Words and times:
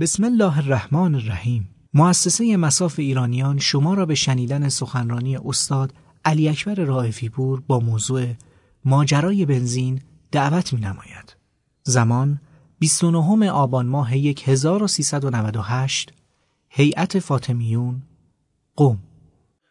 بسم 0.00 0.24
الله 0.24 0.58
الرحمن 0.58 1.14
الرحیم 1.14 1.68
مؤسسه 1.94 2.56
مساف 2.56 2.98
ایرانیان 2.98 3.58
شما 3.58 3.94
را 3.94 4.06
به 4.06 4.14
شنیدن 4.14 4.68
سخنرانی 4.68 5.36
استاد 5.36 5.92
علی 6.24 6.48
اکبر 6.48 6.74
رائفی 6.74 7.28
پور 7.28 7.60
با 7.60 7.80
موضوع 7.80 8.26
ماجرای 8.84 9.44
بنزین 9.44 10.02
دعوت 10.32 10.72
می 10.72 10.80
نماید. 10.80 11.36
زمان 11.82 12.40
29 12.78 13.50
آبان 13.50 13.86
ماه 13.86 14.12
1398 14.12 16.12
هیئت 16.68 17.18
فاطمیون 17.18 18.02
قوم 18.76 18.98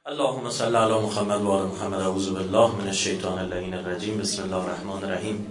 اللهم 0.05 0.49
صل 0.49 0.75
علی 0.75 1.05
محمد 1.05 1.41
و 1.41 1.51
آل 1.51 1.67
محمد. 1.67 1.99
اعوذ 1.99 2.29
بالله 2.29 2.75
من 2.75 2.87
الشیطان 2.87 3.39
اللعین 3.39 3.73
الرجیم. 3.73 4.17
بسم 4.17 4.43
الله 4.43 4.55
الرحمن 4.55 5.03
الرحیم. 5.03 5.45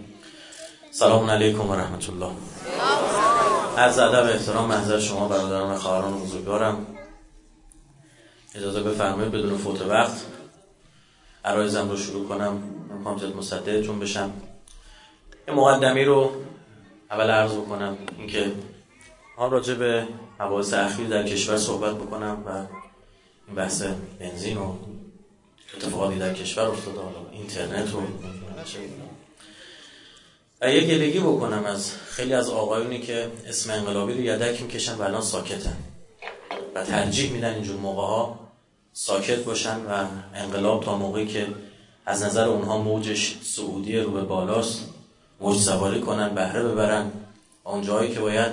سلام 0.90 1.30
علیکم 1.30 1.70
و 1.70 1.74
رحمت 1.74 2.10
الله. 2.10 2.30
از 3.76 3.98
ادب 3.98 4.24
احترام 4.24 4.68
محضر 4.68 5.00
شما 5.00 5.28
برادران 5.28 5.78
خواهران 5.78 6.14
و 6.14 6.18
بزرگوارم. 6.18 6.86
اجازه 8.54 8.82
بفرمایید 8.82 9.32
بدون 9.32 9.58
فوت 9.58 9.82
وقت 9.82 10.26
عرایزم 11.44 11.88
رو 11.88 11.96
شروع 11.96 12.28
کنم. 12.28 12.62
می‌خوام 12.98 13.32
مصدقتون 13.36 14.00
بشم. 14.00 14.32
یه 15.48 15.54
مقدمی 15.54 16.04
رو 16.04 16.30
اول 17.10 17.30
عرض 17.30 17.52
بکنم 17.52 17.96
اینکه 18.18 18.52
ما 19.38 19.48
راجع 19.48 19.74
به 19.74 20.08
مباحث 20.40 20.74
اخیر 20.74 21.08
در 21.08 21.22
کشور 21.22 21.56
صحبت 21.56 21.94
بکنم 21.94 22.42
و 22.46 22.50
این 23.46 23.56
بحث 23.56 23.82
بنزین 24.20 24.56
و 24.56 24.74
اتفاقاتی 25.76 26.18
در 26.18 26.34
کشور 26.34 26.64
افتاده. 26.64 27.00
اینترنت 27.32 27.94
و 27.94 27.98
و 27.98 29.05
یه 30.62 30.80
گلگی 30.80 31.18
بکنم 31.18 31.64
از 31.64 31.92
خیلی 31.92 32.34
از 32.34 32.50
آقایونی 32.50 33.00
که 33.00 33.30
اسم 33.46 33.70
انقلابی 33.70 34.12
رو 34.12 34.20
یدک 34.20 34.62
می‌کشن 34.62 34.94
و 34.94 35.02
الان 35.02 35.22
ساکتن. 35.22 35.76
و 36.74 36.84
ترجیح 36.84 37.32
میدن 37.32 37.54
اینجور 37.54 37.76
موقع 37.76 38.02
ها 38.02 38.38
ساکت 38.92 39.44
باشن 39.44 39.76
و 39.76 40.06
انقلاب 40.34 40.84
تا 40.84 40.98
موقعی 40.98 41.26
که 41.26 41.46
از 42.06 42.22
نظر 42.22 42.48
اونها 42.48 42.78
موجش 42.78 43.36
سعودی 43.42 43.98
رو 43.98 44.10
به 44.10 44.22
بالاست 44.22 44.88
موج 45.40 45.58
سواری 45.58 46.00
کنن 46.00 46.34
بهره 46.34 46.62
ببرن. 46.62 47.10
اونجایی 47.64 48.14
که 48.14 48.20
باید 48.20 48.52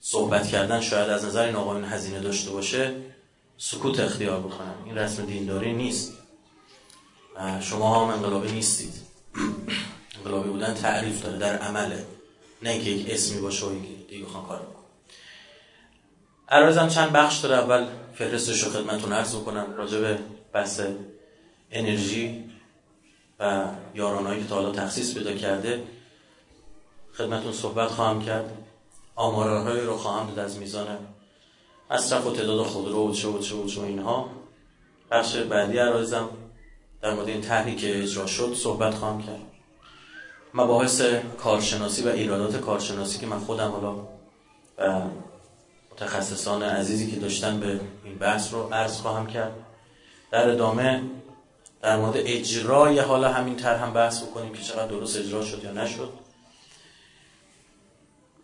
صحبت 0.00 0.48
کردن 0.48 0.80
شاید 0.80 1.10
از 1.10 1.24
نظر 1.24 1.46
این 1.46 1.56
آقایون 1.56 1.84
هزینه 1.84 2.20
داشته 2.20 2.50
باشه 2.50 2.94
سکوت 3.58 4.00
اختیار 4.00 4.40
بکنن. 4.40 4.74
این 4.86 4.98
رسم 4.98 5.26
دینداری 5.26 5.72
نیست. 5.72 6.12
شما 7.60 8.04
هم 8.04 8.10
انقلابی 8.10 8.52
نیستید. 8.52 8.94
انقلابی 10.18 10.48
بودن 10.48 10.74
تعریف 10.74 11.22
داره 11.22 11.38
در 11.38 11.58
عمله 11.58 12.06
نه 12.62 12.70
اینکه 12.70 12.90
یک 12.90 13.10
اسمی 13.10 13.40
باشه 13.40 13.66
و 13.66 13.70
دیگه 14.08 14.24
بخوان 14.24 14.46
کار 14.46 14.58
بکن 14.58 14.84
عرضم 16.48 16.88
چند 16.88 17.12
بخش 17.12 17.38
داره. 17.38 17.56
اول 17.56 17.86
فهرستش 18.14 18.62
رو 18.62 18.70
خدمتتون 18.70 19.12
عرض 19.12 19.36
بکنم. 19.36 19.74
راجع 19.76 20.00
به 20.00 20.18
بحث 20.52 20.80
انرژی 21.70 22.44
و 23.40 23.64
یارانهایی 23.94 24.42
که 24.42 24.48
تا 24.48 24.54
حالا 24.54 24.70
تخصیص 24.70 25.14
پیدا 25.14 25.32
کرده 25.32 25.82
خدمتون 27.14 27.52
صحبت 27.52 27.88
خواهم 27.88 28.22
کرد. 28.22 28.50
آمارهایی 29.16 29.80
رو 29.80 29.96
خواهم 29.96 30.26
داد 30.26 30.38
از 30.38 30.58
میزان 30.58 30.86
مصرف 31.90 32.26
و 32.26 32.32
تعداد 32.32 32.66
خودرو 32.66 33.10
و 33.10 33.14
چه 33.14 33.28
و 33.28 33.38
چه 33.38 33.54
و 33.54 33.66
چه 33.66 33.80
اینها. 33.80 34.30
بخش 35.10 35.36
بعدی 35.36 35.78
عرایزم 35.78 36.28
در 37.04 37.14
مورد 37.14 37.28
این 37.28 37.40
طرحی 37.40 37.76
که 37.76 38.02
اجرا 38.02 38.26
شد 38.26 38.54
صحبت 38.54 38.94
خواهم 38.94 39.22
کرد. 39.22 39.40
مباحث 40.54 41.02
کارشناسی 41.38 42.02
و 42.02 42.08
ایرادات 42.08 42.60
کارشناسی 42.60 43.18
که 43.18 43.26
من 43.26 43.38
خودم 43.38 43.70
حالا 43.70 43.94
و 44.78 45.10
متخصصان 45.92 46.62
عزیزی 46.62 47.10
که 47.10 47.16
داشتن 47.16 47.60
به 47.60 47.80
این 48.04 48.18
بحث 48.18 48.54
رو 48.54 48.62
عرض 48.72 49.00
خواهم 49.00 49.26
کرد. 49.26 49.52
در 50.30 50.50
ادامه 50.50 51.02
در 51.82 51.96
مورد 51.96 52.14
اجرای 52.16 52.98
حالا 52.98 53.32
همین 53.32 53.56
طرح 53.56 53.82
هم 53.82 53.92
بحث 53.92 54.22
بکنیم 54.22 54.52
که 54.52 54.62
چقدر 54.62 54.86
درست 54.86 55.18
اجرا 55.18 55.44
شد 55.44 55.64
یا 55.64 55.72
نشد. 55.72 56.12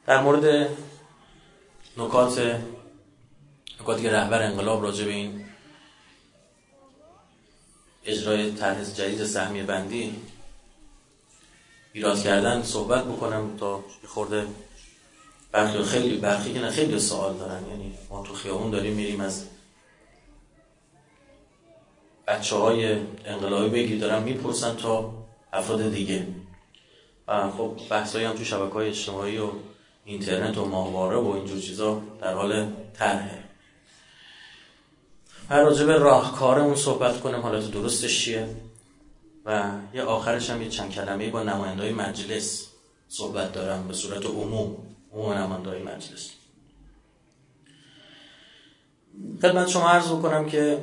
در 0.06 0.20
مورد 0.20 0.68
نکات 1.96 2.60
نکاتی 3.80 4.02
که 4.02 4.12
رهبر 4.12 4.42
انقلاب 4.42 4.82
راجع 4.82 5.04
به 5.04 5.10
این 5.10 5.49
اجرای 8.10 8.52
طرح 8.52 8.84
جدید 8.84 9.24
سهمیه 9.24 9.62
بندی. 9.62 10.16
ایراد 11.92 12.22
کردن 12.22 12.62
صحبت 12.62 13.04
بکنم 13.04 13.56
تا 13.56 13.84
خورده 14.06 14.46
برخی 15.52 15.82
خیلی 15.82 16.16
برخی 16.16 16.52
که 16.52 16.60
نه 16.60 16.70
خیلی 16.70 16.98
سوال 16.98 17.36
دارن. 17.36 17.68
یعنی 17.70 17.92
ما 18.10 18.22
تو 18.22 18.34
خیابون 18.34 18.70
داریم 18.70 18.94
میریم 18.94 19.20
از 19.20 19.44
بچه 22.26 22.56
های 22.56 22.98
انقلابی 23.24 23.68
بگیر 23.68 24.00
دارن 24.00 24.22
می‌پرسن 24.22 24.76
تا 24.76 25.14
افراد 25.52 25.92
دیگه. 25.92 26.26
و 27.28 27.50
خب 27.50 27.76
بحثایی 27.90 28.24
هم 28.24 28.36
تو 28.36 28.44
شبکه 28.44 28.74
های 28.74 28.88
اجتماعی 28.88 29.38
و 29.38 29.50
اینترنت 30.04 30.58
و 30.58 30.64
ماهواره 30.64 31.16
و 31.16 31.28
اینجور 31.28 31.60
چیزا 31.60 32.02
در 32.20 32.34
حال 32.34 32.72
طرحه. 32.94 33.39
هر 35.50 35.62
راجع 35.62 35.86
به 35.86 35.98
راهکارمون 35.98 36.74
صحبت 36.74 37.20
کنم 37.20 37.40
حالت 37.40 37.70
درستش 37.70 38.24
چیه؟ 38.24 38.48
و 39.46 39.70
یه 39.94 40.02
آخرش 40.02 40.50
هم 40.50 40.62
یه 40.62 40.68
چند 40.68 40.90
کلمه 40.90 41.30
با 41.30 41.42
نماینده 41.42 41.92
مجلس 41.92 42.66
صحبت 43.08 43.52
دارم 43.52 43.88
به 43.88 43.94
صورت 43.94 44.26
عموم 44.26 44.76
عموم 45.12 45.32
نماینده 45.32 45.82
مجلس. 45.82 46.30
خدمت 49.42 49.68
شما 49.68 49.88
عرض 49.88 50.08
بکنم 50.08 50.48
که 50.48 50.78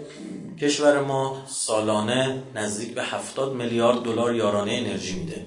کشور 0.62 1.00
ما 1.00 1.44
سالانه 1.48 2.44
نزدیک 2.56 2.94
به 2.94 3.04
70 3.04 3.54
میلیارد 3.54 4.04
دلار 4.04 4.36
یارانه 4.36 4.72
انرژی 4.72 5.20
میده. 5.20 5.46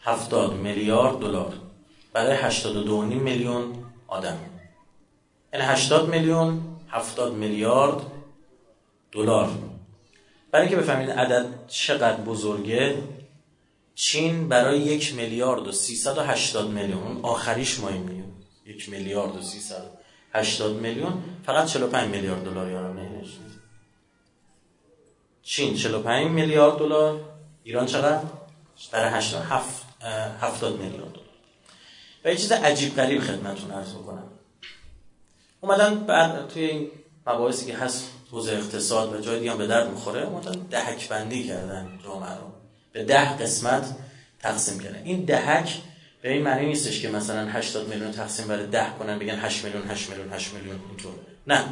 70 0.00 0.54
میلیارد 0.54 1.18
دلار. 1.18 1.54
برای 2.12 2.50
82.5 2.50 2.52
میلیون 3.14 3.72
آدم. 4.08 4.38
یعنی 5.52 5.66
80 5.66 6.08
میلیون 6.08 6.73
70 6.94 7.32
میلیارد 7.32 8.02
دلار. 9.12 9.50
برای 10.50 10.66
اینکه 10.66 10.82
بفهمید 10.82 11.10
عدد 11.10 11.66
چقدر 11.68 12.20
بزرگه 12.20 13.02
چین 13.94 14.48
برای 14.48 14.78
یک 14.78 15.14
میلیارد 15.14 15.68
و 15.68 15.72
380 15.72 16.70
میلیون 16.70 17.20
آخریش 17.22 17.80
ما 17.80 17.90
میلیون 17.90 18.32
یک 18.66 18.88
میلیارد 18.88 19.36
و 19.36 19.42
380 19.42 20.76
میلیون 20.76 21.22
فقط 21.46 21.66
45 21.66 22.10
میلیارد 22.10 22.44
دلار 22.44 22.70
یارانه 22.70 23.24
چین 25.42 25.76
45 25.76 26.30
میلیارد 26.30 26.78
دلار 26.78 27.20
ایران 27.64 27.86
چقدر؟ 27.86 28.22
برای 28.92 29.10
70 30.40 30.80
میلیارد 30.80 31.12
دلار. 31.12 31.24
و 32.24 32.28
یه 32.28 32.36
چیز 32.36 32.52
عجیب 32.52 32.96
غریب 32.96 33.20
خدمتتون 33.20 33.70
عرض 33.70 33.92
کنم 33.92 34.33
اومدن 35.64 35.94
بعد 35.94 36.48
توی 36.48 36.64
این 36.64 36.90
مباحثی 37.26 37.66
که 37.66 37.76
هست 37.76 38.10
حوزه 38.30 38.52
اقتصاد 38.52 39.14
و 39.14 39.20
جای 39.20 39.38
دیگه 39.38 39.50
هم 39.50 39.58
به 39.58 39.66
درد 39.66 39.90
می‌خوره 39.90 40.26
اومدن 40.26 40.52
دهک 40.70 41.08
بندی 41.08 41.44
کردن 41.48 41.98
جامعه 42.04 42.30
رو. 42.30 42.52
به 42.92 43.04
ده 43.04 43.36
قسمت 43.36 43.96
تقسیم 44.40 44.80
کردن. 44.80 45.02
این 45.04 45.24
دهک 45.24 45.80
به 46.22 46.32
این 46.32 46.42
معنی 46.42 46.66
نیستش 46.66 47.00
که 47.00 47.08
مثلا 47.08 47.46
80 47.50 47.88
میلیون 47.88 48.10
تقسیم 48.12 48.48
بر 48.48 48.56
ده 48.56 48.86
کنن 48.98 49.18
بگن 49.18 49.34
8 49.34 49.64
میلیون 49.64 49.90
8 49.90 50.10
میلیون 50.10 50.32
8 50.32 50.54
میلیون 50.54 50.80
اینطور. 50.88 51.12
نه. 51.46 51.64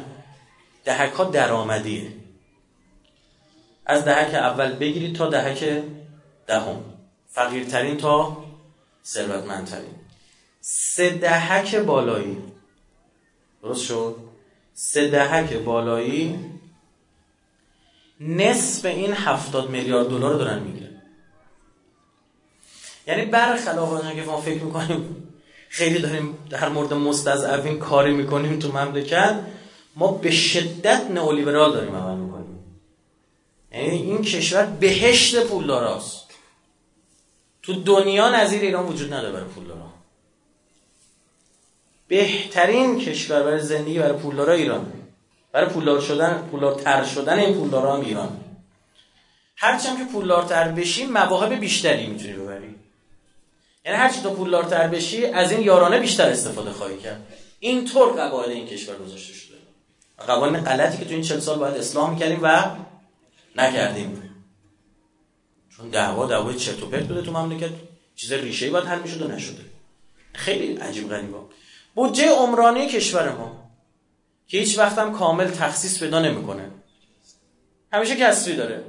دهک 0.85 1.13
ها 1.13 1.23
درآمدیه. 1.23 2.07
از 3.85 4.05
دهک 4.05 4.33
اول 4.33 4.73
بگیرید 4.73 5.15
تا 5.15 5.29
دهک 5.29 5.83
دهم. 6.47 6.83
فقیرترین 7.27 7.97
تا 7.97 8.43
ثروتمندترین. 9.05 9.95
سه 10.61 11.09
دهک 11.09 11.75
بالایی. 11.75 12.52
درست 13.63 13.85
شد؟ 13.85 14.15
سه 14.73 15.07
دهک 15.07 15.53
بالایی. 15.53 16.39
نصف 18.19 18.85
این 18.85 19.13
هفتاد 19.13 19.69
میلیارد 19.69 20.07
دلار 20.07 20.31
رو 20.31 20.37
دارن 20.37 20.59
می‌گیرن. 20.59 21.01
یعنی 23.07 23.25
برخلاف 23.25 23.91
اون 23.91 24.15
که 24.15 24.23
ما 24.23 24.41
فکر 24.41 24.63
می‌کنیم 24.63 25.27
خیلی 25.69 25.99
داریم 25.99 26.37
در 26.49 26.69
مورد 26.69 26.93
مستضعفین 26.93 27.79
کاری 27.79 28.13
می‌کنیم 28.13 28.59
تو 28.59 28.71
مملکت 28.71 29.39
ما 29.95 30.11
به 30.11 30.31
شدت 30.31 31.11
نئولیبرال 31.11 31.73
داریم 31.73 31.95
عمل 31.95 32.17
می‌کنیم. 32.17 32.59
یعنی 33.71 33.89
این 33.89 34.21
کشور 34.21 34.65
بهشت 34.65 35.43
پولداراست. 35.43 36.27
تو 37.61 37.83
دنیا 37.83 38.41
نظیر 38.41 38.61
ایران 38.61 38.85
وجود 38.85 39.13
نداره 39.13 39.33
برای 39.33 39.49
پولدارا. 39.49 39.92
بهترین 42.07 42.99
کشور 42.99 43.43
برای 43.43 43.59
زندگی 43.59 43.99
برای 43.99 44.17
پولدارا 44.17 44.53
ایران. 44.53 44.93
برای 45.51 45.69
پولدار 45.69 46.01
شدن 46.01 46.47
پولدارتر 46.51 47.03
شدن 47.03 47.39
این 47.39 47.55
پولدارا 47.55 47.95
هم 47.95 48.01
ایران. 48.01 48.39
هرچند 49.55 49.97
که 49.97 50.03
پولدارتر 50.13 50.71
بشی 50.71 51.05
مواهب 51.05 51.53
بیشتری 51.53 52.07
می‌تونی 52.07 52.33
ببری. 52.33 52.75
یعنی 53.85 53.97
هر 53.97 54.09
چی 54.09 54.21
تو 54.21 54.29
پولدارتر 54.29 54.87
بشی 54.87 55.25
از 55.25 55.51
این 55.51 55.61
یارانه 55.61 55.99
بیشتر 55.99 56.29
استفاده 56.29 56.71
خواهی 56.71 56.97
کرد. 56.97 57.27
اینطور 57.59 58.13
قواعد 58.13 58.49
این 58.49 58.67
کشور 58.67 58.95
گذاشته 58.95 59.33
شده. 59.33 59.57
قوانین 60.27 60.61
غلطی 60.61 60.97
که 60.97 61.05
تو 61.05 61.11
این 61.11 61.21
40 61.21 61.39
سال 61.39 61.59
باید 61.59 61.75
اصلاح 61.75 62.09
می‌کردیم 62.09 62.39
و 62.41 62.63
نکردیم. 63.55 64.29
چون 65.77 65.89
دعوا 65.89 66.25
دعوای 66.25 66.55
چرت 66.55 66.83
و 66.83 66.85
پرت 66.85 67.07
بوده 67.07 67.21
تو 67.21 67.31
مملکت. 67.31 67.69
چیز 68.15 68.31
ریشه‌ای 68.31 68.71
باید 68.71 68.85
حل 68.85 68.99
می‌شد 68.99 69.21
و 69.21 69.27
نشده 69.27 69.61
خیلی 70.33 70.77
عجیب 70.77 71.09
غریبه. 71.09 71.37
بودجه 71.95 72.29
عمرانی 72.29 72.87
کشور 72.87 73.31
ما. 73.31 73.63
که 74.47 74.57
هیچ 74.57 74.79
وقت 74.79 74.97
هم 74.97 75.13
کامل 75.13 75.47
تخصیص 75.47 75.99
پیدا 75.99 76.19
نمی‌کنه. 76.19 76.71
همیشه 77.93 78.15
کسری 78.15 78.55
داره. 78.55 78.83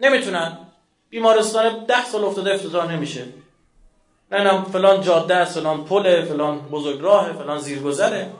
نمی‌تونن. 0.00 0.58
بیمارستان 1.10 1.84
ده 1.84 2.04
سال 2.04 2.24
افتاده 2.24 2.54
افتتاح 2.54 2.92
نمیشه. 2.92 3.24
نه 4.32 4.64
فلان 4.64 5.00
جاده 5.00 5.34
است 5.34 5.54
فلان 5.60 5.84
پل 5.84 6.24
فلان 6.24 6.58
بزرگراه 6.58 7.32
فلان 7.32 7.58
زیرگذره. 7.58 8.30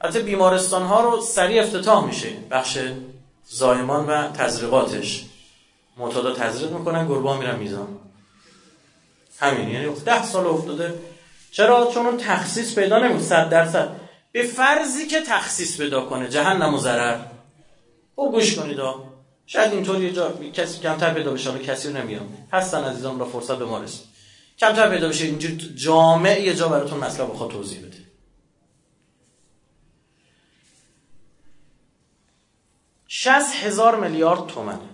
البته 0.00 0.20
بیمارستان 0.20 0.82
ها 0.82 1.00
رو 1.00 1.20
سریع 1.20 1.62
افتتاح 1.62 2.06
میشه. 2.06 2.28
بخش 2.50 2.78
زایمان 3.44 4.06
و 4.06 4.32
تزریقاتش. 4.32 5.24
معتادا 5.96 6.34
تزریق 6.34 6.70
می‌کنن 6.70 7.08
گربه 7.08 7.38
میرن 7.38 7.58
میزان 7.58 7.88
همین 9.38 9.68
یعنی 9.68 9.94
ده 10.04 10.24
سال 10.24 10.46
افتاده 10.46 10.94
چرا؟ 11.52 11.90
چون 11.94 12.06
اون 12.06 12.16
تخصیص 12.16 12.74
پیدا 12.74 12.98
نمی‌کنه 12.98 13.22
صد 13.22 13.48
درصد. 13.48 14.00
به 14.32 14.42
فرضی 14.42 15.06
که 15.06 15.20
تخصیص 15.20 15.80
پیدا 15.80 16.06
کنه 16.06 16.28
جهنم 16.28 16.74
و 16.74 16.78
ضرر. 16.78 17.18
او 18.14 18.32
گوش 18.32 18.58
کنید 18.58 18.78
شاید 19.46 19.72
اینطور 19.72 20.02
یه 20.02 20.12
جا 20.12 20.32
کسی 20.32 20.80
کمتر 20.80 21.14
پیدا 21.14 21.32
بشه 21.32 21.58
کسی 21.58 21.88
رو 21.88 21.96
نمیام 21.96 22.48
هستن 22.52 22.84
عزیزان 22.84 23.18
را 23.18 23.24
فرصت 23.24 23.56
به 23.56 23.64
ما 23.64 23.78
رسید 23.78 24.06
کمتر 24.58 24.90
پیدا 24.90 25.08
بشه 25.08 25.24
اینجور 25.24 25.50
جامع 25.74 26.40
یه 26.40 26.54
جا 26.54 26.68
براتون 26.68 26.98
مطلب 26.98 27.30
بخواد 27.30 27.50
توضیح 27.50 27.78
بده. 27.78 27.96
شست 33.08 33.54
هزار 33.54 34.00
میلیارد 34.00 34.46
تومنه. 34.46 34.88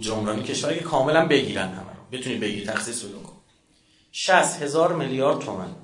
جمرانی 0.00 0.42
کشوری 0.42 0.78
که 0.78 0.84
کاملا 0.84 1.26
بگیرن 1.26 1.68
همه 1.68 1.78
رو. 1.78 2.18
بتونی 2.18 2.36
بگیر 2.36 2.66
تخصیص 2.66 3.04
بدون 3.04 3.22
کن 3.22 3.39
شست 4.12 4.62
هزار 4.62 4.92
میلیارد 4.92 5.38
تومن 5.38 5.74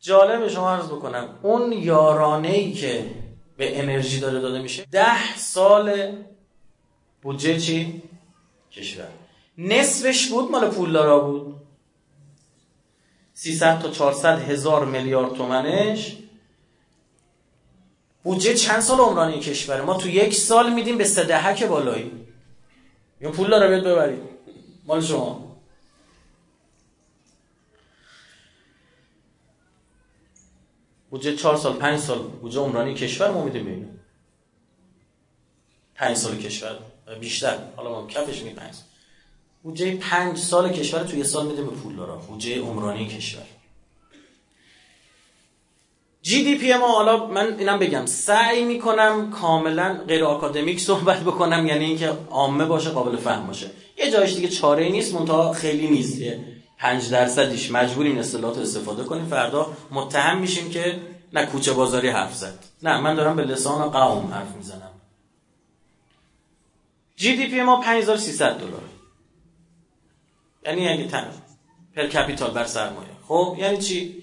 جالب 0.00 0.48
شما 0.48 0.70
عرض 0.70 0.86
بکنم 0.86 1.38
اون 1.42 1.72
یارانه 1.72 2.48
ای 2.48 2.72
که 2.72 3.10
به 3.56 3.80
انرژی 3.80 4.20
داره 4.20 4.40
داده 4.40 4.62
میشه 4.62 4.84
ده 4.84 5.36
سال 5.36 6.12
بودجه 7.22 7.58
چی؟ 7.58 8.02
کشور. 8.72 9.08
نصفش 9.58 10.28
بود 10.28 10.50
مال 10.50 10.70
پولدارا 10.70 11.20
بود. 11.20 11.54
300 13.32 13.82
تا 13.82 13.90
400 13.90 14.38
هزار 14.38 14.84
میلیارد 14.84 15.34
تومنش. 15.34 16.16
بودجه 18.22 18.54
چند 18.54 18.80
سال 18.80 18.98
عمرانی 18.98 19.40
کشوره؟ 19.40 19.82
ما 19.82 19.94
تو 19.94 20.08
یک 20.08 20.34
سال 20.34 20.72
میدیم 20.72 20.98
به 20.98 21.04
سه 21.04 21.24
دهک 21.24 21.64
بالایی. 21.64 22.12
یا 23.20 23.30
پول 23.30 23.50
داره 23.50 23.68
بیاد 23.68 23.84
ببرید. 23.84 24.22
مال 24.86 25.00
شما. 25.00 25.49
بودجه 31.10 31.36
چهار 31.36 31.56
سال 31.56 31.72
پنج 31.72 31.98
سال 31.98 32.18
بودجه 32.18 32.60
عمرانی 32.60 32.94
کشور 32.94 33.30
ما 33.30 33.44
میدیم 33.44 33.64
ببینیم. 33.64 34.00
پنج 35.94 36.16
سال 36.16 36.36
کشور 36.36 36.78
بیشتر 37.20 37.58
حالا 37.76 37.90
ما 37.90 38.06
کفش 38.06 38.42
می 38.42 38.50
پنج 38.50 38.74
بودجه 39.62 39.96
پنج 39.96 40.38
سال 40.38 40.72
کشور 40.72 41.04
توی 41.04 41.24
سال 41.24 41.46
میده 41.46 41.62
به 41.62 41.70
پول 41.70 41.96
دارا. 41.96 42.16
بودجه 42.16 42.60
عمرانی 42.60 43.06
کشور. 43.06 43.42
جی 46.22 46.44
دی 46.44 46.54
پی 46.54 46.74
ما 46.74 46.88
حالا 46.88 47.26
من 47.26 47.58
اینم 47.58 47.78
بگم 47.78 48.06
سعی 48.06 48.64
می‌کنم 48.64 49.30
کاملا 49.30 50.00
غیر 50.08 50.24
آکادمیک 50.24 50.80
صحبت 50.80 51.20
بکنم 51.20 51.66
یعنی 51.66 51.84
اینکه 51.84 52.12
عامه 52.30 52.64
باشه 52.64 52.90
قابل 52.90 53.16
فهم 53.16 53.46
باشه. 53.46 53.70
یه 53.98 54.10
جایش 54.10 54.34
دیگه 54.34 54.48
چاره 54.48 54.88
نیست 54.88 55.14
منتها 55.14 55.52
خیلی 55.52 55.88
نیست 55.88 56.22
5 56.80 57.10
درصدیش 57.10 57.70
مجبوریم 57.70 58.18
اصطلاحات 58.18 58.58
استفاده 58.58 59.04
کنیم 59.04 59.26
فردا 59.26 59.76
متهم 59.90 60.38
میشیم 60.38 60.70
که 60.70 61.00
نه 61.32 61.46
کوچه 61.46 61.72
بازاری 61.72 62.08
حرف 62.08 62.34
زد. 62.34 62.64
نه 62.82 63.00
من 63.00 63.14
دارم 63.14 63.36
به 63.36 63.44
لسان 63.44 63.90
قوم 63.90 64.32
حرف 64.32 64.56
می‌زنم. 64.56 64.90
جی 67.16 67.36
دی 67.36 67.46
پی 67.46 67.62
ما 67.62 67.80
5300 67.80 68.58
دلار. 68.58 68.82
یعنی 70.66 70.88
اگه 70.88 71.08
تن 71.08 71.30
پر 71.96 72.06
کپیتال 72.06 72.50
بر 72.50 72.64
سرمایه. 72.64 73.08
خب 73.28 73.56
یعنی 73.58 73.76
چی؟ 73.76 74.22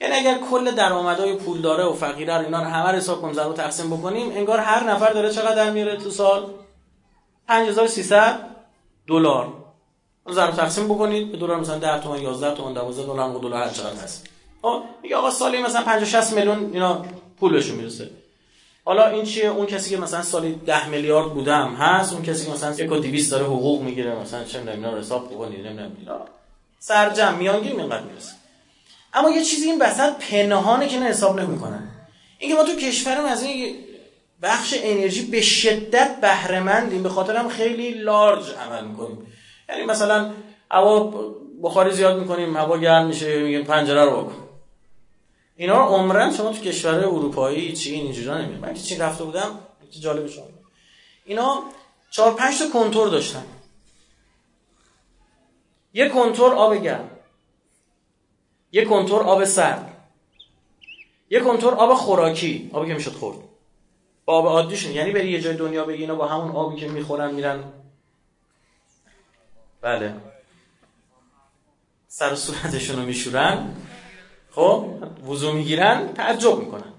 یعنی 0.00 0.14
اگر 0.14 0.38
کل 0.50 0.70
درآمدهای 0.70 1.36
پول 1.36 1.60
داره 1.60 1.84
و 1.84 1.92
فقیره 1.92 2.38
رو 2.38 2.44
اینا 2.44 2.62
رو 2.62 2.68
همه 2.68 2.90
رو 2.90 2.96
حساب 2.96 3.20
کنیم 3.20 3.34
ضرب 3.34 3.54
تقسیم 3.54 3.96
بکنیم 3.96 4.30
انگار 4.30 4.58
هر 4.58 4.84
نفر 4.84 5.12
داره 5.12 5.32
چقدر 5.32 5.70
میاره 5.70 5.96
تو 5.96 6.10
سال؟ 6.10 6.50
5300 7.46 8.40
دلار. 9.06 9.57
ضرب 10.32 10.54
تقسیم 10.54 10.84
بکنید 10.84 11.32
به 11.32 11.38
دلار 11.38 11.60
مثلا 11.60 11.78
10 11.78 12.00
تومن 12.00 12.22
11 12.22 12.56
تومن 12.56 12.72
12 12.72 13.02
دلار 13.02 13.38
دلار 13.38 13.62
هر 13.62 13.70
چقدر 13.70 14.02
هست. 14.02 14.26
میگه 15.02 15.16
آقا 15.16 15.30
سالی 15.30 15.62
مثلا 15.62 15.82
50 15.82 16.04
60 16.04 16.32
میلیون 16.32 16.70
اینا 16.72 17.04
پول 17.40 17.52
بهشون 17.52 17.76
می‌رسه. 17.76 18.10
حالا 18.84 19.08
این 19.08 19.24
چیه؟ 19.24 19.46
اون 19.46 19.66
کسی 19.66 19.90
که 19.90 19.96
مثلا 19.96 20.22
سالی 20.22 20.60
10 20.66 20.88
میلیارد 20.88 21.34
بودم 21.34 21.74
هست 21.74 22.12
اون 22.12 22.22
کسی 22.22 22.46
که 22.46 22.52
مثلا 22.52 22.74
1 22.74 22.92
و 22.92 22.98
200 22.98 23.30
داره 23.30 23.44
حقوق 23.44 23.82
می‌گیره 23.82 24.14
مثلا 24.14 24.44
چه 24.44 24.58
می‌دونم 24.58 24.76
اینا 24.76 24.92
رو 24.92 24.98
حساب 24.98 25.34
بکنید 25.34 25.66
نمی‌دونم 25.66 25.96
اینا. 26.00 26.20
سرجم 26.78 27.34
میانگین 27.34 27.80
اینقدر 27.80 28.02
می‌رسه. 28.02 28.32
اما 29.14 29.30
یه 29.30 29.44
چیزی 29.44 29.70
این 29.70 29.82
وسط 29.82 30.12
پنهانه 30.30 30.88
که 30.88 30.98
نه 30.98 31.06
حساب 31.06 31.40
نمی‌کنن. 31.40 31.88
اینکه 32.38 32.56
ما 32.56 32.64
تو 32.64 32.76
کشورم 32.76 33.24
از 33.24 33.42
این 33.42 33.76
بخش 34.42 34.74
انرژی 34.82 35.26
به 35.26 35.40
شدت 35.40 36.20
بهره 36.20 36.60
مندیم 36.60 37.02
به 37.02 37.08
خاطر 37.08 37.36
هم 37.36 37.48
خیلی 37.48 37.90
لارج 37.90 38.44
عمل 38.50 38.84
می‌کنیم. 38.84 39.26
یعنی 39.68 39.84
مثلا 39.84 40.32
هوا 40.70 41.12
بخاری 41.62 41.90
زیاد 41.90 42.18
می‌کنیم 42.18 42.56
هوا 42.56 42.78
گرم 42.78 43.06
میشه 43.06 43.42
میگیم 43.42 43.64
پنجره 43.64 44.04
رو 44.04 44.22
بکن. 44.22 44.48
اینا 45.56 45.78
رو 45.78 45.94
عمرن 45.94 46.32
شما 46.32 46.52
تو 46.52 46.60
کشور 46.60 46.94
اروپایی 46.94 47.72
چین 47.72 48.04
اینجوری 48.04 48.38
نمی‌دونم 48.38 48.60
من 48.60 48.74
که 48.74 48.80
چین 48.80 49.00
رفته 49.00 49.24
بودم 49.24 49.58
جالب 50.00 50.26
شما 50.26 50.44
اینا 51.24 51.62
چهار 52.10 52.34
پنج 52.34 52.58
تا 52.58 52.64
کنتور 52.72 53.08
داشتن. 53.08 53.44
یه 55.94 56.08
کنتور 56.08 56.52
آب 56.54 56.74
گرم. 56.74 57.10
یه 58.72 58.84
کنتور 58.84 59.22
آب 59.22 59.44
سرد. 59.44 59.94
یه 61.30 61.40
کنتور 61.40 61.74
آب 61.74 61.94
خوراکی 61.94 62.70
آبی 62.72 62.88
که 62.88 62.94
می‌شد 62.94 63.12
خورد. 63.12 63.36
آب 64.26 64.46
عادیشون 64.46 64.92
یعنی 64.92 65.10
بری 65.10 65.30
یه 65.30 65.40
جای 65.40 65.56
دنیا 65.56 65.84
بگی 65.84 66.02
اینا 66.02 66.14
با 66.14 66.26
همون 66.26 66.50
آبی 66.56 66.80
که 66.80 66.88
می‌خورن 66.88 67.34
میرن 67.34 67.64
بله. 69.82 70.14
سر 72.08 72.32
و 72.32 72.36
صورتشون 72.36 72.96
رو 72.96 73.02
میشورن. 73.02 73.76
خب 74.50 74.86
وضو 75.28 75.52
می‌گیرن 75.52 76.12
تعجب 76.14 76.58
می‌کنن. 76.58 76.92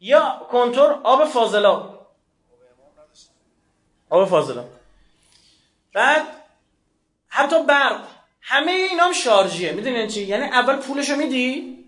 یا 0.00 0.40
کنتور 0.50 1.00
آب 1.04 1.24
فاضلا 1.24 1.94
آب 4.10 4.28
فاضلا 4.28 4.64
بعد 5.94 6.22
حتی 7.28 7.64
برق. 7.64 8.04
همه 8.40 8.70
اینا 8.70 9.04
هم 9.04 9.12
شارژیه 9.12 9.72
می‌دونین 9.72 10.08
چی؟ 10.08 10.22
یعنی 10.22 10.44
اول 10.44 10.76
پولشو 10.76 11.16
میدی. 11.16 11.78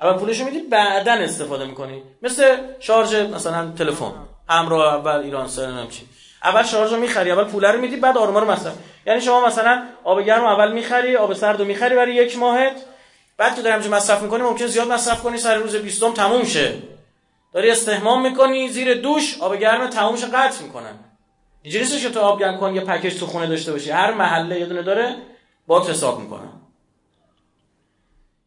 اول 0.00 0.18
پولشو 0.18 0.44
میدی 0.44 0.60
بعدا 0.60 1.12
استفاده 1.12 1.64
می‌کنی. 1.64 2.02
مثل 2.22 2.56
شارژ 2.80 3.14
مثلا 3.14 3.72
تلفن. 3.72 4.12
همراه 4.48 4.94
اول 4.94 5.20
ایران 5.20 5.48
سر 5.48 5.86
چی. 5.86 6.08
اول 6.44 6.62
شارژ 6.62 6.92
رو 6.92 7.00
می‌خری 7.00 7.30
اول 7.30 7.44
پول 7.44 7.64
رو 7.64 7.80
میدی 7.80 7.96
بعد 7.96 8.18
آروما 8.18 8.38
رو 8.38 8.50
مصرف. 8.50 8.78
یعنی 9.06 9.20
شما 9.20 9.46
مثلا 9.46 9.82
آب 10.04 10.22
گرم 10.22 10.44
اول 10.44 10.72
می‌خری 10.72 11.16
آب 11.16 11.34
سرد 11.34 11.58
رو 11.58 11.64
می‌خری 11.64 11.96
برای 11.96 12.14
یک 12.14 12.38
ماهت 12.38 12.76
بعد 13.36 13.54
تو 13.54 13.62
داری 13.62 13.88
مصرف 13.88 14.22
می‌کنی 14.22 14.42
ممکن 14.42 14.66
زیاد 14.66 14.92
مصرف 14.92 15.22
کنی 15.22 15.38
سر 15.38 15.54
روز 15.54 15.76
20 15.76 16.12
تموم 16.14 16.44
شه. 16.44 16.74
داری 17.52 17.70
استحمام 17.70 18.22
می‌کنی 18.22 18.68
زیر 18.68 18.94
دوش 18.94 19.38
آب 19.40 19.56
گرم 19.56 19.90
تمومش 19.90 20.24
قطع 20.24 20.62
می‌کنن. 20.62 20.94
اینجوری 21.62 22.00
که 22.00 22.10
تو 22.10 22.20
آب 22.20 22.40
گرم 22.40 22.58
کن 22.58 22.74
یه 22.74 22.80
پکیج 22.80 23.18
تو 23.18 23.26
خونه 23.26 23.46
داشته 23.46 23.72
باشی. 23.72 23.90
هر 23.90 24.14
محله 24.14 24.60
یه 24.60 24.66
دونه 24.66 24.82
داره 24.82 25.16
با 25.66 25.86
حساب 25.86 26.20
می‌کنم 26.20 26.60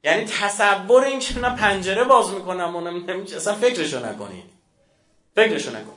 یعنی 0.03 0.25
تصور 0.25 1.03
این 1.03 1.19
که 1.19 1.39
نه 1.39 1.55
پنجره 1.55 2.03
باز 2.03 2.33
می‌کنم 2.33 2.75
و 2.75 2.81
نمیشه 2.81 3.35
اصلا 3.35 3.53
فکرشو 3.53 4.05
نکنی. 4.05 4.43
فکرشو 5.35 5.71
نکن. 5.71 5.93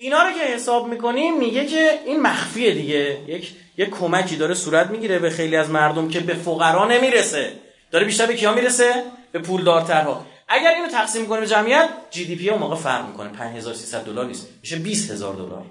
اینا 0.00 0.22
رو 0.22 0.32
که 0.32 0.44
حساب 0.44 0.88
می‌کنیم 0.88 1.38
میگه 1.38 1.66
که 1.66 2.00
این 2.06 2.20
مخفیه 2.20 2.74
دیگه. 2.74 3.20
یک 3.26 3.54
یک 3.76 3.90
کمکی 3.90 4.36
داره 4.36 4.54
صورت 4.54 4.90
می‌گیره 4.90 5.18
به 5.18 5.30
خیلی 5.30 5.56
از 5.56 5.70
مردم 5.70 6.08
که 6.08 6.20
به 6.20 6.34
فقرا 6.34 6.88
نمی‌رسه. 6.88 7.52
داره 7.90 8.04
بیشتر 8.04 8.26
به 8.26 8.36
کیا 8.36 8.54
می‌رسه؟ 8.54 9.04
به 9.32 9.38
پولدارترها. 9.38 10.26
اگر 10.48 10.74
اینو 10.74 10.88
تقسیم 10.88 11.26
کنیم 11.26 11.40
به 11.40 11.46
جمعیت 11.46 11.90
جی 12.10 12.24
دی 12.24 12.36
پی 12.36 12.50
اون 12.50 12.58
موقع 12.58 12.76
فرق 12.76 13.08
می‌کنه. 13.08 13.28
5300 13.28 14.04
دلار 14.04 14.26
نیست. 14.26 14.48
میشه 14.62 14.78
20000 14.78 15.34
دلار. 15.34 15.64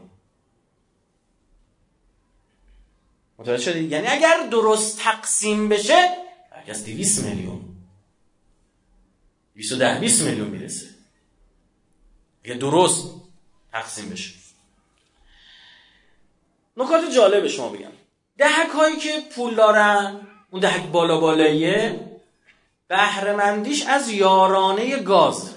متوجه 3.37 3.63
شدی؟ 3.63 3.83
یعنی 3.83 4.07
اگر 4.07 4.37
درست 4.51 4.99
تقسیم 4.99 5.69
بشه 5.69 6.09
از 6.67 6.85
200 6.85 7.23
میلیون. 7.25 7.61
210 9.55 9.99
20 9.99 10.21
میلیون 10.21 10.47
می‌رسه. 10.47 10.85
اگه 12.43 12.53
درست 12.53 13.18
تقسیم 13.71 14.09
بشه. 14.09 14.33
نکات 16.77 17.11
جالب 17.15 17.47
شما 17.47 17.69
بگم. 17.69 17.91
دهک 18.37 18.69
هایی 18.69 18.97
که 18.97 19.21
پول 19.35 19.55
دارن 19.55 20.27
اون 20.51 20.61
دهک 20.61 20.85
بالا 20.91 21.19
بالاییه 21.19 21.99
بهرهمندیش 22.87 23.85
از 23.85 24.09
یارانه 24.09 24.97
گاز. 24.97 25.55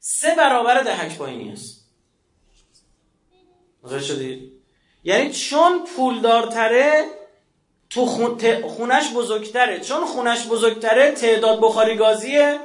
سه 0.00 0.34
برابر 0.34 0.82
دهک 0.82 1.18
پایینی 1.18 1.52
است. 1.52 1.84
متوجه 3.82 4.04
شدید 4.04 4.52
یعنی 5.04 5.32
چون 5.32 5.84
پولدارتره 5.96 7.04
تو 7.90 8.06
خونش 8.68 9.12
بزرگتره. 9.14 9.80
چون 9.80 10.04
خونش 10.04 10.46
بزرگتره 10.46 11.12
تعداد 11.12 11.60
بخاری 11.60 11.96
گازی 11.96 12.58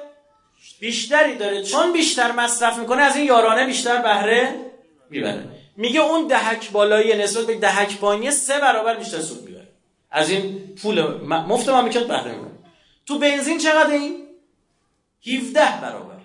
بیشتری 0.80 1.36
داره. 1.36 1.64
چون 1.64 1.94
بیشتر 1.94 2.32
مصرف 2.32 2.78
می‌کنه 2.78 3.02
از 3.02 3.16
این 3.16 3.26
یارانه 3.26 3.66
بیشتر 3.66 4.02
بهره 4.02 4.72
می‌بره. 5.10 5.50
میگه 5.78 6.00
اون 6.00 6.28
دهک 6.28 6.72
بالایی 6.72 7.18
نسبت 7.18 7.46
به 7.46 7.56
دهک 7.56 7.98
پایینی 7.98 8.32
سه 8.32 8.60
برابر 8.60 8.96
بیشتر 8.96 9.22
سود 9.22 9.44
می‌بره. 9.44 9.68
از 10.12 10.30
این 10.30 10.76
پول 10.82 11.02
مفت 11.26 11.70
مملکت 11.70 12.04
بهره 12.04 12.32
می‌بره. 12.36 12.60
تو 13.06 13.20
بنزین 13.20 13.58
چقدر 13.58 13.92
این؟ 13.92 14.28
17 15.28 15.82
برابر. 15.82 16.20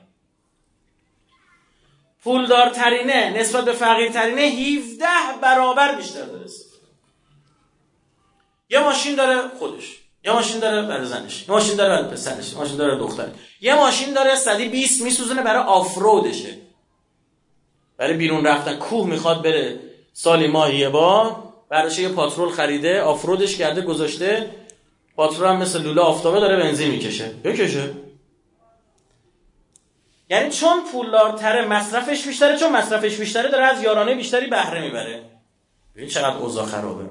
پولدارترینه 2.25 3.31
نسبت 3.41 3.65
به 3.65 3.73
فقیرترینه 3.73 4.43
17 4.43 5.07
برابر 5.43 5.95
بیشتر 5.95 6.25
داره. 6.25 6.47
یه 8.71 8.79
ماشین 8.79 9.15
داره 9.15 9.49
خودش. 9.59 9.99
یه 10.25 10.33
ماشین 10.33 10.61
داره 10.61 10.83
برای 10.83 11.07
زنش 11.07 11.43
یه 11.43 11.55
ماشین 11.55 11.77
داره 11.77 11.91
برای 11.95 12.13
پسرش 12.13 12.53
یه 12.53 12.59
ماشین 12.59 12.77
داره 12.77 12.99
دختر 12.99 13.29
یه 13.61 13.75
ماشین 13.75 14.15
داره 14.15 14.35
120 14.35 15.03
میسوزونه 15.03 15.43
برای 15.43 15.63
آفرودشه. 15.63 16.59
برای 17.97 18.15
بیرون 18.15 18.47
رفتن 18.47 18.77
کوه 18.77 19.07
می‌خواد 19.07 19.43
بره 19.43 19.79
سالی 20.13 20.47
ماهی 20.47 20.79
یه 20.79 20.89
بار 20.89 21.37
براش 21.69 21.99
یه 21.99 22.09
پاترول 22.09 22.53
خریده 22.53 23.03
آفرودش 23.03 23.57
کرده 23.57 23.81
گذاشته. 23.81 24.51
پاترول 25.17 25.49
هم 25.49 25.57
مثل 25.57 25.83
لوله 25.83 26.01
آفتابه 26.01 26.41
داره 26.41 26.57
بنزین 26.57 26.91
می‌کشه. 26.91 27.29
بکشه. 27.45 27.91
یعنی 30.31 30.51
چون 30.51 30.83
پولدارتره 30.93 31.67
مصرفش 31.67 32.27
بیشتره 32.27 32.59
چون 32.59 32.73
مصرفش 32.73 33.17
بیشتره 33.17 33.51
داره 33.51 33.65
از 33.65 33.83
یارانه 33.83 34.15
بیشتری 34.15 34.47
بهره 34.47 34.81
می‌بره. 34.81 35.23
ببین 35.97 36.09
چقدر 36.09 36.37
اوضاع 36.37 36.67
خرابه. 36.67 37.05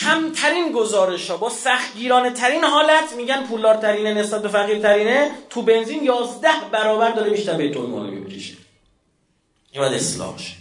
کمترین 0.00 0.72
گزارش 0.72 1.30
ها 1.30 1.36
با 1.36 1.50
سختگیرانه 1.50 2.30
ترین 2.30 2.64
حالت 2.64 3.12
میگن 3.16 3.46
پولدارترینه 3.46 4.14
نسبت 4.14 4.42
به 4.42 4.48
فقیرترینه. 4.48 5.30
تو 5.50 5.62
بنزین 5.62 6.04
11 6.04 6.48
برابر 6.72 7.10
داره 7.10 7.30
بیشتر 7.30 7.54
به 7.54 7.70
طور 7.70 7.86
مالی 7.86 8.10
می‌کشه. 8.10 8.54
این 9.72 9.82
باید 9.82 9.92
اصلاح 9.92 10.38
شه. 10.38 10.54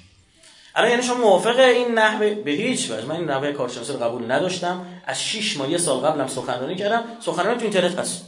الان 0.75 0.90
یعنی 0.90 1.04
شما 1.04 1.18
موافق 1.18 1.60
این 1.60 1.92
نحوه؟ 1.92 2.30
به 2.30 2.52
هیچ 2.52 2.92
وجه. 2.92 3.06
من 3.06 3.16
این 3.16 3.25
نحوه 3.25 3.52
کارشناسی 3.52 3.94
رو 3.94 4.00
قبول 4.00 4.32
نداشتم. 4.32 4.86
از 5.06 5.24
6 5.24 5.58
ماه 5.58 5.72
یه 5.72 5.78
سال 5.78 5.98
قبلم 5.98 6.28
سخنرانی 6.28 6.75
کردم. 6.75 7.04
سخنرانی 7.20 7.58
تو 7.58 7.63
اینترنت 7.63 8.00
هست. 8.00 8.25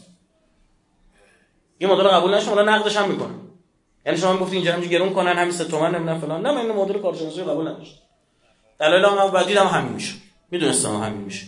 این 1.78 1.90
مدل 1.90 2.08
قبول 2.08 2.34
نشم 2.34 2.50
حالا 2.50 2.76
نقدش 2.76 2.98
هم 2.98 3.10
می‌کنم. 3.10 3.42
یعنی 4.06 4.18
شما 4.18 4.34
می‌گفتین 4.34 4.56
اینجا 4.56 4.72
همینجوری 4.72 4.96
گرون 4.96 5.14
کنن 5.14 5.34
همین 5.34 5.52
3 5.52 5.66
تومن 5.66 5.96
نمی‌دونم 5.96 6.20
فلان. 6.20 6.42
نه 6.42 6.52
من 6.52 6.62
این 6.62 6.72
مدل 6.72 7.00
کارشناسی 7.00 7.42
قبول 7.42 7.68
نداشتم. 7.68 8.02
دلایل 8.80 9.06
هم 9.06 9.32
بعد 9.32 9.48
دیدم 9.48 9.68
همین 9.68 9.94
میشه. 9.94 10.14
می‌دونستم 10.52 11.02
همین 11.02 11.22
میشه. 11.22 11.46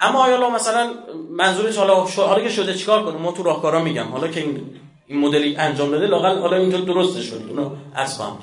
اما 0.00 0.24
آیا 0.24 0.50
مثلا 0.50 0.94
منظورش 1.30 1.76
حالا 1.76 1.94
حالا 2.04 2.40
که 2.42 2.48
شده 2.48 2.74
چیکار 2.74 3.04
کنه 3.04 3.16
ما 3.16 3.32
تو 3.32 3.42
راهکارا 3.42 3.82
میگم. 3.82 4.08
حالا 4.08 4.28
که 4.28 4.40
این 4.40 4.80
این 5.06 5.18
مدلی 5.18 5.56
انجام 5.56 5.90
داده 5.90 6.06
لاقل 6.06 6.38
حالا 6.38 6.56
اینجا 6.56 6.80
درسته 6.80 7.22
شد 7.22 7.44
اونو 7.48 7.76
عرض 7.94 8.14
خواهم 8.14 8.38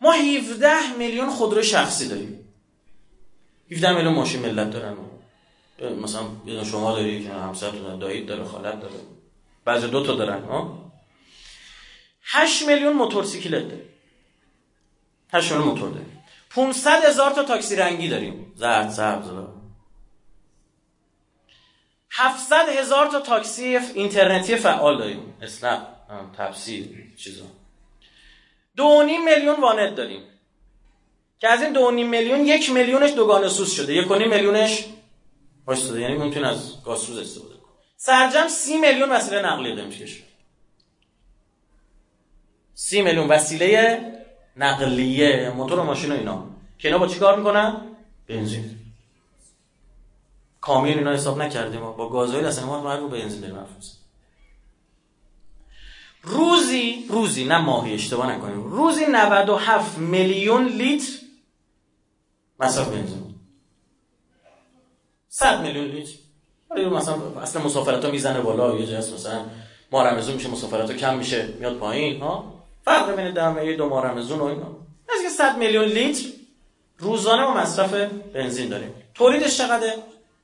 ما 0.00 0.12
17 0.12 0.96
میلیون 0.98 1.30
خودرو 1.30 1.62
شخصی 1.62 2.08
داریم. 2.08 2.44
17 3.70 3.92
میلیون 3.92 4.14
ماشین 4.14 4.42
ملت 4.42 4.70
دارن. 4.70 4.96
مثلا 6.02 6.22
شما 6.64 6.92
داری 6.92 7.24
که 7.24 7.30
همسر 7.30 7.70
داره 7.70 7.98
دایی 7.98 8.24
داره 8.24 8.44
خالت 8.44 8.80
داره. 8.80 8.94
بعضی 9.64 9.88
دو 9.88 10.06
تا 10.06 10.14
دارن 10.14 10.44
ها؟ 10.44 10.92
8 12.24 12.68
میلیون 12.68 12.92
موتورسیکلت 12.92 13.68
داریم. 13.68 13.88
8 15.32 15.52
میلیون 15.52 15.68
موتور 15.68 15.90
داریم. 15.90 16.19
500 16.50 17.04
هزار 17.04 17.30
تا 17.30 17.42
تاکسی 17.42 17.76
رنگی 17.76 18.08
داریم. 18.08 18.52
زرد 18.56 18.90
سبز. 18.90 19.30
700 22.10 22.68
هزار 22.68 23.06
تا 23.06 23.20
تاکسی 23.20 23.76
اینترنتی 23.76 24.56
فعال 24.56 24.98
داریم. 24.98 25.34
اسنپ 25.42 25.82
تفسیر 26.38 27.14
چیزا. 27.16 27.44
دو 28.76 29.02
میلیون 29.24 29.60
وانت 29.60 29.94
داریم. 29.94 30.22
که 31.38 31.48
از 31.48 31.62
این 31.62 31.72
دو 31.72 31.90
میلیون 31.90 32.46
یک 32.46 32.70
میلیونش 32.70 33.10
دوگانه 33.10 33.48
سوز 33.48 33.72
شده. 33.72 33.94
یک 33.94 34.10
میلیونش 34.10 34.84
واسطه 35.66 36.00
یعنی 36.00 36.16
ممکن 36.16 36.44
از 36.44 36.82
گازسوز 36.84 37.18
استفاده 37.18 37.54
کنه 37.54 37.72
سرجم 37.96 38.48
سی 38.48 38.76
میلیون 38.76 39.10
وسیله 39.10 39.42
نقلیه 39.42 39.74
داریم 39.74 39.90
کشور. 39.90 40.26
سی 42.74 43.02
میلیون 43.02 43.28
وسیله 43.28 44.00
نقلیه 44.60 45.52
موتور 45.56 45.78
و 45.78 45.82
ماشین 45.82 46.12
و 46.12 46.14
اینا. 46.14 46.44
که 46.78 46.88
اینا 46.88 46.98
با 46.98 47.06
چی 47.06 47.18
کار 47.18 47.38
می‌کنن؟ 47.38 47.76
بنزین. 48.26 48.76
کامیون 50.60 50.98
اینا 50.98 51.12
حساب 51.12 51.42
نکردیم. 51.42 51.80
با 51.80 52.08
گازوئیل 52.08 52.44
اصلا 52.44 52.66
ما 52.66 52.94
رو 52.94 53.08
بنزین 53.08 53.40
داریم 53.40 53.56
روزی 56.22 57.06
روزی 57.08 57.44
نه 57.44 57.58
ماهی 57.58 57.94
اشتباه 57.94 58.32
نکنیم. 58.32 58.62
روزی 58.62 59.06
97 59.06 59.98
میلیون 59.98 60.66
لیتر 60.66 61.12
مصرف 62.60 62.88
بنزین. 62.88 63.34
100 65.28 65.62
میلیون 65.62 65.86
لیتر. 65.86 66.18
مثلا 66.90 67.40
اصلا 67.40 67.62
مسافرت 67.62 68.04
ها 68.04 68.10
می‌زنه 68.10 68.40
بالا 68.40 68.76
یه 68.76 68.86
جاست 68.86 69.14
مثلا. 69.14 69.44
ما 69.92 70.02
رمزون 70.02 70.34
میشه 70.34 70.50
مسافرت 70.50 70.90
ها 70.90 70.96
کم 70.96 71.18
میشه 71.18 71.54
میاد 71.58 71.78
پایین 71.78 72.22
ها؟ 72.22 72.59
فرق 72.84 73.16
بین 73.16 73.34
دمه 73.34 73.76
دو 73.76 73.88
ماه 73.88 74.06
رمزون 74.06 74.38
و 74.38 74.44
اینا. 74.44 74.76
از 75.16 75.22
که 75.22 75.28
100 75.28 75.58
میلیون 75.58 75.84
لیتر 75.84 76.28
روزانه 76.98 77.42
ما 77.42 77.54
مصرف 77.54 77.94
بنزین 78.34 78.68
داریم. 78.68 78.94
تولیدش 79.14 79.58
چقدره؟ 79.58 79.94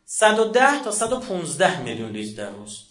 110 0.05 0.83
تا 0.85 0.91
115 0.91 1.81
میلیون 1.81 2.11
لیتر 2.11 2.43
در 2.43 2.51
روز. 2.51 2.85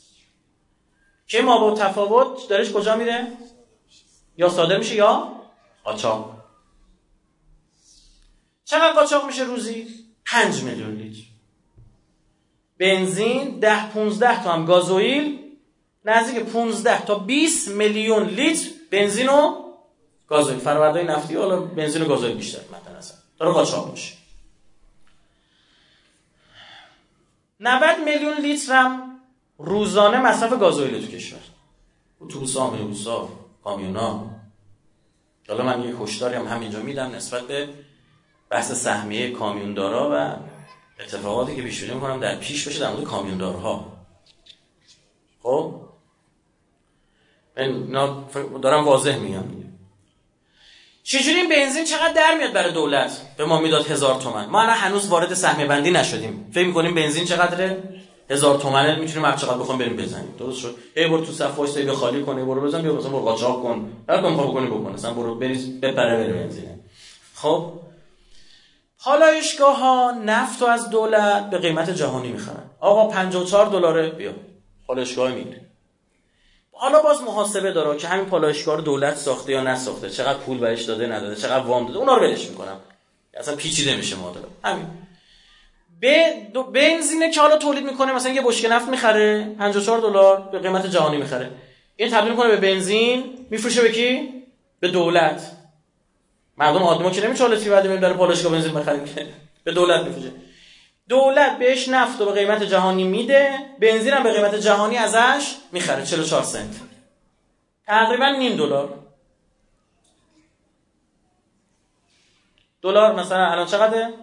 که 1.27 1.41
ما 1.41 1.57
با 1.57 1.75
تفاوت 1.75 2.49
دارش 2.49 2.71
کجا 2.71 2.95
میره؟ 2.95 3.27
یا 4.37 4.49
صادر 4.49 4.77
میشه 4.77 4.95
یا 4.95 5.31
قاچاق. 5.83 6.35
چقدر 8.65 8.93
قاچاق 8.93 9.25
میشه 9.25 9.43
روزی؟ 9.43 9.87
5 10.25 10.63
میلیون 10.63 10.95
لیتر. 10.95 11.21
بنزین 12.77 13.59
10 13.59 13.89
15 13.89 14.43
تا 14.43 14.53
هم 14.53 14.65
گازوئیل 14.65 15.39
نزدیک 16.05 16.43
15 16.43 17.05
تا 17.05 17.15
20 17.15 17.67
میلیون 17.67 18.23
لیتر 18.23 18.74
بنزین 18.91 19.29
و 19.29 19.65
گازوئیل. 20.27 20.59
فرآوردهای 20.59 21.03
نفتی 21.03 21.35
حالا 21.35 21.59
بنزین 21.59 22.01
و 22.01 22.05
گازوئیل 22.05 22.37
بیشتر 22.37 22.59
مثلا 22.59 22.97
اصلا 22.97 23.17
داره 23.39 23.51
قاچاق 23.51 23.91
میشه 23.91 24.13
90 27.59 27.99
میلیون 28.05 28.37
لیتر 28.41 28.73
هم 28.73 29.19
روزانه 29.57 30.21
مصرف 30.21 30.59
گازوئیل 30.59 31.05
تو 31.05 31.11
کشور. 31.11 31.39
اتوبوس 32.19 32.57
ها 32.57 32.69
میبوس 32.69 33.07
ها 33.07 33.29
حالا 35.47 35.63
من 35.63 35.83
یه 35.83 35.95
هشداری 35.95 36.35
هم 36.35 36.47
همینجا 36.47 36.79
میدم 36.79 37.15
نسبت 37.15 37.41
به 37.41 37.69
بحث 38.49 38.71
سهمیه 38.71 39.31
کامیوندارا 39.31 40.09
و 40.13 40.35
اتفاقاتی 41.03 41.55
که 41.55 41.61
پیش 41.61 41.83
می‌کنم 41.83 42.19
در 42.19 42.35
پیش 42.35 42.67
بشه 42.67 42.79
در 42.79 42.89
مورد 42.91 43.03
کامیوندارها. 43.03 43.93
خب؟ 45.43 45.84
من 47.57 48.59
دارم 48.61 48.85
واضح 48.85 49.17
میگم 49.17 49.43
چجوری 51.03 51.35
این 51.35 51.49
بنزین 51.49 51.85
چقدر 51.85 52.13
در 52.13 52.37
میاد 52.37 52.53
برای 52.53 52.71
دولت؟ 52.71 53.21
به 53.37 53.45
ما 53.45 53.59
می‌داد 53.59 53.87
هزار 53.87 54.21
تومن. 54.21 54.45
ما 54.45 54.61
الان 54.61 54.75
هنوز 54.75 55.09
وارد 55.09 55.33
سهمیه 55.33 55.65
بندی 55.65 55.91
نشدیم. 55.91 56.49
فکر 56.53 56.67
می‌کنیم 56.67 56.95
بنزین 56.95 57.25
چقدره؟ 57.25 57.83
هزار 58.29 58.57
تومنه 58.57 58.95
می‌تونیم 58.95 59.25
هر 59.25 59.35
چقدر 59.35 59.57
بخوام 59.57 59.77
بریم 59.77 59.97
بزنیم. 59.97 60.35
درست 60.39 60.59
شد. 60.59 60.75
ای 60.95 61.07
برو 61.07 61.25
تو 61.25 61.31
صف 61.31 61.57
وایس 61.57 61.77
بیا 61.77 61.93
خالی 61.93 62.23
کنی 62.23 62.43
برو 62.43 62.61
بزن 62.61 62.81
بیا 62.81 62.93
مثلا 62.93 63.09
برو 63.09 63.19
قاچاق 63.19 63.63
کن. 63.63 63.91
هر 64.09 64.21
کم 64.21 64.37
بکنی 64.37 64.67
بکن. 64.67 64.91
مثلا 64.91 65.13
برو 65.13 65.35
بریز 65.35 65.79
بپره 65.79 66.17
بره 66.17 66.33
بنزین. 66.33 66.69
خب. 67.35 67.73
پالایشگاه 68.99 69.79
ها 69.79 70.11
نفت 70.25 70.61
و 70.61 70.65
از 70.65 70.89
دولت 70.89 71.49
به 71.49 71.57
قیمت 71.57 71.89
جهانی 71.89 72.31
می‌خرن. 72.31 72.63
آقا 72.79 73.07
54 73.07 73.65
دلاره 73.65 74.09
بیا. 74.09 74.31
پالایشگاه 74.87 75.31
می‌گیره. 75.31 75.64
حالا 76.77 77.01
باز 77.01 77.21
محاسبه 77.21 77.71
داره 77.71 77.97
که 77.97 78.07
همین 78.07 78.25
پالایشگاه 78.25 78.81
دولت 78.81 79.15
ساخته 79.15 79.51
یا 79.51 79.63
نساخته. 79.63 80.09
چقدر 80.09 80.39
پول 80.39 80.57
بهش 80.57 80.83
داده 80.83 81.07
نداده 81.07 81.35
چقدر 81.35 81.65
وام 81.65 81.85
داده 81.85 81.99
اونا 81.99 82.15
رو 82.15 82.23
ولش 82.23 82.47
می‌کنم. 82.47 82.79
اصلا 83.33 83.55
پیچیده 83.55 83.95
میشه 83.95 84.15
ماجرا 84.15 84.41
همین. 84.63 84.85
به 85.99 86.33
بنزینه 86.73 87.31
که 87.31 87.41
حالا 87.41 87.57
تولید 87.57 87.85
می‌کنه 87.85 88.13
مثلا 88.13 88.31
یه 88.31 88.41
بشکه 88.41 88.69
نفت 88.69 88.87
می‌خره 88.89 89.55
54 89.59 89.99
دلار 89.99 90.49
به 90.51 90.59
قیمت 90.59 90.85
جهانی 90.87 91.17
می‌خره. 91.17 91.51
این 91.95 92.11
تبدیل 92.11 92.31
می‌کنه 92.31 92.47
به 92.47 92.57
بنزین 92.57 93.23
میفروشه 93.49 93.81
به 93.81 93.91
کی؟ 93.91 94.29
به 94.79 94.87
دولت. 94.87 95.51
مردم 96.57 96.83
عادی 96.83 97.21
که 97.21 97.27
نمیشه 97.27 97.43
حالا 97.43 97.59
بعد 97.69 97.99
داره 97.99 98.13
پالایشگاه 98.13 98.51
بنزین 98.51 98.73
بخریم 98.73 99.05
که. 99.05 99.27
به 99.63 99.71
دولت 99.71 100.05
میفروشه. 100.05 100.31
دولت 101.09 101.57
بهش 101.57 101.87
نفت 101.87 102.19
رو 102.19 102.25
به 102.25 102.31
قیمت 102.31 102.63
جهانی 102.63 103.03
میده 103.03 103.59
بنزین 103.79 104.13
هم 104.13 104.23
به 104.23 104.33
قیمت 104.33 104.55
جهانی 104.55 104.97
ازش 104.97 105.55
می‌خره 105.71 106.05
44 106.05 106.43
سنت. 106.43 106.75
تقریبا 107.87 108.29
نیم 108.29 108.57
دلار. 108.57 108.99
دلار 112.81 113.15
مثلا 113.15 113.51
الان 113.51 113.65
چقدره؟ 113.65 114.13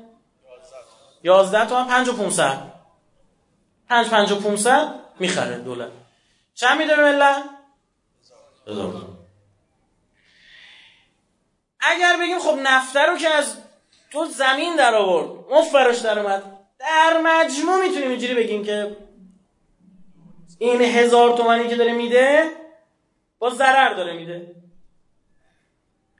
11 1.24 1.66
تومن 1.66 1.86
5 1.88 2.08
و 2.08 2.12
500 2.12 2.72
5 3.88 4.08
5 4.08 4.32
و 4.32 4.40
500 4.40 4.94
می‌خره 5.18 5.58
دولت. 5.58 5.90
چند 6.54 6.78
میده 6.78 6.96
به 6.96 7.02
ملت؟ 7.02 7.42
اگر 11.80 12.16
بگیم 12.20 12.38
خب 12.38 12.58
نفته 12.62 13.06
رو 13.06 13.18
که 13.18 13.28
از 13.28 13.56
تو 14.10 14.24
زمین 14.24 14.76
در 14.76 14.94
آورد 14.94 15.44
مفرش 15.50 15.98
در 15.98 16.18
اومد. 16.18 16.61
در 16.82 17.20
مجموع 17.24 17.88
می‌تونیم 17.88 18.10
اینجوری 18.10 18.34
بگیم 18.34 18.64
که 18.64 18.96
این 20.58 20.80
هزار 20.80 21.36
تومنی 21.36 21.68
که 21.68 21.76
داره 21.76 21.92
میده 21.92 22.44
با 23.38 23.50
ضرر 23.50 23.94
داره 23.94 24.12
میده. 24.12 24.54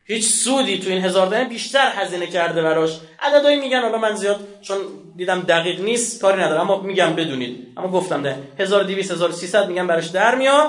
هیچ 0.04 0.24
سودی 0.24 0.78
تو 0.78 0.90
این 0.90 1.04
هزار 1.04 1.26
تومن 1.26 1.48
بیشتر 1.48 1.92
هزینه 1.94 2.26
کرده 2.26 2.62
براش. 2.62 3.00
عددهایی 3.20 3.60
میگن 3.60 3.80
حالا 3.82 3.98
من 3.98 4.14
زیاد 4.14 4.48
چون 4.62 4.76
دیدم 5.16 5.40
دقیق 5.40 5.80
نیست 5.80 6.20
کاری 6.20 6.42
ندارم 6.42 6.60
اما 6.60 6.80
میگم 6.80 7.14
بدونید. 7.14 7.72
اما 7.76 7.88
گفتم 7.88 8.22
ده 8.22 8.38
1200 8.58 9.10
1300 9.10 9.68
میگن 9.68 9.86
براش 9.86 10.06
در 10.06 10.34
میاد. 10.34 10.68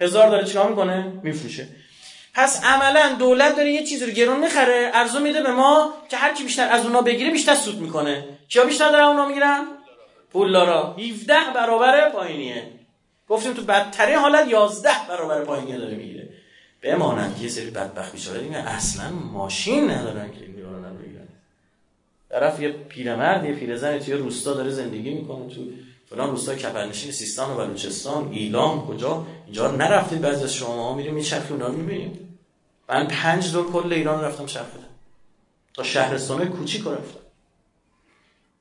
هزار 0.00 0.30
داره 0.30 0.44
چیکار 0.44 0.70
می‌کنه؟ 0.70 1.12
میفروشه. 1.22 1.68
پس 2.36 2.64
عملا 2.64 3.16
دولت 3.18 3.56
داره 3.56 3.72
یه 3.72 3.84
چیزی 3.84 4.06
رو 4.06 4.12
گرون 4.12 4.40
می‌خره 4.40 4.90
ارزو 4.94 5.20
میده 5.20 5.42
به 5.42 5.52
ما 5.52 5.94
که 6.08 6.16
هر 6.16 6.34
کی 6.34 6.44
بیشتر 6.44 6.68
از 6.68 6.86
اونا 6.86 7.02
بگیره 7.02 7.30
بیشتر 7.30 7.54
سود 7.54 7.80
می‌کنه. 7.80 8.24
کیا 8.48 8.64
بیشتر 8.64 8.92
دارن 8.92 9.04
اونا 9.04 9.26
می‌گیرن؟ 9.26 9.64
پولدارا 10.32 10.96
17 10.98 11.34
برابر 11.54 12.10
پایینیه. 12.10 12.62
گفتیم 13.28 13.52
تو 13.52 13.62
بدترین 13.62 14.16
حالت 14.16 14.48
11 14.48 14.90
برابر 15.08 15.44
پایینیه 15.44 15.78
داره 15.78 15.94
می‌گیره. 15.94 16.28
بمانند 16.82 17.40
یه 17.42 17.48
سری 17.48 17.70
بدبخت 17.70 18.12
بیچاره 18.12 18.40
دیگه 18.40 18.56
اصلا 18.56 19.10
ماشین 19.10 19.90
ندارن 19.90 20.30
که 20.30 20.38
این 20.40 20.62
رو 20.62 20.98
بگیرن. 20.98 21.28
طرف 22.30 22.60
یه 22.60 22.68
پیرمرد 22.68 23.44
یه 23.44 23.52
پیرزن 23.52 23.98
توی 23.98 24.14
روستا 24.14 24.54
داره 24.54 24.70
زندگی 24.70 25.10
می‌کنه 25.10 25.54
تو 25.54 25.60
فلان 26.10 26.30
روستای 26.30 26.56
کپرنشین 26.56 27.12
سیستان 27.12 27.50
و 27.50 27.56
بلوچستان. 27.56 28.28
ایلام 28.32 28.86
کجا؟ 28.86 29.26
اینجا 29.44 29.70
نرفتید 29.70 30.20
بعضی 30.20 30.44
از 30.44 30.54
شما 30.54 30.94
میریم 30.94 31.14
میچرخی 31.14 31.52
اونا 31.52 31.66
رو 31.66 31.72
می‌بینیم 31.72 32.25
من 32.88 33.06
پنج 33.08 33.52
دور 33.52 33.72
کل 33.72 33.92
ایران 33.92 34.24
رفتم 34.24 34.46
شرخیدم 34.46 34.84
تا 35.74 35.82
شهرستان 35.82 36.48
کوچیک 36.48 36.80
رفتم. 36.80 37.20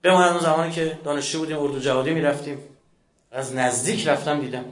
به 0.01 0.13
اون 0.13 0.39
زمانی 0.39 0.71
که 0.71 0.99
دانشجو 1.03 1.39
بودیم 1.39 1.59
اردو 1.59 1.79
جوادی 1.79 2.13
می‌رفتیم. 2.13 2.57
از 3.31 3.55
نزدیک 3.55 4.07
رفتم 4.07 4.41
دیدم. 4.41 4.65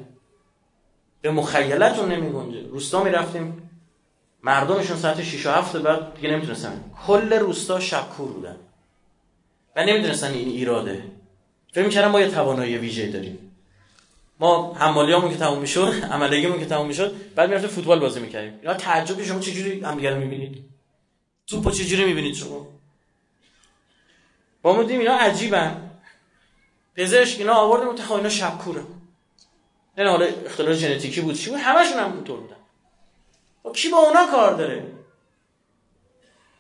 به 1.22 1.32
مخیلتون 1.32 2.12
نمی 2.12 2.30
گنجه 2.30 2.68
روستا 2.68 3.04
می‌رفتیم. 3.04 3.70
مردمشون 4.44 4.98
ساعت 4.98 5.24
6 5.24 5.46
و 5.46 5.50
7 5.50 5.76
بعد 5.76 6.16
دیگه 6.16 6.30
نمی‌تونستن. 6.30 6.84
کل 7.08 7.34
روستا 7.34 7.80
شبکور 7.80 8.32
بودن. 8.32 8.56
و 9.76 9.86
نمی‌دونستن 9.86 10.32
این 10.32 10.48
ایراده. 10.48 11.04
فکر 11.74 11.86
می‌کردم 11.86 12.12
ما 12.12 12.20
یه 12.20 12.28
توانایی 12.28 12.78
ویژه 12.78 13.12
داریم. 13.12 13.53
ما 14.44 14.74
حمالیامون 14.74 15.32
که 15.32 15.38
تموم 15.38 15.60
می‌شد 15.60 15.94
عملگیمون 16.12 16.60
که 16.60 16.66
تموم 16.66 16.88
می‌شد 16.88 17.34
بعد 17.36 17.50
می‌رفتیم 17.50 17.70
فوتبال 17.70 18.00
بازی 18.00 18.20
می‌کردیم. 18.20 18.60
اینا 18.62 18.74
تعجب 18.74 19.24
شما 19.24 19.40
چجوری 19.40 19.82
هم 19.82 19.96
دیگه 19.96 20.14
می‌بینید؟ 20.14 20.66
توپو 21.48 21.72
چجوری 21.72 22.06
می‌بینید 22.06 22.36
شما؟ 22.36 22.68
با 24.62 24.74
ما 24.74 24.82
دیدیم 24.82 25.00
اینا 25.00 25.16
عجیبن. 25.16 25.92
پزشک 26.96 27.40
اینا 27.40 27.54
آوردیم 27.54 28.06
و 28.10 28.14
اینا 28.14 28.30
شبکوره 28.30 28.84
نه 29.98 30.10
حالا 30.10 30.26
اختلال 30.26 30.74
ژنتیکی 30.74 31.22
بود. 31.22 31.36
چی 31.36 31.50
بود؟ 31.50 31.60
همشون 31.60 32.00
هم 32.00 32.14
اونطور 32.14 32.40
بودن. 32.40 32.56
و 33.66 33.70
خب 33.70 33.76
کی 33.76 33.90
با 33.90 33.98
اونا 33.98 34.28
کار 34.32 34.54
داره؟ 34.56 34.92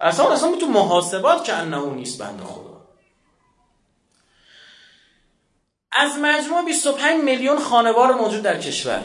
اصلا 0.02 0.32
اصلا 0.34 0.56
تو 0.56 0.65
محاسبات 0.65 1.43
که 1.43 1.54
انه 1.54 1.86
نیست 1.86 2.22
بنده 2.22 2.43
خدا. 2.43 2.62
از 5.95 6.12
مجموع 6.21 6.65
25 6.65 7.23
میلیون 7.23 7.60
خانوار 7.60 8.13
موجود 8.13 8.41
در 8.41 8.60
کشور. 8.60 9.01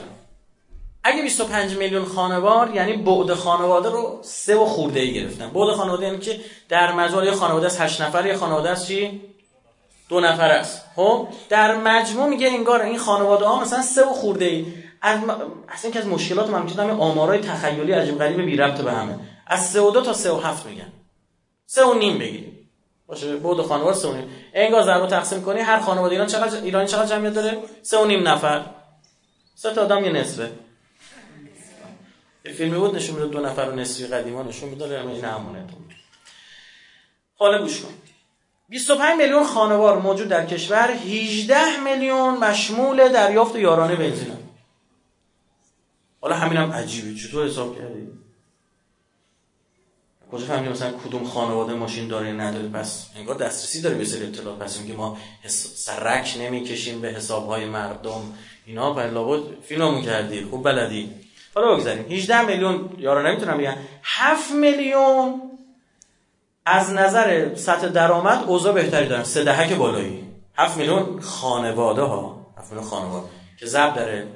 اگه 1.05 1.23
25 1.23 1.77
میلیون 1.77 2.05
خانوار 2.05 2.75
یعنی 2.75 2.97
بعد 2.97 3.35
خانواده 3.35 3.91
رو 3.91 4.19
سه 4.23 4.57
و 4.57 4.65
خورده 4.65 5.01
ای 5.01 5.15
گرفتن. 5.15 5.51
بعد 5.51 5.75
خانواده 5.75 6.07
یعنی 6.07 6.19
که 6.19 6.41
در 6.69 6.93
مجموع 6.93 7.25
یه 7.25 7.31
خانواده 7.31 7.67
از 7.67 7.81
8 7.81 8.03
نفر 8.03 8.27
یه 8.27 8.37
خانواده 8.37 8.71
از 8.71 8.87
چی؟ 8.87 9.21
دو 10.09 10.21
نفر 10.21 10.51
است. 10.51 10.83
خب؟ 10.97 11.29
در 11.49 11.77
مجموع 11.77 12.29
میگه 12.29 12.49
انگار 12.49 12.83
این 12.83 12.99
خانواده 12.99 13.45
ها 13.45 13.61
مثلا 13.61 13.83
سه 13.83 14.05
و 14.05 14.13
خورده 14.13 14.45
ای 14.45 14.67
از 15.03 15.21
اصلا 15.69 15.91
که 15.91 15.99
از 15.99 16.07
مشکلات 16.07 16.51
من 16.51 16.63
می‌تونم 16.63 17.01
آمارای 17.01 17.39
تخیلی 17.39 17.93
عجیب 17.93 18.19
غریب 18.19 18.41
بی 18.41 18.57
ربط 18.57 18.81
به 18.81 18.93
همه. 18.93 19.19
از 19.47 19.67
سه 19.71 19.81
و 19.81 19.91
دو 19.91 20.01
تا 20.01 20.13
سه 20.13 20.33
و 20.33 20.41
هفت 20.41 20.67
میگن. 20.67 20.93
سه 21.67 21.85
و 21.85 21.95
نیم 21.95 22.19
بگیریم. 22.19 22.58
باشه 23.09 23.37
بود 23.37 23.63
خانواده 23.63 23.97
سه 23.99 24.09
و 24.09 24.13
نیم. 24.13 24.29
انگار 24.55 24.83
ضرب 24.83 25.07
تقسیم 25.07 25.43
کنی 25.43 25.61
هر 25.61 25.79
خانواده 25.79 26.13
ایران 26.13 26.27
چقدر 26.27 26.63
ایرانی 26.63 26.89
چقدر 26.89 27.17
جمعیت 27.17 27.35
داره؟ 27.35 27.59
سه 27.83 27.99
و 27.99 28.05
نیم 28.05 28.29
نفر. 28.29 28.65
سه 29.55 29.75
تا 29.75 29.83
آدم 29.83 30.05
یه 30.05 30.13
نصفه. 30.13 30.51
یه 32.45 32.53
فیلمی 32.53 32.79
بود 32.79 32.97
نشون 32.97 33.15
میده 33.15 33.27
دو 33.27 33.41
نفر 33.41 33.69
و 33.69 33.75
نصفی 33.75 34.07
قدیما 34.07 34.43
نشون 34.43 34.69
میده 34.69 35.01
این 35.01 35.25
همونه 35.25 35.67
حالا 37.37 37.63
گوش 37.63 37.81
کن. 37.81 37.95
25 38.69 39.19
میلیون 39.19 39.45
خانوار 39.45 39.99
موجود 39.99 40.29
در 40.29 40.47
کشور 40.47 40.91
18 40.91 41.81
میلیون 41.85 42.39
مشمول 42.39 43.09
دریافت 43.09 43.57
یارانه 43.57 43.97
بنزین. 43.97 44.33
حالا 46.21 46.37
همینم 46.37 46.73
عجیبه 46.73 47.21
چطور 47.21 47.47
حساب 47.47 47.79
کردی؟ 47.79 48.09
کجا 50.33 50.47
فهمیدیم 50.47 50.73
مثلا 50.73 50.93
کدوم 50.93 51.25
خانواده 51.25 51.75
ماشین 51.75 52.09
داره 52.09 52.33
نداره؟ 52.33 52.69
پس 52.69 53.07
انگار 53.17 53.37
دسترسی 53.37 53.81
داره 53.81 53.95
به 53.95 54.05
سری 54.05 54.27
اطلاعات. 54.27 54.59
پس 54.59 54.85
که 54.87 54.93
ما 54.93 55.17
سرک 55.47 56.37
نمی‌کشیم 56.41 57.01
به 57.01 57.09
حسابهای 57.09 57.65
مردم. 57.65 58.21
اینا 58.67 58.95
پر 58.95 59.07
لابد 59.07 59.43
فیلممون 59.69 60.03
کردی. 60.03 60.45
خوب 60.45 60.65
بلدی. 60.65 61.11
حالا 61.55 61.75
بگذاریم. 61.75 62.07
18 62.11 62.43
میلیون 62.43 62.91
یارو 62.99 63.27
نمی‌تونم 63.27 63.59
بگم 63.59 63.75
7 64.03 64.51
میلیون 64.51 65.43
از 66.67 66.93
نظر 66.93 67.55
سطح 67.55 67.89
درآمد 67.89 68.45
اوضاع 68.47 68.73
بهتری 68.73 69.09
دارن. 69.09 69.25
سه 69.25 69.45
دهک 69.45 69.73
بالایی. 69.73 70.25
7 70.57 70.77
میلیون 70.77 71.21
خانواده 71.21 72.03
ها. 72.03 72.47
7 72.59 72.71
میلیون 72.73 72.91
خانواده 72.91 73.27
که 73.61 73.67
ضرب 73.67 73.95
داره. 73.95 74.27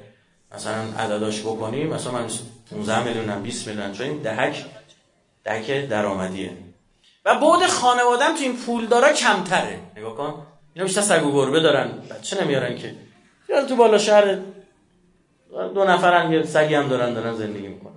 مثلا 0.55 0.83
عدداش 0.99 1.41
بکنیم. 1.41 1.87
مثلا 1.87 2.11
من 2.11 2.27
15 2.71 3.03
میلیونم 3.03 3.43
20 3.43 3.67
میلیون. 3.67 3.91
چون 3.91 4.07
این 4.07 4.17
دهک 4.17 4.65
دهک 5.43 5.71
درآمدیه. 5.89 6.51
و 7.25 7.35
بعد 7.35 7.69
خانوادم 7.69 8.35
تو 8.35 8.41
این 8.41 8.57
پول 8.57 8.85
داره 8.85 9.13
کمتره. 9.13 9.79
نگاه 9.97 10.15
کن. 10.15 10.45
اینا 10.73 10.85
بیشتر 10.85 11.01
سگ 11.01 11.25
و 11.25 11.31
گربه 11.31 11.59
دارن. 11.59 11.91
بچه 12.09 12.43
نمیارن 12.43 12.75
که. 12.77 12.95
یا 13.49 13.65
تو 13.65 13.75
بالا 13.75 13.97
شهر. 13.97 14.37
دو 15.75 15.83
نفرن 15.83 16.31
یه 16.31 16.43
سگی 16.43 16.75
هم 16.75 16.87
دارن 16.87 17.13
دارن 17.13 17.35
زندگی 17.35 17.67
می‌کنن. 17.67 17.93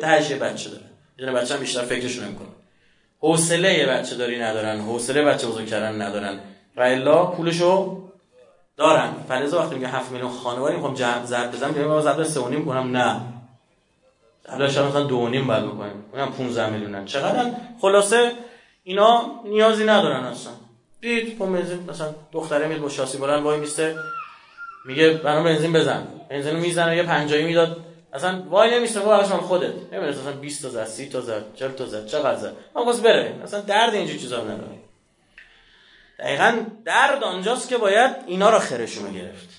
تهش 0.00 0.32
بچه 0.32 0.70
داره. 0.70 0.84
یه 1.18 1.26
بچه 1.26 1.54
هم 1.54 1.60
بیشتر 1.60 1.82
فکرشون 1.82 2.24
نمی‌کنه. 2.24 2.48
حوصله 3.20 3.86
بچه 3.86 4.16
داری 4.16 4.38
ندارن. 4.38 4.80
حوصله 4.80 5.22
بچه 5.22 5.46
بزرگ 5.46 5.66
کردن 5.66 6.02
ندارن. 6.02 6.40
و 6.76 6.80
الا 6.82 7.26
پولشو 7.26 8.02
دارن. 8.76 9.12
فلزا 9.28 9.58
وقتی 9.58 9.74
میگه 9.74 9.88
7 9.88 10.12
میلیون 10.12 10.30
خانواده 10.30 10.74
می‌خوام 10.74 10.94
ضرب 11.24 11.52
بزنم 11.52 11.74
میگم 11.74 12.00
ضرب 12.00 12.24
3.5 12.24 12.64
کنم. 12.66 12.96
نه. 12.96 13.20
حالا 14.50 14.68
شما 14.68 14.88
مثلا 14.88 15.08
2.5 15.08 15.48
بعد 15.48 15.62
می‌کنیم 15.62 16.04
اونم 16.12 16.32
15 16.32 16.70
میلیونن. 16.70 17.04
چقدر؟ 17.04 17.50
خلاصه 17.80 18.32
اینا 18.84 19.40
نیازی 19.44 19.84
ندارن 19.84 20.24
اصلا. 20.24 20.52
دید 21.00 21.38
پمپ 21.38 21.56
بنزین 21.58 21.90
مثلا 21.90 22.14
دختره 22.32 22.66
میاد 22.68 22.80
با 22.80 22.88
شاسی 22.88 23.18
بلند 23.18 23.42
وای 23.42 23.60
میسته. 23.60 23.96
میگه 24.86 25.10
برام 25.10 25.44
بنزین 25.44 25.72
بزن. 25.72 26.06
بنزین 26.30 26.56
می‌زنه 26.56 26.96
یه 26.96 27.02
50 27.02 27.42
می‌داد. 27.42 27.84
اصلا 28.12 28.42
وای 28.50 28.74
نمیسته 28.74 29.00
خب 29.00 29.08
اصلا 29.08 29.36
خودت. 29.36 29.74
نمی‌دونی 29.92 30.08
اصلا 30.08 30.32
20 30.32 30.62
تا 30.62 30.68
زد 30.68 30.84
30 30.84 31.08
تا 31.08 31.20
زد 31.20 31.44
40 31.54 31.72
تا 31.72 31.86
زد 31.86 32.06
چقدر 32.06 32.38
زد. 32.38 32.52
اما 32.76 32.84
بس 32.84 33.00
بره 33.00 33.34
اصلا 33.42 33.60
درد 33.60 33.94
اینجور 33.94 34.16
چیزا 34.16 34.44
نداره. 34.44 34.78
دقیقا 36.18 36.58
درد 36.84 37.24
آنجاست 37.24 37.68
که 37.68 37.76
باید 37.76 38.10
اینا 38.26 38.50
رو 38.50 38.58
خرشونو 38.58 39.10
گرفت. 39.12 39.57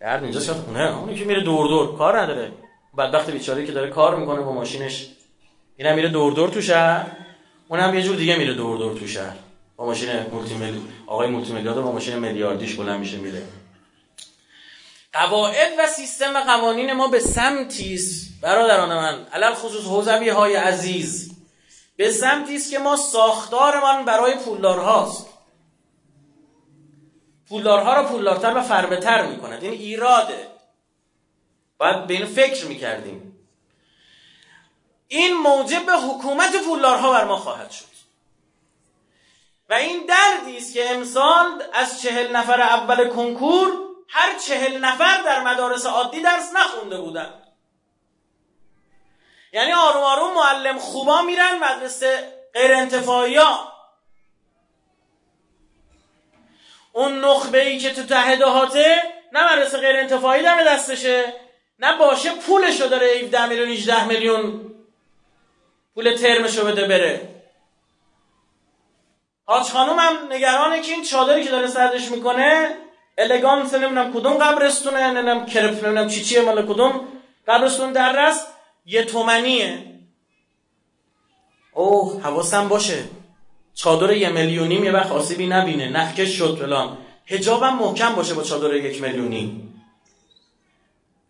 درد 0.00 0.22
اینجا 0.22 0.40
شاید 0.40 0.58
خونه 0.58 0.98
اونی 0.98 1.14
که 1.14 1.24
میره 1.24 1.40
دور 1.40 1.68
دور. 1.68 1.98
کار 1.98 2.20
نداره. 2.20 2.52
بدبخت 2.98 3.30
بیچاره 3.30 3.66
که 3.66 3.72
داره 3.72 3.90
کار 3.90 4.16
می‌کنه 4.16 4.40
با 4.40 4.52
ماشینش. 4.52 5.06
اینم 5.76 5.94
میره 5.94 6.08
دور 6.08 6.32
دور 6.32 6.48
تو 6.48 6.60
شهر. 6.60 7.06
اونم 7.68 7.94
یه 7.94 8.02
جور 8.02 8.16
دیگه 8.16 8.36
میره 8.36 8.54
دور 8.54 8.78
دور 8.78 8.98
تو 8.98 9.06
شهر. 9.06 9.36
با 9.76 9.86
ماشین 9.86 10.08
مولتی 10.32 10.54
ملی... 10.54 10.82
آقای 11.06 11.28
مولتی 11.28 11.52
میلیارد 11.52 11.80
با 11.80 11.92
ماشین 11.92 12.18
میلیاردیش 12.18 12.74
بلند 12.74 13.00
میشه 13.00 13.16
میره. 13.16 13.42
قواعد 15.12 15.72
و 15.78 15.86
سیستم 15.86 16.40
قوانین 16.40 16.92
ما 16.92 17.08
به 17.08 17.18
سمتی 17.20 17.94
است. 17.94 18.40
برادران 18.40 18.88
من 18.88 19.26
علل 19.32 19.54
خصوص 19.54 19.84
حوزوی 19.84 20.28
های 20.28 20.54
عزیز. 20.54 21.32
به 21.96 22.10
سمتی 22.10 22.56
است 22.56 22.70
که 22.70 22.78
ما 22.78 22.96
ساختارمان 22.96 24.04
برای 24.04 24.34
پولدارهاست. 24.34 25.26
پولدارها 27.48 27.94
را 27.94 28.04
پولدارتر 28.04 28.56
و 28.56 28.62
فربهتر 28.62 29.26
می‌کند. 29.26 29.62
این 29.62 29.72
ایراده. 29.72 30.50
باید 31.78 32.06
به 32.06 32.14
این 32.14 32.26
فکر 32.26 32.66
می‌کردیم. 32.66 33.48
این 35.08 35.34
موجب 35.34 35.86
به 35.86 35.92
حکومت 35.92 36.56
پولدارها 36.64 37.12
بر 37.12 37.24
ما 37.24 37.36
خواهد 37.36 37.70
شد. 37.70 37.96
و 39.68 39.74
این 39.74 40.06
دردی 40.06 40.56
است 40.56 40.74
که 40.74 40.90
امسال 40.90 41.62
از 41.72 42.02
چهل 42.02 42.36
نفر 42.36 42.60
اول 42.60 43.08
کنکور 43.08 43.72
هر 44.08 44.38
چهل 44.38 44.84
نفر 44.84 45.22
در 45.22 45.42
مدارس 45.42 45.86
عادی 45.86 46.22
درس 46.22 46.52
نخونده 46.54 47.00
بودن. 47.00 47.42
یعنی 49.52 49.72
آروم 49.72 50.02
آروم 50.02 50.34
معلم 50.34 50.78
خوبا 50.78 51.22
میرن 51.22 51.58
مدرسه 51.58 52.32
غیر 52.54 52.74
انتفاعی 52.74 53.38
اون 56.96 57.24
نخبه 57.24 57.68
ای 57.68 57.78
که 57.78 57.92
تو 57.92 58.02
ته 58.02 58.36
دهاته 58.36 59.02
نه 59.32 59.52
مدرسه 59.52 59.78
غیر 59.78 59.96
انتفاعی 59.96 60.42
دم 60.42 60.64
دستشه 60.64 61.32
نه 61.78 61.98
باشه 61.98 62.30
پولشو 62.30 62.86
داره 62.86 63.06
17 63.06 63.46
میلیون 63.46 63.68
18 63.68 64.06
میلیون 64.08 64.60
پول 65.94 66.14
ترمشو 66.16 66.66
بده 66.66 66.86
بره. 66.86 67.28
حاج 69.44 69.62
خانوم 69.62 69.98
هم 69.98 70.32
نگرانه 70.32 70.82
که 70.82 70.92
این 70.92 71.02
چادری 71.04 71.44
که 71.44 71.50
داره 71.50 71.66
سردش 71.66 72.10
می‌کنه 72.10 72.76
الگانس 73.18 73.74
نمی‌دونم 73.74 74.12
کدوم 74.12 74.34
قبرستونه 74.34 75.10
نمی‌دونم 75.10 75.46
کرپ 75.46 75.70
نمی‌دونم 75.70 76.08
چی 76.08 76.24
چیه 76.24 76.40
مال 76.40 76.66
کدوم 76.66 77.08
قبرستون 77.48 77.92
در 77.92 78.28
رست 78.28 78.46
یه 78.86 79.04
تومنیه. 79.04 79.84
اوه 81.72 82.22
حواسم 82.22 82.68
باشه. 82.68 83.04
چادر 83.76 84.12
یه 84.12 84.28
میلیونیم 84.28 84.84
یه 84.84 84.92
وقت 84.92 85.12
آسیبی 85.12 85.46
نبینه. 85.46 85.88
نخکش 85.88 86.38
شد 86.38 86.58
فلان. 86.58 86.98
هجابم 87.26 87.74
محکم 87.74 88.14
باشه 88.14 88.34
با 88.34 88.42
چادر 88.42 88.74
یک 88.74 89.02
میلیونی. 89.02 89.68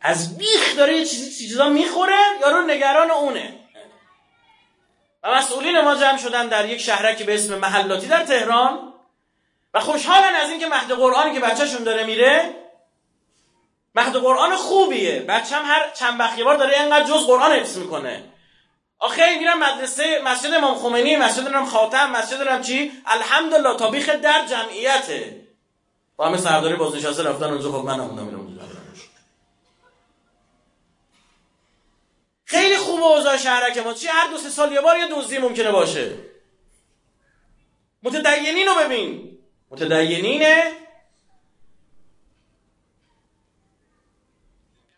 از 0.01 0.39
بیخ 0.39 0.77
داره 0.77 0.97
یه 0.97 1.05
چیزی 1.05 1.49
چیزا 1.49 1.69
می‌خوره 1.69 2.19
یارو 2.41 2.67
نگران 2.67 3.11
اونه. 3.11 3.55
و 5.23 5.35
مسئولین 5.35 5.81
ما 5.81 5.95
جمع 5.95 6.19
شدن 6.19 6.49
در 6.49 6.69
یک 6.69 6.81
شهرکی 6.81 7.25
به 7.25 7.35
اسم 7.35 7.59
محلاتی 7.59 8.07
در 8.07 8.25
تهران. 8.25 8.93
و 9.75 9.81
خوشحالن 9.81 10.35
از 10.35 10.51
اینکه 10.51 10.67
مهد 10.67 10.93
قرآنی 10.93 11.35
که 11.35 11.41
بچهشون 11.41 11.85
داره 11.85 12.05
میره 12.05 12.55
مهد 13.95 14.17
قرآن 14.17 14.57
خوبیه. 14.57 15.21
بچم 15.21 15.63
هر 15.65 15.91
چند 15.91 16.21
وقت 16.21 16.41
بار 16.41 16.57
داره 16.57 16.81
اینقدر 16.81 17.05
جز 17.05 17.27
قرآن 17.27 17.53
حفظ 17.53 17.79
می‌کنه. 17.79 18.25
آخه 18.99 19.39
میرم 19.39 19.59
مدرسه 19.59 20.23
مسجد 20.25 20.55
امام 20.55 20.79
خمینی 20.79 21.17
مسجد 21.17 21.47
امام 21.47 21.67
خاتم 21.67 22.11
مسجد 22.11 22.49
امام 22.49 22.63
چی. 22.63 22.93
الحمدلله 23.07 23.77
تابیخ 23.77 24.09
در 24.09 24.47
جمعیته. 24.47 25.47
با 26.17 26.27
همه 26.27 26.37
سرداری 26.37 26.77
بازنشسته 26.77 27.23
رفتن 27.23 27.45
اونجا 27.45 27.73
خب 27.73 27.85
من 27.85 27.95
نموندم 27.95 28.25
میرم 28.25 28.47
خیلی 32.47 32.77
خوبه 32.77 33.03
اوضاع 33.03 33.37
شهرک 33.37 33.79
ما 33.79 33.95
چی 33.95 34.07
هر 34.07 34.31
دو 34.31 34.39
سه 34.39 34.49
سال 34.49 34.73
یه 34.73 34.81
بار 34.81 34.99
یه 34.99 35.09
دزدی 35.09 35.39
ممکنه 35.39 35.71
باشه. 35.71 36.19
متدینین 38.03 38.67
رو 38.67 38.75
ببین. 38.75 39.39
متدینینه. 39.71 40.73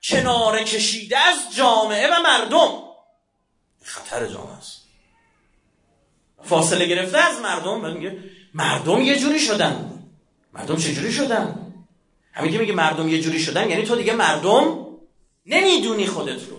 کنار 0.03 0.63
کشیده 0.63 1.19
از 1.19 1.57
جامعه 1.57 2.09
و 2.17 2.23
مردم. 2.23 2.88
خطر 3.99 4.27
جامعه 4.27 4.59
است. 4.59 4.83
فاصله 6.45 6.87
گرفته 6.87 7.19
از 7.19 7.41
مردم 7.41 7.95
میگه 7.95 8.19
مردم 8.55 9.03
یه 9.03 9.19
جوری 9.19 9.41
شدن. 9.41 10.03
مردم 10.53 10.77
چه 10.77 10.95
جوری 10.95 11.13
شدن؟ 11.13 11.75
همین 12.33 12.53
که 12.53 12.59
میگه 12.59 12.73
مردم 12.73 13.09
یه 13.09 13.21
جوری 13.21 13.41
شدن 13.41 13.71
یعنی 13.71 13.83
تو 13.83 13.97
دیگه 13.97 14.13
مردم 14.13 14.87
نمی‌دونی 15.47 16.07
خودت 16.07 16.49
رو. 16.49 16.57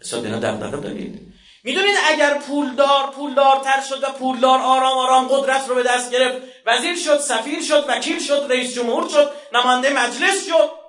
حساب 0.00 0.24
اینا 0.24 0.38
دغدغه 0.38 0.76
دارید. 0.76 1.32
می‌دونید 1.64 1.96
اگر 2.08 2.38
پولدار 2.38 3.10
پولدارتر 3.10 3.80
شد 3.88 4.04
و 4.04 4.06
پولدار 4.06 4.58
آرام 4.60 4.98
آرام 4.98 5.28
قدرت 5.28 5.68
رو 5.68 5.74
به 5.74 5.82
دست 5.82 6.12
گرفت 6.12 6.42
وزیر 6.66 6.96
شد 6.96 7.20
سفیر 7.20 7.62
شد 7.62 7.84
وکیل 7.88 8.20
شد 8.20 8.46
رئیس 8.50 8.74
جمهور 8.74 9.08
شد 9.08 9.30
نماینده 9.52 9.90
مجلس 9.90 10.46
شد 10.46 10.79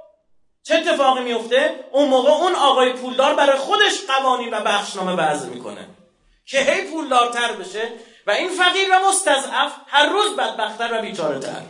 چه 0.63 0.76
اتفاقی 0.76 1.24
میفته؟ 1.24 1.76
اون 1.91 2.10
موقع 2.10 2.32
اون 2.32 2.56
آقای 2.56 2.93
پولدار 2.93 3.34
برای 3.34 3.58
خودش 3.58 3.93
قوانین 4.08 4.54
و 4.54 4.60
بخشنامه 4.60 5.12
وضع 5.12 5.50
می‌کنه. 5.50 5.88
که 6.45 6.60
هی 6.60 6.82
پولدارتر 6.82 7.52
بشه 7.52 7.89
و 8.28 8.32
این 8.32 8.50
فقیر 8.50 8.88
و 8.91 9.10
مستضعف 9.10 9.71
هر 9.88 10.06
روز 10.06 10.36
بدبختتر 10.36 10.97
و 10.97 11.02
بیچاره 11.02 11.39
تر 11.39 11.62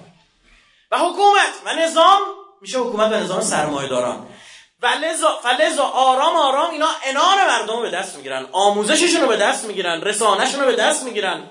و 0.91 0.97
حکومت 0.97 1.53
و 1.65 1.73
نظام 1.75 2.21
میشه 2.61 2.79
حکومت 2.79 3.11
و 3.11 3.15
نظام 3.15 3.41
سرمایه‌داران. 3.41 4.27
و 4.81 4.87
لذا, 5.59 5.83
آرام 5.83 6.35
آرام 6.35 6.71
اینا 6.71 6.87
انان 7.03 7.37
مردم 7.47 7.75
رو 7.75 7.81
به 7.81 7.89
دست 7.89 8.15
می‌گیرن 8.15 8.45
آموزششون 8.51 9.21
رو 9.21 9.27
به 9.27 9.37
دست 9.37 9.65
می‌گیرن 9.65 10.01
رسانهشون 10.01 10.59
رو 10.59 10.65
به 10.65 10.75
دست 10.75 11.03
می‌گیرن. 11.03 11.43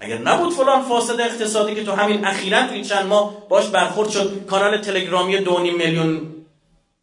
مگر 0.00 0.18
نبود 0.18 0.52
فلان 0.52 0.82
فاسد 0.82 1.20
اقتصادی 1.20 1.74
که 1.74 1.84
تو 1.84 1.92
همین 1.92 2.26
اخیرا 2.26 2.66
تو 2.66 2.72
این 2.72 2.84
چند 2.84 3.06
ماه 3.06 3.48
باش 3.48 3.66
برخورد 3.66 4.10
شد؟ 4.10 4.46
کانال 4.46 4.80
تلگرامی 4.80 5.38
دو 5.38 5.58
میلیون 5.58 6.43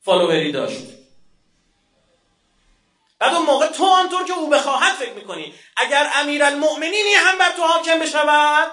فالووری 0.02 0.52
داشت. 0.52 0.84
بعد 3.20 3.34
اون 3.34 3.46
موقع 3.46 3.68
تو 3.68 3.86
آنطور 3.86 4.24
که 4.24 4.34
او 4.34 4.50
بخواهد 4.50 4.94
فکر 4.94 5.14
می‌کنی 5.14 5.54
اگر 5.78 6.10
امیر 6.16 6.44
المؤمنینی 6.44 7.14
هم 7.18 7.38
بر 7.38 7.52
تو 7.52 7.62
حاکم 7.62 8.00
بشود 8.00 8.72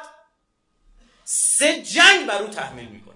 سه 1.24 1.82
جنگ 1.82 2.26
بر 2.26 2.42
او 2.42 2.48
تحمیل 2.48 2.88
می‌کنی. 2.88 3.14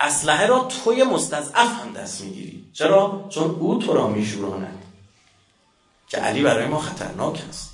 اسلحه 0.00 0.46
را 0.46 0.58
توی 0.84 1.02
مستضعف 1.02 1.80
هم 1.80 1.92
دست 1.92 2.20
می‌گیری. 2.20 2.70
چرا؟ 2.72 3.28
چون 3.34 3.50
او 3.50 3.78
تو 3.78 3.94
را 3.94 4.06
میشوراند. 4.06 4.82
که 6.08 6.16
علی 6.16 6.42
برای 6.42 6.66
ما 6.66 6.80
خطرناک 6.80 7.42
است. 7.48 7.70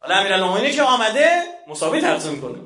حالا 0.00 0.14
امیر 0.14 0.70
که 0.70 0.82
آمده 0.82 1.42
مساوی 1.68 2.00
تقسیم 2.00 2.40
کنه. 2.40 2.58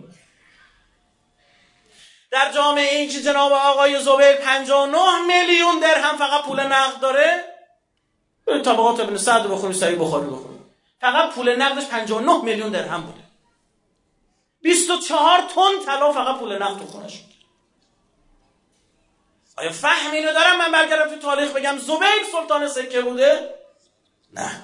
در 2.31 2.53
جامعه 2.53 2.95
این 2.95 3.09
که 3.09 3.23
جناب 3.23 3.53
آقای 3.53 4.03
زبیر 4.03 4.33
59 4.33 5.27
میلیون 5.27 5.79
درهم 5.79 6.17
فقط 6.17 6.45
پول 6.45 6.61
نقد 6.61 7.01
داره؟ 7.01 7.45
طبقات 8.47 9.01
ابن 9.01 9.17
سعد 9.17 9.49
بخونی 9.49 9.75
سعی 9.75 9.95
بخاری 9.95 10.27
بخونی. 10.27 10.59
فقط 11.01 11.35
پول 11.35 11.63
نقدش 11.63 11.87
59 11.87 12.43
میلیون 12.43 12.71
درهم 12.71 13.03
بوده. 13.03 13.27
24 14.63 15.41
تن 15.41 15.85
طلا 15.87 16.13
فقط 16.13 16.39
پول 16.39 16.63
نقد 16.63 16.79
تو 16.79 16.87
خونش 16.87 17.23
آیا 19.57 19.73
فهم 19.73 20.11
اینو 20.13 20.33
دارم 20.33 20.59
من 20.59 20.73
برگردم 20.73 21.15
تو 21.15 21.21
تاریخ 21.21 21.51
بگم 21.51 21.79
زبیر 21.79 22.25
سلطان 22.33 22.69
سکه 22.69 23.01
بوده؟ 23.01 23.55
نه. 24.33 24.63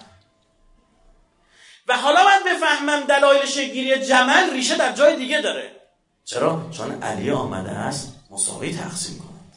و 1.89 1.97
حالا 1.97 2.25
من 2.25 2.53
بفهمم 2.53 3.01
دلایل 3.01 3.47
شگیری 3.47 4.07
جمل 4.07 4.51
ریشه 4.51 4.77
در 4.77 4.93
جای 4.93 5.17
دیگه 5.17 5.41
داره. 5.41 5.82
چرا؟ 6.25 6.71
چون 6.71 7.03
علی 7.03 7.31
آمده 7.31 7.71
است 7.71 8.15
مساوی 8.31 8.77
تقسیم 8.77 9.19
کند. 9.19 9.53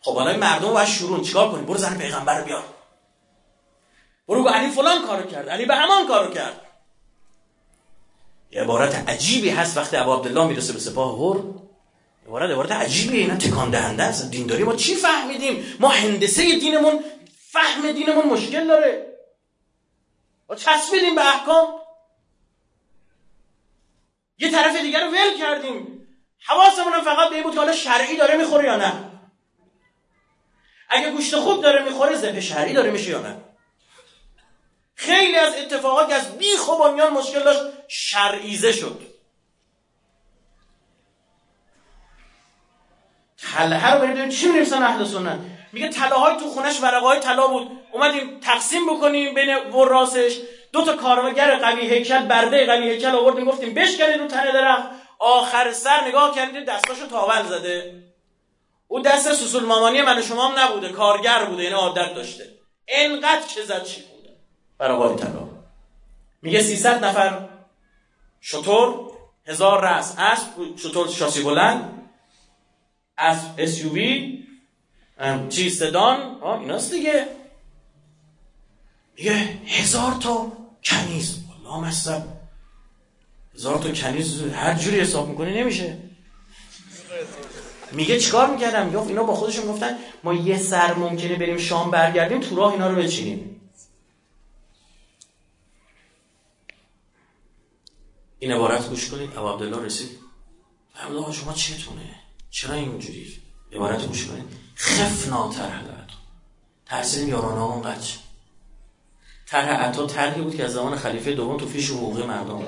خب 0.00 0.14
حالا 0.14 0.36
مردم 0.36 0.72
باید 0.72 0.88
شروع 0.88 1.24
چیکار 1.24 1.52
کنیم؟ 1.52 1.64
برو 1.64 1.78
زن 1.78 1.98
پیغمبر 1.98 2.42
بیار. 2.42 2.64
برو 4.28 4.48
علی 4.48 4.70
فلان 4.70 5.06
کارو 5.06 5.26
کرد 5.30 5.48
علی 5.48 5.66
به 5.66 5.74
همان 5.74 6.08
کارو 6.08 6.34
کرد. 6.34 6.60
یه 8.50 8.62
عبارت 8.62 9.08
عجیبی 9.08 9.50
هست 9.50 9.76
وقتی 9.76 9.96
ابو 9.96 10.14
عبدالله 10.14 10.46
می‌رسه 10.46 10.72
به 10.72 10.78
سپاه 10.78 11.18
هر 11.18 11.42
عبارت 12.26 12.50
عبارت 12.50 12.72
عجیبی 12.72 13.18
اینا 13.18 13.36
تکان 13.36 13.70
دهنده 13.70 14.02
است. 14.02 14.30
دینداری 14.30 14.64
ما 14.64 14.74
چی 14.74 14.94
فهمیدیم؟ 14.94 15.76
ما 15.80 15.88
هندسه 15.88 16.58
دینمون 16.58 17.04
فهم 17.50 17.92
دینمون 17.92 18.26
مشکل 18.26 18.68
داره. 18.68 19.16
ما 20.48 20.56
چسبیدیم 20.56 21.14
به 21.14 21.34
احکام. 21.34 21.85
یه 24.38 24.50
طرف 24.50 24.76
دیگر 24.76 25.04
رو 25.04 25.10
ول 25.10 25.38
کردیم. 25.38 26.06
حواسمون 26.46 27.00
فقط 27.00 27.28
به 27.28 27.34
این 27.34 27.44
بود 27.44 27.54
که 27.54 27.60
حالا 27.60 27.72
شرعی 27.72 28.16
داره 28.16 28.36
می‌خوره 28.36 28.64
یا 28.64 28.76
نه. 28.76 28.92
اگه 30.88 31.10
گوشت 31.10 31.36
خوب 31.36 31.62
داره 31.62 31.84
می‌خوره 31.84 32.16
ذبح 32.16 32.40
شرعی 32.40 32.72
داره 32.72 32.90
میشه 32.90 33.10
یا 33.10 33.22
نه؟ 33.22 33.36
خیلی 34.94 35.36
از 35.36 35.54
اتفاقات 35.54 36.08
که 36.08 36.14
از 36.14 36.38
بیخ 36.38 36.68
و 36.68 36.78
بنیان 36.78 37.12
مشکل 37.12 37.42
داشت 37.42 37.60
شرعیزه 37.88 38.72
شد. 38.72 39.00
تله 43.38 43.94
رو 43.94 44.00
بریم 44.00 44.28
چی 44.28 44.48
می‌رسن 44.48 44.82
اهل 44.82 45.04
سنت. 45.04 45.40
میگه 45.72 45.88
تله 45.88 46.14
های 46.14 46.36
تو 46.36 46.48
خونش 46.50 46.80
ورقه 46.80 47.06
های 47.06 47.20
طلا 47.20 47.46
بود. 47.46 47.70
اومدیم 47.92 48.40
تقسیم 48.40 48.96
بکنیم 48.96 49.34
بین 49.34 49.56
وراسش 49.56 50.38
دو 50.76 50.84
تا 50.84 50.96
کارگر 50.96 51.56
قوی 51.58 51.80
هیکل 51.80 52.26
برده 52.26 52.66
قوی 52.66 52.90
هیکل 52.90 53.14
آوردیم 53.14 53.44
گفتیم 53.44 53.74
بشکنید 53.74 54.20
رو 54.20 54.26
تنه 54.26 54.52
درخت. 54.52 54.88
آخر 55.18 55.72
سر 55.72 56.08
نگاه 56.08 56.34
کردیم 56.34 56.64
دستاشو 56.64 57.06
تاول 57.06 57.42
زده. 57.42 58.02
او 58.88 59.00
دست 59.00 59.32
سوسول 59.32 59.64
مامانی 59.64 60.02
من 60.02 60.18
و 60.18 60.22
شما 60.22 60.48
هم 60.48 60.58
نبوده 60.58 60.88
کارگر 60.88 61.44
بوده 61.44 61.62
یعنی 61.62 61.74
عادت 61.74 62.14
داشته. 62.14 62.44
انقدر 62.88 63.46
که 63.54 63.62
زد 63.62 63.84
چی 63.84 64.00
بوده؟ 64.00 64.36
برای 64.78 65.16
طلا. 65.16 65.48
میگه 66.42 66.62
300 66.62 67.04
نفر 67.04 67.48
شطور 68.40 69.10
هزار 69.46 69.84
رأس 69.84 70.14
اسب 70.18 70.76
شطور 70.76 71.08
شاسی 71.08 71.42
بلند 71.42 72.10
اسب 73.18 73.48
اسیووی 73.58 74.46
چی 75.48 75.70
سدان. 75.70 76.42
ایناست 76.42 76.90
دیگه. 76.90 77.26
میگه 79.16 79.32
هزار 79.66 80.12
تا. 80.12 80.65
کنیز. 80.86 81.38
والله 81.48 81.88
مصب 81.88 82.24
هزار 83.54 83.78
تا 83.78 83.90
کنیز 83.90 84.42
هر 84.42 84.74
جوری 84.74 85.00
حساب 85.00 85.28
می‌کنی 85.28 85.60
نمیشه. 85.60 85.98
میگه 87.92 88.20
چیکار 88.20 88.50
می‌کردم؟ 88.50 88.86
می‌گفت 88.86 89.08
اینا 89.08 89.22
با 89.22 89.34
خودشون 89.34 89.66
گفتن 89.66 89.98
ما 90.24 90.34
یه 90.34 90.58
سر 90.58 90.94
ممکنه 90.94 91.36
بریم 91.36 91.58
شام 91.58 91.90
برگردیم 91.90 92.40
تو 92.40 92.56
راه 92.56 92.72
اینا 92.72 92.90
رو 92.90 92.96
بچینیم. 92.96 93.60
این 98.38 98.52
عبارت 98.52 98.88
گوش 98.88 99.10
کنید. 99.10 99.36
ابو 99.36 99.48
عبدالله 99.48 99.82
رسید. 99.82 100.10
فرمود 100.94 101.32
شما 101.32 101.52
چیتونه 101.52 102.14
چرا 102.50 102.74
اینجوری؟ 102.74 103.42
عبارت 103.72 104.06
گوش 104.06 104.26
کنید. 104.26 104.44
خفنا 104.76 105.52
طرح 105.52 105.82
ترسیدیم 106.86 107.28
یارانه 107.28 107.54
همون 107.54 107.82
قچ 107.82 108.14
طرح 109.46 109.68
عطا 109.68 110.06
طرحی 110.06 110.42
بود 110.42 110.56
که 110.56 110.64
از 110.64 110.72
زمان 110.72 110.96
خلیفه 110.96 111.32
دوم 111.32 111.56
تو 111.56 111.66
فیش 111.66 111.90
حقوقی 111.90 112.22
مردم 112.22 112.56
بود. 112.56 112.66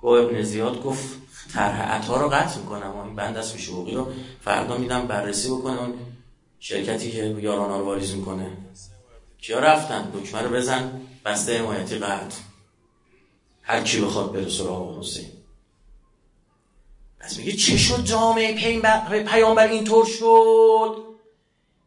گو 0.00 0.08
ابن 0.08 0.42
زیاد 0.42 0.82
گفت 0.82 1.18
طرح 1.52 1.82
عطا 1.82 2.20
رو 2.20 2.28
قطع 2.28 2.58
می‌کنم. 2.58 2.96
این 2.96 3.16
بند 3.16 3.36
از 3.36 3.52
فیش 3.52 3.68
حقوقی 3.68 3.94
رو 3.94 4.12
فردا 4.44 4.76
میدم 4.76 5.06
بررسی 5.06 5.48
بکنم 5.48 5.92
شرکتی 6.58 7.10
که 7.10 7.24
یارانه 7.24 7.78
رو 7.78 7.84
واریز 7.84 8.14
می‌کنه. 8.14 8.56
کیا 9.38 9.58
رفتن؟ 9.58 10.10
دکمه 10.14 10.42
رو 10.42 10.50
بزن. 10.50 11.00
بسته 11.24 11.58
حمایتی 11.58 11.98
قطع. 11.98 12.36
هر 13.62 13.82
کی 13.82 14.00
بخواد 14.00 14.32
بره 14.32 14.48
سراغ 14.48 14.98
حسین. 14.98 15.28
پس 17.20 17.38
میگه 17.38 17.52
چه 17.52 17.76
شد؟ 17.76 18.04
جامعه 18.04 18.80
پیامبر 19.24 19.68
اینطور 19.68 20.06
شد؟ 20.06 21.13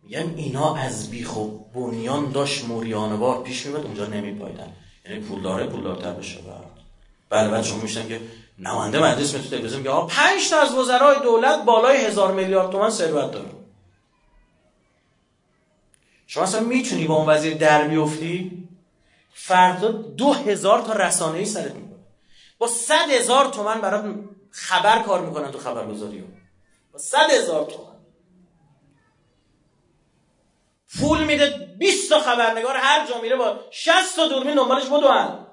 میگم 0.07 0.35
اینا 0.35 0.75
از 0.75 1.09
بیخ 1.09 1.37
و 1.37 1.47
بنیان 1.47 2.31
داشت 2.31 2.65
موریانوار 2.65 3.43
پیش 3.43 3.65
می‌برد 3.65 3.85
اونجا 3.85 4.05
نمیپایدن. 4.05 4.73
یعنی 5.05 5.19
پول 5.19 5.41
داره 5.41 5.67
پول 5.67 5.83
دارتر 5.83 6.11
بشه 6.11 6.39
بله 7.29 7.49
بله 7.49 7.63
شما 7.63 7.81
میشتن 7.81 8.07
که 8.07 8.21
نماینده 8.59 9.03
مجلس 9.03 9.31
تو 9.31 9.49
تلویزیون 9.49 9.81
میگه 9.81 10.07
پنج 10.07 10.49
تا 10.49 10.59
از 10.59 10.73
وزرای 10.75 11.19
دولت 11.19 11.63
بالای 11.65 12.05
هزار 12.05 12.33
میلیارد 12.33 12.71
تومن 12.71 12.89
ثروت 12.89 13.31
داره. 13.31 13.49
شما 16.27 16.43
اصلا 16.43 16.61
می‌تونی 16.61 17.05
با 17.05 17.15
اون 17.15 17.29
وزیر 17.29 17.57
در 17.57 17.87
بیفتی؟ 17.87 18.67
فردا 19.33 19.91
دو 19.91 20.33
هزار 20.33 20.81
تا 20.81 20.93
رسانه 20.93 21.37
ای 21.37 21.45
سرت 21.45 21.75
می‌کنه 21.75 21.99
با 22.57 22.67
صد 22.67 23.09
هزار 23.09 23.45
تومن 23.45 23.81
برات 23.81 24.15
خبر 24.49 24.99
کار 24.99 25.25
می‌کنن 25.25 25.51
تو 25.51 25.57
خبرگزاری 25.57 26.23
با 26.93 26.99
صد 26.99 27.29
هزار 27.31 27.65
تومن 27.65 27.96
پول 30.95 31.23
میده 31.23 31.75
20 31.79 32.09
تا 32.09 32.19
خبرنگار 32.19 32.77
هر 32.77 33.07
جا 33.07 33.21
میره 33.21 33.35
با 33.35 33.59
60 33.71 34.15
تا 34.15 34.27
دوربین 34.27 34.55
دنبالش 34.55 34.85
بدوان 34.85 35.47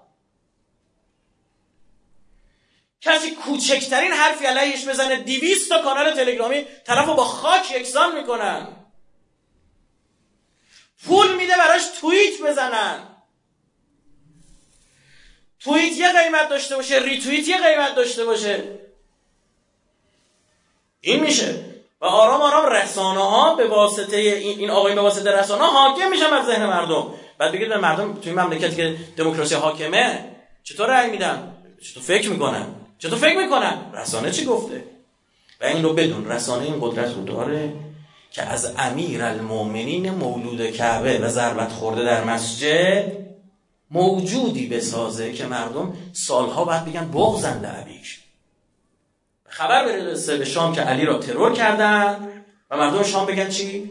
کسی 3.01 3.31
کوچکترین 3.31 4.13
حرفی 4.13 4.47
علیهش 4.47 4.89
بزنه 4.89 5.17
200 5.17 5.69
تا 5.69 5.83
کانال 5.83 6.15
تلگرامی 6.15 6.67
طرفو 6.85 7.15
با 7.15 7.25
خاک 7.25 7.71
یکسان 7.71 8.21
می‌کنن. 8.21 8.69
پول 11.05 11.35
میده 11.35 11.57
براش 11.57 11.83
توییت 12.01 12.43
بزنن. 12.43 13.17
توییت 15.61 15.97
یه 15.97 16.23
قیمت 16.23 16.49
داشته 16.49 16.77
باشه 16.77 16.99
ریتوییت 16.99 17.49
یه 17.49 17.59
قیمت 17.59 17.95
داشته 17.95 18.25
باشه. 18.25 18.81
این 21.01 21.21
میشه. 21.21 21.74
و 22.05 22.07
آرام 22.07 22.41
آرام 22.41 22.67
رسانه 22.73 23.21
ها 23.21 23.55
به 23.55 23.69
واسطه 23.69 24.17
این, 24.17 24.71
آقای 24.71 24.95
به 24.95 25.01
واسطه 25.01 25.31
رسانه 25.31 25.65
ها 25.65 25.71
حاکم 25.71 26.11
میشن 26.11 26.31
بر 26.31 26.45
ذهن 26.47 26.67
مردم. 26.67 27.07
بعد 27.39 27.53
بگید 27.53 27.69
به 27.69 27.79
مردم 27.79 28.15
توی 28.15 28.33
مملکتی 28.33 28.77
که 28.77 28.97
دموکراسی 29.17 29.55
حاکمه 29.55 30.25
چطور 30.65 30.87
رأی 30.87 31.11
میدن؟ 31.11 31.53
چطور 31.83 32.03
فکر 32.03 32.31
می‌کنن؟ 32.31 32.67
چطور 32.99 33.19
فکر 33.19 33.39
می‌کنن؟ 33.39 33.79
رسانه 33.95 34.31
چی 34.31 34.45
گفته؟ 34.45 34.85
و 35.61 35.65
این 35.65 35.83
رو 35.83 35.93
بدون 35.93 36.31
رسانه 36.31 36.65
این 36.65 36.79
قدرت 36.81 37.15
رو 37.15 37.25
داره 37.25 37.73
که 38.31 38.43
از 38.43 38.75
امیر 38.79 39.23
المومنین 39.23 40.11
مولود 40.11 40.71
کعبه 40.71 41.19
و 41.19 41.29
ضربت 41.29 41.73
خورده 41.73 42.05
در 42.05 42.25
مسجد 42.25 43.13
موجودی 43.91 44.67
بسازه 44.67 45.33
که 45.33 45.47
مردم 45.47 45.93
سالها 46.13 46.65
بعد 46.65 46.85
بگن 46.85 47.11
بغزن 47.11 47.61
لعبیش 47.61 48.24
خبر 49.55 49.85
برسه 49.85 50.37
به 50.37 50.45
شام 50.45 50.75
که 50.75 50.81
علی 50.81 51.05
را 51.05 51.19
ترور 51.19 51.53
کردن 51.53 52.29
و 52.71 52.77
مردم 52.77 53.03
شام 53.03 53.27
بگن 53.27 53.49
چی؟ 53.49 53.91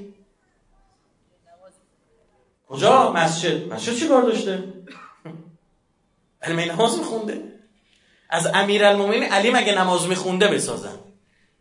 کجا؟ 2.69 3.11
مسجد 3.11 3.73
مسجد 3.73 3.95
چی 3.95 4.07
کار 4.07 4.21
داشته؟ 4.21 4.63
علی 6.41 6.65
نماز 6.65 6.97
میخونده 6.97 7.41
از 8.29 8.47
امیر 8.53 8.85
علی 8.85 9.51
مگه 9.51 9.77
نماز 9.77 10.07
میخونده 10.07 10.47
بسازن 10.47 10.95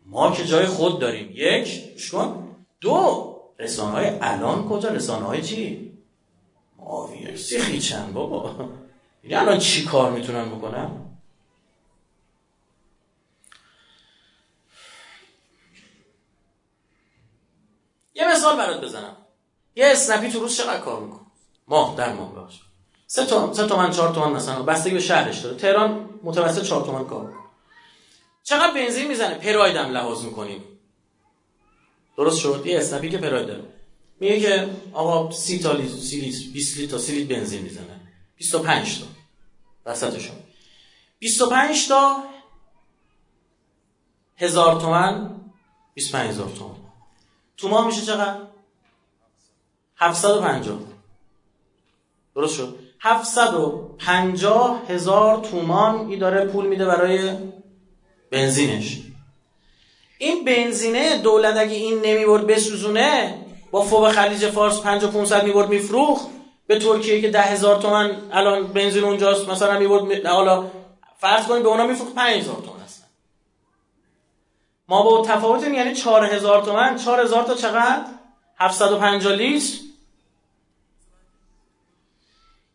ما 0.05 0.31
که 0.31 0.45
جای 0.45 0.65
خود 0.65 0.99
داریم 0.99 1.31
یک 1.33 1.99
شکن 1.99 2.55
دو 2.81 3.29
رسانه 3.59 3.91
های 3.91 4.11
الان 4.21 4.69
کجا 4.69 4.89
رسانه 4.89 5.25
های 5.25 5.41
چی؟ 5.41 5.91
معاویه 6.79 7.35
سیخی 7.35 7.79
چند 7.79 8.13
بابا 8.13 8.69
یعنی 9.23 9.35
الان 9.35 9.59
چی 9.59 9.85
کار 9.85 10.11
می‌تونن 10.11 10.45
بکنن؟ 10.45 11.02
یه 18.13 18.31
مثال 18.31 18.57
برات 18.57 18.81
بزنم. 18.81 19.17
یه 19.75 19.85
اسنپی 19.87 20.31
تو 20.31 20.39
روز 20.39 20.57
چقدر 20.57 20.79
کار 20.79 21.01
میکن 21.01 21.25
ماه 21.67 21.95
در 21.97 22.13
ماه 22.13 22.35
باشه 22.35 22.59
سه 23.07 23.25
تومن 23.25 23.53
سه 23.53 23.67
تومن 23.67 23.91
چهار 23.91 24.13
تومن 24.13 24.31
مثلا. 24.31 24.63
بستگی 24.63 24.93
به 24.93 24.99
شهرش 24.99 25.39
داره. 25.39 25.57
تهران 25.57 26.09
متوسط 26.23 26.63
چهار 26.63 26.85
تومن 26.85 27.05
کار 27.05 27.33
چقدر 28.43 28.73
بنزین 28.73 29.07
می‌زنه؟ 29.07 29.35
پرایدم 29.35 29.91
لحاظ 29.91 30.23
می‌کنیم. 30.25 30.63
درست 32.17 32.39
شد؟ 32.39 32.63
یه 32.65 32.77
اسنپی 32.77 33.09
که 33.09 33.17
پراید 33.17 33.47
داره. 33.47 33.63
میگه 34.19 34.39
که 34.39 34.69
آقا 34.93 35.31
سی 35.31 35.59
تا 35.59 35.71
لیتر 35.71 35.95
سی 35.95 36.21
لیتر 36.21 36.51
20 36.53 36.77
لیتر 36.77 36.97
تا 36.97 37.13
لیتر 37.13 37.35
بنزین 37.35 37.61
می‌زنه. 37.61 38.01
25 38.35 38.99
تا. 38.99 39.05
وسطشون. 39.85 40.35
25 41.19 41.87
تا 41.87 42.23
هزار 44.37 44.81
تومن 44.81 45.41
25 45.93 46.29
هزار 46.29 46.49
تومن. 46.49 46.82
تو 47.57 47.69
ما 47.69 47.85
میشه 47.87 48.01
چقدر؟ 48.01 48.37
750 49.97 50.77
درست 52.35 52.55
شد. 52.55 52.79
750 52.99 54.81
هزار 54.89 55.37
تومان 55.37 56.07
ای 56.07 56.17
داره 56.17 56.45
پول 56.45 56.65
میده 56.65 56.85
برای 56.85 57.31
بنزینش. 58.31 59.01
این 60.17 60.45
بنزینه 60.45 61.17
دولت 61.17 61.57
اگه 61.57 61.75
این 61.75 62.01
نمی‌برد 62.01 62.47
بسوزونه 62.47 63.37
با 63.71 63.81
فوق 63.81 64.11
خلیج 64.11 64.49
فارس 64.49 64.79
5 64.79 65.03
و 65.03 65.07
500 65.07 65.43
می‌برد 65.43 65.69
میفروخت. 65.69 66.27
به 66.67 66.79
ترکیه 66.79 67.21
که 67.21 67.29
ده 67.29 67.41
هزار 67.41 67.81
تومن 67.81 68.17
الان 68.31 68.67
بنزین 68.67 69.03
اونجاست 69.03 69.49
مثلا 69.49 69.79
می‌برد 69.79 70.25
حالا 70.25 70.71
فرض 71.17 71.45
کنید 71.47 71.63
به 71.63 71.69
اونا 71.69 71.87
میفروخت 71.87 72.15
5000 72.15 72.55
تومن 72.55 72.79
هستن 72.79 72.82
ما 74.93 75.03
با 75.03 75.25
تفاوت 75.27 75.67
یعنی 75.67 75.93
4000 75.93 76.63
تومن. 76.63 76.97
4000 76.97 77.43
تا 77.43 77.55
چقدر؟ 77.55 78.05
750 78.59 79.33
لیتر. 79.33 79.77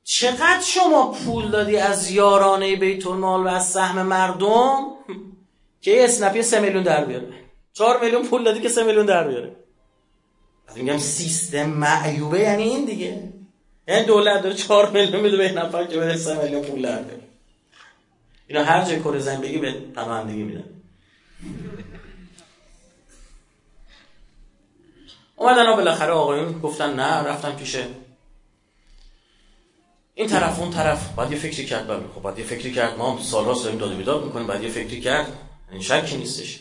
چقدر 0.04 0.60
شما 0.60 1.12
پول 1.12 1.50
دادی 1.50 1.76
از 1.76 2.10
یارانه 2.10 2.76
بیت 2.76 3.06
المال 3.06 3.44
و 3.44 3.48
از 3.48 3.68
سهم 3.68 4.02
مردم 4.02 4.86
که 5.82 5.90
یه 5.90 6.04
اسنپی 6.04 6.42
3 6.42 6.60
میلیون 6.60 6.82
در 6.82 7.04
بیاره؟ 7.04 7.26
4 7.72 8.00
میلیون 8.00 8.26
پول 8.26 8.44
دادی 8.44 8.60
که 8.60 8.68
3 8.68 8.84
میلیون 8.84 9.06
در 9.06 9.28
بیاره. 9.28 9.56
میگم 10.76 10.98
سیستم 10.98 11.66
معیوبه 11.66 12.40
یعنی 12.40 12.62
این 12.62 12.84
دیگه. 12.84 13.32
یعنی 13.88 14.06
دولت 14.06 14.42
داره 14.42 14.54
4 14.54 14.90
میلیون 14.90 15.22
میده 15.22 15.36
به 15.36 15.52
نفر 15.52 15.84
که 15.84 15.96
بده 15.96 16.16
3 16.16 16.42
میلیون 16.42 16.62
پول 16.62 16.82
در 16.82 17.02
بیاره. 17.02 17.22
اینا 18.46 18.64
هر 18.64 18.84
جای 18.84 19.00
کره 19.00 19.18
زمین 19.18 19.40
بگی 19.40 19.58
به 19.58 19.72
پناهندگی 19.72 20.42
میدن. 20.42 20.64
اومدن 25.38 25.66
ها 25.66 25.76
بالاخره 25.76 26.12
آقایون 26.12 26.60
گفتن 26.60 26.94
نه 26.94 27.22
رفتن 27.22 27.52
پیش 27.52 27.76
این 30.14 30.28
طرف 30.28 30.60
اون 30.60 30.70
طرف. 30.70 31.14
بعد 31.14 31.32
یه 31.32 31.38
فکری 31.38 31.66
کرد 31.66 31.86
بله 31.86 32.02
خب 32.14 32.22
بعد 32.22 32.38
یه 32.38 32.44
فکری 32.44 32.72
کرد 32.72 32.98
ما 32.98 33.18
سال‌ها 33.22 33.62
داریم 33.62 33.78
داد 33.78 33.96
بیداد 33.96 34.24
می‌کنیم. 34.24 34.46
بعد 34.46 34.62
یه 34.62 34.68
فکری 34.68 35.00
کرد. 35.00 35.38
این 35.72 35.80
شکی 35.80 36.16
نیستش. 36.16 36.60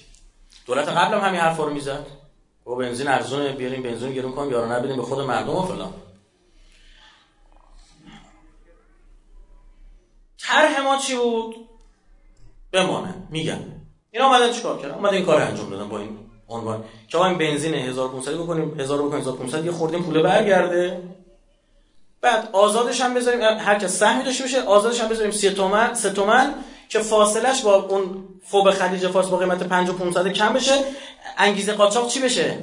دولت 0.65 0.87
قبل 0.87 1.17
هم 1.17 1.27
همین 1.27 1.39
حرفا 1.39 1.63
رو 1.63 1.73
می‌زد. 1.73 2.07
و 2.65 2.75
بنزین 2.75 3.07
ارزونه 3.07 3.51
بیاریم 3.51 3.83
بنزین 3.83 4.13
گرون 4.13 4.31
کنیم 4.31 4.51
یارو 4.51 4.71
نبینیم 4.71 4.97
به 4.97 5.03
خود 5.03 5.19
مردم 5.19 5.55
و 5.55 5.65
فلان. 5.65 5.93
طرح 10.39 10.81
ما 10.81 10.97
چی 10.97 11.15
بود؟ 11.15 11.55
بمانه. 12.71 13.15
میگم 13.29 13.59
این 14.11 14.21
اومدن 14.21 14.51
چیکار 14.51 14.81
کردن؟ 14.81 14.93
اومدن 14.93 15.13
این 15.13 15.25
کار 15.25 15.41
انجام 15.41 15.69
دادن 15.69 15.89
با 15.89 15.99
این 15.99 16.26
عنوان. 16.49 16.83
که 17.07 17.21
این 17.21 17.37
بنزین 17.37 17.73
1500 17.73 18.33
بکنیم 18.33 18.79
1000 18.79 19.01
بکنیم 19.01 19.21
1500 19.21 19.65
یه 19.65 19.71
خوردیم 19.71 20.03
پول 20.03 20.21
برگرده. 20.21 21.01
بعد 22.21 22.49
آزادش 22.53 23.01
هم 23.01 23.13
بذاریم 23.13 23.41
هر 23.41 23.79
کس 23.79 23.97
سهمی 23.97 24.23
داشته 24.23 24.43
باشه 24.43 24.61
آزادش 24.61 25.01
هم 25.01 25.09
بذاریم 25.09 25.31
3 25.31 25.51
تومن 25.51 25.93
3 25.93 26.09
تومن 26.09 26.53
که 26.89 26.99
فاصلش 26.99 27.61
با 27.61 27.75
اون 27.75 28.23
فوب 28.45 28.71
خلیج 28.71 29.07
فارس 29.07 29.27
با 29.27 29.37
قیمت 29.37 29.63
5 29.63 29.89
و 29.89 29.93
500 29.93 30.27
کم 30.27 30.53
بشه. 30.53 30.83
انگیزه 31.37 31.73
قاچاق 31.73 32.07
چی 32.07 32.19
بشه؟ 32.19 32.57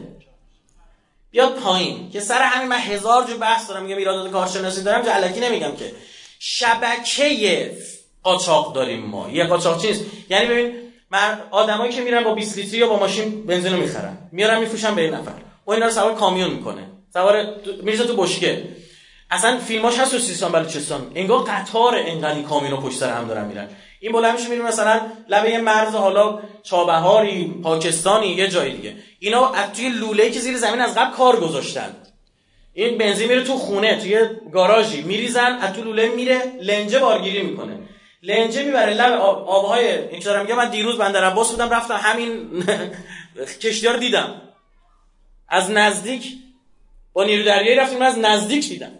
بیاد 1.30 1.54
پایین. 1.54 2.10
که 2.10 2.20
سر 2.20 2.42
همین 2.42 2.68
من 2.68 2.78
هزار 2.78 3.24
جو 3.24 3.38
بحث 3.38 3.68
دارم 3.68 3.82
میگم 3.82 3.96
ایرادات 3.96 4.32
کارشناسی 4.32 4.82
دارم 4.82 5.02
جلکی 5.02 5.40
نمیگم 5.40 5.76
که. 5.76 5.92
شبکه 6.38 7.76
قاچاق 8.22 8.74
داریم 8.74 9.00
ما. 9.00 9.30
یه 9.30 9.44
قاچاق 9.44 9.86
نیست؟ 9.86 10.04
یعنی 10.30 10.46
ببین 10.46 10.83
من 11.10 11.38
آدمایی 11.50 11.92
که 11.92 12.00
میرن 12.00 12.24
با 12.24 12.34
20 12.34 12.58
لیتری 12.58 12.78
یا 12.78 12.86
با 12.86 12.98
ماشین 12.98 13.46
بنزین 13.46 13.72
رو 13.72 13.78
می‌خرن. 13.78 14.18
میارن 14.32 14.58
میفروشن 14.58 14.94
به 14.94 15.02
این 15.02 15.14
نفر. 15.14 15.32
و 15.66 15.70
اینا 15.70 15.90
سوار 15.90 16.14
کامیون 16.14 16.50
می‌کنه. 16.50 16.82
سوار 17.12 17.46
میرزه 17.82 18.04
تو 18.04 18.16
بشکه. 18.16 18.62
اصلا 19.30 19.58
فیلماش 19.58 19.98
هست 19.98 20.10
تو 20.10 20.18
سیستان 20.18 20.52
بلوچستان 20.52 21.12
انگار 21.14 21.38
قطار 21.38 21.94
انقدر 21.98 22.34
این 22.34 22.44
کامیونو 22.44 22.76
پشت 22.76 22.98
سر 22.98 23.12
هم 23.12 23.28
دارن 23.28 23.44
میرن. 23.44 23.68
این 24.00 24.12
بلند 24.12 24.34
میشه 24.34 24.48
میرن 24.48 24.62
مثلا 24.62 25.00
لبه 25.28 25.50
یه 25.50 25.58
مرز 25.58 25.94
حالا 25.94 26.38
چابهاری 26.62 27.54
پاکستانی 27.62 28.26
یه 28.26 28.48
جای 28.48 28.72
دیگه. 28.72 28.94
اینا 29.18 29.48
از 29.48 29.72
توی 29.72 29.88
لوله 29.88 30.30
که 30.30 30.40
زیر 30.40 30.56
زمین 30.56 30.80
از 30.80 30.94
قبل 30.94 31.16
کار 31.16 31.40
گذاشتن. 31.40 31.96
این 32.72 32.98
بنزین 32.98 33.28
میره 33.28 33.44
تو 33.44 33.54
خونه 33.54 34.00
توی 34.00 34.28
گاراژی. 34.52 35.02
میریزن 35.02 35.58
از 35.60 35.72
تو 35.72 35.82
لوله 35.82 36.08
میره 36.08 36.42
لنجه 36.60 36.98
بارگیری 36.98 37.42
می‌کنه. 37.42 37.78
لنجه 38.24 38.62
می‌بره 38.62 38.94
لب 38.94 39.20
آبهای 39.20 39.98
این 40.08 40.20
دارم 40.20 40.56
من 40.56 40.70
دیروز 40.70 40.98
بندر 40.98 41.24
عباس 41.24 41.50
بودم 41.50 41.70
رفتم 41.70 41.96
همین 41.96 42.64
کشتی 43.62 43.86
رو 43.86 43.96
دیدم. 43.96 44.42
از 45.48 45.70
نزدیک 45.70 46.32
با 47.12 47.24
نیرو 47.24 47.44
دریایی 47.44 47.76
رفتیم 47.76 48.02
از 48.02 48.18
نزدیک 48.18 48.68
دیدم. 48.68 48.98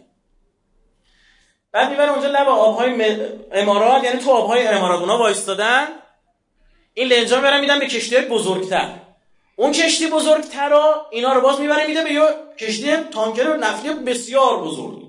بعد 1.73 1.91
می‌بره 1.91 2.11
اونجا 2.13 2.29
لب 2.29 2.49
آبهای 2.49 3.17
امارات 3.53 4.05
یعنی 4.05 4.19
تو 4.19 4.31
آبهای 4.31 4.67
امارات 4.67 5.01
اونا 5.01 5.19
وایستادن. 5.19 5.87
این 6.95 7.09
لنجا 7.09 7.37
می‌برن 7.37 7.61
میدن 7.61 7.79
به 7.79 7.87
کشتی 7.87 8.17
بزرگتر. 8.17 8.89
اون 9.57 9.73
کشتی 9.73 10.07
بزرگتر 10.07 10.69
رو 10.69 10.95
اینا 11.11 11.33
رو 11.33 11.41
باز 11.41 11.61
می‌بره 11.61 11.87
میده 11.87 12.05
به 12.05 12.13
یه 12.13 12.23
کشتی 12.59 12.97
تانکر 12.97 13.57
نفتی 13.57 13.89
بسیار 13.89 14.63
بزرگ. 14.63 15.05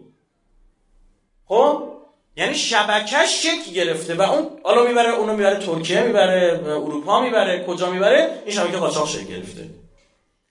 خب؟ 1.47 1.94
یعنی 2.37 2.55
شبکش 2.55 3.43
شکل 3.43 3.71
گرفته 3.73 4.15
و 4.15 4.21
اون 4.21 4.49
حالا 4.63 4.83
می‌بره 4.83 5.09
اونو 5.09 5.33
می‌بره 5.33 5.65
ترکیه 5.65 6.01
می‌بره 6.01 6.61
اروپا 6.65 7.21
می‌بره 7.21 7.65
کجا 7.67 7.91
می‌بره؟ 7.91 8.41
این 8.45 8.55
شبکه 8.55 8.77
قاچاق 8.77 9.09
شکل 9.09 9.25
گرفته. 9.25 9.69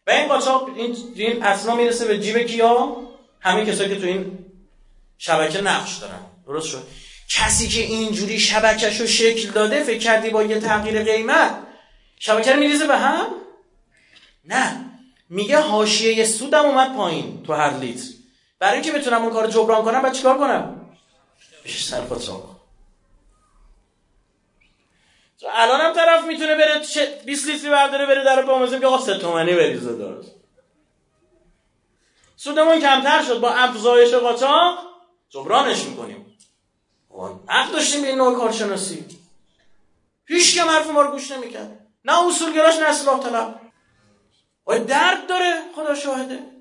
و 0.07 0.11
این 0.11 0.29
قاچاق 0.29 0.71
این 0.77 0.97
این 1.15 1.43
اصلا 1.43 1.75
می‌رسه 1.75 2.05
به 2.05 2.19
جیب 2.19 2.39
کیا؟ 2.39 2.97
همه 3.41 3.65
کسایی 3.65 3.89
که 3.89 4.01
تو 4.01 4.07
این 4.07 4.39
شبکه 5.19 5.61
نقش 5.61 5.97
دارن. 5.97 6.21
درست 6.47 6.69
شد. 6.69 6.83
کسی 7.31 7.69
که 7.69 7.81
اینجوری 7.81 8.41
شبکش 8.41 9.01
رو 9.01 9.07
شکل 9.07 9.51
داده 9.51 9.83
فکر 9.83 9.99
کردی 9.99 10.31
با 10.31 10.43
یه 10.43 10.61
تغییر 10.61 11.03
قیمت 11.03 11.59
شبکه 12.19 12.53
رو 12.53 12.61
میریزه 12.61 12.87
به 12.87 12.97
هم؟ 12.97 13.27
نه. 14.45 14.91
میگه 15.31 15.59
حاشیه 15.59 16.25
سودم 16.25 16.65
اومد 16.65 16.97
پایین 16.97 17.43
تو 17.47 17.53
هر 17.53 17.79
لیتر. 17.79 18.09
برای 18.59 18.75
اینکه 18.75 18.93
بتونم 18.93 19.23
اون 19.23 19.33
کار 19.33 19.47
جبران 19.47 19.85
کنم 19.85 20.03
بعد 20.03 20.13
چیکار 20.13 20.39
کنم؟ 20.39 20.84
بهش 21.65 21.85
سر 21.85 22.01
الان 25.53 25.81
هم 25.81 25.93
طرف 25.93 26.25
می‌تونه 26.25 26.57
بره 26.57 26.79
20 27.25 27.47
لیتری 27.47 27.71
برداره 27.71 28.07
بره 28.07 28.25
در 28.25 28.43
بامزیم 28.43 28.81
که 28.81 28.87
آقا 28.87 28.99
سه 28.99 29.19
تومنی 29.19 29.55
بریزه 29.55 29.97
درست. 29.97 30.33
سودمون 32.37 32.81
کمتر 32.81 33.23
شد 33.23 33.41
با 33.41 33.51
افزایش 33.51 34.15
قاچاق 34.15 34.79
جبرانش 35.29 35.85
می‌کنیم. 35.85 36.39
حق 37.47 37.73
داشتیم 37.73 38.03
به 38.03 38.09
این 38.09 38.19
نوع 38.19 38.39
کارشناسی. 38.39 39.05
هیچ 40.27 40.55
که 40.55 40.63
حرف 40.63 40.91
ما 40.91 41.03
رو 41.03 41.11
گوش 41.11 41.31
نمی‌کرد. 41.31 41.87
نه 42.05 42.27
اصولگراش 42.27 42.77
نه 42.77 42.89
اصلاح 42.89 43.21
طلب. 43.21 43.61
درد 44.79 45.27
داره 45.27 45.63
خدا 45.77 45.95
شاهده. 45.95 46.54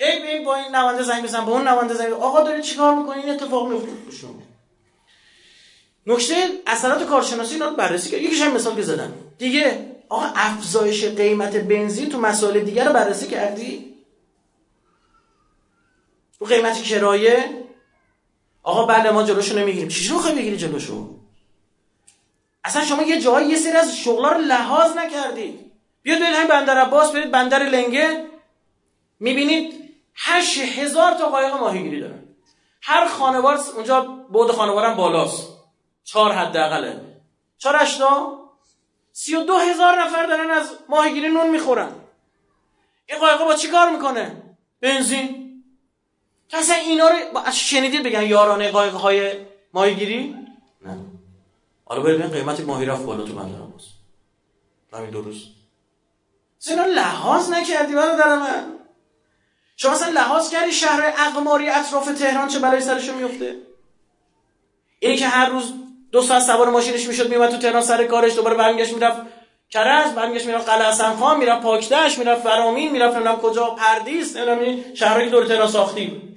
هی 0.00 0.38
به 0.38 0.44
با 0.44 0.56
این 0.56 0.76
نوانده 0.76 1.02
زنگ 1.02 1.22
بزن 1.22 1.44
با 1.44 1.52
اون 1.52 1.68
نوانده 1.68 1.94
زنگ 1.94 2.12
آقا 2.12 2.42
داری 2.42 2.62
چیکار 2.62 2.94
می‌کنی 2.94 3.22
این 3.22 3.30
اتفاق 3.30 3.68
میفته 3.68 3.88
شما. 4.20 4.42
نکته 6.06 6.34
اثرات 6.66 7.06
کارشناسی 7.06 7.54
اینا 7.54 7.70
بررسی 7.70 8.10
کرد 8.10 8.22
یکیش 8.22 8.42
هم 8.42 8.52
مثال 8.52 8.76
که 8.76 8.82
زدن 8.82 9.12
دیگه 9.38 9.96
آقا 10.08 10.26
افزایش 10.36 11.04
قیمت 11.04 11.56
بنزین 11.56 12.08
تو 12.08 12.20
مسائل 12.20 12.60
دیگر 12.60 12.84
رو 12.84 12.92
بررسی 12.92 13.26
کردی؟ 13.26 13.94
رو 16.38 16.46
قیمت 16.46 16.82
کرایه؟ 16.82 17.44
آقا 18.62 18.86
بله 18.86 19.10
ما 19.10 19.22
جلوشو 19.22 19.58
نمی‌گیریم. 19.58 19.88
چی 19.88 20.12
می‌خوای 20.12 20.34
بگیری 20.34 20.56
جلوشو؟ 20.56 21.14
اصلا 22.64 22.84
شما 22.84 23.02
یه 23.02 23.20
جایی 23.20 23.48
یه 23.48 23.56
سری 23.56 23.72
از 23.72 23.96
شغلا 23.96 24.32
رو 24.32 24.40
لحاظ 24.40 24.96
نکردید. 24.96 25.72
بیاد 26.02 26.20
برید 26.20 26.34
همین 26.34 26.48
بندر 26.48 26.78
عباس 26.78 27.12
برید 27.12 27.30
بندر 27.30 27.62
لنگه. 27.62 28.26
می‌بینید 29.20 29.79
هشت 30.22 30.58
هزار 30.58 31.14
تا 31.14 31.28
قایق 31.28 31.54
ماهیگیری 31.54 32.00
دارن 32.00 32.22
هر 32.82 33.08
خانوار 33.08 33.58
اونجا 33.74 34.00
بود 34.00 34.52
خانوارم 34.52 34.96
بالاست. 34.96 35.48
چهار 36.04 36.32
حداقله. 36.32 37.00
چهار 37.58 37.76
اشتا 37.76 38.40
سی 39.12 39.36
و 39.36 39.44
دو 39.44 39.56
هزار 39.58 40.02
نفر 40.02 40.26
دارن 40.26 40.50
از 40.50 40.70
ماهیگیری 40.88 41.28
نون 41.28 41.50
می‌خورن. 41.50 41.92
این 43.06 43.18
قایقا 43.18 43.44
با 43.44 43.54
چی 43.54 43.68
کار 43.68 43.90
می‌کنه؟ 43.90 44.42
بنزین. 44.80 45.62
اصلا 46.52 46.76
اینا 46.76 47.08
رو 47.08 47.16
شنیدید 47.52 48.02
بگن 48.02 48.22
یارانه 48.22 48.70
قایق 48.70 48.94
های 48.94 49.46
ماهیگیری؟ 49.72 50.36
نه. 50.82 50.98
حالا 51.84 52.02
ببین 52.02 52.26
قیمت 52.26 52.60
ماهی 52.60 52.86
رفت 52.86 53.02
بالا 53.02 53.24
تو 53.24 53.32
بندر 53.32 53.62
عباس 53.62 53.86
همین 54.92 55.10
دو 55.10 55.22
روز. 55.22 55.48
اینا 56.68 56.84
لحاظ 56.84 57.50
نکردی 57.50 57.94
برادر 57.94 58.36
من. 58.36 58.79
شما 59.82 59.92
اصلا 59.92 60.08
لحاظ 60.08 60.50
کردی 60.50 60.72
شهر 60.72 61.14
اقماری 61.18 61.68
اطراف 61.68 62.12
تهران 62.12 62.48
چه 62.48 62.58
بلایی 62.58 62.80
سرشون 62.80 63.14
میفته؟ 63.14 63.56
اینی 64.98 65.16
که 65.16 65.28
هر 65.28 65.46
روز 65.46 65.72
دو 66.12 66.22
ساعت 66.22 66.42
سوار 66.42 66.70
ماشینش 66.70 67.06
می‌شد 67.06 67.28
میومد 67.28 67.50
تو 67.50 67.56
تهران 67.56 67.82
سر 67.82 68.04
کارش 68.04 68.34
دوباره 68.34 68.56
برمیگشت 68.56 68.92
می‌رفت 68.92 69.20
کرج 69.70 70.12
برمیگشت 70.12 70.46
می‌رفت 70.46 70.68
قلعه 70.68 70.88
حسن 70.88 71.16
خان 71.16 71.38
می‌رفت 71.38 71.62
پاکدشت 71.62 72.18
می‌رفت 72.18 72.42
فرامین 72.42 72.92
می‌رفت 72.92 73.14
نمی‌دونم 73.14 73.40
کجا 73.40 73.70
پردیس 73.70 74.36
نمی‌دونم 74.36 74.94
شهرهای 74.94 75.28
دور 75.28 75.46
تهران 75.46 75.68
ساختی. 75.68 76.36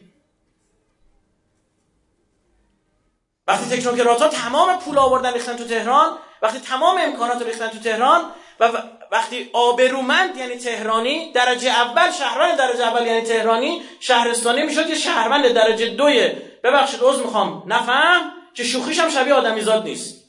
وقتی 3.47 3.77
تکنوکرات 3.77 4.21
ها 4.21 4.27
تمام 4.27 4.79
پول 4.79 4.97
آوردن 4.97 5.33
ریختن 5.33 5.55
تو 5.55 5.63
تهران 5.63 6.17
وقتی 6.41 6.59
تمام 6.59 6.97
امکانات 6.97 7.41
رو 7.41 7.47
ریختن 7.47 7.67
تو 7.67 7.79
تهران 7.79 8.21
و 8.59 8.83
وقتی 9.11 9.49
آبرومند 9.53 10.37
یعنی 10.37 10.55
تهرانی 10.55 11.31
درجه 11.31 11.69
اول 11.69 12.11
شهران 12.11 12.55
درجه 12.55 12.83
اول 12.83 13.07
یعنی 13.07 13.21
تهرانی 13.21 13.81
شهرستانی 13.99 14.63
می‌شد 14.63 14.89
یه 14.89 14.95
شهروند 14.95 15.47
درجه 15.47 15.89
دوی. 15.89 16.29
ببخشید 16.63 16.99
عذر 17.03 17.23
می‌خوام. 17.23 17.63
نفهم؟ 17.67 18.31
که 18.53 18.63
شوخیش 18.63 18.99
هم 18.99 19.09
شبیه 19.09 19.33
آدمیزاد 19.33 19.83
نیست. 19.83 20.23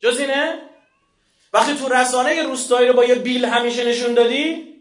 جز 0.00 0.20
اینه؟ 0.20 0.58
وقتی 1.52 1.74
تو 1.74 1.88
رسانه 1.88 2.42
روستایی 2.42 2.88
رو 2.88 2.94
با 2.94 3.04
یه 3.04 3.14
بیل 3.14 3.44
همیشه 3.44 3.84
نشون 3.84 4.14
دادی 4.14 4.72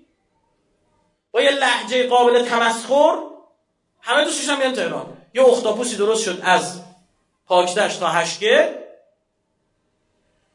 با 1.32 1.42
یه 1.42 1.52
لحجه 1.52 2.08
قابل 2.08 2.46
تمسخر 2.46 3.16
همه 4.02 4.24
دوستش 4.24 4.50
هم 4.50 4.60
بیان 4.60 4.74
تهران. 4.74 5.18
یه 5.34 5.44
اختاپوسی 5.44 5.96
درست 5.96 6.24
شد 6.24 6.40
از 6.44 6.82
پاکدشت 7.48 8.00
تا 8.00 8.08
هشگه 8.08 8.82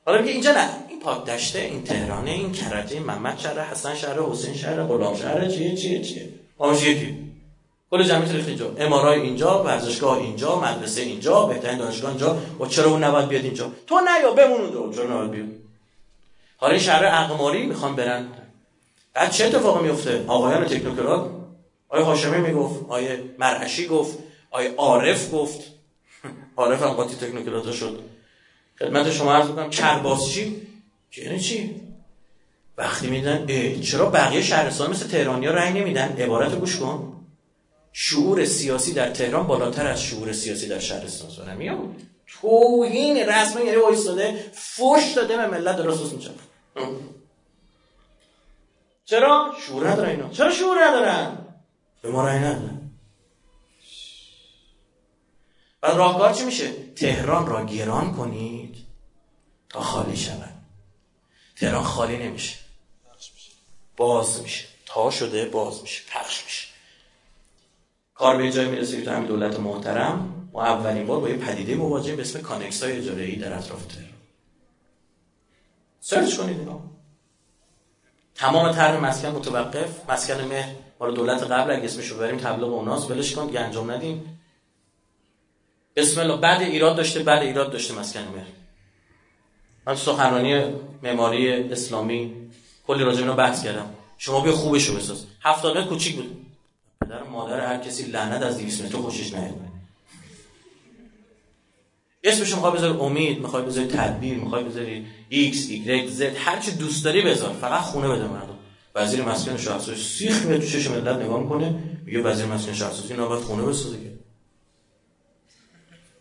حالا 0.07 0.19
میگه 0.19 0.33
اینجا 0.33 0.53
نه. 0.53 0.86
پاکدشته 1.07 1.59
این 1.59 1.85
تهرانه 1.85 2.31
این 2.31 2.53
کرجه 2.53 2.95
این 2.95 3.03
محمد 3.03 3.39
شهر 3.39 3.61
حسن 3.61 3.95
شهر 3.95 4.21
حسین 4.21 4.55
شهر 4.55 4.83
غلام 4.83 5.17
شهر 5.17 5.49
چیه 5.49 5.77
چیه 5.77 6.03
چیه 6.03 6.29
آموز 6.59 6.83
یکی. 6.83 7.19
کل 7.91 8.03
جمعیت 8.03 8.35
ریخت 8.35 8.49
اینجا. 8.49 8.73
امارای 8.79 9.21
اینجا 9.21 9.63
ورزشگاه 9.63 10.19
اینجا 10.19 10.61
مدرسه 10.61 11.01
اینجا 11.03 11.47
بهترین 11.47 11.79
دانشگاه 11.79 12.11
اینجا. 12.11 12.39
و 12.61 12.67
چرا 12.67 12.91
اون 12.91 13.05
نباید 13.05 13.29
بیاد 13.29 13.45
اینجا؟ 13.45 13.73
تو 13.87 14.01
نیا 14.01 14.31
بمون 14.31 14.61
اونجا. 14.61 15.03
چرا 15.03 15.15
نباید 15.15 15.31
بیاد. 15.31 15.49
حالا 16.57 16.73
این 16.73 16.83
شهر 16.83 17.05
اقماری 17.05 17.67
می‌خوان 17.67 17.97
برن. 17.97 18.27
بعد 19.15 19.31
چه 19.31 19.45
اتفاقی 19.47 19.89
میفته؟ 19.89 20.25
آقایان 20.27 20.65
تکنوکرات. 20.65 21.31
آیا 21.89 22.05
هاشمی 22.05 22.39
می‌گفت 22.39 22.85
آیا 22.89 23.17
مرعشی 23.39 23.87
گفت 23.87 24.19
آیا 24.51 24.71
عارف 24.77 25.35
گفت. 25.35 25.61
عارف 26.57 26.83
هم 26.83 26.89
قاطی 26.89 27.27
تکنوکرات 27.27 27.73
شد. 27.73 28.01
خدمت 28.79 29.11
شما 29.11 29.35
عرض 29.35 29.49
می‌کنم 29.49 29.71
کرباسچی 29.71 30.67
یعنی 31.23 31.41
چی؟ 31.41 31.81
وقتی 32.79 33.07
میدن 33.07 33.47
چرا 33.81 34.11
بقیه 34.11 34.43
شهرستان 34.43 34.91
مثل 34.91 35.09
تهرانی 35.09 35.47
ها 35.47 35.55
رنگ 35.55 35.79
نمیدن؟ 35.79 36.17
عبارت 36.19 36.55
گوش 36.55 36.77
کن. 36.77 37.13
شعور 37.93 38.45
سیاسی 38.45 38.93
در 38.93 39.11
تهران 39.11 39.47
بالاتر 39.47 39.87
از 39.87 40.03
شعور 40.03 40.33
سیاسی 40.33 40.69
در 40.69 40.79
شهرستان 40.79 41.31
سوانه 41.31 41.55
میام 41.55 41.97
توهین 42.27 43.17
رسمی 43.17 43.65
یعنی 43.65 43.77
وایستاده 43.77 44.51
فش 44.55 45.13
داده 45.17 45.37
به 45.37 45.47
ملت 45.47 45.77
درست 45.77 46.13
میشه 46.13 46.31
چرا؟ 49.05 49.55
شعور 49.67 49.89
نداره 49.89 50.11
اینا. 50.11 50.29
چرا 50.29 50.51
شعور 50.51 50.85
ندارن؟ 50.85 51.39
به 52.03 52.11
ما 52.11 52.27
رای 52.27 52.39
ندارن 52.39 52.91
بعد 55.81 55.97
راهکار 55.97 56.33
چی 56.33 56.45
میشه؟ 56.45 56.73
تهران 56.97 57.47
را 57.47 57.65
گران 57.65 58.13
کنید 58.13 58.77
تا 59.69 59.81
خالی 59.81 60.17
شود. 60.17 60.56
تهران 61.57 61.85
خالی 61.85 62.17
نمیشه. 62.17 62.57
باز 63.97 64.43
میشه. 64.43 64.65
تا 64.87 65.11
شده 65.11 65.45
باز 65.45 65.83
میشه. 65.83 66.03
پخش 66.11 66.45
میشه. 66.45 66.67
کار 68.15 68.37
به 68.37 68.53
جای 68.53 68.67
می‌رسه 68.67 69.03
تو 69.03 69.11
همین 69.11 69.27
دولت 69.27 69.61
محترم 69.61 70.49
و 70.53 70.59
اولین 70.59 71.07
بار 71.07 71.21
با 71.21 71.29
یه 71.29 71.37
پدیده 71.37 71.75
مواجه 71.75 72.17
به 72.17 72.23
اسم 72.23 72.41
کانکس 72.41 72.83
های 72.83 72.93
اجاره 72.93 73.23
ای 73.23 73.37
در 73.37 73.53
اطراف 73.53 73.87
تهران. 73.87 74.11
search 76.01 76.37
کنید 76.37 76.59
اینا. 76.59 76.81
تمام 78.35 78.73
طرح 78.73 79.01
مسکن 79.01 79.29
متوقف 79.29 80.11
مسکن 80.11 80.45
مهر. 80.45 80.75
مال 81.01 81.15
دولت 81.15 81.43
قبل 81.43 81.71
اگه 81.71 81.85
اسمش 81.85 82.07
رو 82.07 82.19
بریم 82.19 82.39
تبلیغ 82.39 82.69
اوناس 82.69 83.11
ولش 83.11 83.35
کن 83.35 83.57
انجام 83.57 83.91
ندیم. 83.91 84.41
بسم 85.97 86.21
الله 86.21 86.37
بعد 86.37 86.63
ایراد 86.63 86.97
داشته 86.97 87.23
بعد 87.23 87.43
ایراد 87.43 87.73
داشته 87.73 87.95
مسکن 87.95 88.21
مهر. 88.21 88.47
من 89.87 89.97
سخنرانی 89.97 90.65
معماری 91.03 91.53
اسلامی 91.53 92.33
کلی 92.87 93.05
راجع 93.05 93.21
اینا 93.21 93.35
بحث 93.35 93.65
کردم. 93.65 93.91
شما 94.19 94.41
بیا 94.41 94.53
خوبش 94.53 94.87
رو 94.87 94.97
بساز. 94.97 95.25
70 95.41 95.77
متر 95.77 95.87
کوچیک 95.87 96.17
بود. 96.17 96.47
پدر 97.01 97.23
مادر 97.23 97.61
هر 97.61 97.79
کسی 97.79 98.03
لعنت 98.03 98.43
از 98.43 98.59
200 98.59 98.85
متر 98.85 98.97
خوشش 98.97 99.35
نیاد. 99.35 99.55
اسمش 102.25 102.55
می‌خوای 102.55 102.73
بذاری 102.73 102.99
امید 102.99 103.39
می‌خوای 103.39 103.63
بذاری 103.63 103.87
تدبیر 103.87 104.39
می‌خوای 104.39 104.65
بذاری 104.65 105.07
ایکس 105.29 105.67
ایگرگ 105.71 106.09
زد. 106.09 106.37
هر 106.37 106.61
چی 106.61 106.71
دوست 106.71 107.05
داری 107.05 107.23
بذار. 107.23 107.53
فقط 107.53 107.81
خونه 107.81 108.09
بده 108.09 108.29
مردم. 108.29 108.59
وزیر 108.95 109.23
مسکن 109.23 109.57
شهرسازی 109.57 110.03
سیخ 110.03 110.47
میاد 110.47 110.61
تو 110.61 110.67
چشم 110.67 110.93
ملت 110.93 111.17
نگاه 111.17 111.41
می‌کنه 111.41 111.83
میگه 112.07 112.23
وزیر 112.23 112.47
مسکن 112.47 112.73
شهرسازی 112.73 113.13
اینا 113.13 113.29
باید 113.29 113.43
خونه 113.43 113.63
بسازه 113.63 113.97
که. 113.97 114.13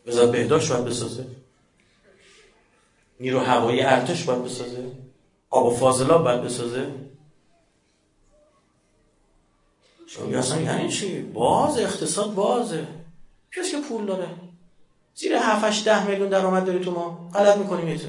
بذار 0.07 0.27
بهداشت 0.27 0.71
باید 0.71 0.85
بسازه. 0.85 1.25
نیرو 3.19 3.39
هوایی 3.39 3.81
ارتش 3.81 4.23
باید 4.23 4.43
بسازه؟ 4.43 4.91
آب 5.49 5.65
و 5.65 5.75
فاضلاب 5.75 6.23
باید 6.23 6.41
بسازه؟ 6.41 6.91
شما 10.07 10.37
اصلا 10.37 10.61
یعنی 10.61 10.89
چی؟ 10.89 11.21
باز 11.21 11.79
اقتصاد 11.79 12.33
بازه. 12.33 12.87
کسی 13.57 13.71
که 13.71 13.81
پول 13.89 14.05
داره. 14.05 14.27
زیر 15.15 15.37
7 15.37 15.85
ده 15.85 16.07
میلیون 16.07 16.29
درآمد 16.29 16.65
داری 16.65 16.79
تو 16.79 16.91
ما. 16.91 17.29
غلط 17.33 17.57
می‌کنیم 17.57 17.87
یه 17.87 17.99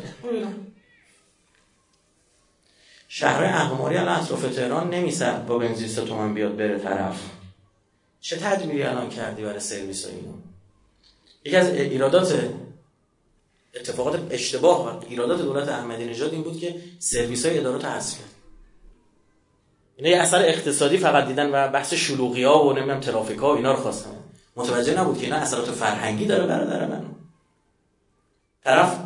شهر 3.09 3.45
اقماری 3.45 3.97
الان 3.97 4.21
اطراف 4.21 4.55
تهران 4.55 4.91
نمیسد 4.91 5.47
با 5.47 5.59
بنزین 5.59 5.89
سه 5.89 6.05
تومن 6.05 6.35
بیاد 6.35 6.57
بره 6.57 6.79
طرف. 6.79 7.31
چه 8.21 8.37
تدبیری 8.37 8.83
الان 8.83 9.09
کردی 9.09 9.43
برای 9.43 9.61
سرویس 9.61 10.07
اینو؟ 10.07 10.33
یکی 11.45 11.57
از 11.57 11.69
ایرادات 11.69 12.51
اتفاقات 13.81 14.21
اشتباه 14.31 14.87
و 14.87 15.01
ایرادات 15.09 15.43
دولت 15.43 15.69
احمدی 15.69 16.05
نژاد 16.05 16.33
این 16.33 16.43
بود 16.43 16.61
که 16.61 16.75
سرویس 16.99 17.47
های 17.47 17.59
ادارات 17.59 17.85
حذف 17.85 18.19
کرد. 18.19 18.31
اینا 19.97 20.23
اثر 20.23 20.43
اقتصادی 20.43 20.99
فقط 20.99 21.27
دیدن 21.27 21.51
و 21.53 21.69
بحث 21.69 21.95
شلوغی 21.95 22.43
ها 22.43 22.67
و 22.67 22.73
نمی‌دونم 22.73 23.01
ترافیک 23.01 23.39
ها 23.39 23.53
و 23.53 23.57
اینا 23.57 23.73
رو 23.73 23.79
خواستن. 23.79 24.11
متوجه 24.57 25.01
نبود 25.01 25.19
که 25.19 25.25
اینا 25.25 25.37
اثرات 25.37 25.71
فرهنگی 25.71 26.25
داره 26.25 26.47
برادر 26.47 26.87
من. 26.87 27.05
طرف 28.65 28.99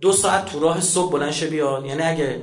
دو 0.00 0.12
ساعت 0.12 0.46
تو 0.46 0.60
راه 0.60 0.80
صبح 0.80 1.12
بلند 1.12 1.32
شه 1.32 1.46
بیاد. 1.46 1.86
یعنی 1.86 2.02
اگه 2.02 2.40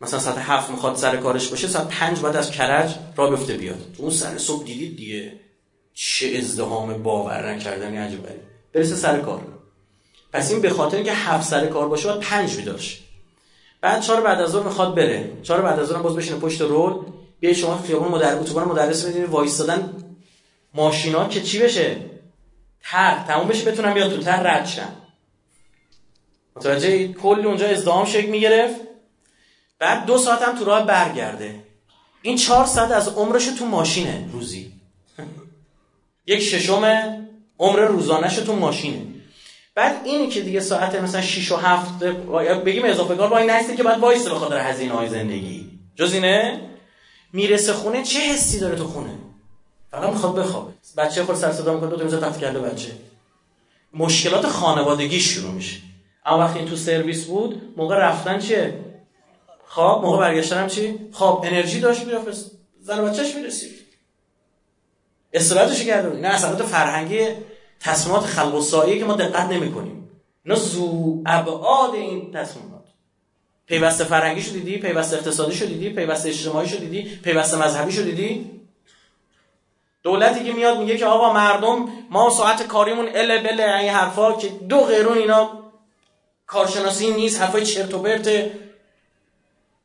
مثلا 0.00 0.20
ساعت 0.20 0.38
هفت 0.38 0.70
می‌خواد 0.70 0.96
سر 0.96 1.16
کارش 1.16 1.48
باشه 1.48 1.68
ساعت 1.68 1.88
پنج 1.88 2.20
بعد 2.20 2.36
از 2.36 2.50
کرج 2.50 2.94
راه 3.16 3.30
بیفته 3.30 3.54
بیاد. 3.54 3.96
اون 3.98 4.10
سر 4.10 4.38
صبح 4.38 4.64
دیدید 4.64 4.96
دیگه 4.96 5.32
چه 5.94 6.36
ازدهام 6.38 7.02
باور 7.02 7.52
نکردنی 7.52 7.96
عجیبه 7.96 8.28
برسه 8.72 8.96
سر 8.96 9.20
کار. 9.20 9.42
پس 10.34 10.50
این 10.50 10.60
به 10.60 10.70
خاطر 10.70 10.96
اینکه 10.96 11.12
هفت 11.12 11.48
سر 11.48 11.66
کار 11.66 11.88
باشه 11.88 12.08
باید 12.08 12.20
پنج 12.20 12.56
بیداش 12.56 13.02
بعد 13.80 14.02
چهار 14.02 14.20
بعد 14.20 14.40
از 14.40 14.50
ظهر 14.50 14.62
می‌خواد 14.62 14.94
بره. 14.94 15.32
چهار 15.42 15.62
بعد 15.62 15.80
از 15.80 15.88
ظهر 15.88 16.02
باز 16.02 16.16
بشینه 16.16 16.38
پشت 16.38 16.60
رول. 16.60 17.04
بیا 17.40 17.52
شما 17.52 17.78
خیابون 17.78 18.08
مدرس 18.08 18.38
اتوبان 18.38 18.68
مدرس 18.68 19.04
میدین 19.04 19.24
وایستادن 19.24 19.92
ماشینا 20.74 21.28
که 21.28 21.40
چی 21.40 21.58
بشه؟ 21.58 21.96
تر 22.82 23.24
تموم 23.28 23.48
بشه 23.48 23.70
بتونن 23.70 23.94
بیاد 23.94 24.10
تو 24.10 24.22
تر 24.22 24.42
رد 24.42 24.66
شن. 24.66 24.92
متوجه 26.56 27.12
کلی 27.12 27.44
اونجا 27.44 27.66
ازدهام 27.66 28.06
شکل 28.06 28.30
می‌گرفت. 28.30 28.80
بعد 29.78 30.06
دو 30.06 30.18
ساعت 30.18 30.42
هم 30.42 30.58
تو 30.58 30.64
راه 30.64 30.86
برگرده. 30.86 31.64
این 32.22 32.36
چهار 32.36 32.66
ساعت 32.66 32.90
از 32.90 33.08
عمرش 33.08 33.46
تو 33.46 33.66
ماشینه 33.66 34.28
روزی. 34.32 34.72
یک 36.26 36.40
ششم 36.40 36.84
عمر 37.58 37.80
روزانهش 37.80 38.36
تو 38.36 38.56
ماشینه. 38.56 39.13
بعد 39.74 40.00
اینی 40.04 40.28
که 40.28 40.40
دیگه 40.40 40.60
ساعت 40.60 40.94
مثلا 40.94 41.20
6 41.20 41.52
و 41.52 41.56
7 41.56 41.98
بگیم 42.64 42.84
اضافه 42.84 43.14
کار 43.14 43.30
وای 43.30 43.46
نسته 43.46 43.76
که 43.76 43.82
بعد 43.82 44.00
وایس 44.00 44.28
به 44.28 44.34
خاطر 44.34 44.58
هزینه 44.58 44.92
های 44.92 45.08
زندگی. 45.08 45.70
جز 45.96 46.14
اینه؟ 46.14 46.60
می‌رسه 47.32 47.72
خونه 47.72 48.02
چه 48.02 48.18
حسی 48.18 48.60
داره 48.60 48.76
تو 48.76 48.86
خونه؟ 48.86 49.10
فقط 49.90 50.10
می‌خواد 50.10 50.38
بخوابه. 50.38 50.72
بچه 50.96 51.24
خود 51.24 51.36
سر 51.36 51.52
صدا 51.52 51.74
می‌کنه 51.74 51.90
تو 51.96 52.04
می‌ذاره 52.04 52.26
تخت 52.26 52.40
کرده 52.40 52.58
بچه. 52.58 52.90
مشکلات 53.94 54.46
خانوادگی 54.46 55.20
شروع 55.20 55.50
میشه. 55.50 55.76
اما 56.26 56.38
وقتی 56.38 56.58
این 56.58 56.68
تو 56.68 56.76
سرویس 56.76 57.24
بود 57.24 57.74
موقع 57.76 57.96
رفتن 57.96 58.38
چیه؟ 58.38 58.78
خواب. 59.66 60.02
موقع 60.02 60.18
برگشتن 60.18 60.62
هم 60.62 60.68
چی؟ 60.68 60.98
خواب. 61.12 61.44
انرژی 61.44 61.80
داشت 61.80 62.04
می‌رفت. 62.06 62.50
زن 62.80 63.04
بچهش 63.04 63.34
می‌رسید. 63.34 63.70
استراحتش 65.32 65.84
کرده 65.84 66.20
نه 66.20 66.28
اثرات 66.28 66.62
فرهنگی 66.62 67.28
تصمیمات 67.84 68.24
خلق 68.24 68.54
و 68.54 68.98
که 68.98 69.04
ما 69.04 69.14
دقت 69.14 69.46
نمی‌کنیم 69.50 70.10
اینا 70.44 70.56
زو 70.56 71.22
ابعاد 71.26 71.94
این 71.94 72.32
تصمیمات. 72.32 72.84
پیوسته 73.66 74.04
فرهنگی 74.04 74.42
شو 74.42 74.52
دیدی 74.52 74.78
پیوسته 74.78 75.16
اقتصادی 75.16 75.54
شو 75.54 75.66
دیدی 75.66 75.90
پیوسته 75.90 76.28
اجتماعی 76.28 76.68
شو 76.68 76.76
دیدی 76.76 77.16
پیوسته 77.16 77.56
مذهبی 77.56 77.92
شو 77.92 78.02
دیدی؟ 78.02 78.60
دولتی 80.02 80.44
که 80.44 80.52
میاد 80.52 80.78
میگه 80.78 80.98
که 80.98 81.06
آقا 81.06 81.32
مردم 81.32 81.88
ما 82.10 82.30
ساعت 82.30 82.66
کاریمون 82.66 83.08
ال 83.14 83.38
بل 83.38 83.60
این 83.60 83.90
حرفا 83.90 84.32
که 84.32 84.48
دو 84.48 84.80
غیرون 84.80 85.18
اینا 85.18 85.50
کارشناسی 86.46 87.10
نیست 87.10 87.40
حرفای 87.40 87.66
چرت 87.66 87.94
و 87.94 87.98
پرت 87.98 88.50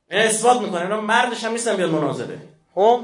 اثبات 0.10 0.62
می‌کنه 0.62 0.82
اینا 0.82 1.02
مردش 1.02 1.43
هم 1.43 1.52
نیستن 1.52 1.76
بیاد 1.76 1.89
مناظره. 1.89 2.41
خب؟ 2.76 3.02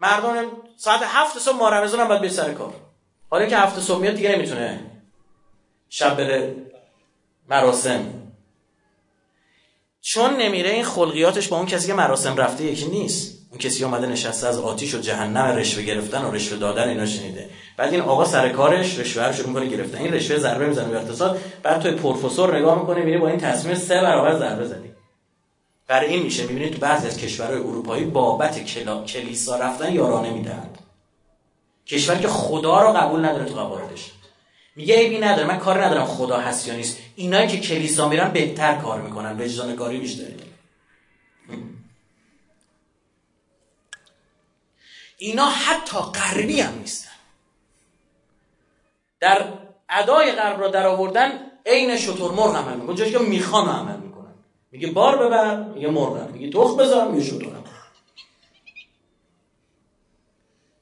مردم 0.00 0.46
ساعت 0.76 1.00
هفت 1.02 1.38
صبح 1.38 1.56
ما 1.56 1.68
رمضان 1.68 2.00
هم 2.00 2.08
باید 2.08 2.20
به 2.20 2.28
سر 2.28 2.52
کار. 2.52 2.83
حالا 3.34 3.46
که 3.46 3.56
هفته 3.56 3.80
صبح 3.80 4.00
میاد 4.00 4.14
دیگه 4.14 4.36
نمی‌تونه 4.36 4.80
شب 5.88 6.16
بره 6.16 6.54
مراسم. 7.48 8.04
چون 10.00 10.36
نمیره 10.36 10.70
این 10.70 10.84
خلقیاتش 10.84 11.48
با 11.48 11.56
اون 11.56 11.66
کسی 11.66 11.86
که 11.86 11.94
مراسم 11.94 12.36
رفته 12.36 12.64
یکی 12.64 12.86
نیست. 12.86 13.46
اون 13.50 13.58
کسی 13.58 13.84
اومده 13.84 14.06
نشسته 14.06 14.46
از 14.46 14.58
آتیش 14.58 14.94
و 14.94 14.98
جهنم 14.98 15.56
رشوه 15.56 15.82
گرفتن 15.82 16.24
و 16.24 16.30
رشوه 16.30 16.58
دادن 16.58 16.88
اینا 16.88 17.06
شنیده. 17.06 17.50
بعد 17.76 17.92
این 17.92 18.02
آقا 18.02 18.24
سر 18.24 18.48
کارش 18.48 18.98
رشوه 18.98 19.24
رو 19.24 19.32
شروع 19.32 19.48
می‌کنه 19.48 19.66
گرفتن. 19.66 19.98
این 19.98 20.14
رشوه 20.14 20.38
ضربه 20.38 20.66
می‌زنه 20.66 20.88
به 20.88 20.96
اقتصاد. 20.96 21.40
بعد 21.62 21.80
توی 21.80 21.90
پروفسور 21.90 22.58
نگاه 22.58 22.80
می‌کنه 22.80 22.98
می‌بینی 22.98 23.18
با 23.18 23.28
این 23.28 23.38
تصمیم 23.38 23.74
سه 23.74 24.00
برابر 24.00 24.38
ضربه 24.38 24.64
زدی 24.64 24.90
برای 25.88 26.10
این 26.10 26.22
میشه 26.22 26.42
می‌بینید 26.46 26.72
تو 26.72 26.78
بعضی 26.78 27.06
از 27.06 27.18
کشورهای 27.18 27.60
اروپایی 27.60 28.04
بابت 28.04 28.64
کلیسا 29.06 29.56
رفتن 29.56 29.92
یارانه 29.92 30.30
می‌دهند. 30.30 30.78
کشور 31.86 32.18
که 32.18 32.28
خدا 32.28 32.82
رو 32.82 32.92
قبول 32.92 33.24
نداره 33.24 33.44
تو 33.44 33.54
قواعدش 33.54 34.10
میگه 34.76 34.96
عیبی 34.96 35.18
نداره 35.18 35.48
من 35.48 35.58
کار 35.58 35.84
ندارم 35.84 36.06
خدا 36.06 36.38
هست 36.38 36.68
یا 36.68 36.74
نیست. 36.74 36.98
اینایی 37.16 37.48
که 37.48 37.60
کلیسا 37.60 38.08
میرن 38.08 38.32
بهتر 38.32 38.74
کار 38.74 39.00
می‌کنن 39.00 39.40
وجدان 39.40 39.76
کاری 39.76 39.98
بیشتری 39.98 40.36
اینا 45.18 45.48
حتی 45.48 45.98
غربی 45.98 46.60
هم 46.60 46.78
نیستن. 46.78 47.10
در 49.20 49.44
ادای 49.88 50.32
غرب 50.32 50.60
را 50.60 50.68
در 50.68 50.86
آوردن 50.86 51.32
عین 51.66 51.96
شطور 51.96 52.32
مرغ 52.32 52.56
عمل 52.56 52.76
می‌کنن 52.76 52.96
جایی 52.96 53.12
که 53.12 53.18
می‌خوان 53.18 53.68
عمل 53.68 53.96
می‌کنن. 53.96 54.34
میگه 54.70 54.86
بار 54.86 55.26
ببر 55.26 55.62
میگه 55.62 55.88
مرغم 55.88 56.30
میگه 56.32 56.50
تخم 56.50 56.76
بذار 56.76 57.08
میگه 57.08 57.24
شطورم 57.24 57.63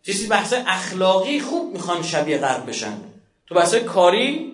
چیزی 0.03 0.27
بحث 0.27 0.55
اخلاقی 0.67 1.41
خوب 1.41 1.73
می‌خوان 1.73 2.03
شبیه 2.03 2.39
غرب 2.39 2.69
بشن. 2.69 3.01
تو 3.47 3.55
بحث 3.55 3.75
کاری 3.75 4.53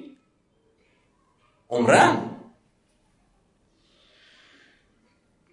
عمرن. 1.70 2.30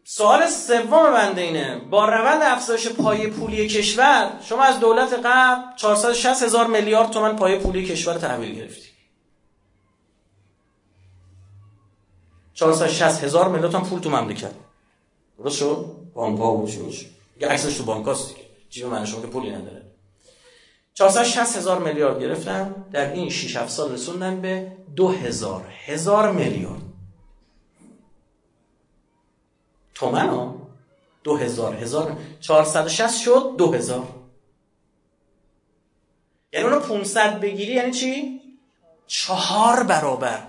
سوال 0.04 0.48
سوم 0.48 1.14
بنده 1.14 1.42
اینه. 1.42 1.78
با 1.90 2.06
روند 2.06 2.42
افزایش 2.42 2.88
پای 2.88 3.28
پولی 3.28 3.68
کشور 3.68 4.40
شما 4.44 4.64
از 4.64 4.80
دولت 4.80 5.14
قبل 5.24 5.76
460 5.76 6.44
هزار 6.44 6.68
میلیارد 6.68 7.10
تومن 7.12 7.36
پای 7.36 7.60
پولی 7.60 7.86
کشور 7.86 8.18
تحویل 8.18 8.56
گرفتی. 8.56 8.90
460 12.54 13.24
هزار 13.24 13.48
میلیارد 13.48 13.72
تومن 13.72 13.84
پول 13.84 14.00
تو 14.00 14.10
مملکت. 14.10 14.52
درست 15.38 15.58
شد؟ 15.58 15.86
بانک 16.14 16.40
ها 16.40 16.52
بود 16.52 16.70
شد 16.70 16.94
یه 17.40 17.48
عکسش 17.48 17.78
تو 17.78 17.84
بانک 17.84 18.06
هاست 18.06 18.36
جیب 18.70 18.86
من 18.86 19.06
شما 19.06 19.22
که 19.22 19.28
پولی 19.28 19.52
نداره. 19.52 19.85
460 20.96 21.58
هزار 21.58 21.80
میلیارد 21.80 22.22
گرفتن 22.22 22.86
در 22.92 23.14
این 23.14 23.30
6 23.30 23.56
7 23.56 23.70
سال 23.70 23.92
رسوندن 23.92 24.42
به 24.42 24.72
2000 24.96 25.66
هزار 25.86 26.32
میلیارد 26.32 26.82
تومن 29.96 30.30
ها؟ 30.30 30.56
2000 31.24 31.76
هزار. 31.76 32.18
460 32.42 33.18
شد 33.22 33.56
2000 33.58 34.08
یعنی 36.54 36.66
اونو 36.66 36.80
500 36.80 37.40
بگیری 37.40 37.74
یعنی 37.74 37.92
چی؟ 37.92 38.42
چهار 39.08 39.84
برابر. 39.84 40.44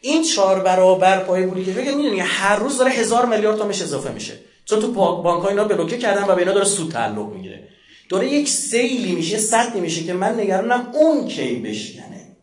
این 0.00 0.22
چهار 0.22 0.60
برابر 0.60 1.24
پای 1.24 1.46
پولی 1.46 1.64
که 1.64 1.72
فکر 1.72 1.94
می‌دونی 1.94 2.20
هر 2.20 2.56
روز 2.56 2.78
داره 2.78 2.90
هزار 2.90 3.26
میلیارد 3.26 3.58
تومنش 3.58 3.82
اضافه 3.82 4.12
میشه. 4.12 4.38
چون 4.64 4.80
تو 4.80 4.92
بانک 4.92 5.42
ها 5.42 5.48
اینا 5.48 5.64
بلوکه 5.64 5.98
کردن 5.98 6.24
و 6.24 6.34
به 6.34 6.38
اینا 6.38 6.52
داره 6.52 6.66
سود 6.66 6.92
تعلق 6.92 7.32
می‌گیره. 7.32 7.68
داره 8.08 8.28
یک 8.28 8.48
سیلی 8.48 9.12
میشه 9.12 9.38
سطحی 9.38 9.80
میشه 9.80 10.04
که 10.04 10.12
من 10.12 10.40
نگرانم 10.40 10.90
اون 10.94 11.28
کی 11.28 11.54
بشکنه. 11.54 12.36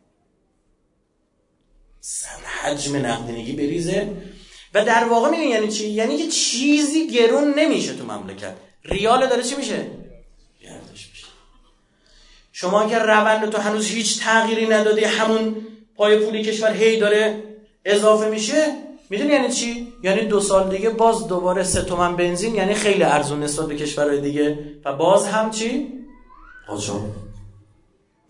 حجم 2.62 2.96
نقدینگی 2.96 3.52
بریزه. 3.52 4.12
و 4.74 4.86
در 4.86 5.04
واقع 5.04 5.30
می‌دونی 5.30 5.50
یعنی 5.50 5.68
چی؟ 5.68 5.90
یعنی 5.90 6.18
که 6.18 6.28
چیزی 6.28 7.08
گرون 7.08 7.54
نمیشه 7.60 7.94
تو 7.94 8.04
مملکت. 8.04 8.56
ریال 8.84 9.28
داره 9.28 9.44
چی 9.44 9.56
میشه؟ 9.56 9.88
گردش 10.62 11.10
میشه. 11.10 11.26
شما 12.52 12.90
که 12.90 12.98
روند 12.98 13.50
تو 13.50 13.58
هنوز 13.58 13.88
هیچ 13.88 14.20
تغییری 14.20 14.68
ندادی 14.68 15.04
همون 15.04 15.56
پای 15.96 16.20
پولی 16.20 16.44
کشور 16.44 16.72
هی 16.72 16.98
داره 16.98 17.44
اضافه 17.86 18.30
میشه 18.30 18.85
می‌دونی 19.10 19.34
یعنی 19.34 19.50
چی؟ 19.50 19.94
یعنی 20.04 20.22
دو 20.26 20.40
سال 20.40 20.70
دیگه 20.70 20.90
باز 20.90 21.28
دوباره 21.28 21.64
سه 21.64 21.82
تومن 21.82 22.16
بنزین 22.16 22.56
یعنی 22.56 22.74
خیلی 22.74 23.04
ارزون 23.04 23.44
نسبت 23.44 23.68
به 23.68 23.76
کشورهای 23.76 24.22
دیگه. 24.22 24.60
و 24.86 24.94
باز 24.94 25.28
هم 25.28 25.52
چی؟ 25.52 25.88
آجا 26.68 26.94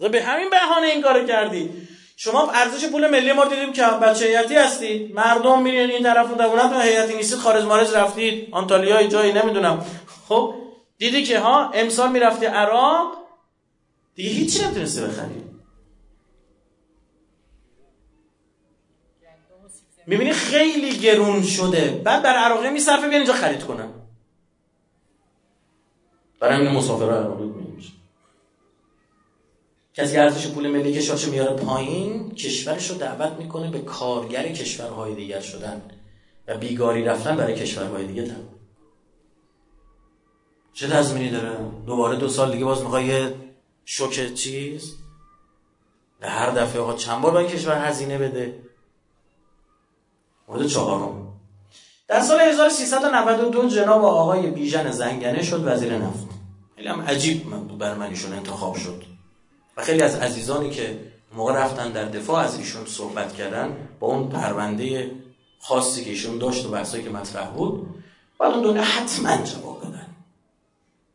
به 0.09 0.23
همین 0.23 0.49
بهانه 0.49 0.87
این 0.87 1.01
کارو 1.01 1.27
کردی. 1.27 1.69
شما 2.17 2.51
ارزش 2.51 2.85
پول 2.87 3.07
ملی 3.09 3.33
ما 3.33 3.45
دیدیم 3.45 3.73
که 3.73 3.83
بچه 3.83 4.25
هیئتی 4.25 4.55
هستید 4.55 5.15
مردم 5.15 5.61
میرین 5.61 5.89
این 5.89 6.03
طرف 6.03 6.29
اون 6.29 6.69
تو 6.69 6.79
هیئتی 6.79 7.15
نیستید 7.15 7.39
خارج 7.39 7.63
مارج 7.63 7.93
رفتید. 7.93 8.47
آنتالیا 8.51 9.03
جایی 9.03 9.33
نمی‌دونم. 9.33 9.85
خب 10.27 10.53
دیدی 10.97 11.23
که 11.23 11.39
ها 11.39 11.71
امسال 11.73 12.11
می‌رفتی 12.11 12.45
عراق؟ 12.45 13.17
دیگه 14.15 14.29
هیچی 14.29 14.65
نمی‌تونستی 14.65 15.01
بخری. 15.01 15.44
می‌بینی 20.07 20.33
خیلی 20.33 20.97
گرون 20.97 21.43
شده. 21.43 22.01
بعد 22.03 22.23
بر 22.23 22.35
عراقی 22.35 22.69
میصرفه 22.69 23.01
بیان 23.07 23.13
اینجا 23.13 23.33
خرید 23.33 23.63
کنن. 23.63 23.89
برای 26.39 26.55
همین 26.55 26.71
مسافر 26.71 27.05
عراقی 27.05 27.45
میشه. 27.45 27.91
کسی 29.93 30.17
ارزش 30.17 30.47
پول 30.47 30.67
ملی 30.67 30.93
کشورشو 30.93 31.31
میاره 31.31 31.55
پایین 31.55 32.35
کشورش 32.35 32.89
رو 32.89 32.97
دعوت 32.97 33.31
می‌کنه 33.31 33.71
به 33.71 33.79
کارگر 33.79 34.47
کشورهای 34.47 35.15
دیگر 35.15 35.39
شدن 35.39 35.81
و 36.47 36.57
بیگاری 36.57 37.03
رفتن 37.03 37.37
برای 37.37 37.55
کشورهای 37.55 38.07
دیگه 38.07 38.27
تن 38.27 38.47
چه 40.73 40.87
تضمینی 40.87 41.29
داره؟ 41.29 41.57
دوباره 41.85 42.17
دو 42.17 42.29
سال 42.29 42.51
دیگه 42.51 42.65
باز 42.65 42.81
می‌خوای 42.81 43.05
یه 43.05 43.35
شوک 43.85 44.33
چیز؟ 44.33 44.95
به 46.19 46.29
هر 46.29 46.49
دفعه 46.49 46.81
آقا 46.81 46.93
چند 46.93 47.21
بار 47.21 47.31
باید 47.31 47.49
کشور 47.49 47.87
هزینه 47.87 48.17
بده؟ 48.17 48.64
مورد 50.47 50.67
چهارم 50.67 51.25
در 52.07 52.21
سال 52.21 52.39
1392 52.39 53.69
جناب 53.69 54.05
آقای 54.05 54.51
بیژن 54.51 54.91
زنگنه 54.91 55.43
شد 55.43 55.61
وزیر 55.65 55.97
نفت. 55.97 56.27
خیلی 56.75 56.87
هم 56.87 57.01
عجیب 57.01 57.43
بر 57.79 57.93
من 57.93 58.05
ایشون 58.05 58.33
انتخاب 58.33 58.75
شد. 58.75 59.03
و 59.77 59.83
خیلی 59.83 60.01
از 60.01 60.15
عزیزانی 60.15 60.69
که 60.69 60.99
موقع 61.35 61.53
رفتن 61.53 61.91
در 61.91 62.05
دفاع 62.05 62.43
از 62.43 62.57
ایشون 62.57 62.85
صحبت 62.85 63.33
کردن 63.33 63.77
با 63.99 64.07
اون 64.07 64.29
پرونده 64.29 65.11
خاصی 65.59 66.03
که 66.03 66.09
ایشون 66.09 66.37
داشت 66.37 66.65
و 66.65 66.69
بحثایی 66.69 67.03
که 67.03 67.09
مطرح 67.09 67.49
بود 67.49 67.87
بعد 68.39 68.51
اون 68.51 68.61
دونه 68.61 68.81
حتما 68.81 69.37
جواب 69.37 69.79
بدن 69.81 70.07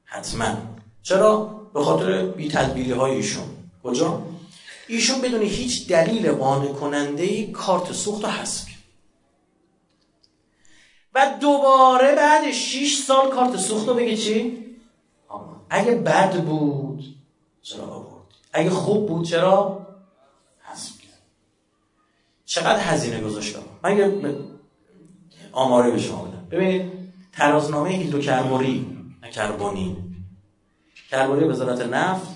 حتما. 0.05 0.57
چرا؟ 1.03 1.61
به 1.74 1.85
خاطر 1.85 2.26
بی 2.26 2.49
تدبیری 2.49 2.91
های 2.91 3.12
ایشون. 3.12 3.45
کجا؟ 3.85 4.22
ایشون 4.89 5.20
بدون 5.20 5.43
هیچ 5.43 5.89
دلیل 5.89 6.33
قانع 6.33 6.72
کننده 6.72 7.47
کارت 7.47 7.93
سوخت 7.93 8.24
و 8.24 8.28
حذف 8.28 8.70
و 11.15 11.39
دوباره 11.41 12.15
بعد 12.15 12.53
6 12.53 12.97
سال 13.07 13.31
کارت 13.31 13.57
سوخت 13.57 13.89
رو 13.89 13.95
بگی 13.95 14.17
چی؟ 14.17 14.67
اگه 15.71 15.95
بد 15.95 16.45
بود 16.45 17.05
چرا 17.63 17.85
آورد 17.85 18.27
اگه 18.53 18.71
خوب 18.71 19.09
بود 19.09 19.27
چرا؟ 19.27 19.87
حذف 20.63 20.99
کرد. 20.99 21.19
چقدر 22.45 22.81
هزینه 22.81 23.21
گذاشتم 23.21 23.63
من 23.83 23.97
یه 23.97 24.37
آماری 25.53 25.91
به 25.91 25.99
شما 25.99 26.25
بدم. 26.25 26.47
ببینید 26.51 26.93
ترازنامه 27.33 27.91
هیدروکربوری 27.91 28.97
نه 29.23 29.31
کربونی 29.31 29.97
کربوری 31.11 31.45
وزارت 31.45 31.81
نفت 31.81 32.29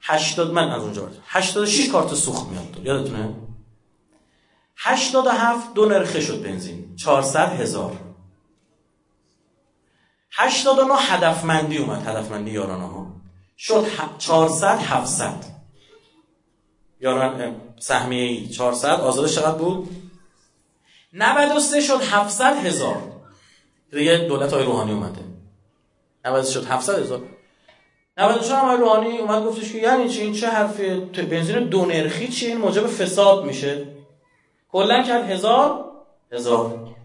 80 0.00 0.52
من 0.52 0.68
از 0.68 0.82
اونجا 0.82 1.10
86 1.26 1.88
کارت 1.88 2.14
سوخت 2.14 2.48
میاد. 2.48 2.80
یادتونه؟ 2.84 3.34
87 4.76 5.74
دو 5.74 5.86
نرخه 5.86 6.20
شد 6.20 6.42
بنزین. 6.42 6.96
400 6.96 7.48
هزار. 7.48 7.96
89 10.30 10.94
هدفمندی 10.96 11.78
اومد. 11.78 12.06
هدفمندی 12.06 12.50
یارانه 12.50 12.86
ها 12.86 13.06
شد 13.56 13.86
400 14.18 14.78
700 14.78 15.56
یاران 17.00 17.56
سهمیه 17.78 18.48
400 18.48 18.88
آزادش 19.00 19.34
چقدر 19.34 19.58
بود؟ 19.58 19.88
93 21.12 21.80
شد 21.80 22.00
700 22.02 22.56
هزار. 22.56 23.02
دیگه 23.92 24.16
دولت 24.16 24.52
های 24.52 24.64
روحانی 24.64 24.92
اومده. 24.92 25.20
90 26.24 26.44
شد 26.44 26.64
700 26.64 26.98
هزار. 26.98 27.22
94 28.18 28.60
هم 28.60 28.80
روحانی 28.80 29.18
اومد 29.18 29.44
گفتش 29.44 29.72
که 29.72 29.78
یعنی 29.78 30.08
چی؟ 30.08 30.20
این 30.20 30.32
چه 30.32 30.48
حرفیه؟ 30.48 30.96
بنزین 31.30 31.64
دو 31.64 31.84
نرخی 31.84 32.28
چیه؟ 32.28 32.48
این 32.48 32.58
موجب 32.58 32.86
فساد 32.86 33.44
میشه. 33.44 33.95
کلا 34.72 35.02
کرد 35.02 35.30
هزار؟ 35.30 35.84
هزار. 36.32 36.96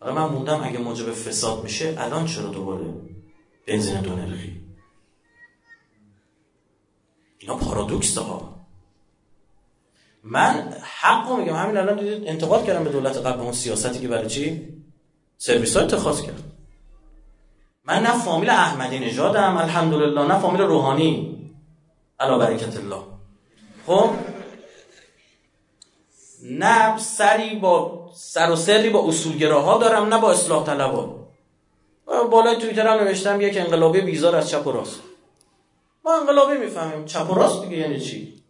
حالا 0.00 0.14
من 0.14 0.34
موندم 0.34 0.60
اگه 0.64 0.78
موجب 0.78 1.12
فساد 1.12 1.62
میشه 1.62 1.94
الان 1.98 2.26
چرا 2.26 2.46
دوباره 2.50 2.84
بنزین 3.66 4.00
دو 4.00 4.16
نرخی؟ 4.16 4.60
اینا 7.38 7.56
پارادوکس 7.56 8.18
ها. 8.18 8.54
من 10.22 10.74
حق 10.82 11.32
میگم. 11.32 11.56
همین 11.56 11.76
الان 11.76 11.98
دیدید 11.98 12.28
انتقاد 12.28 12.64
کردم 12.64 12.84
به 12.84 12.90
دولت 12.90 13.16
قبل 13.16 13.40
اون 13.40 13.52
سیاستی 13.52 14.00
که 14.00 14.08
برای 14.08 14.28
چی؟ 14.28 14.68
سرویس 15.38 15.76
ها 15.76 15.82
اتخاذ 15.82 16.22
کرد. 16.22 16.42
من 17.84 18.02
نه 18.02 18.18
فامیل 18.18 18.50
احمدی 18.50 18.98
نژادم 18.98 19.56
الحمدلله 19.56 20.26
نه 20.26 20.38
فامیل 20.38 20.60
روحانی 20.60 21.38
علا 22.20 22.38
برکت 22.38 22.76
الله. 22.76 23.02
خب؟ 23.86 24.10
نه 26.42 26.98
سری 26.98 27.54
با 27.54 28.10
سر 28.14 28.50
و 28.50 28.56
سری 28.56 28.90
با 28.90 29.08
اصولگراها 29.08 29.78
دارم 29.78 30.14
نه 30.14 30.20
با 30.20 30.32
اصلاح 30.32 30.66
طلبا 30.66 31.18
بالای 32.30 32.56
توییتر 32.56 32.86
هم 32.86 33.04
نوشتم 33.04 33.40
یک 33.40 33.56
انقلابی 33.56 34.00
بیزار 34.00 34.36
از 34.36 34.50
چپ 34.50 34.66
و 34.66 34.72
راست. 34.72 35.00
ما 36.04 36.20
انقلابی 36.20 36.58
می‌فهمیم. 36.58 37.04
چپ 37.04 37.30
و 37.30 37.34
راست 37.34 37.62
دیگه 37.62 37.76
یعنی 37.76 38.00
چی؟ 38.00 38.42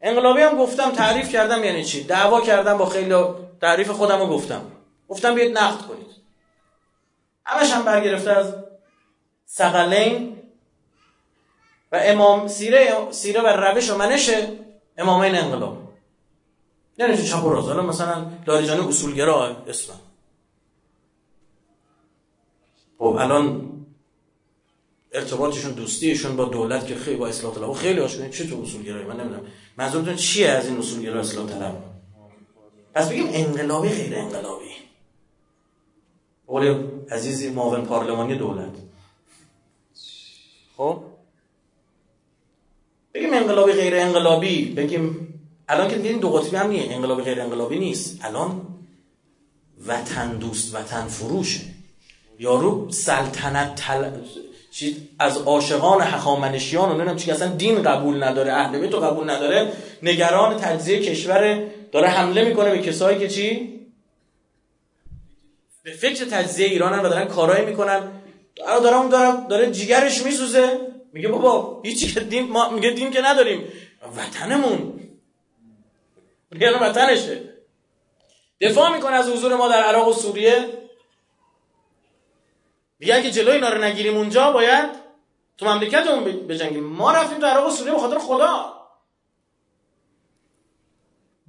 انقلابی 0.00 0.40
هم 0.40 0.58
گفتم 0.58 0.90
تعریف 0.90 1.32
کردم 1.32 1.64
یعنی 1.64 1.84
چی؟ 1.84 2.04
دعوا 2.04 2.40
کردم 2.40 2.78
با 2.78 2.86
خیلی 2.86 3.14
تعریف 3.60 3.90
خودم 3.90 4.20
رو 4.20 4.26
گفتم. 4.26 4.62
گفتم 5.08 5.34
بیاید 5.34 5.58
نقد 5.58 5.86
کنید. 5.86 6.06
همش 7.44 7.70
هم 7.70 7.84
برگرفته 7.84 8.30
از 8.30 8.54
سقلین 9.46 10.42
و 11.92 12.00
امام 12.02 12.48
سیره 12.48 12.96
سیره 13.10 13.40
و 13.40 13.46
روش 13.46 13.90
و 13.90 13.96
منش 13.98 14.30
امامین 14.98 15.34
انقلاب. 15.34 15.85
یعنی 16.98 17.16
چپ 17.22 17.44
و 17.44 17.50
راست 17.50 17.68
حالا 17.68 17.82
مثلا 17.82 18.30
لاریجانی 18.46 18.88
اصولگرا 18.88 19.56
اسلام. 19.66 19.98
خب 22.98 23.04
الان 23.04 23.72
ارتباطشون 25.12 25.72
دوستیشون 25.72 26.36
با 26.36 26.44
دولت 26.44 26.86
که 26.86 26.94
خیلی 26.94 27.16
با 27.16 27.28
اصلاح 27.28 27.54
طلب 27.54 27.72
خیلی 27.72 28.00
آشنایی 28.00 28.32
چه 28.32 28.46
تو 28.46 28.62
اصول 28.62 28.82
گرایی 28.82 29.06
من 29.06 29.20
نمی‌دونم. 29.20 29.46
منظورتون 29.76 30.16
چیه 30.16 30.48
از 30.48 30.66
این 30.66 30.78
اصول 30.78 31.02
گرای 31.02 31.18
اصلاح 31.18 31.48
طلب؟ 31.48 31.82
پس 32.94 33.08
بگیم 33.08 33.26
انقلابی 33.30 33.88
غیر 33.88 34.18
انقلابی. 34.18 34.70
قول 36.46 36.86
عزیزی 37.10 37.50
معاون 37.50 37.84
پارلمانی 37.84 38.34
دولت. 38.34 38.72
خب؟ 40.76 41.02
بگیم 43.14 43.34
انقلابی 43.34 43.72
غیر 43.72 43.96
انقلابی 43.96 44.64
بگیم 44.64 45.35
الان 45.68 45.88
که 45.88 45.96
دیدین 45.96 46.18
دو 46.18 46.30
قطبی 46.30 46.56
هم 46.56 46.68
نیه 46.68 46.92
انقلابی 46.92 47.22
غیر 47.22 47.40
انقلابی 47.40 47.78
نیست. 47.78 48.18
الان 48.22 48.60
وطن 49.86 50.36
دوست 50.36 50.74
وطن 50.74 51.06
فروشه 51.06 51.60
یارو 52.38 52.90
سلطنت 52.90 53.74
تل... 53.74 54.10
از 55.18 55.36
عاشقان 55.36 56.00
هخامنشیان 56.00 56.88
و 56.88 56.94
نمی‌دونم 56.94 57.16
چی 57.16 57.30
اصلا 57.30 57.48
دین 57.48 57.82
قبول 57.82 58.22
نداره 58.22 58.52
اهل 58.52 58.78
بیت 58.80 58.94
قبول 58.94 59.30
نداره. 59.30 59.72
نگران 60.02 60.56
تجزیه 60.56 61.00
کشور 61.00 61.64
داره 61.92 62.08
حمله 62.08 62.44
می‌کنه 62.44 62.70
به 62.70 62.78
کسایی 62.78 63.18
که 63.18 63.28
چی؟ 63.28 63.80
به 65.82 65.92
فکر 65.92 66.24
تجزیه 66.24 66.66
ایران 66.66 66.98
و 66.98 67.08
دارن 67.08 67.24
کارایی 67.24 67.66
می‌کنن. 67.66 68.00
دارم 68.56 69.08
دارم 69.08 69.48
داره 69.48 69.70
جیگرش 69.70 70.24
میسوزه. 70.24 70.78
میگه 71.12 71.28
بابا 71.28 71.82
هیچی 71.84 72.12
که 72.12 72.20
دین 72.20 72.48
ما 72.48 72.70
میگه 72.70 72.90
دین 72.90 73.10
که 73.10 73.20
نداریم. 73.20 73.60
وطنمون. 74.16 75.00
میگه 76.56 76.78
وطنشه. 76.78 77.54
دفاع 78.60 78.96
می‌کنه 78.96 79.14
از 79.16 79.28
حضور 79.28 79.56
ما 79.56 79.68
در 79.68 79.82
عراق 79.82 80.08
و 80.08 80.12
سوریه. 80.12 80.68
میگن 82.98 83.22
که 83.22 83.30
جلوی 83.30 83.52
اینا 83.54 83.68
رو 83.68 83.84
نگیریم 83.84 84.16
اونجا 84.16 84.52
باید 84.52 84.90
تو 85.58 85.66
مملکتمون 85.66 86.24
بجنگیم. 86.24 86.84
ما 86.84 87.12
رفتیم 87.12 87.38
تو 87.38 87.46
عراق 87.46 87.66
و 87.66 87.70
سوریه 87.70 87.92
به 87.92 87.98
خاطر 87.98 88.18
خدا. 88.18 88.72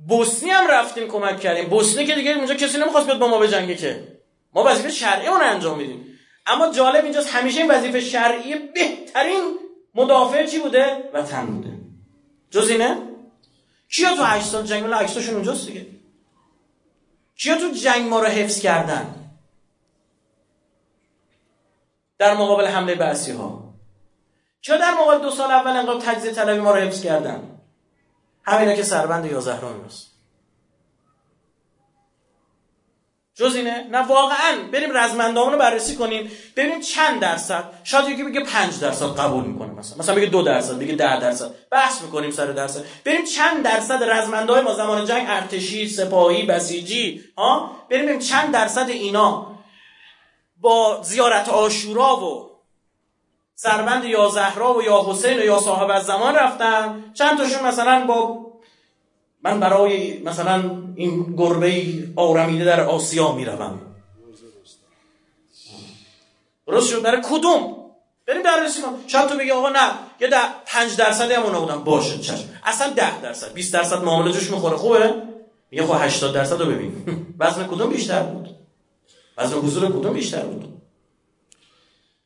بوسنی 0.08 0.50
هم 0.50 0.68
رفتیم 0.68 1.08
کمک 1.08 1.40
کردیم. 1.40 1.70
بوسنی 1.70 2.06
که 2.06 2.16
دیگه 2.16 2.32
اونجا 2.32 2.54
کسی 2.54 2.78
نمی‌خواست 2.78 3.06
بیاد 3.06 3.20
با 3.20 3.28
ما 3.28 3.40
بجنگه 3.40 3.76
که. 3.76 4.18
ما 4.54 4.64
وظیفه 4.64 4.90
شرعی 4.90 5.28
اون 5.28 5.42
انجام 5.42 5.78
میدیم. 5.78 6.20
اما 6.46 6.72
جالب 6.72 7.04
اینجاست 7.04 7.36
همیشه 7.36 7.62
این 7.62 7.72
وظیفه 7.72 8.00
شرعی 8.02 8.56
بهترین 8.56 9.60
مدافع 9.96 10.46
چی 10.46 10.60
بوده؟ 10.60 11.10
وطن 11.14 11.46
بوده. 11.46 11.70
جز 12.52 12.70
اینه؟ 12.70 13.07
کیا 13.90 14.16
تو 14.16 14.24
8 14.24 14.46
سال 14.46 14.66
جنگ 14.66 14.84
ولی 14.84 14.94
عکساشون 14.94 15.36
اونجاست 15.36 15.68
دیگه؟ 15.68 15.86
کیا 17.36 17.58
تو 17.58 17.72
جنگ 17.72 18.10
ما 18.10 18.20
رو 18.20 18.28
حفظ 18.28 18.60
کردن؟ 18.60 19.32
در 22.18 22.34
مقابل 22.34 22.66
حمله 22.66 22.96
بعثی 22.96 23.32
ها 23.32 23.74
کیا 24.62 24.78
در 24.78 24.94
مقابل 24.94 25.22
دو 25.22 25.32
سال 25.32 25.52
اول 25.52 25.72
انقلاب 25.72 26.02
تجزیه 26.02 26.32
طلبی 26.32 26.60
ما 26.60 26.72
رو 26.72 26.82
حفظ 26.82 27.04
کردن؟ 27.04 27.60
همینا 28.44 28.74
که 28.74 28.84
سربند 28.84 29.26
یا 29.26 29.40
زهران 29.40 29.86
است 29.86 30.17
جز 33.38 33.56
اینه؟ 33.56 33.88
نه 33.92 34.08
واقعا. 34.08 34.58
بریم 34.72 34.98
رزمندامون 34.98 35.54
رو 35.54 35.60
بررسی 35.60 35.96
کنیم. 35.96 36.32
ببینیم 36.56 36.80
چند 36.80 37.20
درصد. 37.20 37.64
شاید 37.84 38.10
یکی 38.10 38.24
بگه 38.24 38.44
5 38.44 38.80
درصد 38.80 39.20
قبول 39.20 39.44
می‌کنه 39.44 39.74
مثلا. 39.74 39.98
مثلا 39.98 40.16
بگه 40.16 40.26
2 40.26 40.42
درصد 40.42 40.80
بگه 40.80 40.96
10 40.96 41.20
درصد. 41.20 41.52
بحث 41.72 42.02
می‌کنیم 42.02 42.32
سر 42.32 42.46
درصد. 42.46 42.84
بریم 43.06 43.26
چند 43.26 43.64
درصد 43.64 44.04
رزمندای 44.04 44.62
ما 44.62 44.74
زمان 44.74 45.06
جنگ؟ 45.06 45.26
ارتشی 45.30 45.88
سپاهی 45.90 46.46
بسیجی 46.46 47.24
ها؟ 47.38 47.72
بریم 47.90 48.04
ببینیم 48.04 48.22
چند 48.22 48.54
درصد 48.54 48.90
اینا 48.90 49.58
با 50.62 51.00
زیارت 51.04 51.50
آشورا 51.50 52.26
و 52.26 52.50
سربند 53.56 54.06
یا 54.06 54.30
زهرا 54.30 54.78
و 54.78 54.84
یا 54.84 55.06
حسین 55.08 55.40
و 55.40 55.44
یا 55.44 55.60
صاحب 55.60 55.90
از 55.90 56.06
زمان 56.06 56.36
رفتن. 56.36 57.12
چند 57.14 57.38
تاشون 57.38 57.68
مثلا 57.68 58.06
با 58.06 58.48
من 59.48 59.60
برای 59.60 60.20
مثلا 60.24 60.84
این 60.96 61.36
گربه 61.38 61.84
آرمیده 62.16 62.66
در 62.66 62.82
آسیا 62.82 63.32
می‌روم. 63.32 63.82
درست 66.68 66.90
شد؟ 66.90 67.02
برای 67.02 67.22
کدوم؟ 67.30 67.76
بریم 68.28 68.44
بررسی 68.44 68.82
کنم 68.82 68.94
شاید 69.08 69.30
تو 69.30 69.38
بگی 69.38 69.52
آقا 69.52 69.70
نه 69.70 69.92
یه 70.22 70.28
ده 70.28 70.38
پنج 70.66 70.96
درصدی 70.96 71.34
هم 71.34 71.42
بودن. 71.44 71.84
باشه 71.84 72.18
چشم. 72.18 72.50
اصلا 72.64 72.90
ده 72.94 73.22
درصد 73.22 73.54
20 73.54 73.74
درصد 73.74 74.04
معامله 74.04 74.32
جوش 74.32 74.52
می‌خوره. 74.52 74.78
خوبه؟ 74.78 75.14
میگه 75.72 75.86
خب 75.86 75.96
80 76.00 76.34
درصد 76.34 76.62
رو 76.62 76.66
ببین. 76.66 76.94
وزن 77.40 77.68
کدوم 77.68 77.90
بیشتر 77.90 78.24
بود؟ 78.24 78.56
وزن 79.38 79.58
حضور 79.58 79.90
کدوم 79.90 80.14
بیشتر 80.14 80.42
بود؟ 80.46 80.82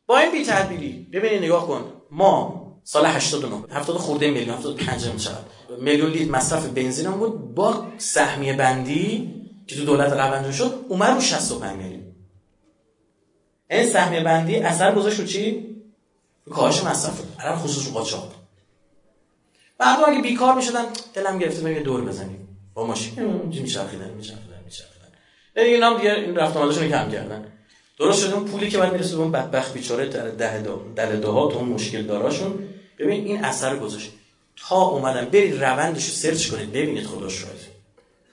با 0.06 0.18
این 0.18 0.32
بی 0.32 0.46
تدبیری 0.46 1.08
ببینید 1.14 1.44
نگاه 1.44 1.68
کن. 1.68 1.94
ما 2.12 2.61
سال 2.84 3.06
89 3.06 3.64
70 3.72 3.98
خورده 3.98 4.32
میلیون 4.32 4.58
75 4.58 5.18
چقدر 5.18 5.38
میلیون 5.80 6.12
لیتر 6.12 6.32
مصرف 6.32 6.66
بنزین 6.66 7.06
هم 7.06 7.14
بود. 7.14 7.56
با 7.56 7.88
سهمیه 7.98 8.54
بندی 8.54 9.34
که 9.68 9.76
تو 9.76 9.86
دولت 9.86 10.14
قبل 10.14 10.52
شد 10.52 10.86
اومد 10.90 11.10
رو 11.10 11.22
65 11.22 11.78
میلیون. 11.78 12.04
این 13.70 13.90
سهمیه 13.90 14.24
بندی 14.24 14.56
اثر 14.56 14.96
گذاشت 14.96 15.20
رو 15.20 15.26
چی؟ 15.26 15.68
رو 16.46 16.54
کاهش 16.54 16.84
مصرف. 16.84 17.22
الان 17.40 17.58
خصوص 17.58 17.88
رو 17.88 17.94
قاچاق. 17.94 18.34
بعد 19.78 20.00
اگه 20.08 20.22
بیکار 20.22 20.56
می‌شدن 20.56 20.86
دلم 21.14 21.40
گرفته 21.40 21.62
بریم 21.62 21.84
دور 21.84 22.02
بزنیم. 22.02 22.48
با 22.74 22.86
ماشین 22.88 23.24
میچرخیدن 23.44 24.10
میچرخیدن 24.10 24.64
میچرخیدن 24.66 25.08
دیگه 25.56 25.68
اینا 25.68 25.90
هم 25.90 25.98
دیگه 25.98 26.14
این 26.14 26.36
رفت 26.36 26.58
آمدشون 26.58 26.90
کم 26.90 27.12
کردن. 27.12 27.46
درست 28.02 28.26
شد 28.26 28.34
اون 28.34 28.46
پولی 28.46 28.70
که 28.70 28.78
بعد 28.78 28.94
می‌رسه 28.94 29.16
به 29.16 29.22
اون 29.22 29.32
بدبخت 29.32 29.74
بیچاره 29.74 30.08
در 30.08 30.30
ده 30.30 30.64
دل 30.96 31.20
دهات 31.20 31.56
اون 31.56 31.70
مشکل 31.70 32.04
داراشون. 32.04 32.54
ببین 33.00 33.26
این 33.26 33.46
اثر 33.46 33.76
گذاشت. 33.76 34.12
تا 34.56 34.82
اومدن 34.82 35.26
برید 35.26 35.64
روندش 35.64 36.06
رو 36.06 36.14
سرچ 36.14 36.52
کنید 36.52 36.72
ببینید 36.72 37.06
خداش 37.06 37.44
راضی 37.44 37.68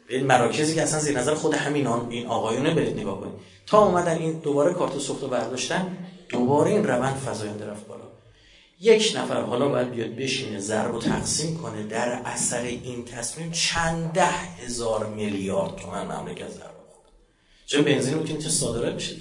برید 0.09 0.25
مراکزی 0.25 0.75
که 0.75 0.83
اصلا 0.83 1.01
زیر 1.01 1.19
نظر 1.19 1.35
خود 1.35 1.55
همین 1.55 1.87
این 1.87 2.27
آقایونه 2.27 2.75
برید 2.75 3.01
نگاه 3.01 3.21
کنید. 3.21 3.33
تا 3.67 3.85
اومدن 3.85 4.19
این 4.19 4.33
دوباره 4.33 4.75
کارت 4.75 4.99
سوخت 4.99 5.23
رو 5.23 5.29
برداشتن 5.29 5.97
دوباره 6.29 6.71
این 6.71 6.87
روند 6.87 7.17
فزاینده 7.17 7.67
رفت 7.67 7.87
بالا. 7.87 8.05
یک 8.81 9.15
نفر 9.17 9.41
حالا 9.41 9.69
باید 9.69 9.91
بیاد 9.91 10.11
بشینه 10.11 10.59
ضرب 10.59 10.95
و 10.95 10.99
تقسیم 10.99 11.59
کنه 11.59 11.83
در 11.83 12.21
اثر 12.25 12.63
این 12.63 13.05
تصمیم 13.05 13.51
چند 13.51 14.13
ده 14.13 14.27
هزار 14.65 15.07
میلیارد 15.07 15.77
تومن 15.77 16.07
مملکت 16.07 16.49
ضرب 16.49 16.75
چون 17.67 17.83
بنزین 17.83 18.25
که 18.25 18.49
صادرات 18.49 18.95
بشه 18.95 19.17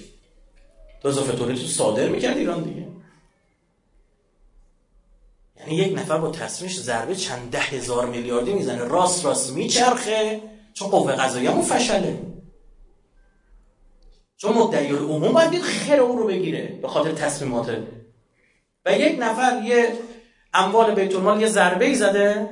تو 1.02 1.08
اضافه 1.08 1.32
تولید 1.32 1.66
صادر 1.66 2.08
می‌کرد 2.08 2.36
ایران 2.36 2.62
دیگه. 2.62 2.86
یعنی 5.60 5.74
یک 5.74 5.98
نفر 5.98 6.18
با 6.18 6.30
تصمیمش 6.30 6.80
ضربه 6.80 7.14
چند 7.14 7.50
ده 7.50 7.58
هزار 7.58 8.06
میلیاردی 8.06 8.52
می‌زنه. 8.52 8.84
راست 8.84 9.24
راست 9.24 9.52
میچرخه. 9.52 10.40
چون 10.74 10.88
قوه 10.88 11.12
قضاییه 11.12 11.50
همون 11.50 11.64
فشله. 11.64 12.18
چون 14.36 14.52
مدعی 14.52 14.90
عموم 14.90 15.32
باید 15.32 15.62
خیر 15.62 16.00
او 16.00 16.18
رو 16.18 16.26
بگیره 16.26 16.78
به 16.82 16.88
خاطر 16.88 17.12
تصمیمات. 17.12 17.76
و 18.84 18.92
یک 18.92 19.16
نفر 19.20 19.62
یه 19.64 19.92
اموال 20.54 20.94
بیت 20.94 21.40
یه 21.40 21.46
ضربه 21.46 21.84
ای 21.84 21.94
زده. 21.94 22.48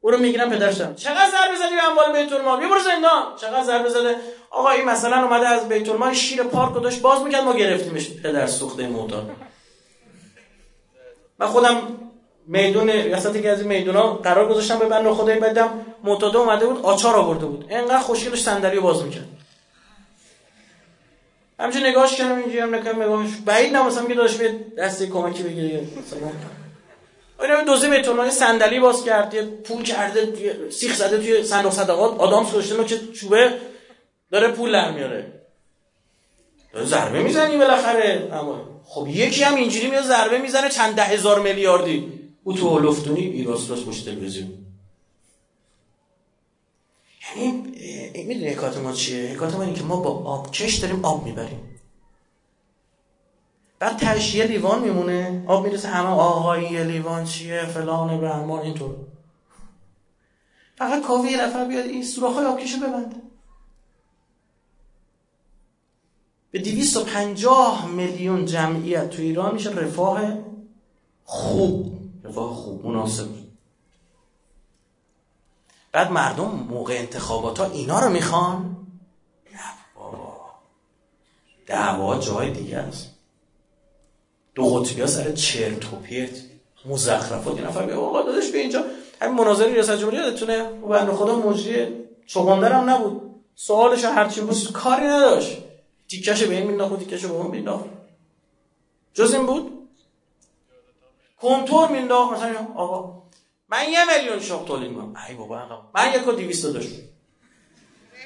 او 0.00 0.10
رو 0.10 0.18
می‌گیرن 0.18 0.50
پدرش 0.50 0.76
چقدر 0.76 1.30
ضربه 1.30 1.56
زدی 1.58 1.76
به 1.76 1.84
اموال 1.90 2.22
بیت 2.22 2.32
المال؟ 2.32 2.60
برو 2.60 2.80
زندان. 2.80 3.36
چقدر 3.40 3.64
ضربه 3.64 3.88
زده؟ 3.88 4.16
آقا 4.52 4.70
این 4.70 4.84
مثلا 4.84 5.24
اومده 5.24 5.48
از 5.48 5.68
بیت 5.68 5.88
المال 5.88 6.14
شیر 6.14 6.42
پارک 6.42 6.82
داشت 6.82 7.00
باز 7.00 7.22
می‌کرد 7.22 7.44
ما 7.44 7.54
گرفتیمش. 7.54 8.10
پدر 8.10 8.46
سوخته 8.46 8.86
معتاد 8.86 9.30
من 11.38 11.46
خودم 11.46 11.98
میدون 12.46 12.90
وسط 12.90 13.42
که 13.42 13.50
از 13.50 13.60
این 13.60 13.68
میدونا 13.68 14.14
قرار 14.14 14.48
گذاشتم 14.48 14.78
به 14.78 14.86
بنده 14.86 15.10
خدای 15.10 15.38
بدم. 15.38 15.86
معتاد 16.04 16.36
اومده 16.36 16.66
بود 16.66 16.84
آچار 16.84 17.16
آورده 17.16 17.46
بود. 17.46 17.66
انقدر 17.70 17.98
خوشگلش 17.98 18.42
صندلی 18.42 18.80
باز 18.80 19.02
می‌کرد. 19.02 19.28
همچه 21.60 21.80
نگاهش 21.80 22.14
کردم 22.14 22.36
اینجوری 22.36 22.58
هم 22.58 22.74
نکنم 22.74 23.02
نگاهش. 23.02 23.30
بعید 23.46 23.76
نماسم 23.76 24.06
که 24.06 24.14
داشت 24.14 24.38
به 24.38 24.54
دستی 24.78 25.06
کمکی 25.06 25.42
بگیره 25.42 25.80
مثلا. 25.80 26.28
اینا 27.40 27.64
دوزه 27.64 27.90
بتونه 27.90 28.30
صندلی 28.30 28.80
باز 28.80 29.04
کرد 29.04 29.34
یه 29.34 29.42
پول 29.42 29.82
کرده 29.82 30.32
سیخ 30.70 30.94
زده 30.94 31.18
توی 31.18 31.44
صندوق 31.44 31.72
صدقات. 31.72 32.20
آدم 32.20 32.44
گذاشته 32.44 32.84
که 32.84 32.98
چوبه 33.12 33.52
داره 34.32 34.48
پول 34.48 34.72
در 34.72 34.92
میاره. 34.92 35.42
داره 36.72 36.86
ضربه 36.86 37.22
می‌زنی 37.22 37.58
بالاخره. 37.58 38.28
اما 38.32 38.82
خب 38.84 39.06
یکی 39.08 39.42
هم 39.42 39.54
اینجوری 39.54 39.90
میاد 39.90 40.04
ضربه 40.04 40.38
می‌زنه 40.38 40.68
چند 40.68 40.94
ده 40.94 41.04
هزار 41.04 41.40
میلیاردی. 41.40 42.12
او 42.44 42.52
تو 42.52 42.78
لفتونی 42.78 43.20
ایراس 43.20 43.70
راست 43.70 43.84
پشت 43.84 44.04
تلویزیون. 44.04 44.58
یعنی 47.36 47.52
می‌دونی 48.26 48.48
حکایت 48.48 48.76
ما 48.76 48.92
چیه؟ 48.92 49.32
حکایت 49.34 49.54
ما 49.54 49.62
اینه 49.62 49.74
که 49.74 49.84
ما 49.84 49.96
با 49.96 50.10
آبکش 50.10 50.74
داریم 50.74 51.04
آب 51.04 51.24
می‌بریم. 51.24 51.80
بعد 53.78 53.96
تشیه 53.96 54.44
لیوان 54.44 54.82
میمونه. 54.82 55.44
آب 55.46 55.64
می‌رسه 55.64 55.88
همه 55.88 56.08
آقایی 56.08 56.84
لیوان 56.84 57.24
چیه 57.24 57.64
فلان 57.64 58.20
برهمان 58.20 58.60
اینطور. 58.60 58.94
فقط 60.76 61.02
کافی 61.02 61.30
یه 61.30 61.42
نفر 61.42 61.64
بیاد 61.64 61.86
این 61.86 62.04
های 62.36 62.46
آبکشو 62.46 62.78
ببنده. 62.80 63.16
به 66.52 66.58
250 66.58 67.86
میلیون 67.86 68.46
جمعیت 68.46 69.10
تو 69.10 69.22
ایران 69.22 69.54
میشه 69.54 69.70
رفاه 69.70 70.20
خوب. 71.24 71.98
رفاه 72.24 72.54
خوب 72.54 72.86
مناسب. 72.86 73.26
بعد 75.92 76.12
مردم 76.12 76.66
موقع 76.70 76.94
انتخابات 76.94 77.58
ها 77.58 77.64
اینا 77.64 78.00
رو 78.00 78.10
می‌خوان؟ 78.10 78.76
نه 79.54 79.60
بابا. 79.96 80.40
دعوا 81.66 82.18
جای 82.18 82.50
دیگه 82.50 82.78
است. 82.78 83.10
دو 84.54 84.64
قطبی 84.64 85.00
ها 85.00 85.06
سر 85.06 85.32
چرت 85.32 85.92
و 85.92 85.96
پرت 85.96 86.42
مزخرفات. 86.84 87.56
یه 87.56 87.66
نفر 87.66 87.90
آقا 87.90 88.22
دادش 88.22 88.50
به 88.50 88.58
اینجا. 88.58 88.84
همین 89.20 89.34
مناظره 89.34 89.72
ریاست 89.72 89.96
جمهوری 89.96 90.16
یادتونه؟ 90.16 90.62
و 90.68 90.88
بنده 90.88 91.12
خدا 91.12 91.36
مجری 91.36 91.94
چوگاندر 92.26 92.72
هم 92.72 92.90
نبود. 92.90 93.34
سوالش 93.54 94.04
هرچی 94.04 94.40
بود 94.40 94.72
کاری 94.72 95.06
نداشت. 95.06 95.58
تیکش 96.12 96.42
به 96.42 96.54
این 96.54 96.66
مینداخت 96.66 96.98
تیکش 96.98 97.24
به 97.24 97.32
اون 97.32 97.50
مینداخت. 97.50 97.84
جز 99.14 99.34
این 99.34 99.46
بود؟ 99.46 99.88
کنتور 101.40 101.88
مینداخت 101.88 102.32
مثلا 102.32 102.66
آقا 102.76 103.22
من 103.68 103.88
یه 103.88 103.98
میلیون 104.04 104.40
شاخ 104.40 104.64
تولید 104.64 104.90
می‌کنم. 104.90 105.14
ای 105.28 105.34
بابا 105.34 105.62
من 105.94 106.14
یک 106.14 106.28
و 106.28 106.32
دیویست 106.32 106.66
داشت 106.66 106.90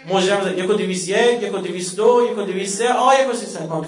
مجرم 0.08 0.58
یک 0.58 0.70
و 0.70 0.74
دیویست 0.74 1.08
یک 1.08 1.42
یک 1.42 1.54
و 1.54 1.58
دیویست 1.58 1.96
دو 1.96 2.28
یک 2.30 2.38
و 2.38 2.42
دیویست 2.42 2.78
سه 2.78 2.92
آقا 2.92 3.14
یک 3.14 3.30
و 3.30 3.32
سی 3.32 3.46
سن 3.46 3.86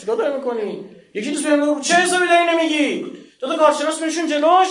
چیکار 0.00 0.16
داری 0.16 0.36
می‌کنی؟ 0.36 0.84
یکی 1.14 1.30
دوست 1.30 1.46
بهم 1.46 1.80
چه 1.80 1.94
حسابی 1.94 2.26
داری 2.26 2.44
نمیگی 2.44 3.12
تو 3.40 3.46
تو 3.46 3.56
کارشناس 3.56 4.02
میشون 4.02 4.26
جلوش؟ 4.26 4.68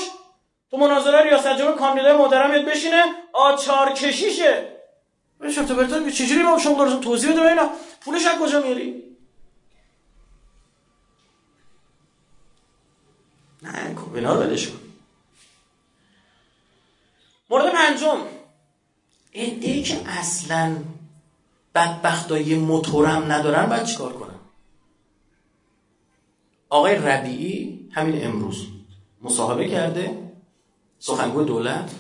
تو 0.72 0.78
مناظره 0.78 1.24
ریاست 1.24 1.58
جمهور 1.58 1.76
کاندیدای 1.76 2.18
محترم 2.18 2.66
بشینه؟ 2.66 3.04
آچار 3.34 3.94
کشیشه. 3.94 4.68
به 5.40 5.52
شفت 5.52 5.72
برتون 5.72 6.12
چجوری 6.12 6.44
ما 6.44 6.60
شما 6.60 6.78
دارتون 6.78 7.02
توضیح 7.02 7.32
بده 7.32 7.42
اینا؟ 7.42 7.70
پولش 8.02 8.26
از 8.26 8.40
کجا 8.42 8.62
میاری؟ 8.62 9.04
نه 13.62 13.96
اینا 14.16 14.34
رو 14.34 14.40
ولش 14.40 14.68
کن. 14.68 14.78
مورد 17.50 17.74
پنجم. 17.74 18.18
ای 19.32 19.84
که 19.84 20.02
اصلا 20.06 20.78
بدبختای 21.76 22.56
موتورم 22.56 23.32
ندارن 23.32 23.66
باید 23.66 23.86
چیکار 23.86 24.14
کنن؟ 24.14 24.40
آقای 26.70 26.96
ربیعی 26.96 27.90
همین 27.92 28.26
امروز 28.26 28.68
مصاحبه 29.22 29.68
کرده 29.68 30.32
سخنگوی 31.00 31.46
دولت. 31.46 31.92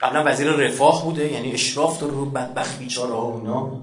قبلا 0.00 0.24
وزیر 0.26 0.50
رفاه 0.50 1.04
بوده 1.04 1.32
یعنی 1.32 1.52
اشراف 1.52 2.00
داره 2.00 2.12
رو 2.12 2.24
بدبخت 2.24 2.78
بیچاره 2.78 3.12
ها 3.12 3.22
اونا 3.22 3.82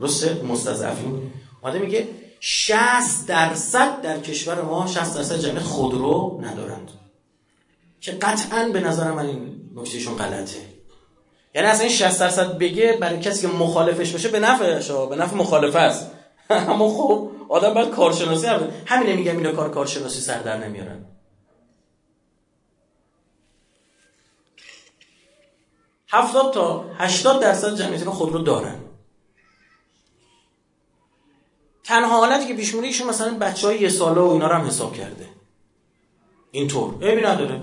درسته؟ 0.00 0.42
مستضعفین 0.42 1.32
اومده 1.62 1.78
میگه 1.78 2.08
60 2.40 3.26
درصد 3.26 4.02
در 4.02 4.20
کشور 4.20 4.62
ما 4.62 4.86
60 4.86 5.14
درصد 5.14 5.38
جمعیت 5.38 5.62
خودرو 5.62 6.40
ندارند. 6.42 6.90
که 8.00 8.12
قطعا 8.12 8.68
به 8.72 8.80
نظر 8.80 9.12
من 9.12 9.26
این 9.26 9.60
نکتهشون 9.74 10.16
غلطه. 10.16 10.58
یعنی 11.54 11.68
اصلا 11.68 11.86
این 11.86 11.92
60 11.92 12.20
درصد 12.20 12.58
بگه 12.58 12.98
برای 13.00 13.20
کسی 13.20 13.46
که 13.46 13.52
مخالفش 13.52 14.12
باشه 14.12 14.28
به 14.28 14.40
نفعش 14.40 14.90
به 14.90 15.16
نفع 15.16 15.36
مخالف 15.36 15.76
است. 15.76 16.10
اما 16.50 16.88
خب 16.88 17.30
آدم 17.48 17.74
باید 17.74 17.90
کارشناسی 17.90 18.46
هم 18.46 18.68
همینه 18.86 19.16
میگم 19.16 19.36
اینا 19.36 19.52
کار 19.52 19.70
کارشناسی 19.70 20.20
سر 20.20 20.38
در 20.38 20.56
نمیارن. 20.56 21.04
هفتاد 26.08 26.52
تا 26.52 26.84
هشتاد 26.98 27.40
درصد 27.40 27.76
جمعیت 27.76 28.04
خودرو 28.04 28.42
دارن. 28.42 28.89
تنها 31.90 32.20
حالتی 32.20 32.46
که 32.46 32.54
پیش 32.54 32.74
ایشون 32.74 33.08
مثلا 33.08 33.38
بچه 33.38 33.66
های 33.66 33.80
یه 33.80 33.88
ساله 33.88 34.20
و 34.20 34.24
اینا 34.24 34.46
رو 34.46 34.54
هم 34.54 34.66
حساب 34.66 34.96
کرده. 34.96 35.28
اینطور 36.50 36.94
عیبی 37.02 37.22
نداره. 37.22 37.62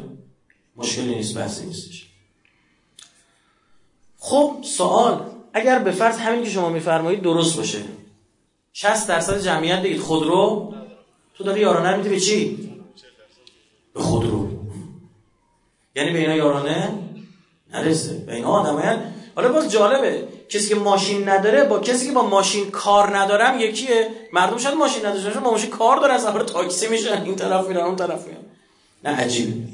مشکلی 0.75 1.15
نیست 1.15 1.37
بحثی 1.37 1.65
نیستش. 1.65 2.07
خب 4.19 4.55
سوال. 4.61 5.25
اگر 5.53 5.79
به 5.79 5.91
فرض 5.91 6.17
همین 6.17 6.43
که 6.43 6.49
شما 6.49 6.69
میفرمایید 6.69 7.21
درست 7.21 7.57
باشه. 7.57 7.83
60 8.73 9.07
درصد 9.07 9.41
جمعیت 9.41 9.81
بگید 9.81 10.01
خودرو؟ 10.01 10.73
تو 11.35 11.43
داری 11.43 11.61
یارانه 11.61 11.97
میدی 11.97 12.09
به 12.09 12.19
چی؟ 12.19 12.69
به 13.93 13.99
خودرو. 13.99 14.49
یعنی 15.95 16.13
به 16.13 16.19
اینا 16.19 16.35
یارانه 16.35 16.99
نرسه. 17.73 18.13
به 18.13 18.35
اینا 18.35 18.47
آدم 18.47 19.13
حالا 19.35 19.51
باز 19.51 19.71
جالبه. 19.71 20.27
کسی 20.49 20.69
که 20.69 20.75
ماشین 20.75 21.29
نداره 21.29 21.63
با 21.63 21.79
کسی 21.79 22.07
که 22.07 22.11
با 22.11 22.21
ماشین 22.21 22.71
کار 22.71 23.17
ندارم 23.17 23.59
یکیه. 23.59 24.09
مردم 24.33 24.57
شاید 24.57 24.75
ماشین 24.75 25.05
نداشته 25.05 25.39
با 25.39 25.51
ماشین 25.51 25.69
کار 25.69 25.97
دارن 25.97 26.17
سفر 26.17 26.43
تاکسی 26.43 26.87
میشن. 26.87 27.23
این 27.23 27.35
طرف 27.35 27.67
میرن 27.67 27.81
اون 27.81 27.95
طرف 27.95 28.27
میرن 28.27 28.41
نه 29.03 29.09
عجیب. 29.09 29.67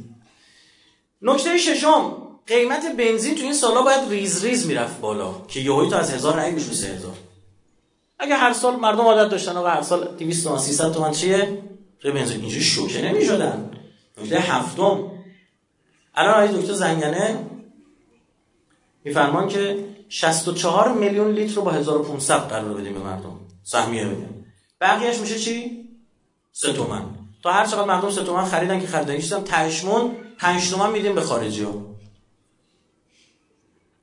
نکته 1.22 1.58
ششم 1.58 2.18
قیمت 2.48 2.96
بنزین 2.98 3.36
تو 3.36 3.44
این 3.44 3.54
سالا 3.54 3.82
باید 3.82 4.10
ریز 4.10 4.46
ریز 4.46 4.68
می‌رفت 4.68 5.00
بالا 5.00 5.36
که 5.48 5.60
یهویی 5.60 5.90
تو 5.90 5.96
از 5.96 6.12
هزار 6.12 6.42
نهی 6.42 6.52
بشه 6.52 6.74
سه 6.74 7.00
اگه 8.20 8.36
هر 8.36 8.54
سال 8.54 8.76
مردم 8.76 9.02
عادت 9.02 9.32
داشتن 9.32 9.58
و 9.58 9.66
هر 9.66 9.82
سال 9.82 10.16
200 10.20 10.44
تومن 10.44 10.58
300 10.58 10.94
تومن 10.94 11.12
چیه؟ 11.12 11.58
تو 12.00 12.12
بنزین. 12.12 12.40
اینجوری 12.42 12.64
شوکه 12.64 13.02
نمی‌شدن. 13.02 13.72
نکته 14.22 14.38
هفتم. 14.40 15.12
الان 16.16 16.34
آقای 16.34 16.62
دکتر 16.62 16.74
زنگنه 16.74 17.40
میفرمان 19.04 19.48
که 19.48 19.86
64 20.14 20.94
میلیون 20.94 21.32
لیتر 21.32 21.56
رو 21.56 21.62
با 21.62 21.72
1500 21.72 22.40
قرار 22.40 22.74
بدیم 22.74 22.94
به 22.94 23.00
مردم. 23.00 23.40
سهمیه 23.64 24.06
بدیم 24.06 24.54
بقیهش 24.82 25.18
میشه 25.20 25.40
چی؟ 25.40 25.88
3 26.52 26.74
تومن. 26.74 27.06
تا 27.44 27.52
هر 27.52 27.66
چقدر 27.66 27.84
مردم 27.84 28.10
3 28.10 28.24
تومن 28.24 28.46
خریدن 28.46 28.80
که 28.82 28.88
خریدن. 28.88 29.14
نیستم 29.14 29.44
تهشمون 29.44 30.16
5 30.40 30.72
تومن 30.72 30.92
میدیم 30.92 31.16
به 31.16 31.22
خارجی 31.22 31.64
ها 31.64 31.86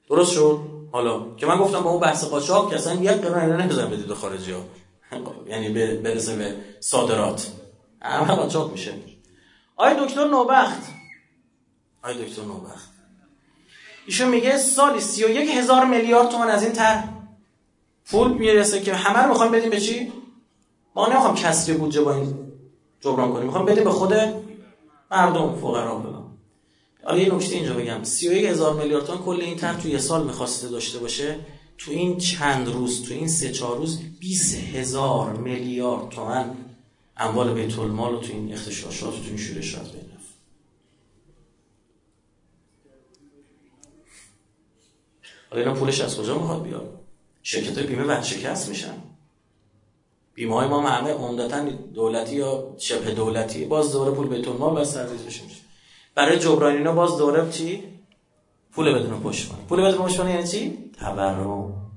درست 0.08 0.32
شد؟ 0.32 0.60
حالا 0.92 1.34
که 1.36 1.46
من 1.46 1.58
گفتم 1.58 1.80
با 1.80 1.90
اون 1.90 2.00
بحث 2.00 2.24
قاچاق 2.24 2.70
که 2.70 2.76
اصلا 2.76 2.94
یک 2.94 3.10
قرار 3.10 3.62
نمی‌ذارم 3.62 3.90
بدید 3.90 4.06
به 4.06 4.14
خارجی 4.14 4.52
ها 4.52 4.60
یعنی 5.50 5.68
برسه 5.96 6.36
به 6.36 6.56
صادرات. 6.80 7.52
همه 8.02 8.34
قاچاق 8.34 8.72
میشه. 8.72 8.94
آی 9.76 9.94
دکتر 9.94 10.24
نوبخت. 10.24 10.82
آی 12.02 12.24
دکتر 12.24 12.42
نوبخت. 12.42 12.99
ایشون 14.10 14.28
میگه 14.28 14.56
سالی 14.56 15.00
31 15.00 15.50
هزار 15.50 15.84
میلیارد 15.84 16.28
تومان 16.28 16.48
از 16.48 16.62
این 16.62 16.72
تر 16.72 17.04
پول 18.06 18.32
می‌رسه 18.32 18.80
که 18.80 18.94
همه 18.94 19.18
رو 19.18 19.28
می‌خوایم 19.28 19.52
بدیم 19.52 19.70
به 19.70 19.80
چی؟ 19.80 20.12
ما 20.96 21.08
نمی‌خوام 21.08 21.34
کسری 21.34 21.74
بودجه 21.74 22.00
با 22.00 22.14
این 22.14 22.34
جبران 23.00 23.32
کنیم. 23.32 23.46
می‌خوام 23.46 23.64
بدیم 23.64 23.84
به 23.84 23.90
خود 23.90 24.14
مردم 25.10 25.56
فقرا 25.56 25.98
بدم 25.98 26.24
حالا 27.04 27.18
یه 27.18 27.34
نکته 27.34 27.54
اینجا 27.54 27.74
بگم. 27.74 28.04
31 28.04 28.44
هزار 28.44 28.74
میلیارد 28.74 29.04
تومان 29.04 29.22
کل 29.22 29.40
این 29.40 29.56
تر 29.56 29.74
تو 29.74 29.88
یه 29.88 29.98
سال 29.98 30.26
می‌خواسته 30.26 30.68
داشته 30.68 30.98
باشه. 30.98 31.38
تو 31.78 31.90
این 31.90 32.18
چند 32.18 32.68
روز 32.68 33.02
تو 33.02 33.14
این 33.14 33.28
سه 33.28 33.52
چهار 33.52 33.76
روز 33.76 34.00
20 34.20 34.54
هزار 34.74 35.32
میلیارد 35.32 36.08
تومان 36.08 36.56
اموال 37.16 37.54
بیت 37.54 37.78
المال 37.78 38.14
و 38.14 38.20
تو 38.20 38.32
این 38.32 38.52
اختشاشات 38.52 39.14
تو 39.14 39.28
این 39.28 39.36
شورشات 39.36 39.92
بین 39.92 40.10
حالا 45.50 45.62
اینا 45.62 45.74
پولش 45.74 46.00
از 46.00 46.20
کجا 46.20 46.38
می‌خواد 46.38 46.62
بیاد؟ 46.62 47.00
شرکت 47.42 47.78
های 47.78 47.86
بیمه 47.86 48.04
ورشکست 48.04 48.68
میشن. 48.68 48.94
بیمه 50.34 50.54
های 50.54 50.68
ما 50.68 50.88
همه 50.88 51.12
عمدتا 51.12 51.64
دولتی 51.94 52.36
یا 52.36 52.76
شبه 52.78 53.10
دولتی 53.10 53.64
باز 53.64 53.92
دوره 53.92 54.10
پول 54.10 54.28
بیت 54.28 54.48
المال 54.48 54.80
بس 54.80 54.94
سرویس 54.94 55.22
میشه. 55.22 55.40
برای 56.14 56.38
جبران 56.38 56.76
اینا 56.76 56.92
باز 56.92 57.18
دوره 57.18 57.50
چی؟ 57.50 57.84
پول 58.72 58.94
بدون 58.94 59.20
پشتوانه 59.22 59.64
پول 59.68 59.82
بدون 59.82 60.06
پشتوانه 60.06 60.30
یعنی 60.30 60.48
چی؟ 60.48 60.90
تورم. 61.00 61.90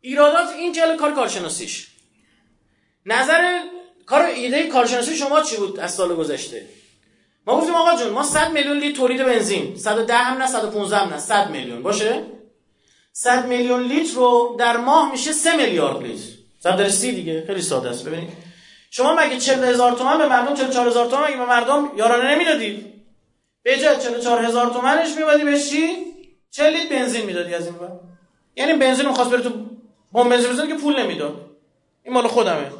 ایرادات 0.00 0.48
این 0.48 0.72
جل 0.72 0.96
کار 0.96 1.14
کارشناسیش. 1.14 1.90
نظر 3.06 3.60
کار 4.06 4.22
ایده 4.22 4.68
کارشناسی 4.68 5.16
شما 5.16 5.42
چی 5.42 5.56
بود 5.56 5.80
از 5.80 5.94
سال 5.94 6.14
گذشته؟ 6.14 6.75
ما 7.46 7.56
گفتیم 7.56 7.74
آقا 7.74 7.96
جون 7.96 8.12
ما 8.12 8.22
100 8.22 8.52
میلیون 8.52 8.78
لیتر 8.78 8.96
تولید 8.96 9.24
بنزین. 9.24 9.76
110 9.76 10.14
هم 10.14 10.38
نه 10.38 10.46
115 10.46 10.96
هم 10.96 11.08
نه. 11.08 11.18
100 11.18 11.50
میلیون. 11.50 11.82
باشه؟ 11.82 12.22
100 13.12 13.46
میلیون 13.46 13.82
لیتر 13.82 14.14
رو 14.14 14.56
در 14.58 14.76
ماه 14.76 15.12
میشه 15.12 15.32
3 15.32 15.56
میلیارد 15.56 16.02
لیتر 16.02 16.24
100 16.58 16.76
در 16.76 16.88
30 16.88 17.12
دیگه. 17.12 17.44
خیلی 17.46 17.62
ساده 17.62 17.88
است. 17.90 18.04
ببینید. 18.04 18.28
شما 18.90 19.14
مگه 19.14 19.38
40 19.38 19.64
هزار 19.64 19.92
تومان 19.92 20.18
به 20.18 20.28
مردم 20.28 20.54
44 20.54 20.88
هزار 20.88 21.06
تومان 21.06 21.28
مگه 21.28 21.36
به 21.36 21.46
مردم 21.46 21.90
یارانه 21.96 22.34
نمی‌دادید 22.34 22.86
به 23.62 23.78
جای 23.78 23.96
44 23.96 24.44
هزار 24.44 24.70
تومنش 24.70 25.16
میبادی 25.16 25.44
به 25.44 25.60
چی؟ 25.60 25.96
40 26.50 26.72
لیتر 26.72 26.88
بنزین 26.96 27.26
می‌دادی 27.26 27.54
از 27.54 27.66
این 27.66 27.74
بعد 27.74 28.00
یعنی 28.56 28.72
بنزین 28.72 29.08
می‌خواست 29.08 29.30
بره 29.30 29.42
تو 29.42 29.50
بمب 30.12 30.30
بنزین 30.30 30.66
که 30.66 30.74
پول 30.74 31.02
نمی‌داد. 31.02 31.50
این 32.04 32.14
مال 32.14 32.26
خودمه. 32.26 32.70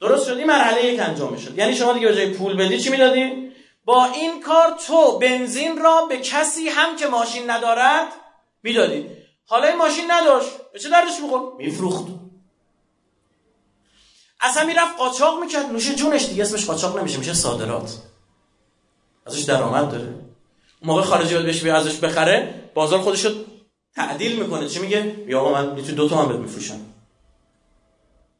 درست 0.00 0.26
شد. 0.26 0.36
این 0.36 0.46
مرحله 0.46 0.84
یک 0.84 1.00
انجام 1.00 1.36
شد 1.36 1.58
یعنی 1.58 1.74
شما 1.74 1.92
دیگه 1.92 2.08
به 2.08 2.14
جای 2.14 2.30
پول 2.30 2.56
بدی 2.56 2.80
چی 2.80 2.90
می‌دادی؟ 2.90 3.50
با 3.84 4.04
این 4.04 4.42
کار 4.42 4.78
تو 4.86 5.18
بنزین 5.18 5.82
را 5.82 6.06
به 6.08 6.16
کسی 6.16 6.68
هم 6.68 6.96
که 6.96 7.06
ماشین 7.06 7.50
ندارد 7.50 8.08
می‌دادی. 8.62 9.06
حالا 9.46 9.66
این 9.66 9.76
ماشین 9.76 10.04
نداشت. 10.10 10.50
به 10.72 10.78
چه 10.78 10.90
دردش 10.90 11.20
میخور 11.22 11.40
میفروخت. 11.58 12.04
اصلا 14.40 14.64
می‌رفت 14.64 14.96
قاچاق 14.98 15.40
می‌کرد. 15.40 15.72
نوش 15.72 15.94
جونش 15.94 16.26
دیگه. 16.26 16.42
اسمش 16.42 16.66
قاچاق 16.66 16.98
نمیشه. 16.98 17.18
میشه 17.18 17.34
صادرات. 17.34 17.96
ازش 19.26 19.42
درآمد 19.42 19.90
داره. 19.90 20.04
اون 20.04 20.20
موقع 20.82 21.02
خارجی 21.02 21.38
بهش 21.38 21.62
بیا 21.62 21.76
ازش 21.76 21.98
بخره 21.98 22.70
بازار 22.74 23.00
خودشو 23.00 23.44
تعدیل 23.94 24.42
می‌کنه. 24.42 24.68
چی 24.68 24.78
میگه؟ 24.78 25.00
بیا 25.00 25.48
من 25.48 25.74
لیتر 25.74 25.92
دو 25.92 26.08
تومن 26.08 26.28
بهت 26.28 26.38
میفروشم. 26.38 26.80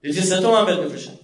لیتر 0.03 0.21
سه 0.21 0.41
تومن 0.41 0.67
بهت 0.67 0.79
میفروشم. 0.79 1.19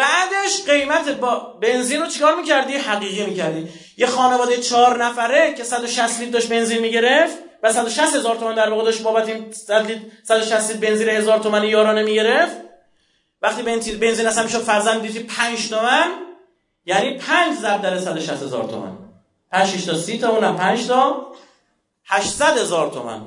بعدش 0.00 0.64
قیمت 0.66 1.08
با 1.08 1.36
بنزین 1.62 2.00
رو 2.00 2.06
چیکار 2.06 2.34
می‌کردی؟ 2.34 2.76
حقیقی 2.76 3.26
می‌کردی. 3.26 3.68
یه 3.96 4.06
خانواده 4.06 4.56
چهار 4.56 5.04
نفره 5.04 5.54
که 5.54 5.64
160 5.64 6.20
لیتر 6.20 6.32
داشت 6.32 6.48
بنزین 6.48 6.78
می‌گرفت 6.78 7.38
و 7.62 7.72
160 7.72 8.14
هزار 8.14 8.36
تومن 8.36 8.54
در 8.54 8.70
واقع 8.70 8.84
داشت 8.84 9.02
بابت 9.02 9.28
این 9.28 9.54
160 10.22 10.70
لیتر 10.70 10.88
بنزین 10.88 11.08
هزار 11.08 11.38
تومن 11.38 11.64
یارانه 11.64 12.02
می‌گرفت. 12.02 12.56
وقتی 13.42 13.62
بنزین 13.96 14.26
اصلا 14.26 14.44
می‌شد 14.44 14.58
فرزند 14.58 15.02
دیدی 15.02 15.18
5 15.18 15.68
تومن 15.68 16.10
یعنی 16.86 17.18
5 17.18 17.58
ضرب 17.58 17.82
در 17.82 17.98
160 17.98 18.42
هزار 18.42 18.64
تومن 18.64 18.92
5 19.52 19.86
تا 19.86 19.94
30 19.94 20.18
تا 20.18 20.28
اونم 20.28 20.56
5 20.56 20.86
تا 20.86 21.26
800 22.04 22.58
هزار 22.58 22.90
تومن 22.90 23.20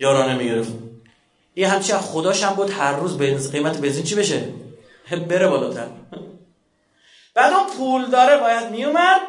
یارانه 0.00 0.34
می‌گرفت. 0.34 0.72
یه 1.56 1.68
همچی 1.68 1.92
خداش 1.92 2.44
هم 2.44 2.54
بود 2.54 2.70
هر 2.70 2.92
روز 2.92 3.18
بنز 3.18 3.50
قیمت 3.52 3.78
بنزین 3.78 4.04
چی 4.04 4.14
بشه؟ 4.14 4.48
بره 5.16 5.48
بالاتر؟ 5.48 5.86
بعد 7.34 7.52
اون 7.52 7.66
پول 7.78 8.06
داره 8.06 8.38
باید 8.38 8.70
میومد 8.70 9.20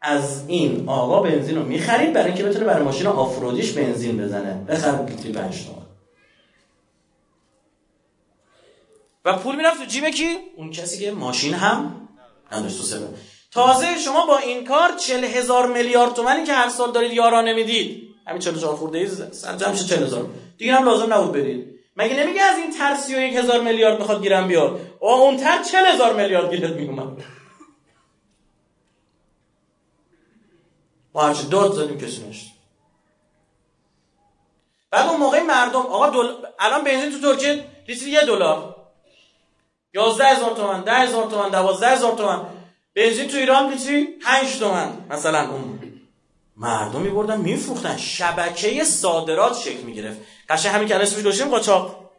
از 0.00 0.48
این 0.48 0.88
آقا 0.88 1.20
بنزین 1.20 1.56
رو 1.56 1.62
می‌خرید 1.62 2.12
برای 2.12 2.26
اینکه 2.26 2.44
بتونه 2.44 2.64
برای 2.64 2.82
ماشین 2.82 3.06
آفرودیش 3.06 3.72
بنزین 3.72 4.18
بزنه. 4.18 4.64
بخر 4.68 5.06
لیتری 5.06 5.32
5 5.32 5.66
تومن 5.66 5.84
و 9.24 9.36
پول 9.38 9.56
می‌رفت 9.56 9.78
تو 9.78 9.84
جیب 9.84 10.08
کی؟ 10.08 10.36
اون 10.56 10.70
کسی 10.70 11.04
که 11.04 11.10
ماشین 11.10 11.54
هم 11.54 12.08
نداشت 12.52 12.92
تو 12.92 12.98
تازه 13.52 13.98
شما 13.98 14.26
با 14.26 14.38
این 14.38 14.64
کار 14.64 14.96
40 14.96 15.24
هزار 15.24 15.72
میلیارد 15.72 16.14
تومنی 16.14 16.44
که 16.44 16.52
هر 16.52 16.68
سال 16.68 16.92
دارید 16.92 17.12
یارانه 17.12 17.52
می‌دید. 17.52 18.14
همین 18.26 18.40
44 18.40 18.76
خورده 18.76 18.98
ای 18.98 19.04
میشه 19.70 19.84
40 19.84 20.02
هزار. 20.02 20.30
دیگه 20.58 20.74
هم 20.74 20.84
لازم 20.84 21.14
نبود 21.14 21.32
بدید. 21.32 21.73
مگه 21.96 22.16
نمیگه 22.16 22.42
از 22.42 22.58
این 22.58 22.70
تر 22.78 22.94
31 22.94 23.36
هزار 23.36 23.60
میلیارد 23.60 23.98
می‌خواد 23.98 24.22
گیرم 24.22 24.48
بیاد؟ 24.48 24.80
او 25.00 25.10
اون 25.10 25.36
تر 25.36 25.62
40 25.62 25.86
هزار 25.86 26.12
میلیارد 26.14 26.54
گیرت 26.54 26.70
میومد 26.70 27.24
ما 31.14 31.22
هرچی 31.22 31.48
داد 31.48 31.72
زدیم 31.72 31.98
کسی 31.98 32.28
نشد 32.28 32.54
بعد 34.90 35.08
اون 35.08 35.20
موقع 35.20 35.42
مردم 35.42 35.80
آقا 35.80 36.08
دل... 36.08 36.32
الان 36.58 36.84
بنزین 36.84 37.10
تو 37.10 37.32
ترکیه 37.32 37.64
لیتر 37.88 38.06
یه 38.06 38.20
دلار. 38.20 38.76
11 39.94 40.24
هزار 40.24 40.54
تومن 40.56 40.80
10 40.80 40.92
هزار 40.92 41.30
تومن 41.30 41.48
12 41.48 41.88
هزار 41.88 42.16
تومن. 42.16 42.46
بنزین 42.94 43.28
تو 43.28 43.36
ایران 43.36 43.70
لیتری 43.70 44.04
5 44.04 44.58
تومن 44.58 44.92
مثلا. 45.10 45.50
اون 45.50 45.80
مردم 46.56 47.00
میبردن 47.00 47.40
میفروختن. 47.40 47.96
شبکه 47.96 48.84
صادرات 48.84 49.58
شکل 49.58 49.82
می‌گرفت. 49.82 50.20
قشنگ 50.48 50.74
همین 50.74 50.88
که 50.88 50.96
اسمش 50.96 51.20
گذاشتیم 51.20 51.48
قاچاق. 51.48 52.10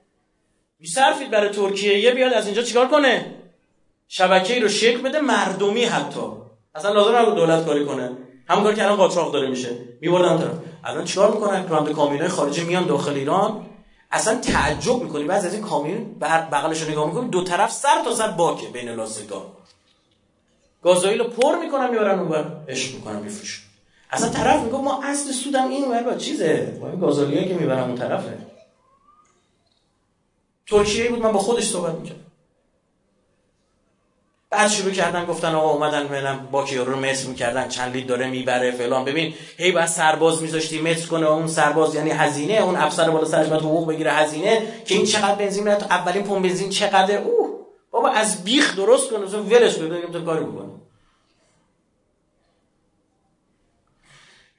میصرفید 0.80 1.32
برای 1.32 1.50
ترکیه 1.50 2.00
یه 2.00 2.12
بیاد 2.12 2.34
از 2.34 2.46
اینجا 2.46 2.62
چیکار 2.62 2.88
کنه؟ 2.88 3.36
شبکه 4.08 4.54
ای 4.54 4.60
رو 4.60 4.70
شکل 4.70 5.02
بده 5.02 5.20
مردمی 5.20 5.84
حتی. 5.84 6.22
اصلا 6.76 6.94
لازم 6.94 7.16
نبود 7.16 7.36
دولت 7.36 7.66
کاری 7.66 7.86
کنه. 7.86 8.12
همون 8.50 8.64
کاری 8.64 8.76
که 8.76 8.84
الان 8.84 8.96
قاچاق 8.96 9.34
داره 9.34 9.50
میشه. 9.50 9.70
میبردن 10.02 10.38
طرف. 10.38 10.54
الان 10.84 11.06
چیکار 11.06 11.32
می‌کنن؟ 11.32 11.68
راننده 11.68 11.94
کامیونای 11.94 12.28
خارجی 12.28 12.64
میان 12.64 12.86
داخل 12.86 13.14
ایران. 13.14 13.66
اصلا 14.12 14.36
تعجب 14.36 15.04
می‌کنی. 15.04 15.24
بعضی 15.24 15.48
از 15.48 15.54
این 15.54 15.64
کامیون 15.64 16.20
بغلش 16.20 16.82
رو 16.82 16.92
نگاه 16.92 17.08
می‌کنی 17.08 17.30
دو 17.30 17.44
طرف 17.44 17.72
سر 17.72 18.02
تا 18.06 18.16
سر 18.16 18.28
باکه 18.28 18.68
بین 18.68 18.90
لاستیکا 18.90 19.52
گازوئیل 20.84 21.20
رو 21.20 21.30
پر 21.30 21.56
می‌کنن 21.56 21.90
می‌برن 21.90 22.20
اونور. 22.20 22.46
عشق 22.68 22.96
می‌کنن 22.96 23.20
میفروشن. 23.20 23.65
اصلا 24.12 24.30
طرف 24.30 24.64
میگه 24.64 24.78
ما 24.78 25.04
اصل 25.04 25.32
سودم 25.32 25.70
این 25.70 25.92
ور 25.92 26.04
با 26.04 26.16
چیزه؟ 26.16 26.78
با 26.82 26.90
این 26.90 27.00
گازوئیلی 27.00 27.48
که 27.48 27.54
می‌برن 27.54 27.80
اون 27.80 27.96
طرفه. 27.96 28.38
ترکیه 30.68 31.10
بود 31.10 31.20
من 31.20 31.32
با 31.32 31.40
خودش 31.40 31.64
صحبت 31.64 31.94
می‌کردم. 31.96 32.20
بعد 34.50 34.70
شروع 34.70 34.92
کردن 34.92 35.26
گفتن 35.26 35.56
آقا 35.56 35.70
اومدن 35.70 36.08
فعلا 36.08 36.40
با 36.52 36.66
رو 36.86 36.96
متر 36.96 37.28
می‌کردن 37.28 37.68
چند 37.68 37.94
لیتر 37.94 38.08
داره 38.08 38.30
می‌بره 38.30 38.72
فلان. 38.72 39.06
ببین 39.06 39.34
هی 39.58 39.72
بعد 39.72 39.88
سرباز 39.88 40.42
میذاشتی 40.42 40.82
متر 40.82 41.08
کنه 41.08 41.28
اون 41.28 41.48
سرباز 41.48 41.96
یعنی 41.96 42.10
هزینه 42.10 42.54
اون 42.54 42.76
افسر 42.76 43.10
بالا 43.10 43.26
سرش 43.26 43.48
باید 43.48 43.62
حقوق 43.62 43.88
بگیره 43.88 44.12
هزینه 44.12 44.62
که 44.86 44.96
این 44.96 45.06
چقدر 45.06 45.36
بنزین 45.36 45.76
تو 45.76 45.86
اولین 45.86 46.24
پمپ 46.24 46.44
بنزین 46.44 46.70
چقدر 46.70 47.18
اوه 47.18 47.50
بابا 47.92 48.10
از 48.10 48.44
بیخ 48.44 48.76
درست 48.76 49.10
کنه 49.10 49.26
ولش 49.26 49.78
کنه 49.78 50.02
تو 50.02 50.26
کاری 50.26 50.46
بکنه 50.46 50.70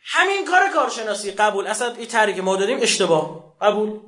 همین 0.09 0.45
کار 0.45 0.61
کارشناسی 0.75 1.31
قبول. 1.31 1.67
اصلا 1.67 1.93
این 1.93 2.07
طریق 2.07 2.41
ما 2.41 2.57
دادیم 2.57 2.79
اشتباه. 2.81 3.55
قبول. 3.61 4.01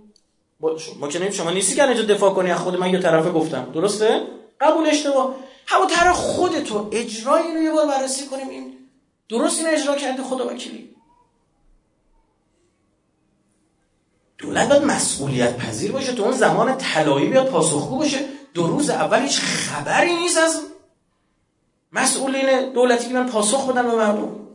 ما 1.01 1.09
که 1.09 1.31
شما 1.31 1.51
نیستی 1.51 1.75
که 1.75 1.85
اینجا 1.85 2.03
دفاع 2.03 2.35
کنی 2.35 2.55
خود 2.55 2.77
من 2.77 2.91
یه 2.93 3.01
طرفه 3.01 3.31
گفتم. 3.31 3.73
درسته؟ 3.75 4.23
قبول 4.61 4.87
اشتباه. 4.87 5.35
همون 5.67 6.13
خودتو 6.13 6.89
اجرای 6.93 7.43
اینو 7.43 7.63
یه 7.63 7.73
بار 7.73 7.87
بررسی 7.87 8.27
کنیم. 8.27 8.49
این 8.49 8.79
درست 9.29 9.59
این 9.59 9.69
اجرا 9.69 9.97
کرده 9.97 10.23
خدا 10.23 10.47
وکیلی. 10.47 10.97
دولت 14.39 14.69
باید 14.69 14.85
مسئولیت 14.85 15.57
پذیر 15.57 15.93
باشه 15.93 16.13
تو 16.13 16.23
اون 16.23 16.33
زمان 16.33 16.79
طلایی 16.79 17.29
بیاد 17.29 17.49
پاسخگو 17.49 17.99
باشه. 17.99 18.19
دو 18.55 18.67
روز 18.67 18.91
اول 18.91 19.23
هیچ 19.23 19.41
خبری 19.41 20.17
نیست 20.17 20.39
از 20.39 20.63
مسئولین 21.93 22.73
دولتی 22.73 23.09
که 23.09 23.15
من 23.15 23.27
پاسخ 23.27 23.71
بدن 23.71 23.83
به 23.83 23.97
مردم. 23.97 24.48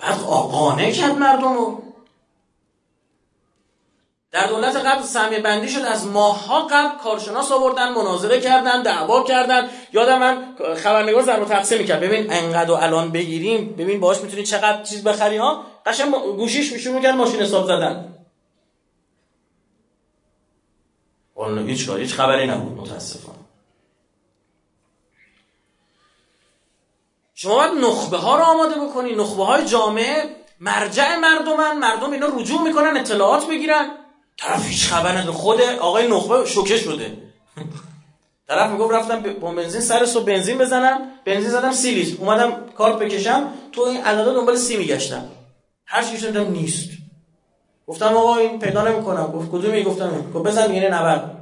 بعد 0.00 0.22
آقانه 0.22 0.92
کرد 0.92 1.18
مردم 1.18 1.54
رو. 1.54 1.82
در 4.30 4.46
دولت 4.46 4.76
قبل 4.76 5.02
سهمیه 5.02 5.38
بندی 5.38 5.68
شد 5.68 5.80
از 5.80 6.06
ماها 6.06 6.66
قبل 6.66 6.98
کارشناس 6.98 7.52
آوردن 7.52 7.92
مناظره 7.92 8.40
کردن 8.40 8.82
دعوا 8.82 9.22
کردن. 9.22 9.68
یادم 9.92 10.18
من 10.18 10.56
خبرنگار 10.76 11.22
ضرب 11.22 11.44
تقسیم 11.44 11.78
می‌کرد. 11.78 12.00
ببین 12.00 12.32
انقدر 12.32 12.72
الان 12.72 13.10
بگیریم 13.12 13.74
ببین 13.78 14.00
باهاش 14.00 14.20
می‌تونی 14.20 14.42
چقدر 14.42 14.82
چیز 14.82 15.04
بخری 15.04 15.36
ها؟ 15.36 15.64
قشنگ 15.86 16.14
گوشیش 16.14 16.72
میشون 16.72 16.94
می‌کرد 16.94 17.14
ماشین 17.14 17.40
حساب 17.40 17.66
زدن. 17.66 18.14
اون 21.34 21.68
هیچ 21.68 21.90
هیچ 21.90 22.14
خبری 22.14 22.46
نبود 22.46 22.78
متاسفانه. 22.78 23.39
شما 27.42 27.54
باید 27.54 27.72
نخبه 27.72 28.16
ها 28.16 28.36
رو 28.36 28.44
آماده 28.44 28.74
بکنی. 28.74 29.14
نخبه 29.14 29.44
های 29.44 29.64
جامعه 29.64 30.24
مرجع 30.60 31.16
مردمن. 31.16 31.78
مردم 31.78 32.12
اینا 32.12 32.26
رجوع 32.26 32.62
می‌کنن 32.62 32.96
اطلاعات 32.96 33.46
بگیرن 33.46 33.90
طرف 34.38 34.66
هیچ 34.66 34.88
خبر 34.88 35.18
نداره. 35.18 35.32
خود 35.32 35.60
آقای 35.60 36.08
نخبه 36.08 36.46
شوکه 36.46 36.76
شده. 36.76 37.16
طرف 38.48 38.70
می‌گفت 38.70 38.94
رفتم 38.94 39.20
با 39.20 39.52
بنزین 39.52 39.80
سر 39.80 40.06
صبح 40.06 40.24
بنزین 40.24 40.58
بزنم. 40.58 41.00
بنزین 41.24 41.50
زدم 41.50 41.72
سی 41.72 41.90
لیتر. 41.90 42.20
اومدم 42.20 42.52
کارت 42.76 42.98
بکشم. 42.98 43.48
تو 43.72 43.82
این 43.82 44.04
عددا 44.04 44.34
دنبال 44.34 44.56
سی 44.56 44.76
میگشتم. 44.76 45.28
هر 45.86 46.02
چی 46.02 46.18
شدم 46.18 46.50
نیست. 46.50 46.90
گفتم 47.86 48.16
آقا 48.16 48.36
این 48.36 48.58
پیدا 48.58 48.88
نمی‌کنم. 48.88 49.26
گفت 49.26 49.50
کدومی 49.50 49.82
گفتم 49.82 50.32
گفت 50.34 50.46
بزن 50.46 50.70
میگه 50.70 50.88
90 50.88 51.36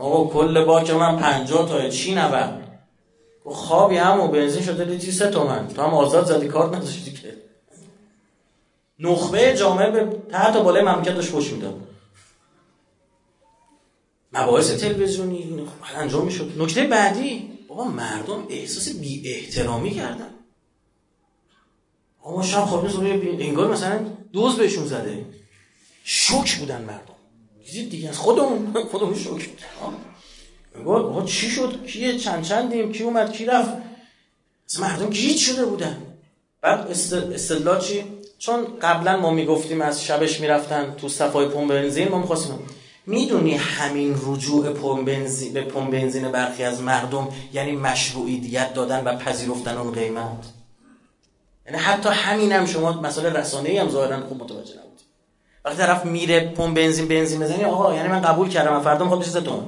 آقا 0.00 0.24
کل 0.24 0.64
باک 0.64 0.90
من 0.90 1.18
50 1.18 1.68
تا 1.68 1.88
چی 1.88 2.14
90 2.14 2.32
گفت 2.32 2.67
خوابی 3.50 3.96
همو 3.96 4.28
بنزین 4.28 4.62
شده 4.62 4.84
لیتری 4.84 5.12
3 5.12 5.30
تومن. 5.30 5.68
تو 5.68 5.82
هم 5.82 5.94
آزاد 5.94 6.26
زدی 6.26 6.48
کارت 6.48 6.74
نداشتی 6.74 7.12
که. 7.12 7.36
نخبه 8.98 9.54
جامعه 9.56 9.90
به 9.90 10.16
تحت 10.30 10.56
و 10.56 10.62
بالای 10.62 10.82
مملکت 10.82 11.14
داشت 11.14 11.30
خوش 11.30 11.52
می‌داد. 11.52 11.80
مباحث 14.32 14.70
تلویزیونی 14.70 15.66
انجام 15.96 16.24
می‌شد. 16.24 16.52
نکته 16.58 16.84
بعدی 16.84 17.58
بابا 17.68 17.84
مردم 17.84 18.46
احساس 18.48 18.88
بی 18.88 19.32
احترامی 19.32 19.90
کردن 19.90 20.30
آقا 22.22 22.42
شب 22.42 22.64
خواب 22.64 22.86
روی 22.86 23.42
انگار 23.42 23.72
مثلا 23.72 24.06
دوز 24.32 24.56
بهشون 24.56 24.86
زده. 24.86 25.26
شوک 26.04 26.58
بودن 26.58 26.82
مردم. 26.82 27.14
دیدید 27.64 27.90
دیگه 27.90 28.08
از 28.08 28.18
خودمون 28.18 28.72
خودمون 28.90 29.14
شوک 29.14 29.48
انگار 29.48 29.96
آقا 30.86 31.22
چی 31.22 31.50
شد؟ 31.50 31.86
کیه 31.86 32.18
چند 32.18 32.42
چندیم؟ 32.42 32.92
کی 32.92 33.02
اومد؟ 33.02 33.32
کی 33.32 33.44
رفت؟ 33.44 33.72
مردم 34.80 35.10
گیج 35.10 35.38
شده 35.38 35.64
بودن. 35.64 36.02
بعد 36.60 36.90
استدلال 37.34 37.80
چی؟ 37.80 38.04
چون 38.38 38.66
قبلا 38.82 39.16
ما 39.16 39.30
می‌گفتیم 39.30 39.80
از 39.80 40.04
شبش 40.04 40.40
می‌رفتن 40.40 40.94
تو 40.94 41.08
صفای 41.08 41.46
پمپ 41.46 41.68
بنزین 41.68 42.08
ما 42.08 42.18
می‌خواستیم 42.18 42.58
می‌دونی 43.06 43.54
همین 43.54 44.16
رجوع 44.26 44.72
پمپ 44.72 45.06
بنزین 45.06 45.52
به 45.52 45.62
پمپ 45.62 45.90
بنزین 45.90 46.32
برخی 46.32 46.64
از 46.64 46.82
مردم 46.82 47.28
یعنی 47.52 47.72
مشروعیت 47.72 48.74
دادن 48.74 49.04
و 49.04 49.16
پذیرفتن 49.16 49.76
اون 49.76 49.92
قیمت. 49.92 50.44
یعنی 51.66 51.78
حتی 51.78 52.08
همینم 52.08 52.66
شما 52.66 52.92
مسئله 52.92 53.30
رسانه‌ای 53.30 53.78
هم 53.78 53.88
ظاهرا 53.88 54.26
خوب 54.26 54.42
متوجه 54.42 54.74
نبود. 54.74 55.00
وقتی 55.64 55.78
طرف 55.78 56.04
میره 56.04 56.40
پمپ 56.40 56.76
بنزین 56.76 57.08
بنزین 57.08 57.40
بزنی 57.40 57.64
آقا 57.64 57.94
یعنی 57.94 58.08
من 58.08 58.20
قبول 58.20 58.48
کردم 58.48 58.72
من 58.72 58.80
فردا 58.80 59.04
می‌خواد 59.04 59.20
بشه 59.20 59.40
تومن 59.40 59.66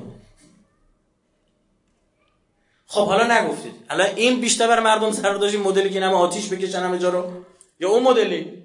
خب 2.92 3.06
حالا 3.06 3.38
نگفتید. 3.38 3.74
حالا 3.88 4.04
این 4.04 4.40
بیشتر 4.40 4.66
بر 4.66 4.80
مردم 4.80 5.12
سر 5.12 5.34
داشت 5.34 5.54
مدلی 5.54 5.90
که 5.90 6.00
نم 6.00 6.14
آتیش 6.14 6.48
بکشن 6.48 6.82
همه 6.82 6.98
جا 6.98 7.08
رو. 7.08 7.44
یا 7.80 7.88
اون 7.88 8.02
مدلی؟ 8.02 8.64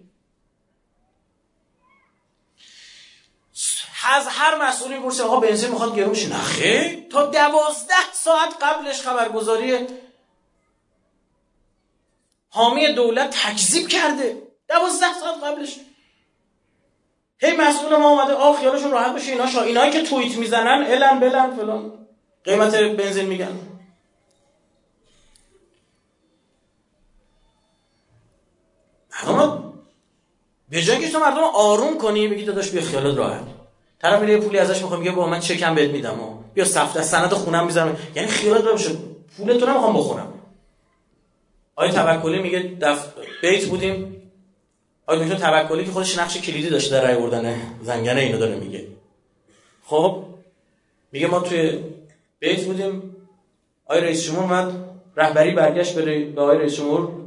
از 4.08 4.28
هر 4.28 4.68
مسئولی 4.68 5.00
پرسه 5.00 5.24
آقا 5.24 5.40
بنزین 5.40 5.70
می‌خواد 5.70 5.96
گرون 5.96 6.14
شه. 6.14 6.30
نخه 6.30 7.08
تا 7.12 7.26
دوازده 7.26 8.14
ساعت 8.14 8.56
قبلش 8.62 9.02
خبرگزاری 9.02 9.88
حامی 12.50 12.94
دولت 12.94 13.30
تکذیب 13.30 13.88
کرده. 13.88 14.42
دوازده 14.70 15.14
ساعت 15.20 15.44
قبلش. 15.44 15.76
هی 17.40 17.56
مسئول 17.58 17.96
ما 17.96 18.10
اومده 18.10 18.34
آ 18.34 18.54
خیالشون 18.54 18.92
راحت 18.92 19.16
بشه 19.16 19.32
اینا 19.32 19.48
شا 19.48 19.62
اینایی 19.62 19.92
که 19.92 20.04
توییت 20.04 20.38
می‌زنن 20.38 20.86
الان 20.88 21.20
بلن 21.20 21.56
فلان. 21.56 22.08
قیمت 22.44 22.76
بنزین 22.76 23.26
میگن. 23.26 23.75
مردم 29.24 29.74
به 30.70 30.82
جای 30.82 31.00
که 31.00 31.12
تو 31.12 31.20
مردم 31.20 31.44
آروم 31.56 31.98
کنی 31.98 32.28
بگی 32.28 32.44
داداش 32.44 32.70
بیا 32.70 32.82
خیالت 32.82 33.18
راحت. 33.18 33.44
طرف 34.02 34.22
میره 34.22 34.38
پولی 34.38 34.58
ازش 34.58 34.82
می‌خوام 34.82 35.00
میگه 35.00 35.12
با 35.12 35.28
من 35.28 35.40
چکم 35.40 35.76
بهت 35.76 35.92
میدم 35.92 36.22
و 36.22 36.38
بیا 36.54 36.66
سفت 36.66 37.02
سند 37.02 37.34
خونم 37.34 37.66
می‌ذارم. 37.66 37.98
یعنی 38.16 38.28
خیالت 38.28 38.66
راحت 38.66 38.80
بشه 38.82 38.92
پول 39.38 39.58
تو 39.58 39.66
نمی‌خوام 39.66 39.94
بخونم 39.94 40.34
آیا 41.76 41.92
توکلی 41.92 42.42
میگه 42.42 42.60
دف... 42.82 43.14
بیت 43.42 43.66
بودیم. 43.66 44.22
آیا 45.06 45.24
دکتر 45.24 45.36
توکلی 45.36 45.86
که 45.86 45.92
خودش 45.92 46.18
نقش 46.18 46.38
کلیدی 46.38 46.70
داشته 46.70 46.96
در 46.96 47.08
رای 47.08 47.16
بردن 47.16 47.62
زنگنه 47.84 48.22
اینو 48.22 48.38
داره 48.38 48.56
میگه. 48.56 48.88
خب 49.86 50.24
میگه 51.12 51.28
ما 51.28 51.40
توی 51.40 51.80
بیت 52.40 52.66
بودیم. 52.66 53.16
آیا 53.86 54.02
رئیس 54.04 54.24
جمهور 54.24 54.44
اومد. 54.44 54.74
رهبری 55.16 55.52
برگشت 55.52 55.96
به 55.96 56.42
آقای 56.42 56.58
رئیس 56.58 56.76
جمهور. 56.76 57.25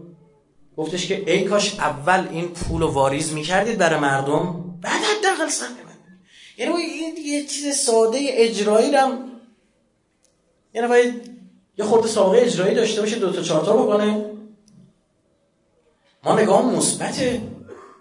گفتش 0.79 1.07
که 1.07 1.33
ای 1.33 1.45
کاش 1.45 1.79
اول 1.79 2.29
این 2.31 2.49
پول 2.49 2.83
واریز 2.83 3.33
می‌کردید 3.33 3.79
برای 3.79 4.01
مردم 4.01 4.65
بعد 4.83 5.01
حداقل 5.03 5.49
سهم 5.49 5.89
یعنی 6.59 6.73
این 6.75 7.17
یه 7.17 7.47
چیز 7.47 7.77
ساده 7.77 8.19
اجرایی 8.23 8.95
هم 8.95 9.19
یعنی 10.75 10.89
باید 10.89 11.31
یه 11.79 11.85
خورده 11.85 12.09
سابقه 12.09 12.43
اجرایی 12.43 12.75
داشته 12.75 13.01
باشه 13.01 13.19
دو 13.19 13.33
تا 13.33 13.43
چهار 13.43 13.65
تا 13.65 13.77
بکنه. 13.77 14.25
ما 16.25 16.41
نگاه 16.41 16.67
مثبته. 16.75 17.43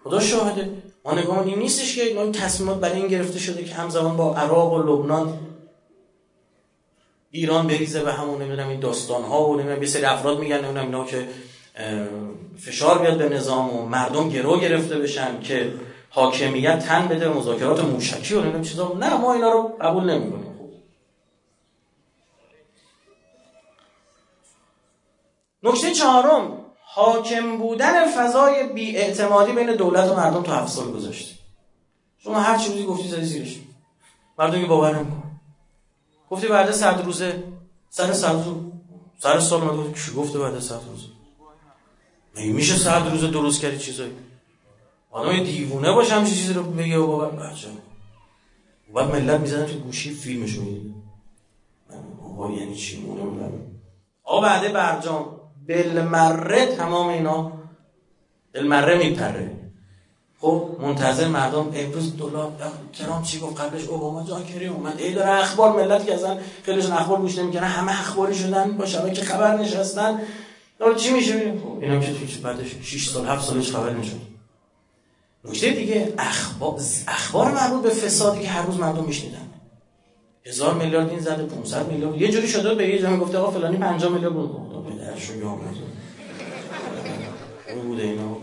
خدا 0.04 0.20
شاهده. 0.20 0.72
ما 1.06 1.14
نگاه 1.14 1.48
این 1.48 1.60
نیستش 1.60 1.96
که 1.96 2.04
این 2.04 2.32
تصمیمات 2.32 2.80
برای 2.80 2.96
این 2.96 3.08
گرفته 3.08 3.40
شده 3.40 3.64
که 3.64 3.76
همزمان 3.76 4.18
با 4.18 4.36
عراق 4.36 4.74
و 4.74 4.84
لبنان 4.84 5.40
ایران 7.32 7.68
بریزه 7.68 8.04
به 8.04 8.14
همون 8.14 8.42
نمی‌دونم 8.42 8.70
این 8.70 8.80
داستان 8.80 9.24
ها 9.24 9.50
و 9.50 9.56
نمی‌دونم 9.56 9.82
یه 9.82 9.88
سری 9.88 10.06
افراد 10.06 10.40
میگن 10.40 10.58
نمی‌دونم 10.58 10.86
اینا 10.86 11.06
که 11.06 11.28
فشار 12.60 12.98
بیاد 12.98 13.18
به 13.18 13.30
نظام 13.30 13.76
و 13.76 13.86
مردم 13.86 14.30
گرو 14.30 14.60
گرفته 14.60 15.00
بشن 15.00 15.40
که 15.42 15.74
حاکمیت 16.10 16.80
تن 16.80 17.08
بده 17.08 17.30
مذاکرات 17.30 17.84
موشکی 17.84 18.36
و 18.36 18.42
نمی‌دونم 18.42 18.64
چیزا. 18.64 18.94
نه 18.94 19.18
ما 19.18 19.34
اینا 19.34 19.50
رو 19.50 19.78
قبول 19.82 20.04
نمی‌کنیم. 20.04 20.48
نکته 25.64 25.92
چهارم 25.92 26.66
حاکم 26.86 27.58
بودن 27.58 28.12
فضای 28.12 28.68
بیاعتمادی 28.68 29.52
بین 29.52 29.76
دولت 29.76 30.12
و 30.12 30.16
مردم 30.16 30.44
تو 30.44 30.52
هفت 30.52 30.72
سال 30.72 30.92
گذاشته 30.92 31.36
شما 32.18 32.40
هر 32.40 32.58
چی 32.58 32.86
گفتی 32.86 33.08
زدی 33.08 33.26
زیرش. 33.26 33.60
مردم 34.40 34.62
که 34.62 34.68
باور 34.68 34.96
نمی‌کنن. 34.96 35.40
گفتی 36.30 36.48
بعد 36.48 36.72
صد 36.72 37.06
روزه 37.06 37.44
سر 37.90 38.14
صد 38.14 38.46
روز 38.46 38.56
سر 39.20 39.40
سال 39.40 39.62
اومد 39.62 39.96
کی 39.96 40.12
گفته 40.12 40.40
بعد 40.40 40.60
صد 40.60 40.82
روزه؟ 40.90 41.17
مگه 42.38 42.52
میشه 42.52 42.76
صد 42.76 43.08
روزه 43.12 43.28
درست 43.28 43.62
کردی 43.62 43.78
چیزایی؟ 43.78 44.12
آدم 45.12 45.44
دیوونه 45.44 45.92
باشه 45.92 46.14
همچین 46.14 46.36
چیزی 46.36 46.54
رو 46.54 46.64
بگه 46.64 46.98
و 46.98 47.08
باور 47.08 47.30
بچه 47.30 47.68
بعد 48.94 49.16
ملت 49.16 49.40
می‌زنن 49.40 49.66
تو 49.66 49.74
گوشی 49.74 50.14
فیلمشو 50.14 50.62
می‌دید 50.62 50.96
آقا 52.26 52.52
یعنی 52.52 52.76
چی؟ 52.76 53.00
مونه 53.00 53.50
آقا 54.24 54.42
بعد 54.42 54.74
برجام. 54.74 55.26
بالمره 55.68 56.66
تمام 56.66 57.08
اینا. 57.08 57.52
بالمره 58.54 58.98
میپره. 58.98 59.52
خب 60.42 60.70
منتظر 60.82 61.28
مردم 61.28 61.72
امروز 61.74 62.18
دلار 62.18 62.52
ترامپ 62.94 63.26
چی 63.26 63.40
گفت 63.40 63.62
قبلش؟ 63.62 63.84
اوباما 63.84 64.24
جان 64.24 64.46
کری 64.46 64.68
اومد. 64.68 65.00
ای 65.00 65.14
داره 65.14 65.32
اخبار 65.32 65.76
ملت 65.76 66.06
که 66.06 66.14
اصلا 66.14 66.38
خیلیشون 66.64 66.92
اخبار 66.92 67.20
گوش 67.20 67.38
نمی‌کنن. 67.38 67.64
همه 67.64 67.92
اخباری 67.92 68.36
شدن. 68.36 68.78
با 68.78 68.86
شبکه 68.86 69.22
خبر 69.24 69.58
نشستن. 69.58 70.22
داره 70.80 70.96
چی 70.96 71.14
میشه 71.14 71.54
اینا 71.82 72.00
که 72.00 72.14
توی 72.14 72.28
بعدش 72.44 72.76
6 72.84 73.10
سال 73.10 73.26
7 73.26 73.46
سالش 73.46 73.72
خبر 73.72 73.94
نشد 73.94 74.22
نکته 75.46 75.70
دیگه 75.70 76.14
اخبار 76.18 76.80
اخبار 77.08 77.52
مربوط 77.52 77.84
به 77.84 77.90
فسادی 77.90 78.42
که 78.42 78.48
هر 78.48 78.62
روز 78.62 78.80
مردم 78.80 79.06
میشنیدن 79.06 79.50
هزار 80.46 80.74
میلیارد 80.74 81.10
این 81.10 81.20
زده 81.20 81.44
500 81.44 81.92
میلیارد 81.92 82.22
یه 82.22 82.32
جوری 82.32 82.48
شده 82.48 82.76
به 82.76 82.88
یه 82.88 83.02
جایی 83.02 83.18
گفته 83.18 83.38
آقا 83.38 83.52
فلانی 83.52 83.78
50 83.78 84.12
میلیارد 84.12 84.34
بود 84.34 84.88
پدرشو 84.88 85.36
یا 85.36 85.60
بوده 87.84 88.04
اینا 88.04 88.38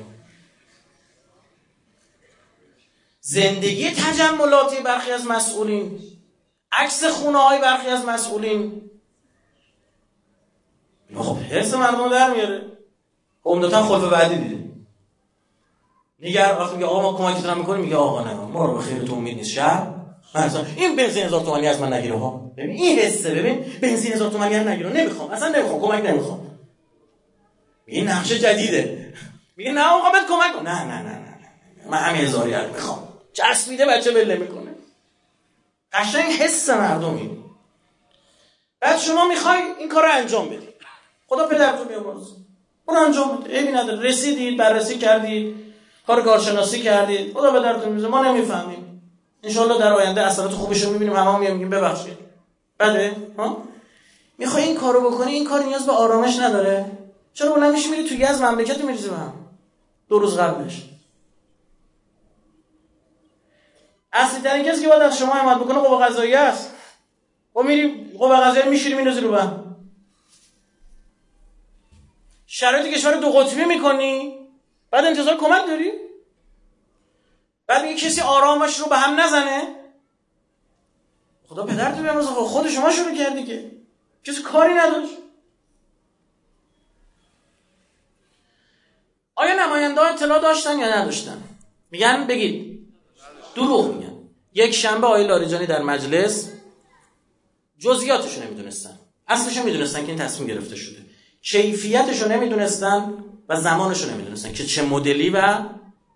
زندگی 3.21 3.91
تجملاتی 3.91 4.77
برخی 4.85 5.11
از 5.11 5.27
مسئولین 5.27 5.99
عکس 6.73 7.05
خونه 7.05 7.39
های 7.39 7.61
برخی 7.61 7.89
از 7.89 8.05
مسئولین 8.05 8.91
خب 11.23 11.37
حس 11.37 11.75
مردم 11.75 12.11
در 12.11 12.35
میاره. 12.35 12.63
عمدتا 13.45 13.83
خلف 13.83 14.13
بعدی 14.13 14.37
دیده. 14.37 14.65
نیگر 16.19 16.57
وقتی 16.61 16.75
میگه 16.75 16.87
آقا 16.87 17.03
ما 17.13 17.19
کمکتون 17.19 17.59
می‌کنیم. 17.59 17.81
میگه 17.81 17.97
آقا 17.97 18.25
نه 18.25 18.35
ما 18.35 18.65
رو 18.65 18.75
به 18.75 18.83
خیر 18.83 19.03
تو 19.03 19.15
امید 19.15 19.37
نیست. 19.37 19.51
شهر؟ 19.51 19.87
این 20.77 20.97
بنزین 20.97 21.25
هزار 21.25 21.41
تومانی 21.41 21.67
از 21.67 21.81
من 21.81 21.93
نگیره 21.93 22.19
ها 22.19 22.53
ببین 22.57 22.77
این 22.77 22.99
حسه 22.99 23.35
ببین. 23.35 23.65
بنزین 23.83 24.13
هزار 24.13 24.31
تومانی 24.31 24.55
از 24.55 24.67
نگیره. 24.67 24.91
نمی‌خوام. 24.93 25.31
اصلا 25.31 25.49
نمی‌خوام. 25.49 25.81
کمک 25.81 26.05
نمی‌خوام. 26.07 26.59
این 27.87 28.09
نقشه 28.09 28.39
جدیده. 28.39 29.13
میگه 29.57 29.73
نه 29.73 29.85
آقا 29.85 30.11
بهت 30.11 30.27
کمک 30.29 30.63
نه 30.63 30.85
نه 30.85 31.03
نه 31.03 31.19
نه 31.19 31.39
من 31.91 31.99
همین 31.99 32.21
هزاری 32.21 32.55
رو 32.55 32.73
می‌خوام. 32.73 33.09
چسبیده 33.33 33.87
بچه 33.87 34.13
بله 34.13 34.37
می‌کنه. 34.37 34.71
قشنگ 35.93 36.33
حس 36.33 36.71
مردمی. 36.71 37.45
بعد 38.81 38.99
شما 38.99 39.29
می‌خوای 39.29 39.59
این 39.79 39.89
کار 39.89 40.03
رو 40.03 40.09
انجام 40.13 40.49
بدی. 40.49 40.69
خدا 41.29 41.47
پدرتون 41.49 41.89
بیامرز. 41.89 42.33
اون 42.87 42.97
انجام 42.97 43.37
بده 43.37 43.59
عیبی 43.59 43.73
نداره. 43.73 44.01
رسیدید 44.09 44.59
بررسی 44.59 44.99
کردید. 44.99 45.57
کار 46.07 46.23
کارشناسی 46.23 46.83
کردید. 46.83 47.33
خدا 47.33 47.53
پدرتون 47.53 47.93
میزه 47.93 48.09
ما 48.09 48.23
نمی‌فهمیم. 48.23 49.03
انشالله 49.43 49.79
در 49.79 49.93
آینده 49.93 50.27
اثرات 50.27 50.51
خوبش 50.51 50.83
رو 50.83 50.93
می‌بینیم. 50.93 51.17
همه 51.17 51.39
میگیم 51.39 51.55
میگیم 51.55 51.71
ببخشید. 51.71 52.19
بده 52.81 53.17
ها؟ 53.39 53.63
می‌خوای 54.39 54.65
این 54.65 54.77
کارو 54.77 55.11
بکنی؟ 55.11 55.33
این 55.33 55.45
کار 55.45 55.63
نیاز 55.63 55.87
به 55.87 55.93
آرامش 55.93 56.39
نداره. 56.39 56.91
چرا 57.35 57.53
بلند 57.53 57.73
میشی 57.73 57.91
میری 57.91 58.09
توی 58.09 58.25
از 58.25 58.43
مملکت 58.43 58.85
میریزی 58.85 59.09
به 59.09 59.17
هم؟ 59.17 59.33
دو 60.09 60.19
روز 60.19 60.39
قبلش. 60.39 60.83
اصلی 64.13 64.41
ترین 64.43 64.65
کسی 64.65 64.81
که 64.81 64.89
باید 64.89 65.03
از 65.03 65.19
شما 65.19 65.33
حمایت 65.33 65.59
بکنه 65.59 65.79
قوه 65.79 66.07
قضاییه 66.07 66.39
است. 66.39 66.71
و 67.57 67.63
میری 67.63 68.11
قوه 68.19 68.37
قضاییه 68.37 68.69
میشیری 68.69 68.95
میندازی 68.95 69.21
رو 69.21 69.37
هم 69.37 69.64
شرایط 72.57 72.95
کشور 72.95 73.17
دو 73.17 73.31
قطبی 73.31 73.65
می‌کنی 73.65 74.39
بعد 74.91 75.05
انتظار 75.05 75.37
کمک 75.37 75.67
داری؟ 75.67 75.93
بعد 77.67 77.83
میگه 77.83 78.01
کسی 78.01 78.21
آرامش 78.21 78.81
رو 78.81 78.87
به 78.87 78.97
هم 78.97 79.21
نزنه؟ 79.21 79.75
خدا 81.49 81.67
پدرتو 81.67 82.03
بیامرزه 82.03 82.29
خود 82.29 82.69
شما 82.69 82.91
شروع 82.91 83.17
کردی 83.17 83.45
که. 83.45 83.71
کسی 84.25 84.43
کاری 84.43 84.75
نداشت. 84.75 85.13
آیا 89.35 89.67
نماینده 89.67 90.01
ها 90.01 90.07
اطلاع 90.07 90.39
داشتن 90.39 90.79
یا 90.79 90.97
نداشتن؟ 90.97 91.43
میگن 91.91 92.27
بگید. 92.27 92.89
دروغ 93.55 93.95
میگن. 93.95 94.29
یک 94.53 94.75
شنبه 94.75 95.07
آقای 95.07 95.27
لاریجانی 95.27 95.67
در 95.67 95.83
مجلس 95.83 96.53
جزئیاتشو 97.79 98.43
نمی‌دونستن. 98.43 98.99
اصلشو 99.29 99.63
می‌دونستن 99.63 100.01
که 100.01 100.09
این 100.09 100.19
تصمیم 100.19 100.49
گرفته 100.49 100.77
شده. 100.77 101.04
کیفیتشو 101.45 102.29
نمی‌دونستن 102.29 103.13
و 103.49 103.61
زمانشو 103.61 104.11
نمی‌دونستن 104.11 104.53
که 104.53 104.65
چه 104.65 104.83
مدلی 104.83 105.31
و 105.31 105.59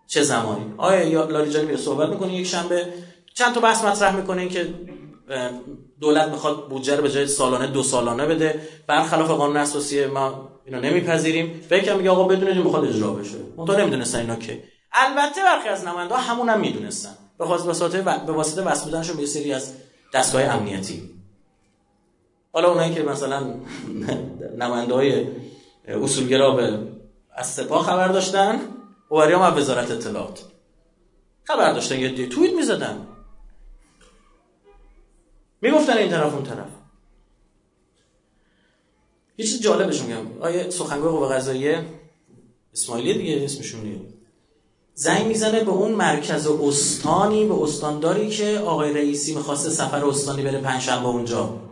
چه 0.07 0.23
زمانی. 0.23 0.75
آیا 0.77 1.25
لاریجانی 1.25 1.67
میره 1.67 1.79
صحبت 1.79 2.09
می‌کنه 2.09 2.35
یک 2.35 2.47
شنبه؟ 2.47 2.87
چند 3.35 3.55
تا 3.55 3.61
بحث 3.61 3.85
مطرح 3.85 4.17
می‌کنه 4.17 4.49
که 4.49 4.75
دولت 6.01 6.29
می‌خواد 6.29 6.69
بودجه 6.69 6.97
رو 6.97 7.03
به 7.03 7.11
جای 7.11 7.27
سالانه 7.27 7.67
دو 7.67 7.83
سالانه 7.83 8.27
بده. 8.27 8.61
برخلاف 8.87 9.31
قانون 9.31 9.57
اساسی 9.57 10.07
ما 10.07 10.49
اینا 10.67 10.81
نمیپذیریم. 10.81 11.61
فکر 11.69 11.95
میگه 11.95 12.11
آقا 12.11 12.25
بدونید 12.25 12.65
می‌خواد 12.65 12.85
اجرا 12.85 13.11
بشه. 13.11 13.37
تو 13.67 13.79
نمی‌دونستن 13.79 14.19
اینا 14.19 14.37
که. 14.37 14.63
البته 14.93 15.43
برخی 15.43 15.69
از 15.69 15.85
نماینده 15.85 16.15
همون 16.15 16.49
هم 16.49 16.61
می‌دونستن. 16.61 17.15
به 17.39 17.45
واسطه 17.45 18.03
به 18.03 18.33
واسطه 18.33 18.63
واسطه 18.63 18.85
بودنشون 18.85 19.17
به 19.17 19.27
سری 19.27 19.53
از 19.53 19.73
دستگاه 20.15 20.43
امنیتی. 20.43 21.18
حالا 22.59 22.71
اونایی 22.71 22.95
که 22.95 23.03
مثلا 23.03 23.55
نماینده 24.59 24.95
های 24.95 25.27
اصولگرا 25.89 26.51
به 26.55 26.79
از 27.35 27.47
سپاه 27.47 27.87
خبر 27.87 28.09
داشتن 28.09 28.61
اوری 29.09 29.33
هم 29.33 29.57
وزارت 29.57 29.91
اطلاعات. 29.91 30.45
خبر 31.45 31.73
داشتن 31.73 31.99
یه 31.99 32.29
توییت 32.29 32.55
می‌زدن. 32.55 33.07
می‌گفتن 35.61 35.93
این 35.93 36.11
طرف 36.11 36.35
اون 36.35 36.43
طرف. 36.43 36.69
یه 39.39 39.47
چیز 39.47 39.63
جالبش 39.63 40.03
میگم. 40.03 40.43
آیه 40.43 40.71
سخنگوی 40.71 41.11
قوه 41.11 41.35
قضاییه. 41.35 41.85
اسماعیلی 42.73 43.19
دیگه 43.19 43.45
اسمشون 43.45 43.81
دیگه 43.81 44.01
زنگ 44.95 45.27
می‌زنه 45.27 45.65
به 45.65 45.71
اون 45.71 45.93
مرکز 45.93 46.47
استانی 46.47 47.45
به 47.45 47.63
استانداری 47.63 48.29
که 48.31 48.59
آقای 48.59 48.95
رئیسی 48.95 49.35
می‌خواسته 49.35 49.71
سفر 49.71 50.05
استانی 50.05 50.43
بره 50.43 50.61
پنجشنبه 50.61 51.07
اونجا. 51.07 51.68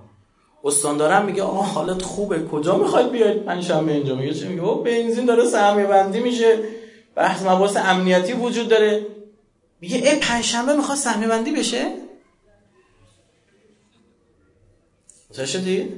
استاندارم 0.66 1.24
میگه 1.24 1.42
آه 1.42 1.72
حالت 1.72 2.02
خوبه 2.02 2.46
کجا 2.46 2.76
می‌خواید 2.78 3.10
بیاید؟ 3.10 3.44
پنجشنبه 3.44 3.92
اینجا 3.92 4.14
میگه 4.14 4.34
چه 4.34 4.48
میگه؟ 4.48 4.62
بنزین 4.62 5.24
داره 5.24 5.44
سهمیه 5.44 5.86
بندی 5.86 6.20
میشه 6.20 6.58
بحث 7.14 7.42
مباحث 7.42 7.76
امنیتی 7.76 8.32
وجود 8.32 8.68
داره. 8.68 9.06
میگه 9.80 9.96
ای 9.96 10.16
پنجشنبه 10.20 10.76
می‌خواد 10.76 10.98
سهمیه 10.98 11.28
بندی 11.28 11.52
بشه؟ 11.52 11.92
متوجه 15.30 15.46
شدی؟ 15.46 15.92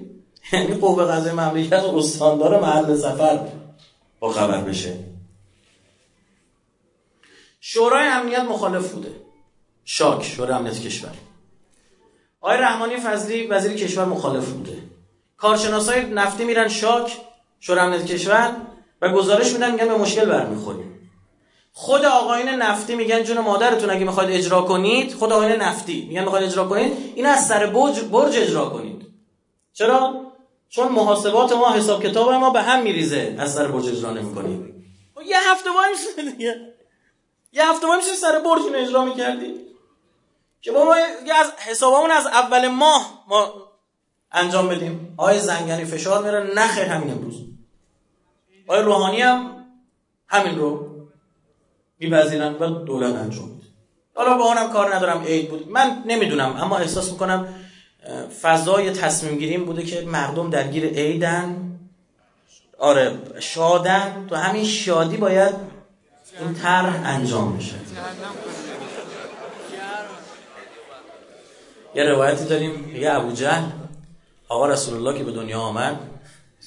یعنی 0.52 0.74
قوه 0.74 1.04
قضایی 1.04 1.34
مملکت 1.34 1.84
استاندار 1.84 2.60
محل 2.60 2.96
سفر 2.96 3.40
با 4.20 4.32
خبر 4.32 4.60
بشه. 4.60 4.96
شورای 7.60 8.08
امنیت 8.08 8.38
مخالف 8.38 8.92
بوده. 8.92 9.10
شاک 9.84 10.24
شورای 10.24 10.54
امنیت 10.54 10.80
کشور. 10.80 11.10
آقای 12.40 12.58
رحمانی 12.58 12.96
فضلی 12.96 13.46
وزیر 13.46 13.72
کشور 13.72 14.04
مخالف 14.04 14.48
بوده. 14.48 14.78
کارشناسای 15.36 16.04
نفتی 16.04 16.44
میرن 16.44 16.68
شاک 16.68 17.20
شورای 17.60 18.04
کشور 18.04 18.56
و 19.02 19.12
گزارش 19.12 19.52
میدن 19.52 19.70
میگن 19.70 19.88
به 19.88 19.96
مشکل 19.96 20.24
برمیخوریم. 20.24 21.10
خود 21.72 22.04
آقاین 22.04 22.48
نفتی 22.48 22.94
میگن 22.94 23.22
جون 23.22 23.38
مادرتون 23.38 23.90
اگه 23.90 24.04
می‌خواید 24.04 24.30
اجرا 24.30 24.62
کنید 24.62 25.14
خود 25.14 25.32
آقاین 25.32 25.52
نفتی 25.52 26.06
میگن 26.08 26.22
می‌خواید 26.24 26.44
اجرا 26.44 26.64
کنید 26.64 27.12
این 27.14 27.26
از 27.26 27.46
سر 27.46 27.66
برج, 27.66 28.00
برج 28.00 28.36
اجرا 28.36 28.68
کنید. 28.68 29.06
چرا؟ 29.72 30.32
چون 30.68 30.88
محاسبات 30.88 31.52
ما 31.52 31.72
حساب 31.72 32.02
کتاب 32.02 32.32
ما 32.32 32.50
به 32.50 32.62
هم 32.62 32.82
میریزه 32.82 33.36
از 33.38 33.54
سر 33.54 33.66
برج 33.66 33.88
اجرا 33.88 34.10
نمی‌کنیم. 34.10 34.84
خب 35.14 35.22
یه 35.22 35.36
هفته 35.50 35.70
وای 35.70 36.32
دیگه. 36.32 36.74
یه 37.52 37.70
هفته 37.70 37.86
وای 37.86 38.00
سر 38.02 38.38
برج 38.38 38.62
اجرا 38.74 39.04
می‌کردی. 39.04 39.67
که 40.60 40.72
ما 40.72 40.94
از 41.40 41.52
حسابمون 41.58 42.10
از 42.10 42.26
اول 42.26 42.68
ماه 42.68 43.24
ما 43.28 43.52
انجام 44.32 44.68
بدیم. 44.68 45.14
آقای 45.16 45.40
زنگنی 45.40 45.84
فشار 45.84 46.24
میره 46.24 46.54
نخیر 46.54 46.84
همین 46.84 47.10
امروز. 47.10 47.34
آقای 48.66 48.82
روحانی 48.82 49.20
هم 49.20 49.64
همین 50.28 50.58
رو 50.58 50.88
میپذیرن 51.98 52.54
و 52.54 52.66
دولت 52.66 53.14
انجام 53.14 53.48
میده. 53.48 53.66
حالا 54.14 54.38
با 54.38 54.44
اونم 54.44 54.72
کار 54.72 54.94
ندارم. 54.94 55.24
عید 55.24 55.50
بود. 55.50 55.70
من 55.70 56.02
نمی‌دونم. 56.06 56.56
اما 56.56 56.78
احساس 56.78 57.12
می‌کنم 57.12 57.54
فضای 58.42 58.90
تصمیم 58.90 59.38
گیریم 59.38 59.64
بوده 59.64 59.82
که 59.82 60.00
مردم 60.00 60.50
درگیر 60.50 60.86
عیدن. 60.86 61.78
آره 62.78 63.18
شادن. 63.40 64.26
تو 64.28 64.36
همین 64.36 64.64
شادی 64.64 65.16
باید 65.16 65.54
این 66.40 66.54
طرح 66.54 67.02
انجام 67.04 67.56
بشه. 67.56 67.74
یه 71.94 72.04
روایتی 72.04 72.44
داریم 72.44 72.96
یه 72.96 73.14
ابو 73.14 73.32
جهل 73.32 73.70
آقا 74.48 74.66
رسول 74.66 74.94
الله 74.94 75.18
که 75.18 75.24
به 75.24 75.32
دنیا 75.32 75.60
آمد. 75.60 76.00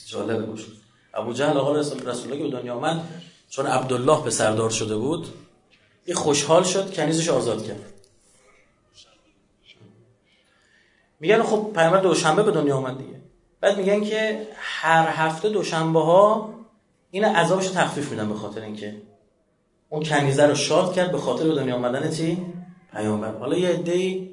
جالبه 0.05 0.43
گوش. 0.43 0.65
ابو 1.13 1.33
جهل 1.33 1.57
آقا 1.57 1.75
رسول 1.75 2.09
الله 2.09 2.37
که 2.37 2.43
به 2.43 2.49
دنیا 2.49 2.75
آمد 2.75 3.01
چون 3.49 3.65
عبدالله 3.65 4.23
به 4.23 4.29
سردار 4.31 4.69
شده 4.69 4.97
بود 4.97 5.27
یه 6.07 6.15
خوشحال 6.15 6.63
شد 6.63 6.93
کنیزش 6.93 7.29
آزاد 7.29 7.67
کرد. 7.67 7.93
میگن 11.19 11.43
خب 11.43 11.71
پیامبر 11.75 11.99
دوشنبه 11.99 12.43
به 12.43 12.51
دنیا 12.51 12.77
آمد 12.77 12.97
دیگه. 12.97 13.21
بعد 13.61 13.77
میگن 13.77 14.03
که 14.03 14.47
هر 14.55 15.07
هفته 15.07 15.49
دوشنبه 15.49 15.99
ها 15.99 16.53
این 17.11 17.25
عذابش 17.25 17.67
رو 17.67 17.73
تخفیف 17.73 18.11
میدن 18.11 18.29
به 18.29 18.35
خاطر 18.35 18.61
اینکه 18.61 19.01
اون 19.89 20.03
کنیزه 20.03 20.45
رو 20.45 20.55
شاد 20.55 20.93
کرد 20.93 21.11
به 21.11 21.17
خاطر 21.17 21.47
به 21.47 21.55
دنیا 21.55 21.75
آمدن 21.75 22.09
تی 22.09 22.45
پیامبر. 22.93 23.37
حالا 23.37 23.57
یه 23.57 23.69
عده‌ای 23.69 24.30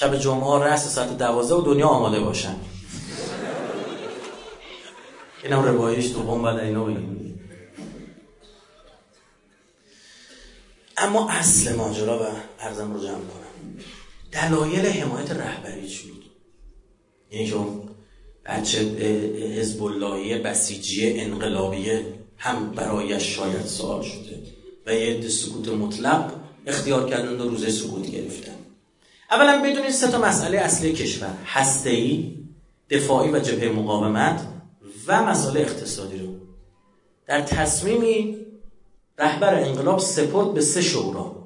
شب 0.00 0.16
جمعه 0.16 0.58
رأس 0.58 0.94
ساعت 0.94 1.18
دوازده 1.18 1.54
و 1.54 1.60
دنیا 1.60 1.86
آماده 1.86 2.20
باشن. 2.20 2.56
اینم 5.44 5.62
روایش 5.62 6.12
دوم 6.12 6.42
بعد 6.42 6.58
اینو 6.58 6.96
اما 10.96 11.30
اصل 11.30 11.76
ماجرا 11.76 12.22
و 12.22 12.26
ارزم 12.60 12.92
رو 12.92 13.00
جمع 13.00 13.12
کنم. 13.12 13.78
دلایل 14.32 14.86
حمایت 14.86 15.30
رهبری 15.30 15.88
چی 15.88 16.10
بود؟ 16.10 16.24
یعنی 17.30 17.50
که 17.50 17.56
بچه 18.46 18.78
حزب 19.58 19.82
اللهی 19.82 20.38
بسیجی 20.38 21.20
انقلابیه 21.20 22.06
هم 22.36 22.70
برایش 22.70 23.36
شاید 23.36 23.66
سوال 23.66 24.02
شده 24.02 24.42
و 24.86 24.94
یه 24.94 25.28
سکوت 25.28 25.68
مطلق 25.68 26.32
اختیار 26.66 27.10
کردن 27.10 27.40
و 27.40 27.48
روزه 27.48 27.70
سکوت 27.70 28.10
گرفتن. 28.10 28.57
اولا 29.30 29.62
بدونید 29.62 29.90
سه 29.90 30.08
تا 30.08 30.18
مسئله 30.18 30.58
اصلی 30.58 30.92
کشور 30.92 31.34
هسته‌ای 31.46 32.34
دفاعی 32.90 33.30
و 33.30 33.38
جبهه 33.38 33.72
مقاومت 33.72 34.40
و 35.06 35.22
مسئله 35.22 35.60
اقتصادی 35.60 36.18
رو. 36.18 36.26
در 37.26 37.40
تصمیمی 37.40 38.36
رهبر 39.18 39.54
انقلاب 39.54 39.98
سپرد 39.98 40.54
به 40.54 40.60
سه 40.60 40.82
شورا. 40.82 41.36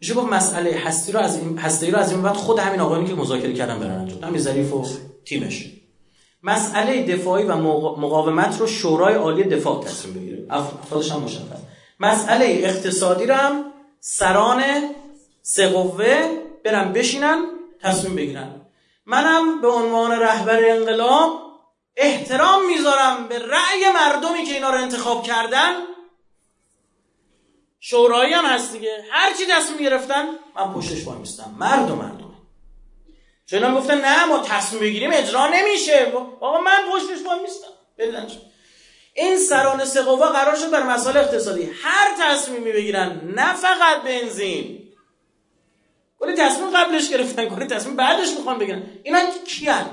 میشه 0.00 0.14
گفت 0.14 0.32
مسئله 0.32 0.70
هستی 0.70 1.12
رو 1.12 1.20
از 1.20 1.38
این 1.38 1.58
هستی 1.58 1.90
رو 1.90 1.98
از 1.98 2.12
این 2.12 2.22
بعد 2.22 2.34
خود 2.34 2.58
همین 2.58 2.80
آقایانی 2.80 3.08
که 3.08 3.14
مذاکره 3.14 3.52
کردن 3.52 3.80
برن 3.80 3.90
انجام. 3.90 4.24
همین 4.24 4.40
ظریف 4.40 4.72
و 4.72 4.86
تیمش. 5.24 5.70
مسئله 6.42 7.02
دفاعی 7.02 7.44
و 7.44 7.56
مقاومت 7.56 8.60
رو 8.60 8.66
شورای 8.66 9.14
عالی 9.14 9.44
دفاع 9.44 9.84
تصمیم 9.84 10.14
بگیره. 10.14 10.46
افرادش 10.50 11.12
هم 11.12 11.20
مشخص. 11.20 11.58
مسئله 12.00 12.44
اقتصادی 12.46 13.26
رو 13.26 13.34
هم 13.34 13.64
سران 14.00 14.62
سه 15.42 15.68
قوه 15.68 16.43
برن 16.64 16.92
بشینن 16.92 17.46
تصمیم 17.82 18.16
بگیرن 18.16 18.60
منم 19.06 19.60
به 19.60 19.68
عنوان 19.68 20.12
رهبر 20.12 20.70
انقلاب 20.70 21.40
احترام 21.96 22.66
می‌ذارم 22.66 23.28
به 23.28 23.38
رأی 23.38 23.92
مردمی 23.94 24.44
که 24.44 24.54
اینا 24.54 24.70
رو 24.70 24.82
انتخاب 24.82 25.22
کردن. 25.22 25.72
شورایی 27.80 28.32
هم 28.32 28.44
هست 28.44 28.72
دیگه. 28.72 29.04
هر 29.10 29.32
چی 29.32 29.46
تصمیم 29.46 29.78
گرفتن 29.78 30.26
من 30.56 30.72
پشتش 30.74 31.06
وای 31.06 31.18
میستم 31.18 31.54
مرد 31.58 31.90
و 31.90 31.96
مردم. 31.96 32.34
چون 33.46 33.74
گفتن 33.74 34.00
نه 34.00 34.24
ما 34.24 34.38
تصمیم 34.38 34.80
بگیریم 34.80 35.10
اجرا 35.12 35.48
نمیشه. 35.48 36.12
آقا 36.40 36.60
من 36.60 36.78
پشتش 36.92 37.26
وای 37.26 37.40
میستم 37.42 37.68
بدن 37.98 38.26
این 39.14 39.38
سران 39.38 39.84
سه 39.84 40.02
قرار 40.02 40.56
شد 40.56 40.70
بر 40.70 40.82
مسائل 40.82 41.16
اقتصادی. 41.16 41.70
هر 41.82 42.16
تصمیمی 42.20 42.72
بگیرن 42.72 43.20
نه 43.36 43.54
فقط 43.54 44.02
بنزین. 44.02 44.83
کلی 46.24 46.36
تصمیم 46.36 46.70
قبلش 46.70 47.10
گرفتن 47.10 47.48
کلی 47.48 47.66
تصمیم 47.66 47.96
بعدش 47.96 48.28
می‌خوان 48.36 48.58
بگیرن. 48.58 48.82
اینا 49.02 49.18
کیان؟ 49.46 49.90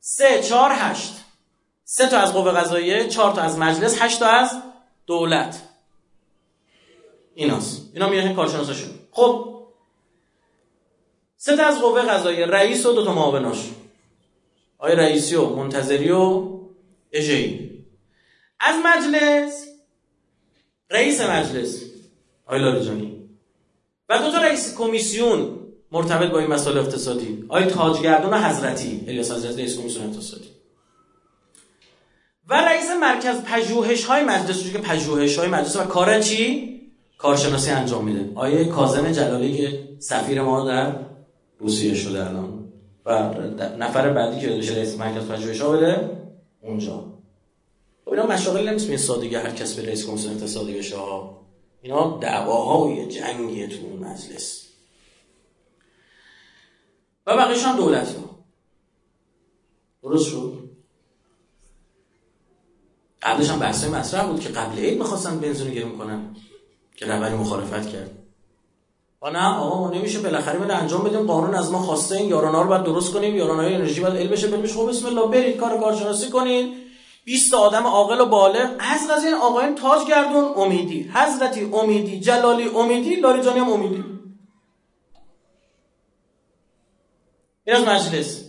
سه 0.00 0.42
چهار 0.42 0.70
هشت. 0.74 1.14
سه 1.84 2.08
تا 2.08 2.18
از 2.18 2.32
قوه 2.32 2.52
قضاییه 2.52 3.08
چهار 3.08 3.34
تا 3.34 3.42
از 3.42 3.58
مجلس 3.58 4.02
هشت 4.02 4.18
تا 4.18 4.26
از 4.26 4.62
دولت. 5.06 5.62
ایناست. 7.34 7.90
اینا 7.94 8.08
میگن 8.08 8.34
کارشناساشون. 8.34 8.90
خب. 9.10 9.62
سه 11.36 11.56
تا 11.56 11.64
از 11.66 11.80
قوه 11.80 12.02
قضاییه 12.02 12.46
رئیس 12.46 12.86
و 12.86 12.92
دو 12.92 13.04
تا 13.04 13.14
معاوناش. 13.14 13.70
آقای 14.78 14.96
رئیسی 14.96 15.34
و 15.34 15.46
منتظری 15.46 16.10
و 16.10 16.48
اجهی 17.12 17.84
از 18.60 18.76
مجلس 18.84 19.66
رئیس 20.90 21.20
مجلس. 21.20 21.82
آقای 22.46 22.60
لاریجانی. 22.60 23.09
و 24.10 24.18
دو 24.18 24.32
تا 24.32 24.38
رئیس 24.38 24.74
کمیسیون 24.74 25.58
مرتبط 25.92 26.30
با 26.30 26.38
این 26.38 26.50
مسائل 26.50 26.78
اقتصادی. 26.78 27.44
آقای 27.48 27.66
تاجگردون 27.66 28.34
حضرتی 28.34 29.04
الیاس 29.08 29.32
حضرتی 29.32 29.56
رئیس 29.56 29.78
کمیسیون 29.78 30.06
اقتصادی. 30.06 30.48
و 32.48 32.54
رئیس 32.54 32.90
مرکز 33.00 33.42
پژوهش 33.42 34.04
های 34.04 34.24
مجلس 34.24 34.72
که 34.72 34.78
پژوهش 34.78 35.38
های 35.38 35.48
مجلس 35.48 35.76
و 35.76 35.84
کار 35.84 36.20
چی؟ 36.20 36.70
کارشناسی 37.18 37.70
انجام 37.70 38.04
میده. 38.04 38.32
آیه 38.34 38.64
کاظم 38.64 39.12
جلالی 39.12 39.56
که 39.56 39.88
سفیر 39.98 40.42
ما 40.42 40.64
در 40.64 40.92
روسیه 41.58 41.94
شده 41.94 42.28
الان. 42.28 42.64
و 43.06 43.34
نفر 43.78 44.12
بعدی 44.12 44.40
که 44.40 44.48
بشه 44.48 44.74
رئیس 44.74 44.98
مرکز 44.98 45.28
پژوهش 45.28 45.62
بده 45.62 46.10
اونجا. 46.62 47.04
اینا 48.06 48.26
مشاغل 48.26 48.68
نمیست 48.68 48.88
به 48.88 48.96
سادگی 48.96 49.34
هر 49.34 49.50
کس 49.50 49.74
به 49.74 49.86
رئیس 49.86 50.06
کمیسیون 50.06 50.34
اقتصادی 50.34 50.78
بشه 50.78 50.96
ها 50.96 51.39
اینا 51.82 52.18
دعواهای 52.18 53.06
جنگیه 53.06 53.66
تو 53.66 53.86
اون 53.86 53.98
مجلس. 53.98 54.66
و 57.26 57.36
بقیش 57.36 57.64
هم 57.64 57.76
دولت 57.76 58.16
ها 58.16 58.38
درست 60.02 60.28
شد؟ 60.28 60.70
قبلش 63.22 63.50
هم 63.50 63.58
بحثای 63.58 63.90
مطرح 63.90 64.26
بود 64.26 64.40
که 64.40 64.48
قبل 64.48 64.78
عید 64.78 64.98
می‌خواستن 64.98 65.40
بنزین 65.40 65.66
رو 65.66 65.74
گرون 65.74 65.98
کنن 65.98 66.36
که 66.96 67.06
رهبری 67.06 67.34
مخالفت 67.34 67.88
کرد. 67.88 68.10
و 69.22 69.30
نه 69.30 69.54
آقا 69.56 69.80
ما 69.80 69.90
نمیشه 69.90 70.20
بالاخره 70.20 70.58
باید 70.58 70.70
انجام 70.70 71.04
بدیم 71.04 71.26
قانون 71.26 71.54
از 71.54 71.70
ما 71.72 71.78
خواسته 71.78 72.16
این 72.16 72.28
یارانا 72.28 72.62
رو 72.62 72.68
باید 72.68 72.82
درست 72.82 73.12
کنیم 73.12 73.36
یارانای 73.36 73.74
انرژی 73.74 74.00
باید 74.00 74.16
ال 74.16 74.28
بشه 74.28 74.48
بشه 74.48 74.74
خب 74.74 74.88
بسم 74.88 75.06
الله 75.06 75.26
برید 75.26 75.56
کار 75.56 75.80
کارشناسی 75.80 76.30
کنین. 76.30 76.89
20 77.24 77.54
آدم 77.54 77.86
عاقل 77.86 78.20
و 78.20 78.26
بالغ 78.26 78.76
از 78.78 79.10
از 79.10 79.24
این 79.24 79.34
آقایان 79.34 79.74
تاج 79.74 80.08
گردون 80.08 80.44
امیدی. 80.56 81.02
حضرتی 81.02 81.64
امیدی 81.64 82.20
جلالی 82.20 82.68
امیدی 82.68 83.16
لاریجانی 83.16 83.58
هم 83.58 83.70
امیدی. 83.72 84.04
این 87.66 87.76
از 87.76 87.84
مجلس. 87.84 88.44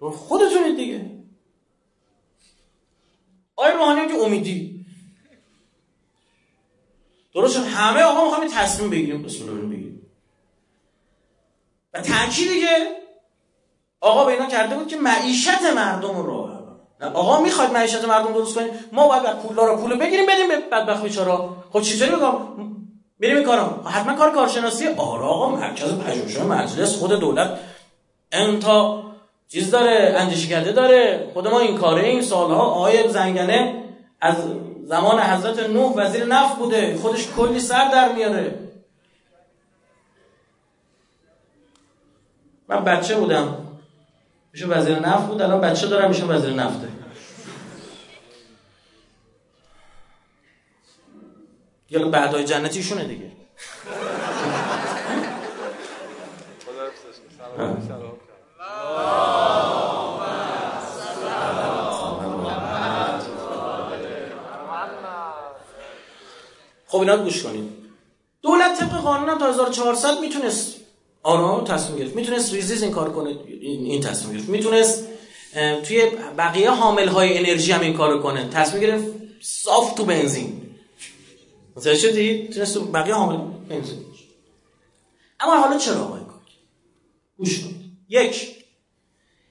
خودتونید 0.00 0.76
دیگه. 0.76 1.10
آیا 3.56 3.74
روحانی 3.74 4.08
که 4.08 4.14
امیدی. 4.14 4.86
درست 7.34 7.54
شد 7.54 7.64
همه 7.64 8.02
آقا 8.02 8.24
می‌خوایم 8.24 8.50
تصمیم 8.50 8.90
بگیریم 8.90 9.22
بسم 9.22 9.48
الله 9.48 9.66
بگیریم 9.66 10.10
و 11.94 12.00
تأکیدی 12.00 12.60
که 12.60 12.96
آقا 14.00 14.24
به 14.24 14.32
اینا 14.32 14.46
کرده 14.46 14.76
بود 14.76 14.88
که 14.88 14.96
معیشت 14.96 15.62
مردم 15.62 16.16
رو 16.16 16.47
آقا 17.00 17.40
می‌خواد 17.40 17.72
معیشت 17.72 18.04
مردم 18.04 18.32
درست 18.32 18.54
کنیم 18.54 18.70
ما 18.92 19.08
باید 19.08 19.38
پولا 19.38 19.64
رو 19.64 19.76
پول 19.76 19.98
بگیریم 19.98 20.26
بدیم 20.26 20.48
به 20.48 20.56
بدبخت 20.72 21.02
بیچارا 21.02 21.56
خب 21.72 21.80
چجوری 21.80 22.10
بگم 22.10 22.34
میریم 23.18 23.36
این 23.36 23.46
کارم 23.46 23.80
حتما 23.84 24.14
کار 24.14 24.30
کارشناسی. 24.30 24.88
آره 24.88 25.24
آقا 25.24 25.48
مرکز 25.48 25.94
پژوهش 25.94 26.36
مجلس 26.36 26.96
خود 26.96 27.12
دولت. 27.12 27.58
انتا 28.32 29.02
چیز 29.48 29.70
داره 29.70 30.14
اندیشه 30.18 30.72
داره. 30.72 31.30
خود 31.34 31.48
ما 31.48 31.60
این 31.60 31.78
کاره 31.78 32.02
این 32.02 32.22
سالها 32.22 32.62
آقای 32.62 33.08
زنگنه 33.08 33.84
از 34.20 34.34
زمان 34.84 35.20
حضرت 35.20 35.58
نوح 35.70 35.92
وزیر 35.96 36.24
نفت 36.24 36.56
بوده. 36.56 36.98
خودش 37.02 37.28
کلی 37.36 37.60
سر 37.60 37.90
در 37.90 38.12
میاره. 38.12 38.58
من 42.68 42.84
بچه 42.84 43.16
بودم. 43.16 43.54
میشه 44.52 44.66
وزیر 44.66 44.98
نفت 44.98 45.26
بود؟ 45.26 45.42
الان 45.42 45.60
بچه 45.60 45.86
دارم 45.86 46.08
میشه 46.08 46.24
وزیر 46.24 46.54
نفته. 46.54 46.87
یا 51.90 52.08
بعدای 52.08 52.44
جنتیشونه 52.44 53.04
دیگه. 53.04 53.32
خب 66.86 66.98
اینا 66.98 67.16
گوش 67.16 67.42
کنید. 67.42 67.70
دولت 68.42 68.78
طبق 68.80 69.00
قانون 69.00 69.28
هم 69.28 69.38
تا 69.38 69.48
1400 69.48 70.20
می‌تونست 70.20 70.76
تصمیم 71.66 71.98
گرفت. 71.98 72.16
می‌تونست 72.16 72.54
ریزیز 72.54 72.82
این 72.82 72.92
کار 72.92 73.12
کنه 73.12 73.30
این 73.60 74.00
تصمیم 74.00 74.36
گرفت. 74.36 74.48
می‌تونست 74.48 75.06
توی 75.86 76.10
بقیه 76.38 76.70
حامل 76.70 77.08
های 77.08 77.38
انرژی 77.38 77.72
هم 77.72 77.80
این 77.80 77.96
کار 77.96 78.22
کنه. 78.22 78.48
تصمیم 78.48 78.82
گرفت 78.82 79.04
صاف 79.40 79.94
تو 79.94 80.04
بنزین. 80.04 80.67
مثلا 81.78 81.94
شدید 81.94 82.52
تونست 82.52 82.92
بقیه 82.92 83.14
حامل 83.14 83.38
اما 85.40 85.56
حالا 85.60 85.78
چرا 85.78 86.04
آقای 86.04 86.20
گوش 87.36 87.60
کنید 87.60 87.92
یک 88.08 88.64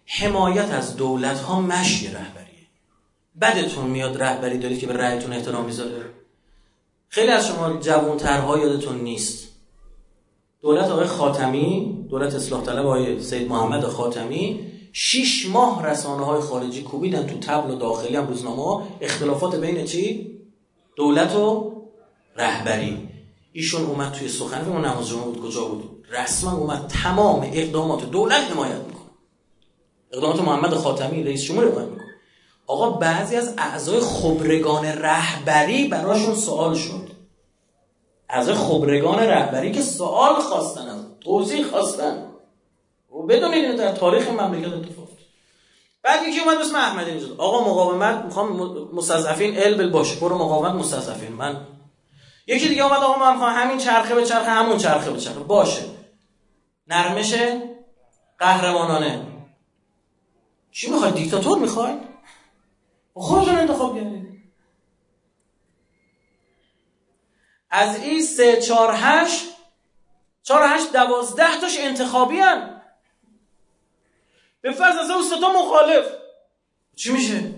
حمایت 0.06 0.70
از 0.72 0.96
دولت 0.96 1.40
ها 1.40 1.62
مشی 1.62 2.08
رهبریه. 2.08 2.68
بدتون 3.42 3.86
میاد 3.86 4.24
رهبری 4.24 4.58
دارید 4.58 4.80
که 4.80 4.88
به 4.88 4.94
رأیتون 4.94 5.34
احترام 5.34 5.66
می‌ذاره. 5.66 6.06
خیلی 7.08 7.32
از 7.32 7.48
شما 7.48 7.78
جوانترها 7.78 8.58
یادتون 8.58 9.00
نیست. 9.00 9.48
دولت 10.62 10.90
آقای 10.90 11.08
خاتمی 11.08 11.98
دولت 12.10 12.36
اصلاح 12.36 12.64
طلب 12.64 12.86
آقای 12.86 13.22
سید 13.22 13.50
محمد 13.50 13.84
خاتمی 13.84 14.72
شیش 14.94 15.50
ماه 15.50 15.86
رسانه 15.86 16.26
های 16.26 16.42
خارجی 16.42 16.82
کوبیدن 16.82 17.28
تو 17.28 17.38
تبل 17.38 17.72
و 17.72 17.76
داخلی 17.76 18.16
هم 18.16 18.28
روزنامه 18.28 18.84
اختلافات 19.02 19.56
بین 19.56 19.86
چی؟ 19.86 20.32
دولت 20.96 21.36
و 21.36 21.77
رهبری. 22.38 23.10
ایشون 23.54 23.86
اومد 23.86 24.12
توی 24.12 24.28
سخن 24.28 24.66
اون 24.66 24.86
نماز 24.86 25.10
جمعه 25.10 25.24
بود 25.24 25.42
کجا 25.42 25.66
بود؟ 25.66 26.06
رسما 26.10 26.52
اومد 26.52 26.88
تمام 27.04 27.50
اقدامات 27.54 28.10
دولت 28.12 28.52
حمایت 28.52 28.76
می‌کنه. 28.76 29.12
اقدامات 30.12 30.42
محمد 30.42 30.74
خاتمی 30.74 31.24
رئیس 31.24 31.44
جمهور 31.44 31.72
حمایت 31.72 31.88
می‌کنه. 31.88 32.08
آقا 32.68 32.90
بعضی 32.90 33.36
از 33.36 33.54
اعضای 33.58 34.00
خبرگان 34.00 34.86
رهبری 34.86 35.88
براشون 35.88 36.36
سوال 36.36 36.76
شد. 36.76 37.08
از 38.30 38.50
خبرگان 38.50 39.20
رهبری 39.20 39.72
که 39.72 39.82
سوال 39.82 40.34
خواستن 40.34 40.88
از 40.88 41.06
توضیح 41.22 41.66
خواستن. 41.66 42.24
و 43.12 43.22
بدونید 43.22 43.66
اینو 43.66 43.78
در 43.78 43.92
تاریخ 43.92 44.30
مملکت 44.30 44.74
اتفاق. 44.74 45.08
بعد 46.04 46.28
یکی 46.28 46.40
اومد 46.40 46.58
اسم 46.58 46.76
احمدی 46.76 47.12
نژاد 47.12 47.36
آقا 47.38 47.70
مقاومت 47.70 48.26
می‌خوام 48.26 48.58
مستضعفین 48.94 49.58
ال 49.58 49.90
باشه. 49.90 50.20
برو 50.20 50.38
مقاومت 50.38 50.72
مستضعفین. 50.72 51.34
من 51.34 51.58
یکی 52.48 52.68
دیگه 52.68 52.84
اومد 52.86 52.98
آقا 52.98 53.20
من 53.20 53.34
می‌خوام 53.34 53.54
همین 53.54 53.78
چرخه 53.78 54.16
به 54.16 54.26
چرخه 54.26 54.50
همون 54.50 54.78
چرخه 54.78 55.12
به 55.12 55.20
چرخه. 55.20 55.40
باشه. 55.40 55.86
نرمش 56.88 57.36
قهرمانانه. 58.40 59.28
چی 60.72 60.92
می‌خواد 60.92 61.14
دیکتاتور 61.14 61.60
می‌خواید 61.60 62.00
خودتون 63.14 63.56
انتخاب 63.56 63.96
کردید 63.96 64.28
از 67.70 68.04
این 68.04 68.22
سه 68.22 68.62
چار 68.62 68.94
هشت 68.96 69.46
چار 70.44 70.62
هشت 70.64 70.92
دوازده 70.94 71.62
تاش 71.62 71.78
انتخابی 71.80 72.38
هن. 72.40 72.82
به 74.62 74.72
فرض 74.72 74.98
از 74.98 75.10
اون 75.10 75.24
ستا 75.24 75.54
مخالف. 75.54 76.06
چی 76.96 77.14
میشه؟ 77.14 77.54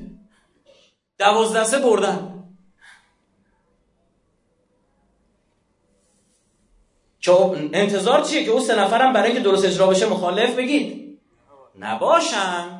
دوازده 1.17 1.63
سه 1.63 1.79
بردن. 1.79 2.28
که 7.19 7.31
انتظار 7.73 8.21
چیه 8.21 8.43
که 8.45 8.51
اون 8.51 8.61
سه 8.61 8.79
نفرم 8.79 9.13
برای 9.13 9.31
اینکه 9.31 9.43
درست 9.43 9.65
اجرا 9.65 9.87
بشه 9.87 10.09
مخالف 10.09 10.55
بگید؟ 10.55 11.19
نباشن. 11.79 12.79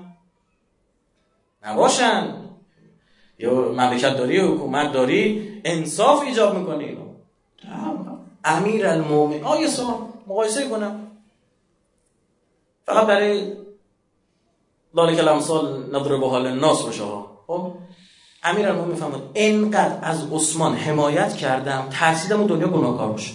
نباشن. 1.66 2.36
یا 3.40 3.54
مملکت 3.54 4.18
داری 4.18 4.40
حکومت 4.40 4.92
داری 4.92 5.50
انصاف 5.66 6.22
ایجاب 6.22 6.58
می‌کنه 6.58 6.84
اینو 6.84 7.10
امیر 8.44 8.88
المومن 8.88 9.44
آیه 9.44 9.68
سوال 9.68 9.96
مقایسه 10.28 10.70
کنم. 10.70 11.12
فقط 12.86 13.08
برای 13.08 13.54
ذالک 14.96 15.20
الامثال 15.20 15.96
نظر 15.96 16.18
به 16.18 16.30
حال 16.30 16.48
الناس 16.48 16.84
باشه 16.84 17.04
خب؟ 17.48 17.72
امیر 18.44 18.68
المومن 18.68 18.92
می‌فهمد 18.92 19.22
اینقدر 19.34 20.00
از 20.02 20.32
عثمان 20.32 20.76
حمایت 20.76 21.36
کردم 21.36 21.88
ترسیدم 21.92 22.48
دنیا 22.48 22.68
گناهکار 22.68 23.12
باشه. 23.12 23.34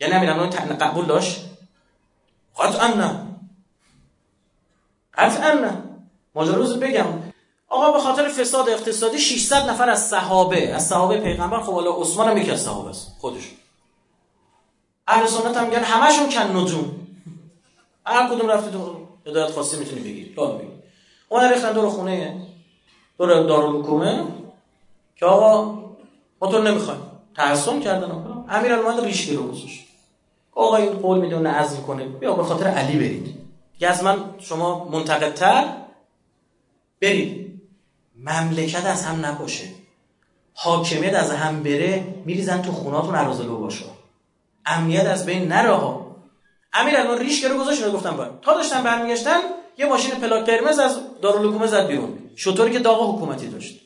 یعنی 0.00 0.14
امیر 0.14 0.30
المومن 0.30 0.50
قبول 0.78 1.06
داشت 1.06 1.40
قطعا 2.58 2.86
نه 2.86 3.26
قطعا 5.14 5.52
نه 5.52 5.82
ماجراز 6.34 6.80
بگم 6.80 7.06
آقا 7.68 7.92
به 7.92 7.98
خاطر 7.98 8.28
فساد 8.28 8.68
اقتصادی 8.68 9.18
600 9.18 9.70
نفر 9.70 9.90
از 9.90 10.08
صحابه 10.08 10.68
از 10.68 10.86
صحابه 10.86 11.20
پیغمبر 11.20 11.60
خب 11.60 11.72
حالا 11.72 11.90
عثمان 11.90 12.28
هم 12.28 12.38
یکی 12.38 12.50
از 12.50 12.62
صحابه 12.62 12.90
است 12.90 13.16
خودش 13.18 13.50
اهل 15.06 15.26
سنت 15.26 15.56
هم 15.56 15.66
میگن 15.66 15.82
همشون 15.82 16.28
کن 16.28 16.56
نجوم 16.56 17.06
هر 18.06 18.28
کدوم 18.28 18.50
رفته 18.50 18.70
تو 18.70 19.06
هدایت 19.26 19.50
خاصی 19.50 19.78
می‌تونی 19.78 20.00
بگیری 20.00 20.34
لازم 20.36 20.58
بگیری 20.58 20.82
اون 21.28 21.44
ریختن 21.44 21.72
دور 21.72 21.88
خونه 21.88 22.46
دور 23.18 23.28
دارالحکومه 23.42 24.24
که 25.16 25.26
آقا 25.26 25.64
ما 26.40 26.50
تو 26.50 26.62
نمی‌خوایم 26.62 27.00
تحسن 27.36 27.80
کردن 27.80 28.10
امیر 28.48 28.72
المومنین 28.72 29.04
ریشی 29.04 29.36
رو 29.36 29.48
گذاشت 29.48 29.89
آقا 30.54 30.76
این 30.76 30.92
قول 30.92 31.20
میده 31.20 31.48
عزل 31.48 31.76
کنه. 31.76 32.04
بیا 32.04 32.34
به 32.34 32.42
خاطر 32.42 32.66
علی 32.66 32.98
برید. 32.98 33.34
دیگه 33.72 33.88
از 33.88 34.04
من 34.04 34.24
شما 34.38 34.88
منتقدتر؟ 34.88 35.64
برید. 37.00 37.60
مملکت 38.16 38.86
از 38.86 39.04
هم 39.04 39.26
نباشه. 39.26 39.64
حاکمیت 40.54 41.14
از 41.14 41.30
هم 41.30 41.62
بره 41.62 42.14
میریزن 42.24 42.62
تو 42.62 42.72
خوناتون 42.72 43.14
عرازلو 43.14 43.58
باشه 43.58 43.84
امنیت 44.66 45.06
از 45.06 45.26
بین 45.26 45.48
نره 45.48 45.74
ها 45.74 46.16
الان 46.72 47.18
ریش 47.18 47.44
رو 47.44 47.58
گذاشت 47.58 47.82
رو 47.82 47.92
گفتم 47.92 48.16
باید. 48.16 48.40
تا 48.40 48.54
داشتن 48.54 48.82
برمیگشتن 48.82 49.40
یه 49.78 49.86
ماشین 49.86 50.10
پلاک 50.14 50.46
قرمز 50.46 50.78
از 50.78 51.00
دارالحکومه 51.22 51.66
زد 51.66 51.86
بیرون. 51.86 52.18
شطوری 52.36 52.72
که 52.72 52.78
داغ 52.78 53.14
حکومتی 53.14 53.46
داشت. 53.46 53.80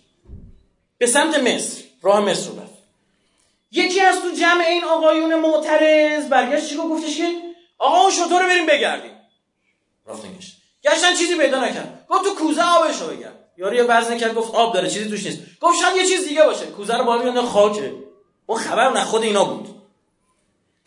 به 0.99 1.07
سمت 1.07 1.39
مصر 1.39 1.83
راه 2.03 2.21
مصر 2.21 2.51
رو 2.51 2.57
یکی 3.75 4.01
از 4.01 4.21
تو 4.23 4.31
جمع 4.31 4.65
این 4.65 4.85
آقایون 4.85 5.35
معترض 5.35 6.29
برگشت 6.29 6.69
چی 6.69 6.77
گفتش 6.77 7.17
که 7.17 7.29
آقا 7.79 8.01
اون 8.01 8.11
شطور 8.11 8.43
رو 8.43 8.49
بریم 8.49 8.67
بگردیم. 8.67 9.11
رفتنگش 10.07 10.57
گشتن 10.85 11.15
چیزی 11.15 11.37
پیدا 11.37 11.65
نکرد. 11.65 12.07
گفت 12.09 12.25
تو 12.25 12.35
کوزه 12.35 12.63
آبش 12.63 13.01
رو 13.01 13.07
بگرد. 13.07 13.45
یاری 13.57 13.77
یه 13.77 13.83
وزن 13.83 14.19
کرد 14.19 14.35
گفت 14.35 14.55
آب 14.55 14.75
داره 14.75 14.91
چیزی 14.91 15.11
توش 15.11 15.27
نیست. 15.27 15.39
گفت 15.61 15.81
شاید 15.81 15.97
یه 15.97 16.07
چیز 16.07 16.29
دیگه 16.29 16.43
باشه. 16.43 16.67
کوزه 16.67 16.97
رو 16.97 17.05
بالا 17.05 17.43
خاکه. 17.43 17.95
اون 18.47 18.59
خبر 18.59 18.91
نه 18.91 19.05
خود 19.05 19.23
اینا 19.23 19.45
بود. 19.45 19.69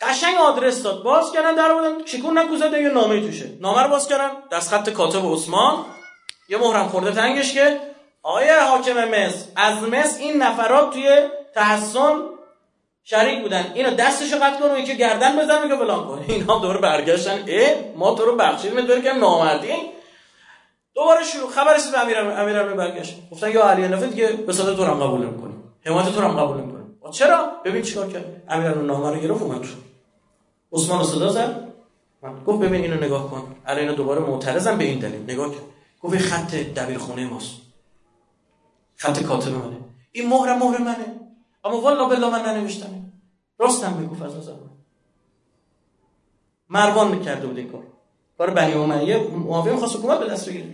قشنگ 0.01 0.37
آدرس 0.37 0.83
داد. 0.83 1.03
باز 1.03 1.31
کردن 1.31 1.55
در 1.55 1.73
بودن 1.73 2.05
شکون 2.05 2.37
نکوزده 2.37 2.81
یه 2.81 2.89
نامه 2.89 3.21
توشه. 3.21 3.49
نامه 3.61 3.83
رو 3.83 3.89
باز 3.89 4.07
کردن. 4.07 4.31
دست 4.51 4.69
خط 4.69 4.89
کاتب 4.89 5.33
عثمان. 5.33 5.85
یه 6.49 6.57
مهرم 6.57 6.87
خورده 6.87 7.11
تنگش 7.11 7.53
که 7.53 7.79
آیه 8.23 8.63
حاکم 8.63 9.05
مصر. 9.05 9.45
از 9.55 9.83
مصر 9.83 10.19
این 10.19 10.41
نفرات 10.43 10.93
توی 10.93 11.19
تحسن 11.55 12.21
شریک 13.09 13.41
بودن. 13.41 13.71
اینو 13.75 13.91
دستشو 13.95 14.35
قطع 14.35 14.59
کن 14.59 14.75
و 14.75 14.77
یکی 14.79 14.97
گردن 14.97 15.39
بزن 15.39 15.67
که 15.67 15.75
فلان 15.75 16.07
کن. 16.07 16.25
اینا 16.27 16.59
دور 16.59 16.77
برگشتن. 16.77 17.45
اه 17.47 17.75
ما 17.95 18.15
تو 18.15 18.25
رو 18.25 18.35
بخشیدیم 18.35 18.75
می‌دونی 18.75 19.01
که 19.01 19.13
نامردی. 19.13 19.73
دوباره 20.95 21.23
شروع. 21.23 21.49
خبر 21.49 21.75
رسید 21.75 21.91
به 21.91 21.99
امیر 21.99 22.17
امیر 22.17 22.63
برگشت. 22.63 23.17
گفتن 23.31 23.51
یا 23.51 23.69
علی 23.69 23.87
نفید 23.87 24.09
دیگه 24.09 24.27
به 24.27 24.53
صدا 24.53 24.75
تو 24.75 24.85
رو 24.85 24.93
قبول 24.93 25.21
نمی‌کنیم. 25.21 25.63
حمایت 25.85 26.09
تو 26.09 26.21
رو 26.21 26.27
قبول 26.27 26.57
نمی‌کنیم. 26.57 26.97
چرا؟ 27.11 27.51
ببین 27.65 27.81
چیکار 27.81 28.07
کرد. 28.07 28.43
امیر 28.49 28.69
نامه 28.71 29.09
رو 29.09 29.19
گرفت 29.19 29.41
اومد. 29.41 29.65
عثمان 30.73 31.03
صدا 31.03 31.29
زد. 31.29 31.67
گفت 32.45 32.59
ببین 32.59 32.81
اینو 32.81 33.03
نگاه 33.03 33.31
کن. 33.31 33.55
الان 33.65 33.79
اینا 33.79 33.93
دوباره 33.93 34.19
معترضم 34.19 34.77
به 34.77 34.83
این 34.83 34.99
دلیل. 34.99 35.23
نگاه 35.23 35.47
کن. 35.47 35.61
گفت 36.01 36.17
خط 36.17 36.55
دبیرخونه 36.55 37.25
ماست. 37.25 37.51
خط 38.95 39.23
کاتب 39.23 39.51
منه. 39.51 39.77
این 40.11 40.29
مهر 40.29 40.55
مهر 40.55 40.77
منه. 40.77 41.05
اما 41.65 41.81
والا 41.81 42.05
بالله 42.05 42.29
من 42.29 42.45
ننوشتم. 42.45 42.96
راستم 43.59 43.93
بگو 43.93 44.23
از 44.23 44.31
زمان. 44.31 44.69
مروان 46.69 47.07
می‌کرده 47.07 47.47
بود 47.47 47.57
این 47.57 47.69
کار. 47.69 47.83
برای 48.37 48.53
بنی 48.53 48.73
امیه 48.73 49.17
معاویه 49.17 49.73
می‌خواست 49.73 49.95
حکومت 49.95 50.19
به 50.19 50.25
دست 50.25 50.49
بگیره. 50.49 50.65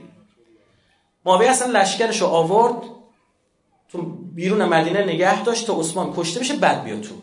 معاویه 1.26 1.50
اصلا 1.50 1.80
لشکرش 1.80 2.22
رو 2.22 2.28
آورد. 2.28 2.84
تو 3.90 4.02
بیرون 4.36 4.66
مدینه 4.66 5.04
نگه 5.04 5.44
داشت 5.44 5.68
تا 5.68 5.80
عثمان 5.80 6.14
کشته 6.18 6.40
بشه 6.40 6.56
بعد 6.56 6.84
بیاد 6.84 7.02
تو. 7.02 7.16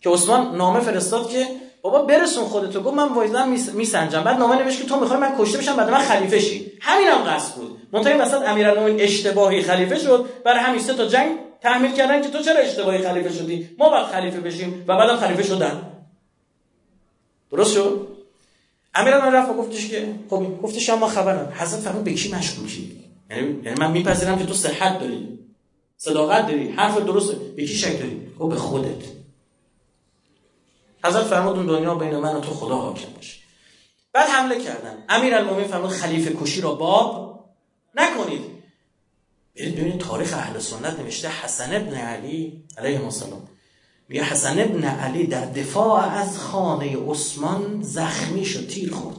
که 0.00 0.10
عثمان 0.10 0.56
نامه 0.56 0.80
فرستاد 0.80 1.28
که 1.28 1.46
بابا 1.82 2.02
برسون 2.02 2.44
خودتو. 2.44 2.80
گفت 2.82 2.96
من 2.96 3.08
وایزم 3.08 3.48
میسنجم. 3.74 4.24
بعد 4.24 4.38
نامه 4.38 4.56
نوشت 4.56 4.82
که 4.82 4.88
تو 4.88 5.00
می‌خوای 5.00 5.20
من 5.20 5.34
کشته 5.38 5.58
بشم 5.58 5.76
بعد 5.76 5.90
من 5.90 5.98
خلیفه 5.98 6.40
شی. 6.40 6.72
همینم 6.80 7.18
هم 7.18 7.24
قصد 7.24 7.54
بود. 7.54 7.88
منتهی 7.92 8.18
وسط 8.18 8.48
امیرالمومنین 8.48 9.00
اشتباهی 9.00 9.62
خلیفه 9.62 9.98
شد. 9.98 10.28
برای 10.44 10.60
همین 10.60 10.80
سه 10.80 10.94
تا 10.94 11.06
جنگ 11.06 11.38
تحمیل 11.62 11.92
کردن 11.92 12.22
که 12.22 12.28
تو 12.28 12.42
چرا 12.42 12.60
اشتباهی 12.60 12.98
خلیفه 12.98 13.32
شدی؟ 13.32 13.70
ما 13.78 13.90
باید 13.90 14.06
خلیفه 14.06 14.40
بشیم 14.40 14.84
و 14.88 14.96
بعدم 14.96 15.16
خلیفه 15.16 15.42
شدن. 15.42 15.82
درست 17.50 17.74
شد؟ 17.74 18.08
امیرالمومنین 18.94 19.34
رفت 19.34 19.50
و 19.50 19.54
گفتش 19.54 19.88
که 19.88 20.14
خب 20.30 20.60
گفتش 20.62 20.90
ما 20.90 21.08
خبرم. 21.08 21.52
حضرت 21.56 21.80
فرمود 21.80 22.04
به 22.04 22.14
کی 22.14 22.32
مشکوکی؟ 22.32 23.04
یعنی 23.30 23.60
یعنی 23.64 23.80
من 23.80 23.90
میپذیرم 23.90 24.38
که 24.38 24.46
تو 24.46 24.54
صحت 24.54 25.00
داری. 25.00 25.38
صداقت 25.96 26.46
داری. 26.46 26.70
حرف 26.70 26.98
درسته. 26.98 27.34
به 27.34 27.66
کی 27.66 27.74
شک 27.74 27.98
داری؟ 27.98 28.20
خب 28.38 28.48
به 28.48 28.56
خودت. 28.56 29.04
حضرت 31.04 31.24
فرمود 31.24 31.56
اون 31.56 31.66
دنیا 31.66 31.94
بین 31.94 32.16
من 32.16 32.34
و 32.34 32.40
تو 32.40 32.50
خدا 32.50 32.76
حاکم 32.76 33.12
باشه. 33.16 33.40
بعد 34.12 34.28
حمله 34.28 34.64
کردن. 34.64 35.04
امیرالمومنین 35.08 35.68
فرمود 35.68 35.90
خلیفه 35.90 36.36
کشی 36.36 36.60
را 36.60 36.74
باب 36.74 37.44
نکنید. 37.94 38.59
برید 39.60 39.74
ببینید 39.74 40.00
تاریخ 40.00 40.32
اهل 40.32 40.58
سنت 40.58 41.00
نوشته 41.00 41.28
حسن 41.28 41.76
ابن 41.76 41.94
علی 41.94 42.64
علیه 42.78 43.04
السلام. 43.04 43.48
میگه 44.08 44.24
حسن 44.24 44.58
ابن 44.58 44.84
علی 44.84 45.26
در 45.26 45.44
دفاع 45.44 46.04
از 46.04 46.38
خانه 46.38 47.10
عثمان 47.10 47.82
زخمی 47.82 48.44
شد 48.44 48.68
تیر 48.68 48.92
خورد. 48.92 49.16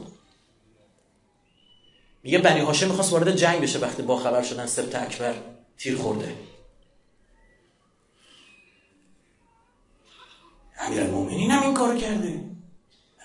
میگه 2.22 2.38
بنی 2.38 2.60
هاشم 2.60 2.88
می‌خواست 2.88 3.12
وارد 3.12 3.36
جنگ 3.36 3.60
بشه 3.60 3.78
وقتی 3.78 4.02
با 4.02 4.16
خبر 4.16 4.42
شدن 4.42 4.66
سبت 4.66 4.94
اکبر 4.94 5.34
تیر 5.78 5.96
خورده. 5.96 6.34
امیر 10.78 11.00
المومنین 11.00 11.50
هم 11.50 11.62
این 11.62 11.74
کارو 11.74 11.98
کرده. 11.98 12.44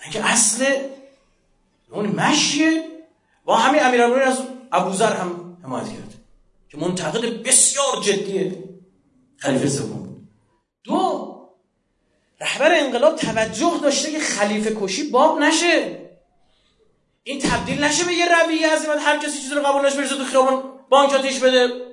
اینکه 0.02 0.24
اصل 0.24 0.64
اون 1.90 2.06
مشیه 2.06 2.84
با 3.44 3.56
همین 3.56 3.82
امیر 3.82 4.02
از 4.02 4.38
ابوذر 4.72 5.16
هم 5.16 5.58
حمایت 5.62 5.88
کرد. 5.88 6.17
که 6.70 6.78
منتقد 6.78 7.42
بسیار 7.42 8.02
جدیه 8.02 8.64
خلیفه 9.36 9.68
سوم 9.68 10.28
دو 10.84 11.28
رهبر 12.40 12.74
انقلاب 12.74 13.16
توجه 13.16 13.72
داشته 13.82 14.10
که 14.10 14.18
خلیفه 14.18 14.76
کشی 14.80 15.10
باب 15.10 15.38
نشه. 15.38 16.08
این 17.22 17.38
تبدیل 17.38 17.84
نشه 17.84 18.04
به 18.04 18.14
یه 18.14 18.26
رویه 18.26 18.66
از 18.66 18.88
این 18.88 18.98
هر 18.98 19.18
کسی 19.18 19.38
چیزی 19.38 19.54
رو 19.54 19.62
قبول 19.62 19.86
نشه 19.86 19.96
بریزه 19.96 20.16
تو 20.16 20.24
خیابون 20.24 20.62
بانک 20.88 21.12
آتیش 21.12 21.38
بده 21.38 21.88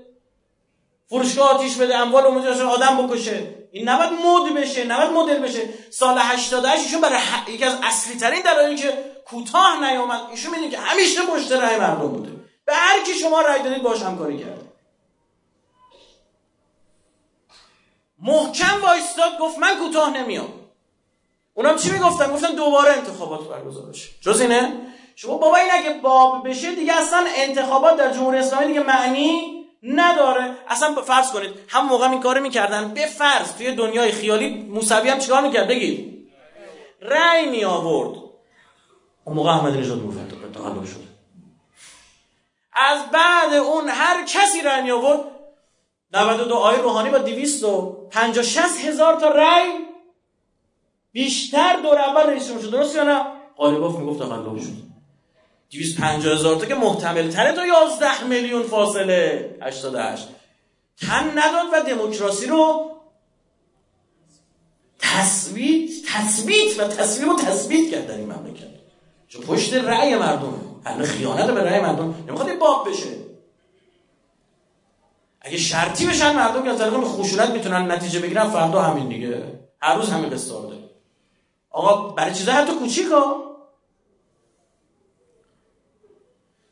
فروشگاه 1.08 1.50
آتیش 1.50 1.76
بده 1.76 1.96
اموال 1.96 2.24
عمومی 2.24 2.48
آدم 2.48 3.08
بکشه. 3.08 3.56
این 3.72 3.90
نباید 3.90 4.12
مود 4.12 4.54
بشه 4.54 4.84
نباید 4.84 5.12
مدل 5.12 5.40
بشه. 5.40 5.70
سال 5.90 6.18
88 6.20 6.84
ایشون 6.84 7.02
برای. 7.02 7.22
یکی 7.48 7.64
از 7.64 7.78
اصلی 7.84 8.16
ترین 8.16 8.42
دلایلی 8.42 8.76
که 8.82 8.94
کوتاه 9.26 9.90
نیامد 9.90 10.22
ایشون 10.32 10.52
می‌دونید 10.52 10.72
که 10.72 10.80
همیشه 10.80 11.22
پشت 11.22 11.52
رای 11.52 11.78
مردم 11.78 12.08
بوده. 12.08 12.35
به 12.66 12.74
هر 12.74 13.04
کی 13.04 13.14
شما 13.14 13.42
رای 13.42 13.64
دادید 13.64 13.84
باش 13.84 14.02
همکاری 14.02 14.38
کرد. 14.38 14.62
محکم 18.20 18.82
وایستاد 18.84 19.40
گفت 19.40 19.60
من 19.60 19.78
کوتاه 19.78 20.18
نمیام. 20.18 20.54
اونم 21.54 21.78
چی 21.78 21.92
می‌گفتن؟ 21.92 22.34
گفتن 22.34 22.56
دوباره 22.56 22.92
انتخابات 22.92 23.48
برگزار 23.48 23.86
بشه 23.86 24.10
جز 24.22 24.42
اینه؟ 24.42 24.74
شما 25.16 25.38
بابا 25.38 25.58
این 25.58 25.70
اگه 25.72 26.00
باب 26.00 26.50
بشه 26.50 26.76
دیگه 26.76 26.94
اصلا 26.94 27.26
انتخابات 27.36 27.98
در 27.98 28.12
جمهوری 28.12 28.38
اسلامی 28.38 28.68
دیگه 28.68 28.80
معنی 28.80 29.66
نداره. 29.84 30.56
اصلا 30.68 30.96
فرض 31.02 31.32
کنید 31.32 31.52
هم 31.68 31.86
موقع 31.86 32.10
این 32.10 32.20
کارو 32.20 32.42
می‌کردن 32.42 32.94
به 32.94 33.06
فرض 33.06 33.56
توی 33.58 33.76
دنیای 33.76 34.12
خیالی 34.12 34.50
موسوی 34.50 35.10
هم 35.10 35.20
چیکار 35.20 35.42
می‌کرد؟ 35.42 35.68
بگید. 35.68 36.28
رأی 37.02 37.46
می 37.46 37.64
آورد 37.64 38.20
اون 39.24 39.36
موقع 39.36 39.50
احمد 39.50 39.78
نژاد 39.78 40.00
تقلب 40.54 40.86
شد. 40.86 41.05
از 42.76 43.12
بعد 43.12 43.54
اون 43.54 43.90
هر 43.90 44.26
کسی 44.26 44.62
می 44.84 44.92
آورد 44.92 45.20
92 46.14 46.56
آی 46.56 46.78
روحانی 46.78 47.10
با 47.10 47.18
250 47.18 48.44
60 48.44 48.86
هزار 48.86 49.20
تا 49.20 49.30
رأی 49.30 49.70
بیشتر 51.12 51.80
دور 51.84 51.98
اول 51.98 52.30
رئیس 52.30 52.48
جمهور 52.48 52.64
شد. 52.64 52.72
درست 52.72 52.96
یا 52.96 53.04
نه؟ 53.04 53.26
قالیباف 53.58 53.96
می‌گفت 53.96 54.20
تقلب 54.20 54.60
شد 54.60 54.86
250 55.72 56.34
هزار 56.34 56.56
تا 56.56 56.66
که 56.66 56.76
محتمل 56.76 57.32
تره 57.32 57.52
تا 57.52 57.66
11 57.66 58.24
میلیون 58.24 58.64
فاصله. 58.64 59.56
88 59.62 60.28
تن 61.02 61.32
نداد 61.36 61.66
و 61.74 61.90
دموکراسی 61.90 62.46
رو 62.46 62.92
تثبیت 65.00 65.92
تثبیت 66.06 66.80
و 66.80 66.88
تصویر 66.88 67.28
رو 67.28 67.38
تثبیت 67.38 67.92
کرد 67.92 68.08
در 68.08 68.18
این 68.18 68.32
مملکت. 68.32 68.68
چون 69.28 69.42
پشت 69.42 69.74
رأی 69.74 70.16
مردم. 70.16 70.75
همه 70.86 71.06
خیانت 71.06 71.52
به 71.52 71.64
رأی 71.64 71.82
مردم 71.82 72.26
نمی‌خواد 72.28 72.50
این 72.50 72.60
باب 72.60 72.90
بشه. 72.90 73.10
اگه 75.42 75.58
شرطی 75.58 76.08
بشن 76.08 76.36
مردم 76.36 76.64
که 76.64 76.70
از 76.70 76.78
طریق 76.78 76.94
خشونت 76.94 77.50
می‌تونن 77.50 77.92
نتیجه 77.92 78.20
بگیرن 78.20 78.50
فردا 78.50 78.82
همین 78.82 79.10
دیگه. 79.10 79.60
هر 79.82 79.96
روز 79.96 80.10
همین 80.10 80.30
قصه 80.30 80.52
داره 80.52 80.78
آقا 81.70 82.10
برای 82.10 82.34
چیزا 82.34 82.52
حتی 82.52 82.74
کوچیکا 82.74 83.44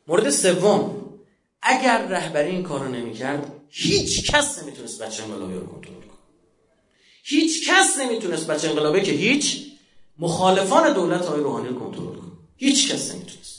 مورد 0.06 0.30
سوم 0.30 1.04
اگر 1.62 2.06
رهبری 2.06 2.50
این 2.50 2.62
کارو 2.62 2.88
نمی‌کرد 2.88 3.52
هیچ 3.68 4.30
کس 4.30 4.62
نمی‌تونست 4.62 5.02
بچه 5.02 5.22
انقلابی 5.22 5.54
رو 5.54 5.66
کنترل 5.66 5.94
کنه. 5.94 6.18
هیچ 7.24 7.70
کس 7.70 7.98
نمی‌تونست 7.98 8.46
بچه 8.46 8.68
انقلابی 8.68 9.02
که 9.02 9.12
هیچ 9.12 9.72
مخالفان 10.18 10.92
دولت 10.92 11.26
های 11.26 11.40
روحانی 11.40 11.68
رو 11.68 11.78
کنترل 11.78 12.16
کنه. 12.16 12.32
هیچ 12.56 12.92
کس 12.92 13.14
نمی‌تونست. 13.14 13.53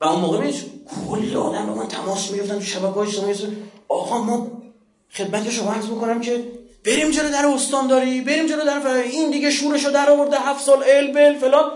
و 0.00 0.04
اون 0.04 0.20
موقع 0.20 0.38
میشه 0.38 0.64
کلی 1.10 1.36
آدم 1.36 1.66
رو 1.66 1.74
من 1.74 1.88
تماس 1.88 2.30
می‌گفتم 2.30 2.54
تو 2.54 2.64
شبکه 2.64 2.86
های 2.86 3.08
اجتماعی. 3.08 3.56
آقا 3.88 4.18
ما 4.18 4.62
خدمت 5.12 5.50
شما 5.50 5.72
عرض 5.72 5.86
می‌کنم 5.86 6.20
که 6.20 6.44
بریم 6.84 7.10
جلو 7.10 7.30
در 7.30 7.46
استانداری 7.46 8.20
بریم 8.20 8.46
جلو 8.46 8.64
در 8.64 8.86
این 8.86 9.30
دیگه 9.30 9.50
شورشو 9.50 9.90
در 9.90 10.10
آورده 10.10 10.38
هفت 10.38 10.64
سال 10.64 10.84
ال 10.86 11.12
بل 11.12 11.38
فلان. 11.38 11.72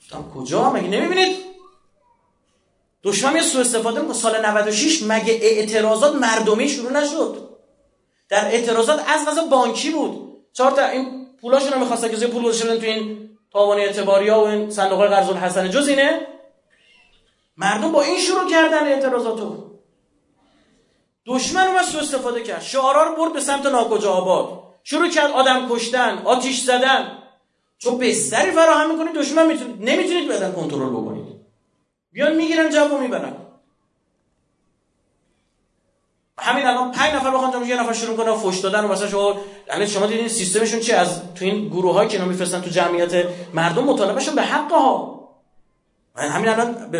گفتم 0.00 0.24
کجا؟ 0.34 0.70
مگه 0.70 0.88
نمی‌بینید؟ 0.88 1.36
دشمن 3.02 3.36
یه 3.36 3.42
سو 3.42 3.58
استفاده 3.58 4.00
می‌کنه. 4.00 4.16
سال 4.16 4.46
96 4.46 5.02
مگه 5.02 5.38
اعتراضات 5.42 6.14
مردمی 6.14 6.68
شروع 6.68 6.92
نشد؟ 6.92 7.48
در 8.28 8.44
اعتراضات 8.44 9.00
از 9.08 9.26
غذا 9.26 9.42
بانکی 9.42 9.90
بود. 9.90 10.36
چهار 10.52 10.70
تا 10.70 10.86
این 10.86 11.26
پولاشون 11.40 11.72
رو 11.72 11.78
می‌خواستن 11.78 12.08
که 12.08 12.26
پول 12.26 12.42
گذاشتن 12.42 12.78
تو 12.78 12.86
این 12.86 13.30
تاوان 13.52 13.78
اعتباری 13.78 14.28
ها 14.28 14.44
و 14.44 14.46
این 14.46 14.70
صندوق 14.70 15.06
قرض 15.06 15.28
الحسن 15.28 15.70
جز 15.70 15.88
اینه؟ 15.88 16.35
مردم 17.56 17.92
با 17.92 18.02
این 18.02 18.20
شروع 18.20 18.50
کردن 18.50 18.86
اعتراضاتو. 18.86 19.70
دشمن 21.26 21.66
اومد 21.66 21.84
سو 21.84 21.98
استفاده 21.98 22.42
کرد. 22.42 22.62
شعارا 22.62 23.02
رو 23.02 23.16
برد 23.16 23.32
به 23.32 23.40
سمت 23.40 23.66
ناکجا 23.66 24.12
آباد. 24.12 24.62
شروع 24.84 25.08
کرد 25.08 25.30
آدم 25.30 25.68
کشتن 25.70 26.22
آتیش 26.24 26.60
زدن. 26.60 27.18
چون 27.78 27.98
بستری 27.98 28.50
فراهم 28.50 28.90
می‌کنید 28.90 29.14
دشمن 29.14 29.46
می‌تونید 29.46 29.90
نمی‌تونید 29.90 30.28
بدن 30.28 30.52
کنترل 30.52 30.90
بکنید. 30.90 31.26
بیان 32.12 32.34
می‌گیرن 32.36 32.70
جواب 32.70 33.00
می‌برن. 33.00 33.36
همین 36.38 36.66
الان 36.66 36.92
پنج 36.92 37.14
نفر 37.14 37.30
بخوان 37.30 37.66
یه 37.66 37.80
نفر 37.80 37.92
شروع 37.92 38.16
کنه 38.16 38.36
فوش 38.36 38.58
دادن 38.58 38.84
و 38.84 38.88
مثلا 38.88 39.08
شما 39.08 39.40
یعنی 39.68 39.86
شما 39.86 40.06
دیدین 40.06 40.28
سیستمشون 40.28 40.80
چی؟ 40.80 40.92
از 40.92 41.34
تو 41.34 41.44
این 41.44 41.68
گروه 41.68 41.94
هایی 41.94 42.08
که 42.08 42.16
اینا 42.16 42.28
میفرستن 42.28 42.60
تو 42.60 42.70
جمعیت 42.70 43.26
مردم 43.54 43.84
مطالبهشون 43.84 44.34
به 44.34 44.42
حق 44.42 44.72
ها 44.72 45.16
همین 46.16 46.48
الان 46.48 46.90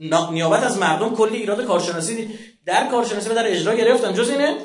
نیابت 0.00 0.62
از 0.62 0.78
مردم 0.78 1.14
کلی 1.14 1.36
ایراد 1.36 1.64
کارشناسی 1.64 2.28
در 2.66 2.88
کارشناسی 2.90 3.30
و 3.30 3.34
در 3.34 3.52
اجرا 3.52 3.74
گرفتن. 3.74 4.14
جز 4.14 4.30
اینه؟ 4.30 4.56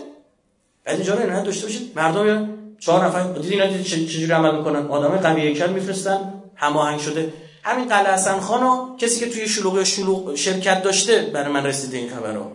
بعد 0.83 0.95
اینجا 0.95 1.13
رو 1.13 1.45
داشته 1.45 1.65
باشید. 1.65 1.91
مردم 1.95 2.49
چهار 2.79 3.05
نفر 3.05 3.23
دیدین 3.23 3.61
اینا 3.61 3.83
چجوری 3.83 4.31
عمل 4.31 4.57
می‌کنن؟ 4.57 4.87
آدم 4.87 5.17
قوی 5.17 5.41
هیکل 5.41 5.69
میفرستن 5.69 6.33
هماهنگ 6.55 6.99
شده. 6.99 7.33
همین 7.63 7.87
قلعه 7.87 8.13
حسن 8.13 8.39
خانو 8.39 8.97
کسی 8.97 9.19
که 9.19 9.29
توی 9.29 9.47
شلوغ 9.47 9.83
شلوغ 9.83 10.35
شرکت 10.35 10.83
داشته 10.83 11.21
برای 11.33 11.51
من 11.51 11.65
رسیده 11.65 11.97
این 11.97 12.09
خبرها 12.09 12.51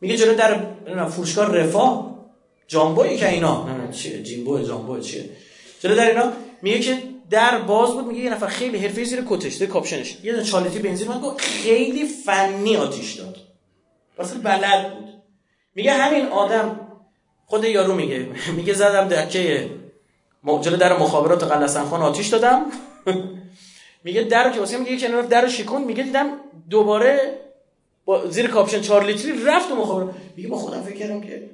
میگه 0.00 0.16
جلو 0.16 0.34
در 0.34 0.60
فروشگاه 1.08 1.56
رفاه. 1.56 2.18
جامبوی 2.66 3.16
که 3.16 3.28
اینا. 3.28 3.66
چیه؟ 3.92 4.22
جیمبو 4.22 4.58
جامبو 4.58 5.00
چیه؟ 5.00 5.24
جلو 5.80 5.94
در 5.94 6.08
اینا 6.08 6.32
میگه 6.62 6.80
که 6.80 7.02
در 7.30 7.58
باز 7.58 7.92
بود 7.92 8.06
میگه 8.06 8.20
یه 8.20 8.30
نفر 8.30 8.46
خیلی 8.46 8.78
حرفه‌ای 8.78 9.04
زیر 9.04 9.24
کتش 9.28 9.62
کاپشنش. 9.62 10.18
یه 10.22 10.42
چالتی 10.42 10.78
بنزین 10.78 11.08
من 11.08 11.20
گفت 11.20 11.40
خیلی 11.40 12.04
فنی 12.04 12.76
آتیش 12.76 13.14
داد. 13.14 13.36
واسه 14.18 14.38
بلد 14.38 14.94
بود. 14.94 15.08
میگه 15.74 15.92
همین 15.92 16.26
آدم 16.26 16.80
خود 17.46 17.64
یارو 17.64 17.94
میگه 17.94 18.28
میگه 18.56 18.74
زدم 18.74 19.08
دکه 19.08 19.70
جلو 20.60 20.76
در 20.76 20.98
مخابرات 20.98 21.44
قلعه 21.44 21.66
خان 21.66 22.02
آتیش 22.02 22.28
دادم. 22.28 22.66
میگه 24.04 24.22
در 24.22 24.52
که 24.52 24.60
واسه 24.60 24.78
میگه 24.78 24.98
کنار 24.98 25.22
در 25.22 25.48
شیکون 25.48 25.84
میگه 25.84 26.02
دیدم 26.02 26.26
دوباره 26.70 27.38
با 28.04 28.26
زیر 28.26 28.46
کاپشن 28.46 28.80
4 28.80 29.04
لیتری 29.04 29.44
رفت 29.44 29.70
و 29.70 29.76
مخابرات. 29.76 30.14
میگه 30.36 30.48
با 30.48 30.56
خودم 30.56 30.82
فکر 30.82 30.96
کردم 30.96 31.20
که 31.20 31.50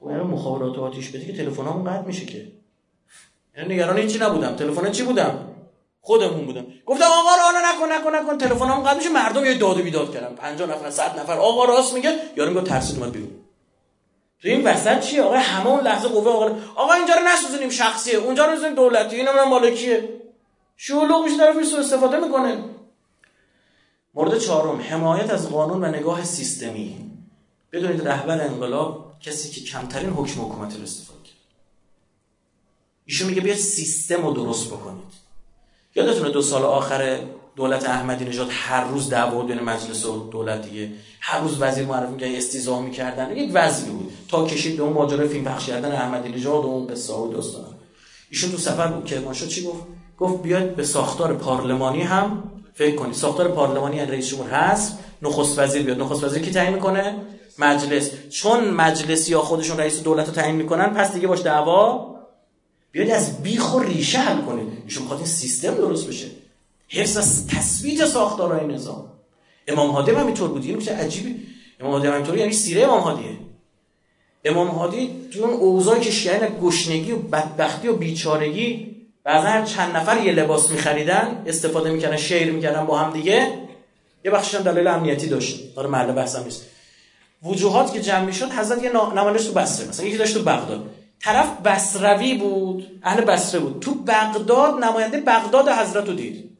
خب 0.00 0.06
مخابرات 0.06 0.78
آتیش 0.78 1.08
بده 1.08 1.24
که 1.24 1.32
تلفنامون 1.32 1.84
قطع 1.84 2.06
میشه 2.06 2.26
که. 2.26 2.46
یعنی 3.56 3.74
نگران 3.74 3.98
هیچی 3.98 4.18
نبودم؟ 4.18 4.56
تلفن 4.56 4.90
چی 4.92 5.02
بودم؟ 5.02 5.48
خودمون 6.00 6.46
بودم. 6.46 6.66
گفتم 6.86 7.04
آقا 7.04 7.30
را 7.36 7.60
نکن 7.70 7.92
نکن 7.92 8.16
نکن. 8.16 8.38
تلفنم 8.38 8.80
قطع 8.80 8.96
میشه. 8.96 9.08
مردم 9.08 9.44
یه 9.44 9.54
داد 9.54 9.80
و 9.80 9.82
بیداد 9.82 10.12
کردن. 10.12 10.34
50 10.34 10.70
نفر 10.70 10.90
100 10.90 11.20
نفر. 11.20 11.32
آقا 11.32 11.64
راست 11.64 11.94
میگه. 11.94 12.18
یارو 12.36 12.50
میگه 12.50 12.62
ترسید 12.62 12.98
اومد 12.98 13.12
بیرون. 13.12 13.30
تو 14.42 14.48
این 14.48 14.64
وسط 14.64 15.00
چیه؟ 15.00 15.22
آقا 15.22 15.36
همون 15.36 15.80
لحظه 15.80 16.08
قوه 16.08 16.30
آقا 16.30 16.56
آقا 16.76 16.92
اینجا 16.92 17.14
رو 17.14 17.20
نسوزونیم. 17.28 17.70
شخصیه. 17.70 18.18
اونجا 18.18 18.46
رو 18.46 18.56
بزنیم 18.56 18.74
دولتی. 18.74 19.16
اینا 19.16 19.32
من 19.32 19.44
مالکیه 19.48 20.08
شلوغ 20.76 21.24
میشه 21.24 21.36
طرف 21.36 21.64
سو 21.64 21.76
استفاده 21.76 22.20
می‌کنه. 22.20 22.64
مورد 24.14 24.38
چهارم. 24.38 24.80
حمایت 24.80 25.30
از 25.30 25.50
قانون 25.50 25.84
و 25.84 25.88
نگاه 25.88 26.24
سیستمی. 26.24 26.96
بدونید 27.72 28.08
رهبر 28.08 28.40
انقلاب 28.40 29.12
کسی 29.20 29.50
که 29.50 29.60
کمترین 29.60 30.10
حکم 30.10 30.40
حکومت 30.40 30.76
رو 30.76 30.82
ایشون 33.06 33.28
میگه 33.28 33.40
بیاید 33.40 33.58
سیستم 33.58 34.26
رو 34.26 34.32
درست 34.32 34.66
بکنید. 34.66 35.26
یادتونه 35.94 36.30
دو 36.30 36.42
سال 36.42 36.62
آخر 36.62 37.18
دولت 37.56 37.88
احمدی 37.88 38.24
نژاد 38.24 38.48
هر 38.50 38.84
روز 38.84 39.10
دعوا 39.10 39.42
بین 39.42 39.60
مجلس 39.60 40.06
و 40.06 40.28
دولت 40.30 40.68
دیگه. 40.68 40.90
هر 41.20 41.40
روز 41.40 41.56
وزیر 41.62 41.86
معرفی 41.86 42.12
می‌کرد 42.12 42.34
استیزا 42.34 42.80
می‌کردن. 42.80 43.36
یک 43.36 43.50
وضعی 43.54 43.90
بود. 43.90 44.12
تا 44.28 44.46
کشید 44.46 44.76
به 44.76 44.82
اون 44.82 44.92
ماجرا 44.92 45.28
فیلم 45.28 45.44
پخش 45.44 45.66
کردن 45.66 45.92
احمدی 45.92 46.28
نژاد 46.28 46.64
و 46.64 46.66
اون 46.66 46.86
قصه 46.86 47.12
و 47.14 47.32
داستان 47.32 47.64
ایشون 48.30 48.50
تو 48.50 48.56
سفر 48.56 48.86
بود 48.86 49.04
که 49.04 49.22
شد 49.34 49.48
چی 49.48 49.64
گفت؟ 49.64 49.82
گفت 50.18 50.42
بیاید 50.42 50.76
به 50.76 50.84
ساختار 50.84 51.34
پارلمانی 51.34 52.02
هم 52.02 52.42
فکر 52.74 52.96
کنید. 52.96 53.14
ساختار 53.14 53.48
پارلمانی 53.48 53.96
یعنی 53.96 54.10
رئیس 54.10 54.28
جمهور 54.28 54.50
هست 54.50 54.98
نخست 55.22 55.58
وزیر 55.58 55.82
بیاد. 55.82 56.00
نخست 56.00 56.24
وزیر 56.24 56.42
کی 56.42 56.50
تعیین 56.50 56.74
می‌کنه؟ 56.74 57.16
مجلس. 57.58 58.10
چون 58.30 58.70
مجلسی 58.70 59.32
یا 59.32 59.40
خودشون 59.40 59.78
رئیس 59.78 60.02
دولت 60.02 60.26
رو 60.26 60.32
تعیین 60.32 60.56
می‌کنن 60.56 60.86
پس 60.86 61.12
دیگه 61.12 61.26
باش 61.26 61.42
دعوا 61.42 62.15
بیاید 62.96 63.10
از 63.10 63.42
بیخ 63.42 63.74
و 63.74 63.78
ریشه 63.78 64.18
حل 64.18 64.42
کنید. 64.42 64.68
ایشون 64.84 65.02
می‌خواد 65.02 65.20
این 65.20 65.28
سیستم 65.28 65.74
درست 65.74 66.08
بشه. 66.08 66.26
حفظ 66.88 67.16
از 67.16 67.46
تثبیت 67.46 68.06
ساختارهای 68.06 68.66
نظام. 68.66 69.04
امام 69.68 69.90
هادی 69.90 70.10
هم 70.10 70.26
اینطور 70.26 70.48
بود. 70.48 70.64
این 70.64 70.88
عجیبی. 70.88 71.46
امام 71.80 71.92
هادی 71.92 72.06
هم 72.06 72.14
اینطور 72.14 72.38
یعنی 72.38 72.52
سیره 72.52 72.82
امام 72.82 73.00
هادیه 73.00 73.36
امام 74.44 74.68
هادی 74.68 75.10
تو 75.32 75.44
اون 75.44 75.52
اوضاعی 75.52 76.00
که 76.00 76.10
شیعه 76.10 76.52
گشنگی 76.62 77.12
و 77.12 77.16
بدبختی 77.16 77.88
و 77.88 77.96
بیچارگی 77.96 78.96
بعضا 79.24 79.48
هر 79.48 79.64
چند 79.64 79.96
نفر 79.96 80.24
یه 80.24 80.32
لباس 80.32 80.70
میخریدن 80.70 81.42
استفاده 81.46 81.90
می‌کردن 81.90 82.16
شیر 82.16 82.52
می‌کردن 82.52 82.86
با 82.86 82.98
هم 82.98 83.12
دیگه 83.12 83.52
یه 84.24 84.30
بخشش 84.30 84.54
هم 84.54 84.62
دلیل 84.62 84.86
امنیتی 84.86 85.26
داشت. 85.26 85.74
داره 85.74 85.88
محل 85.88 86.12
بحثم 86.12 86.44
نیست. 86.44 86.66
وجوهات 87.42 87.92
که 87.92 88.00
جمع 88.00 88.24
می‌شد 88.24 88.50
حضرت 88.50 88.82
یه 88.82 88.92
نمایش 88.92 89.44
تو 89.44 89.52
بصره 89.52 89.88
مثلا 89.88 90.06
یکی 90.06 90.16
داشت 90.16 90.34
تو 90.34 90.42
بغداد. 90.42 90.90
طرف 91.26 91.60
بصروی 91.60 92.34
بود 92.34 93.00
اهل 93.02 93.20
بصره 93.20 93.60
بود. 93.60 93.82
تو 93.82 93.94
بغداد 93.94 94.84
نماینده 94.84 95.20
بغداد 95.20 95.68
حضرت 95.68 96.08
رو 96.08 96.14
دید. 96.14 96.50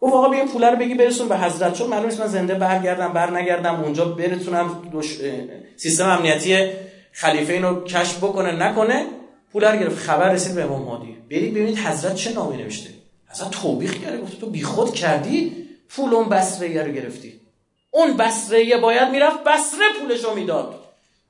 گفت 0.00 0.14
آقا 0.14 0.28
بیا 0.28 0.44
پول 0.44 0.64
رو 0.64 0.76
بگی 0.76 0.94
برسون 0.94 1.28
به 1.28 1.38
حضرت. 1.38 1.74
چون 1.74 1.86
معلومه 1.86 2.18
من 2.20 2.26
زنده 2.26 2.54
برگردم 2.54 3.12
بر 3.12 3.30
نگردم 3.30 3.80
اونجا 3.80 4.04
برسونم 4.04 4.82
سیستم 5.76 6.08
امنیتی 6.08 6.68
خلیفه 7.12 7.52
اینو 7.52 7.84
کشف 7.84 8.16
بکنه 8.16 8.52
نکنه 8.52 9.06
پول 9.52 9.64
رو 9.64 9.78
گرفت. 9.78 9.98
خبر 9.98 10.32
رسید 10.32 10.54
به 10.54 10.64
امام 10.64 10.82
مادی 10.82 11.16
برید 11.30 11.54
ببینید 11.54 11.78
حضرت 11.78 12.14
چه 12.14 12.32
نامی 12.32 12.56
نوشته. 12.56 12.90
اصلا 13.30 13.48
توبیخ 13.48 13.94
کرده 13.94 14.20
گفت 14.20 14.40
تو 14.40 14.50
بیخود 14.50 14.94
کردی 14.94 15.66
پول 15.88 16.14
اون 16.14 16.28
بصره 16.28 16.82
رو 16.82 16.92
گرفتی. 16.92 17.40
اون 17.90 18.16
بصره 18.16 18.76
باید 18.76 19.08
می‌رفت 19.08 19.44
بصره 19.44 19.84
پولشو 20.00 20.34
می‌داد. 20.34 20.83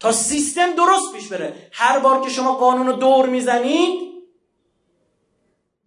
تا 0.05 0.13
سیستم 0.13 0.75
درست 0.77 1.13
پیش 1.15 1.29
بره. 1.29 1.53
هر 1.73 1.99
بار 1.99 2.21
که 2.21 2.31
شما 2.31 2.55
قانون 2.55 2.87
رو 2.87 2.93
دور 2.93 3.29
می‌زنید 3.29 4.01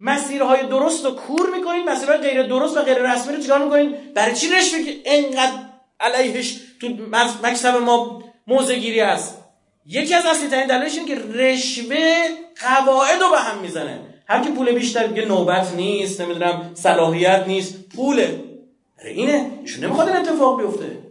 مسیرهای 0.00 0.66
درست 0.66 1.04
رو 1.04 1.10
کور 1.10 1.56
می‌کنید 1.56 1.88
مسیرهای 1.88 2.18
غیر 2.18 2.42
درست 2.42 2.76
و 2.76 2.82
غیر 2.82 3.12
رسمی 3.12 3.36
رو 3.36 3.42
چیکار 3.42 3.64
می‌کنید؟ 3.64 4.14
برای 4.14 4.34
چی 4.34 4.48
رشوه 4.48 4.82
که 4.82 4.96
انقدر 5.04 5.52
علیهش 6.00 6.60
تو 6.80 6.88
مکتب 7.42 7.76
ما 7.76 8.22
موزه 8.46 8.74
گیری 8.74 9.00
است 9.00 9.38
یکی 9.86 10.14
از 10.14 10.26
اصلی 10.26 10.48
ترین 10.48 10.66
دلایلش 10.66 10.98
اینه 10.98 11.06
که 11.06 11.38
رشوه 11.38 12.28
قواعد 12.60 13.20
رو 13.20 13.30
به 13.30 13.38
هم 13.38 13.58
می‌زنه. 13.58 14.00
هر 14.28 14.44
کی 14.44 14.50
پول 14.50 14.72
بیشتر 14.72 15.06
میگه 15.06 15.24
نوبت 15.24 15.74
نیست 15.74 16.20
نمی‌دونم 16.20 16.70
صلاحیت 16.74 17.44
نیست 17.46 17.74
پوله. 17.96 18.44
اینه. 19.04 19.50
ایشون 19.62 19.84
نمی‌خواد 19.84 20.08
اتفاق 20.08 20.60
بیفته. 20.60 21.07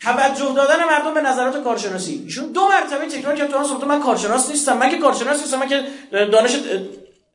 توجه 0.00 0.52
دادن 0.54 0.84
مردم 0.84 1.14
به 1.14 1.20
نظرات 1.20 1.64
کارشناسی. 1.64 2.22
ایشون 2.24 2.52
دو 2.52 2.68
مرتبه 2.68 3.06
تکرار 3.06 3.36
کرد 3.36 3.50
تو 3.50 3.86
من 3.86 4.00
کارشناس 4.00 4.50
نیستم. 4.50 4.76
من 4.76 4.90
که 4.90 4.98
کارشناس 4.98 5.40
نیستم. 5.40 5.58
من 5.58 5.68
که 5.68 5.84
دانش 6.10 6.56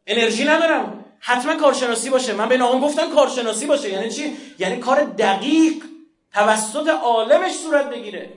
انرژی 0.07 0.45
ندارم. 0.45 1.06
حتما 1.19 1.56
کارشناسی 1.56 2.10
باشه. 2.10 2.34
من 2.34 2.49
به 2.49 2.64
این 2.64 2.80
گفتم 2.80 3.15
کارشناسی 3.15 3.65
باشه. 3.65 3.90
یعنی 3.90 4.10
چی؟ 4.10 4.38
یعنی 4.60 4.77
کار 4.77 5.03
دقیق 5.03 5.84
توسط 6.34 6.88
عالمش 6.88 7.52
صورت 7.52 7.90
بگیره. 7.90 8.34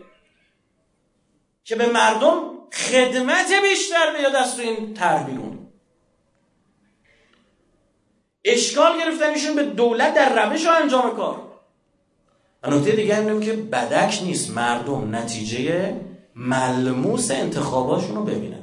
که 1.64 1.76
به 1.76 1.86
مردم 1.86 2.52
خدمت 2.72 3.52
بیشتر 3.62 4.16
بیاد 4.18 4.34
از 4.34 4.56
تو 4.56 4.62
این 4.62 4.94
طرح 4.94 5.22
بیرون. 5.22 5.58
اشکال 8.44 8.98
گرفتنشون 8.98 9.54
به 9.54 9.62
دولت 9.62 10.14
در 10.14 10.46
روش 10.46 10.66
و 10.66 10.70
انجام 10.70 11.16
کار. 11.16 11.51
و 12.62 12.70
نکته 12.70 12.92
دیگه 12.92 13.14
هم 13.14 13.40
که 13.40 13.52
بدک 13.52 14.20
نیست 14.24 14.50
مردم 14.50 15.16
نتیجه 15.16 15.94
ملموس 16.36 17.30
انتخاباشون 17.30 18.16
رو 18.16 18.24
ببینن 18.24 18.62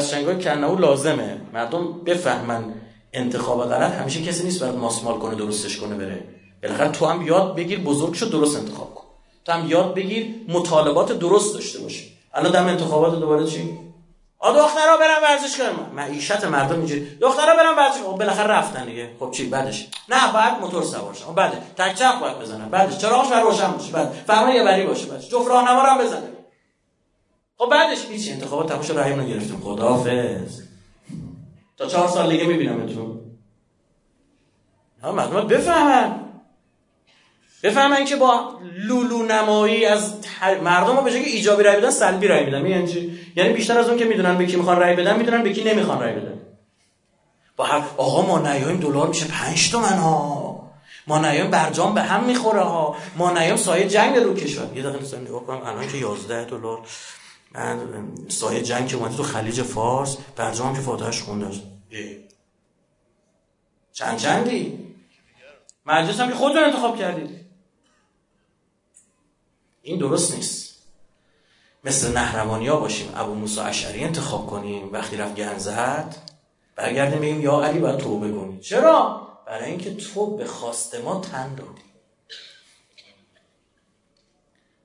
شنگای 0.00 0.38
کنهو 0.38 0.78
لازمه. 0.78 1.40
مردم 1.52 1.92
بفهمن 1.92 2.64
انتخاب 3.12 3.68
غلط 3.68 3.92
همیشه 3.92 4.22
کسی 4.22 4.44
نیست 4.44 4.60
برات 4.60 4.76
ماسمال 4.76 5.18
کنه 5.18 5.34
درستش 5.34 5.76
کنه 5.76 5.94
بره. 5.96 6.24
بالاخره 6.62 6.88
تو 6.88 7.06
هم 7.06 7.26
یاد 7.26 7.56
بگیر 7.56 7.80
بزرگ 7.80 8.14
شو 8.14 8.26
درست 8.26 8.56
انتخاب 8.56 8.94
کن. 8.94 9.04
تو 9.44 9.52
هم 9.52 9.68
یاد 9.68 9.94
بگیر 9.94 10.34
مطالبات 10.48 11.18
درست 11.18 11.54
داشته 11.54 11.78
باشی. 11.78 12.12
الان 12.34 12.52
دم 12.52 12.66
انتخابات 12.66 13.20
دوباره 13.20 13.46
چی؟ 13.46 13.78
آ 14.42 14.52
دخترها 14.52 14.96
برن 14.96 15.22
ورزش 15.22 15.56
کنن. 15.56 15.94
معیشت 15.94 16.44
مردم 16.44 16.76
اینجوری. 16.76 17.16
دخترها 17.20 17.56
برن 17.56 17.76
ورزش 17.76 18.00
خب 18.00 18.16
بالاخره 18.16 18.46
رفتن 18.46 18.84
دیگه. 18.86 19.10
خب 19.20 19.30
چی 19.30 19.48
بعدش؟ 19.48 19.88
نه 20.08 20.32
بعد 20.32 20.60
موتور 20.60 20.82
سوار 20.82 21.14
شن. 21.14 21.34
بعد 21.34 21.74
تک 21.76 21.94
چرخ 21.94 22.18
باید 22.20 22.38
بزنن. 22.38 22.68
بعدش؟ 22.68 22.98
چراغش 22.98 23.28
بر 23.28 23.40
روشن 23.40 23.72
باشه؟ 23.72 23.92
بعد 23.92 24.12
فرمان 24.26 24.52
یه 24.52 24.64
بری 24.64 24.86
باشه. 24.86 25.06
بعد 25.06 25.20
جفت 25.20 25.48
راهنما 25.48 25.82
هم 25.82 25.98
بزنه 25.98 26.28
خب 27.58 27.68
بعدش؟ 27.70 28.06
هیچ 28.06 28.30
انتخابات 28.30 28.68
تموم 28.68 28.82
شد 28.82 28.98
رأیمون 28.98 29.24
رو 29.24 29.30
گرفتیم. 29.30 29.60
خداحافظ. 29.60 30.60
تا 31.76 31.86
چهار 31.86 32.08
سال 32.08 32.30
دیگه 32.30 32.46
میبینمتون. 32.46 33.20
ها 35.02 35.12
مردم 35.12 35.46
بفهمن. 35.46 36.29
بفهمن 37.62 38.04
که 38.04 38.16
با 38.16 38.60
لولو 38.76 39.22
نمایی 39.22 39.84
از 39.84 40.14
مردم 40.62 40.94
ها 40.94 41.02
به 41.02 41.10
جای 41.10 41.22
ایجابی 41.22 41.62
رای 41.62 41.76
بدن 41.76 41.90
سلبی 41.90 42.26
رای 42.28 42.44
میدن. 42.44 42.66
یعنی 42.66 43.18
یعنی 43.36 43.52
بیشتر 43.52 43.78
از 43.78 43.88
اون 43.88 43.98
که 43.98 44.04
می‌دونن 44.04 44.38
به 44.38 44.46
کی 44.46 44.56
می‌خوان 44.56 44.80
رای 44.80 44.96
بدن 44.96 45.16
می‌دونن 45.16 45.42
به 45.42 45.52
کی 45.52 45.64
نمی‌خوان 45.64 46.00
رای 46.00 46.12
بدن. 46.12 46.40
با 47.56 47.64
هر 47.64 47.82
آقا 47.96 48.22
ما 48.22 48.38
نیایم 48.38 48.80
دلار 48.80 49.08
میشه 49.08 49.26
5 49.26 49.70
تومن 49.70 49.98
ها. 49.98 50.70
ما 51.06 51.18
نیایم 51.18 51.50
برجام 51.50 51.94
به 51.94 52.02
هم 52.02 52.24
می‌خوره 52.24 52.60
ها. 52.60 52.96
ما 53.16 53.30
نیایم 53.30 53.56
سایه 53.56 53.88
جنگ 53.88 54.16
رو 54.16 54.34
کشور. 54.34 54.76
یه 54.76 54.82
دقیقه 54.82 55.18
نگاه 55.18 55.44
کنم 55.46 55.62
الان 55.64 55.88
که 55.88 55.98
11 55.98 56.44
دلار. 56.44 56.80
سایه 58.28 58.62
جنگ 58.62 58.88
که 58.88 58.96
اومده 58.96 59.16
تو 59.16 59.22
خلیج 59.22 59.62
فارس 59.62 60.16
برجام 60.36 60.74
که 60.74 60.80
فاتحش 60.80 61.22
خونده 61.22 61.46
چند 63.92 64.18
چندی 64.18 64.78
مجلس 65.86 66.20
هم 66.20 66.28
که 66.28 66.34
خودتون 66.34 66.64
انتخاب 66.64 66.98
کردید. 66.98 67.39
این 69.90 69.98
درست 69.98 70.34
نیست. 70.34 70.70
مثل 71.84 72.12
نهروانی 72.12 72.66
ها 72.68 72.76
باشیم 72.76 73.12
ابو 73.16 73.34
موسی 73.34 73.60
اشعری 73.60 74.04
انتخاب 74.04 74.46
کنیم 74.46 74.92
وقتی 74.92 75.16
رفت 75.16 75.34
گن 75.34 75.58
زد 75.58 76.16
برگردیم 76.76 77.20
بگیم 77.20 77.40
یا 77.40 77.62
علی 77.62 77.78
باید 77.78 77.96
توبه 77.96 78.32
کنی. 78.32 78.60
چرا؟ 78.60 79.28
برای 79.46 79.70
اینکه 79.70 79.94
تو 79.94 80.36
به 80.36 80.44
خواست 80.44 80.94
ما 80.94 81.20
تن 81.20 81.54
دادی. 81.54 81.90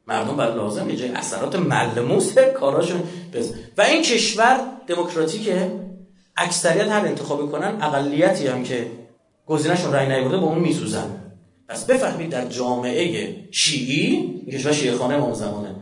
مردم 0.07 0.37
برای 0.37 0.55
لازم 0.55 0.89
یه 0.89 0.95
جای 0.95 1.09
اثرات 1.09 1.55
ملموس 1.55 2.37
کاراشون 2.37 3.03
بزن 3.33 3.55
و 3.77 3.81
این 3.81 4.01
کشور 4.01 4.59
دموکراتیکه. 4.87 5.71
اکثریت 6.37 6.87
هر 6.87 7.05
انتخاب 7.05 7.51
کنن 7.51 7.81
اقلیتی 7.81 8.47
هم 8.47 8.63
که 8.63 8.91
گزینهشون 9.45 9.93
رای 9.93 10.07
نیورده 10.07 10.37
با 10.37 10.47
اون 10.47 10.59
میسوزن. 10.59 11.24
پس 11.67 11.85
بفهمید 11.85 12.29
در 12.29 12.47
جامعه 12.47 13.35
شیعی 13.51 14.41
کشور 14.51 14.73
شیعه 14.73 14.95
خانه 14.95 15.15
امام 15.15 15.33
زمانه. 15.33 15.75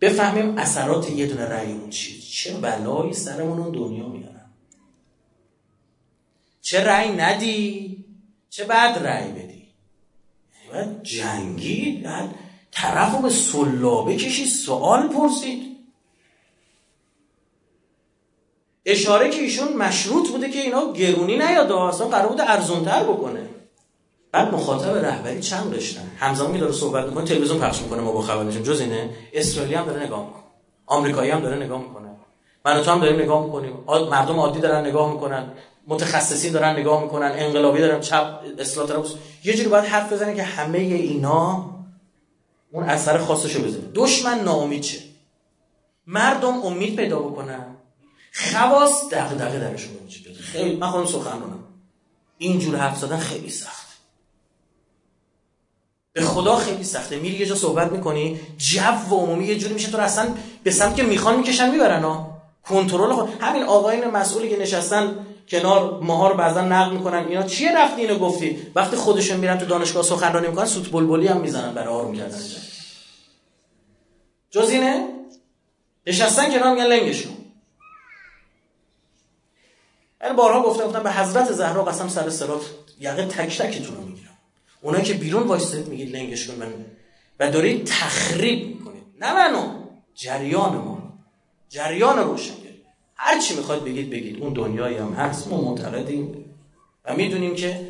بفهمیم 0.00 0.58
اثرات 0.58 1.10
یه 1.10 1.26
دونه 1.26 1.44
رأی 1.44 1.72
اون 1.72 1.90
چیه. 1.90 2.20
چه 2.20 2.54
بلایی 2.54 3.12
سرمون 3.12 3.58
اون 3.58 3.72
دنیا 3.72 4.08
میارن. 4.08 4.50
چه 6.60 6.84
رأی 6.84 7.12
ندی 7.12 8.04
چه 8.50 8.64
بعد 8.64 8.98
رأی 9.06 9.30
بدی. 9.32 9.42
یعنی 9.42 10.72
باید 10.72 11.02
جنگی 11.02 12.02
بعد 12.04 12.34
طرف 12.70 13.14
رو 13.14 13.22
به 13.22 13.30
سلابه 13.30 14.16
کشی 14.16 14.46
سوال 14.46 15.08
پرسید. 15.08 15.76
اشاره 18.86 19.30
که 19.30 19.40
ایشون 19.40 19.72
مشروط 19.72 20.28
بوده 20.28 20.50
که 20.50 20.60
اینا 20.60 20.92
گرونی 20.92 21.36
نیاد 21.36 21.72
اصلا 21.72 22.08
قرار 22.08 22.28
بوده 22.28 22.50
ارزونتر 22.50 23.02
بکنه. 23.02 23.55
بعد 24.36 24.54
مخاطب 24.54 24.96
رهبری 24.96 25.40
چند 25.40 25.70
داشتن؟ 25.70 26.10
همزمان 26.16 26.52
که 26.52 26.58
داره 26.58 26.72
صحبت 26.72 27.04
می‌کنه 27.04 27.24
تلویزیون 27.24 27.58
پخش 27.58 27.82
می‌کنه 27.82 28.00
ما 28.00 28.12
با 28.12 28.22
خبر 28.22 28.50
جز 28.50 28.80
اینه 28.80 29.10
اسرائیلی 29.32 29.74
هم 29.74 29.86
داره 29.86 30.02
نگاه 30.02 30.26
می‌کنه. 30.26 30.42
آمریکایی 30.86 31.30
هم 31.30 31.40
داره 31.40 31.56
نگاه 31.56 31.82
می‌کنه. 31.82 32.08
من 32.64 32.82
تو 32.82 32.90
هم 32.90 33.00
داریم 33.00 33.20
نگاه 33.20 33.44
می‌کنیم. 33.44 33.72
مردم 34.10 34.40
عادی 34.40 34.60
دارن 34.60 34.86
نگاه 34.86 35.12
می‌کنن. 35.12 35.52
متخصصین 35.86 36.52
دارن 36.52 36.76
نگاه 36.76 37.02
می‌کنن. 37.02 37.32
انقلابی 37.34 37.78
دارن 37.78 38.00
چپ 38.00 38.40
اصلاح 38.58 38.86
طلب 38.86 39.04
یه 39.44 39.54
جوری 39.54 39.68
باید 39.68 39.84
حرف 39.84 40.12
بزنه 40.12 40.34
که 40.34 40.42
همه 40.42 40.78
اینا 40.78 41.70
اون 42.72 42.84
اثر 42.84 43.18
خاصشو 43.18 43.62
بزنه. 43.62 43.84
دشمن 43.94 44.40
ناامید 44.40 44.80
چه 44.80 44.98
مردم 46.06 46.62
امید 46.62 46.96
پیدا 46.96 47.18
بکنن. 47.18 47.76
خواص 48.32 49.08
دغدغه 49.12 49.58
درشون 49.58 49.92
خیلی 50.40 50.76
من 50.76 50.90
خودم 50.90 51.06
سخنرانم 51.06 51.64
اینجور 52.38 52.76
حرف 52.76 52.98
زدن 52.98 53.18
خیلی 53.18 53.50
سخت. 53.50 53.85
به 56.16 56.22
خدا 56.22 56.56
خیلی 56.56 56.84
سخته. 56.84 57.16
میری 57.16 57.36
یه 57.38 57.46
جا 57.46 57.54
صحبت 57.54 57.92
می‌کنی 57.92 58.40
جو 58.58 58.80
و 59.10 59.14
عمومی 59.14 59.46
یه 59.46 59.58
جوری 59.58 59.74
میشه 59.74 59.90
تو 59.90 59.98
اصلا 59.98 60.34
به 60.62 60.70
سمت 60.70 60.96
که 60.96 61.02
می‌خوان 61.02 61.36
می‌کشن 61.36 61.70
می‌برن 61.70 62.02
ها 62.02 62.42
کنترل 62.64 63.12
خود. 63.12 63.28
همین 63.40 63.62
آقایون 63.62 64.10
مسئولی 64.10 64.48
که 64.48 64.56
نشستن 64.56 65.26
کنار 65.48 66.00
ماها 66.00 66.28
رو 66.28 66.36
بعضا 66.36 66.60
نقل 66.60 66.92
می‌کنن 66.96 67.26
اینا 67.28 67.42
چیه 67.42 67.78
رفتی 67.78 68.00
اینو 68.00 68.18
گفتی؟ 68.18 68.58
وقتی 68.74 68.96
خودشون 68.96 69.36
میرن 69.36 69.58
تو 69.58 69.66
دانشگاه 69.66 70.02
سخنرانی 70.02 70.48
می‌کنن 70.48 70.66
سوت 70.66 70.90
بلبلی 70.90 71.26
هم 71.26 71.40
می‌زنن 71.40 71.74
برای 71.74 71.94
آروم 71.94 72.16
کردن. 72.16 72.38
جز 74.50 74.70
اینه؟ 74.70 75.08
نشستن 76.06 76.50
کنار 76.50 76.74
میگن 76.74 76.86
لنگشون. 76.86 77.32
یعنی 80.22 80.36
بارها 80.36 80.62
گفتم 80.62 80.84
گفتم 80.84 81.02
به 81.02 81.12
حضرت 81.12 81.52
زهرا 81.52 81.84
قسم 81.84 82.08
سر 82.08 82.30
سرات 82.30 82.62
یقه 83.00 83.26
تک 83.26 83.58
تکتون 83.58 83.96
رو 83.96 84.15
اونایی 84.86 85.04
که 85.04 85.14
بیرون 85.14 85.42
وایستید 85.42 85.88
میگید 85.88 86.16
لنگش 86.16 86.46
کن 86.46 86.54
من 86.54 86.72
و 87.40 87.50
دارید 87.50 87.84
تخریب 87.84 88.66
می‌کنید. 88.66 89.02
نه 89.20 89.34
منو 89.34 89.84
جریان 90.14 90.76
ما. 90.76 91.18
جریان 91.68 92.18
روشنگری. 92.18 92.82
هر 93.16 93.40
چی 93.40 93.56
می‌خواد 93.56 93.84
بگید 93.84 94.10
بگید. 94.10 94.42
اون 94.42 94.52
دنیایی 94.52 94.96
هم 94.96 95.12
هست 95.12 95.48
ما 95.48 95.60
معتقدیم. 95.60 96.44
و 97.04 97.14
می‌دونیم 97.16 97.54
که 97.54 97.88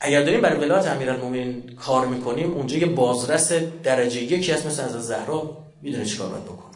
اگر 0.00 0.22
داریم 0.22 0.40
برای 0.40 0.58
ولایت 0.58 0.86
امیرالمومنین 0.86 1.76
کار 1.76 2.06
می‌کنیم 2.06 2.52
اونجا 2.52 2.76
یه 2.76 2.86
بازرس 2.86 3.52
درجه 3.82 4.22
یکی 4.22 4.52
هست 4.52 4.66
مثل 4.66 4.82
از 4.82 5.06
زهرا 5.06 5.56
می‌دونه 5.82 6.04
چیکار 6.04 6.28
باید 6.28 6.44
بکنه. 6.44 6.74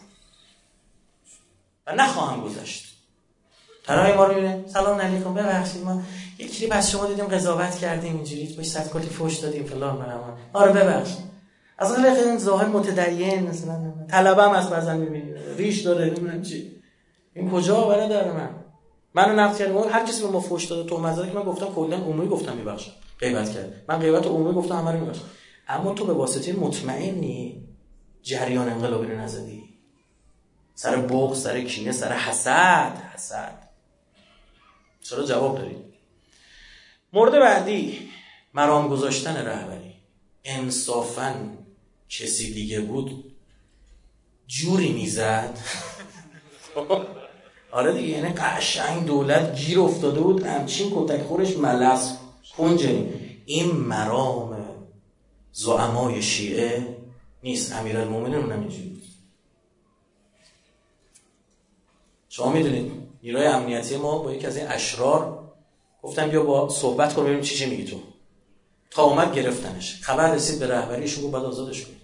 و 1.87 1.95
نخواهم 1.95 2.41
گذشت. 2.41 2.95
طرف 3.87 4.17
ما 4.17 4.25
رو 4.25 4.35
می‌بینه. 4.35 4.65
سلام 4.69 5.01
علیکم 5.01 5.35
ببخشید 5.35 5.83
ما 5.83 6.03
یه 6.39 6.49
کلی 6.49 6.71
از 6.71 6.91
شما 6.91 7.07
دیدیم 7.07 7.25
قضاوت 7.25 7.77
کردیم 7.77 8.15
اینجوری 8.15 8.55
باش 8.57 8.67
صد 8.67 8.91
کلی 8.91 9.07
فوش 9.07 9.37
دادیم 9.37 9.65
فلان 9.65 9.97
من 9.97 10.37
آره 10.53 10.73
ببخشید 10.73 11.29
از 11.79 11.93
اون 11.93 12.15
خیلی 12.15 12.39
ظاهر 12.39 12.67
متدین 12.67 13.49
مثلا 13.49 13.93
طلبم 14.11 14.51
از 14.51 14.71
بعضا 14.71 14.95
می‌بینی. 14.95 15.35
ریش 15.57 15.81
داره 15.81 16.05
نمی‌دونم 16.05 16.43
چی. 16.43 16.73
این 17.35 17.51
کجا 17.51 17.85
برای 17.85 18.09
داره 18.09 18.33
من؟ 18.33 18.51
منو 19.15 19.41
نقد 19.41 19.57
کردم. 19.57 19.79
هر 19.79 20.07
کسی 20.07 20.23
به 20.23 20.29
ما 20.29 20.41
فوش 20.41 20.65
داده 20.65 20.89
تو 20.89 21.01
مزاره 21.01 21.31
که 21.31 21.39
من 21.39 21.45
گفتم 21.45 21.67
کلا 21.67 21.97
عمومی 21.97 22.29
گفتم 22.29 22.57
میبخشم. 22.57 22.93
غیبت 23.21 23.51
کرد 23.51 23.85
من 23.89 23.99
غیبت 23.99 24.27
عمومی 24.27 24.55
گفتم 24.55 24.77
همه 24.77 24.93
رو 24.93 25.07
اما 25.69 25.95
تو 25.95 26.05
به 26.05 26.13
واسطه 26.13 26.53
مطمئنی 26.53 27.65
جریان 28.23 28.69
انقلابی 28.69 29.07
رو 29.07 29.19
نزدی؟ 29.19 29.63
سر 30.75 30.97
بغض 30.97 31.43
سر 31.43 31.61
کینه 31.61 31.93
سر 31.93 32.13
حسد. 32.13 32.99
حسد. 33.15 33.69
چرا 35.03 35.25
جواب 35.25 35.59
دارید 35.59 35.88
مورد 37.13 37.33
بعدی 37.33 38.11
مرام 38.55 38.89
گذاشتن 38.89 39.37
رهبری. 39.37 39.95
انصافا 40.45 41.35
کسی 42.09 42.55
دیگه 42.55 42.81
بود 42.81 43.25
جوری 44.47 44.93
می‌زد. 44.93 45.59
آره 47.71 47.93
دیگه 47.93 48.09
یعنی 48.09 48.33
قشنگ 48.33 49.07
دولت 49.07 49.59
گیر 49.59 49.81
افتاده 49.81 50.21
بود 50.21 50.47
همچین 50.47 50.93
کتک 50.95 51.23
خورش 51.23 51.57
ملس 51.57 52.17
کنجنی 52.57 53.13
این 53.47 53.71
مرام 53.71 54.67
زعمای 55.53 56.23
شیعه 56.23 56.97
نیست 57.43 57.73
امیرالمومنین 57.73 58.35
اونم 58.35 58.61
اینجوری 58.61 58.89
بود. 58.89 59.03
شما 62.29 62.53
می‌دونید 62.53 62.93
نیروی 63.23 63.47
امنیتی 63.47 63.97
ما 63.97 64.19
با 64.19 64.35
یکی 64.35 64.47
از 64.47 64.57
این 64.57 64.67
اشرار 64.67 65.38
گفتم 66.03 66.29
بیا 66.29 66.43
با 66.43 66.69
صحبت 66.69 67.15
کن 67.15 67.23
ببینیم 67.23 67.41
چی 67.41 67.57
چی 67.57 67.67
میگی 67.67 67.85
تو. 67.85 68.01
تا 68.91 69.03
اومد 69.03 69.35
گرفتنش. 69.35 70.03
خبر 70.03 70.33
رسید 70.33 70.59
به 70.59 70.67
رهبریشون 70.67 71.25
گفت 71.25 71.33
بعد 71.33 71.45
آزادش 71.45 71.85
کنید. 71.85 72.01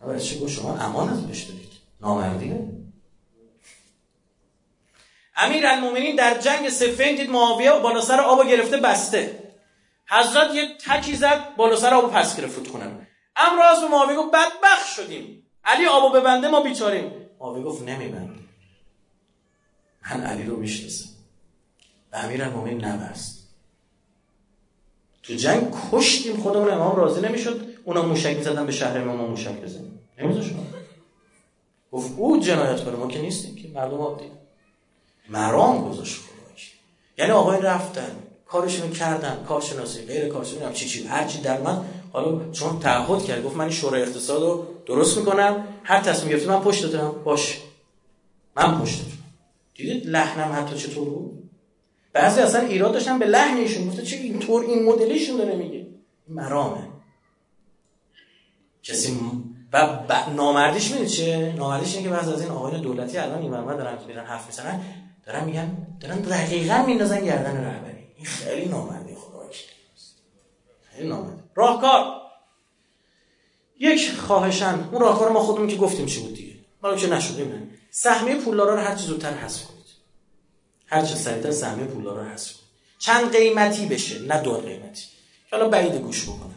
خبر 0.00 0.18
چی 0.18 0.40
گفت 0.40 0.52
شما 0.52 0.76
امان 0.76 1.26
بهش 1.26 1.42
دادید 1.42 1.72
نامردیه 2.00 2.68
امیر 5.36 5.66
المومنین 5.66 6.16
در 6.16 6.40
جنگ 6.40 6.68
سفین 6.68 7.16
دید 7.16 7.30
معاویه 7.30 7.72
بالا 7.72 8.00
سر 8.00 8.20
آب 8.20 8.48
گرفته 8.48 8.76
بسته. 8.76 9.52
حضرت 10.06 10.54
یه 10.54 10.68
تکی 10.86 11.16
زد 11.16 11.56
بالا 11.56 11.76
سر 11.76 11.94
آب 11.94 12.12
پس 12.12 12.36
گرفت 12.36 12.52
فوت 12.52 12.68
کنن 12.68 13.06
امراض 13.36 13.80
به 13.80 13.88
معاویه 13.88 14.16
گفت 14.16 14.30
بدبخت 14.34 14.92
شدیم. 14.96 15.46
علی 15.64 15.86
آبو 15.86 16.20
ببنده 16.20 16.48
ما 16.48 16.60
بیچاریم. 16.60 17.12
معاویه 17.40 17.64
گفت 17.64 17.82
نمیبنده 17.82 18.40
من 20.10 20.20
علی 20.20 20.42
رو 20.42 20.56
می‌شناسم. 20.56 21.13
امیر 22.14 22.44
المومنین 22.44 22.84
نبست. 22.84 23.48
تو 25.22 25.34
جنگ 25.34 25.74
کشتیم 25.92 26.36
خودمون 26.36 26.70
امام 26.70 26.96
راضی 26.96 27.20
نمی‌شد 27.20 27.66
اونا 27.84 28.02
موشک 28.02 28.36
می‌زدن 28.36 28.66
به 28.66 28.72
شهر 28.72 28.98
امام 28.98 29.30
موشک 29.30 29.60
بزنیم. 29.60 29.98
نمیذاشون 30.18 30.58
گفت 31.92 32.12
او 32.16 32.40
جنایت 32.40 32.84
کنه 32.84 32.96
ما 32.96 33.08
که 33.08 33.20
نیستیم 33.20 33.56
که 33.56 33.68
مردم 33.68 33.96
عادی 33.96 34.24
مرام 35.28 35.90
گذاشت 35.90 36.16
خداش 36.16 36.72
یعنی 37.18 37.30
آقای 37.30 37.60
رفتن 37.60 38.16
کارشون 38.46 38.90
کردن 38.90 39.44
کارشناسی 39.48 40.02
غیر 40.02 40.28
کارشناسی 40.28 40.74
چی 40.74 40.88
چی 40.88 41.06
هر 41.06 41.26
چی 41.26 41.40
در 41.40 41.60
من. 41.60 41.84
حالا 42.12 42.50
چون 42.52 42.78
تعهد 42.78 43.24
کرد 43.24 43.44
گفت 43.44 43.56
من 43.56 43.70
شورای 43.70 44.02
اقتصاد 44.02 44.42
رو 44.42 44.66
درست 44.86 45.18
می‌کنم 45.18 45.64
هر 45.82 46.00
تصمیم 46.00 46.30
گرفتی 46.30 46.48
من 46.48 46.60
پشت 46.60 46.82
دادم 46.82 47.22
باش. 47.24 47.60
من 48.56 48.80
پشتتون 48.80 49.12
دیدید 49.74 50.06
لحنم 50.06 50.62
حتی 50.62 50.76
چطور 50.76 51.08
بود؟ 51.08 51.43
بعضی 52.14 52.40
اصلا 52.40 52.60
ایراد 52.60 52.92
داشتن 52.92 53.18
به 53.18 53.26
لحن 53.26 53.56
ایشون 53.56 53.88
گفته 53.88 54.02
چه 54.02 54.16
اینطور 54.16 54.62
این 54.62 54.82
مدلیشون 54.82 55.36
داره 55.36 55.56
میگه. 55.56 55.86
مرامه. 56.28 56.88
کسی 58.82 59.20
و 59.72 59.86
ب... 59.86 60.12
نامردیش 60.36 60.92
می‌دید 60.92 61.08
چه 61.08 61.54
نامردیش 61.56 61.96
اینه 61.96 62.08
که 62.08 62.14
بعضی 62.14 62.32
از 62.32 62.40
این 62.40 62.50
آقایان 62.50 62.80
دولتی 62.80 63.18
الان 63.18 63.42
این 63.42 63.50
مرمه 63.50 63.76
دارن 63.76 63.98
که 63.98 64.06
میرن 64.06 64.24
حرف 64.24 64.46
می‌زنن 64.46 64.80
دارن 65.26 65.44
میگن 65.44 65.86
دارن 66.00 66.20
دقیقا 66.20 66.84
میندازن 66.86 67.24
گردن 67.24 67.64
رهبری. 67.64 68.04
این 68.16 68.26
خیلی 68.26 68.66
نامردی 68.66 69.14
خدا 69.14 69.50
خیلی 70.90 71.08
نامردی 71.08 71.42
راهکار. 71.54 72.04
یک 73.80 74.10
خواهشن 74.10 74.88
اون 74.92 75.00
راهکار 75.00 75.32
ما 75.32 75.40
خودمون 75.40 75.68
که 75.68 75.76
گفتیم 75.76 76.06
چی 76.06 76.20
بود 76.20 76.34
دیگه. 76.34 76.54
حالا 76.82 76.96
که 76.96 77.10
نشده 77.10 77.68
سهمیه 77.90 78.36
پولدارا 78.36 78.74
رو 78.74 78.80
هر 78.80 78.94
چه 78.94 79.02
زودتر 79.02 79.32
حذف 79.32 79.73
هر 80.86 81.02
چه 81.04 81.14
سریعتر 81.14 81.50
سهمیه 81.50 81.86
پولدارا 81.86 82.22
رو 82.22 82.28
حذف 82.28 82.50
چند 82.98 83.36
قیمتی 83.36 83.86
بشه؟ 83.86 84.18
نه 84.18 84.42
دو 84.42 84.52
قیمتی. 84.52 85.04
حالا 85.50 85.68
بعید 85.68 85.94
گوش 85.94 86.24
بکنم. 86.24 86.54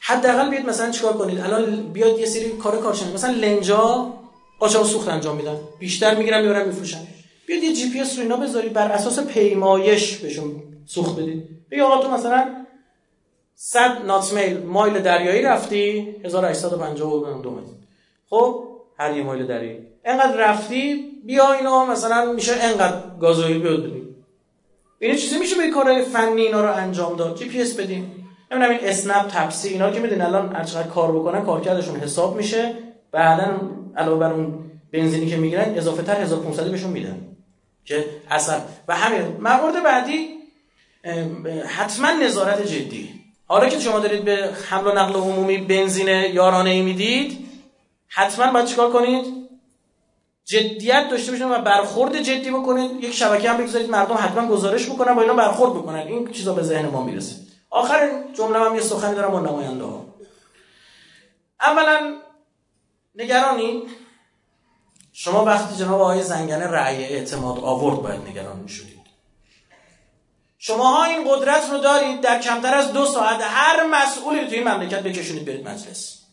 حداقل 0.00 0.50
بیاد 0.50 0.66
مثلا 0.66 0.90
چیکار 0.90 1.12
کنید؟ 1.12 1.40
الان 1.40 1.92
بیاد 1.92 2.18
یه 2.18 2.26
سری 2.26 2.48
کار 2.50 2.80
کارشن 2.80 3.12
مثلا 3.12 3.32
لنجا 3.32 4.14
قاچاق 4.58 4.86
سوخت 4.86 5.08
انجام 5.08 5.36
میدن. 5.36 5.58
بیشتر 5.78 6.14
می‌گیرن 6.14 6.42
می‌برن 6.42 6.66
میفروشن. 6.66 7.06
بیاد 7.46 7.62
یه 7.62 7.72
جی 7.72 7.90
پی 7.90 8.00
اس 8.00 8.16
رو 8.16 8.22
اینا 8.22 8.36
بذارید 8.36 8.72
بر 8.72 8.92
اساس 8.92 9.20
پیمایش 9.20 10.16
بهشون 10.16 10.62
سوخت 10.86 11.20
بدید. 11.20 11.48
بگی 11.70 11.80
آقا 11.80 12.02
تو 12.02 12.10
مثلا 12.10 12.64
100 13.54 14.04
نات 14.06 14.32
میل 14.32 14.58
مایل 14.58 14.98
دریایی 14.98 15.42
رفتی 15.42 16.16
1852 16.24 17.50
متر 17.50 17.72
خب 18.30 18.64
هر 18.98 19.16
یه 19.16 19.22
مایل 19.22 19.46
دریایی. 19.46 19.93
انقدر 20.04 20.36
رفتی 20.36 21.10
بیا 21.24 21.52
اینا 21.52 21.86
مثلا 21.86 22.32
میشه 22.32 22.52
انقدر 22.60 22.96
گازوئیل 23.20 23.58
بیاد 23.58 23.86
بدیم 23.86 24.16
این 24.98 25.16
چیزی 25.16 25.38
میشه 25.38 25.56
به 25.56 25.70
کار 25.70 26.02
فنی 26.02 26.42
اینا 26.42 26.60
رو 26.60 26.72
انجام 26.76 27.16
داد. 27.16 27.38
جی 27.38 27.44
پی 27.44 27.62
اس 27.62 27.74
بدیم 27.74 28.28
نمی‌دونم 28.50 28.78
این 28.78 28.88
اسنپ 28.88 29.26
تپسی 29.28 29.68
اینا 29.68 29.90
که 29.90 30.00
میدین 30.00 30.22
الان 30.22 30.56
هر 30.56 30.64
چقدر 30.64 30.88
کار 30.88 31.12
بکنن 31.12 31.44
کارکردشون 31.44 31.96
حساب 31.96 32.36
میشه. 32.36 32.74
بعدا 33.12 33.60
علاوه 33.96 34.18
بر 34.18 34.32
اون 34.32 34.70
بنزینی 34.92 35.30
که 35.30 35.36
می‌گیرن 35.36 35.74
اضافه 35.76 36.02
تر 36.02 36.20
1500 36.20 36.70
بهشون 36.70 36.90
میدن. 36.90 37.18
که 37.84 38.04
اصلا. 38.30 38.60
و 38.88 38.96
همین 38.96 39.22
مورد 39.40 39.82
بعدی 39.84 40.28
حتما 41.66 42.10
نظارت 42.10 42.66
جدی. 42.66 43.10
حالا 43.46 43.68
که 43.68 43.80
شما 43.80 43.98
دارید 43.98 44.24
به 44.24 44.50
حمل 44.68 44.86
و 44.86 44.92
نقل 44.92 45.14
عمومی 45.14 45.58
بنزین 45.58 46.08
یارانه 46.08 46.70
ای 46.70 46.82
می‌دید 46.82 47.38
حتما 48.08 48.52
باید 48.52 48.66
چیکار 48.66 48.90
کنید؟ 48.90 49.43
جدیت 50.44 51.08
داشته 51.10 51.32
باشید 51.32 51.46
و 51.46 51.58
برخورد 51.58 52.22
جدی 52.22 52.50
بکنید 52.50 53.04
یک 53.04 53.14
شبکه 53.14 53.50
هم 53.50 53.56
بگذارید 53.56 53.90
مردم 53.90 54.14
حتما 54.14 54.48
گزارش 54.48 54.90
بکنن 54.90 55.14
با 55.14 55.22
اینا 55.22 55.34
برخورد 55.34 55.74
بکنن. 55.74 55.98
این 55.98 56.32
چیزا 56.32 56.54
به 56.54 56.62
ذهن 56.62 56.86
ما 56.86 57.02
می‌رسه. 57.02 57.36
آخر 57.70 58.24
جمله 58.34 58.58
هم 58.58 58.74
یه 58.74 58.80
سخنی 58.80 59.14
دارم 59.14 59.30
با 59.30 59.40
نماینده 59.40 59.84
ها. 59.84 60.06
اولا 61.60 62.16
نگرانی. 63.14 63.82
شما 65.12 65.44
وقتی 65.44 65.76
جناب 65.76 66.00
آقای 66.00 66.22
زنگنه 66.22 66.66
رأی 66.66 67.04
اعتماد 67.04 67.58
آورد 67.58 68.02
باید 68.02 68.20
نگران 68.28 68.56
می‌شدید. 68.56 69.04
شماها 70.58 71.04
این 71.04 71.24
قدرت 71.28 71.70
رو 71.70 71.78
دارید 71.78 72.20
در 72.20 72.40
کمتر 72.40 72.74
از 72.74 72.92
دو 72.92 73.06
ساعت 73.06 73.40
هر 73.42 73.86
مسئولی 73.86 74.46
تو 74.46 74.54
این 74.54 74.68
مملکت 74.68 75.02
بکشونید 75.02 75.44
برید 75.44 75.68
مجلس. 75.68 76.23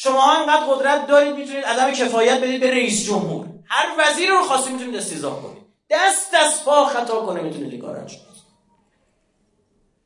شما 0.00 0.36
اینقدر 0.36 0.64
قدرت 0.66 1.06
دارید 1.06 1.36
می‌تونید 1.36 1.64
عدم 1.64 1.90
کفایت 1.90 2.40
بدید 2.40 2.60
به 2.60 2.70
رئیس 2.70 3.06
جمهور. 3.06 3.46
هر 3.66 3.86
وزیر 3.98 4.30
رو 4.30 4.42
خاصی 4.42 4.72
می‌تونید 4.72 4.96
استیضاح 4.96 5.42
کنید. 5.42 5.62
دست 5.90 6.34
از 6.34 6.64
پا 6.64 6.84
خطا 6.84 7.20
کنه 7.20 7.40
می‌تونید 7.40 7.72
این 7.72 7.80
کار 7.80 7.96
انجام 7.96 8.20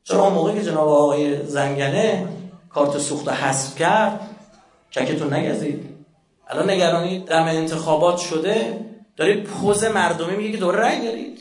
چرا 0.03 0.27
اون 0.27 0.53
که 0.53 0.63
جناب 0.63 0.87
آقای 0.87 1.45
زنگنه 1.45 2.27
کارت 2.69 2.97
سوخت 2.97 3.29
حذف 3.29 3.75
کرد 3.75 4.29
چکتون 4.89 5.33
نگزید. 5.33 5.89
الان 6.47 6.69
نگرانید 6.69 7.25
دم 7.25 7.43
انتخابات 7.43 8.17
شده 8.17 8.85
دارید 9.17 9.43
پوز 9.43 9.83
مردمی 9.83 10.35
میگه 10.35 10.51
که 10.51 10.57
دوره 10.57 10.79
رأی 10.79 11.07
دارید. 11.07 11.39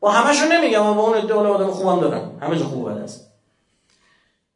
با 0.00 0.10
همشون 0.10 0.52
نمیگم 0.52 0.94
با 0.94 1.02
اون 1.02 1.18
ادعا 1.18 1.54
آدم 1.54 1.70
خوبم 1.70 2.00
دارم. 2.00 2.38
همه 2.42 2.58
جا 2.58 2.64
خوب 2.64 2.86
است 2.86 3.31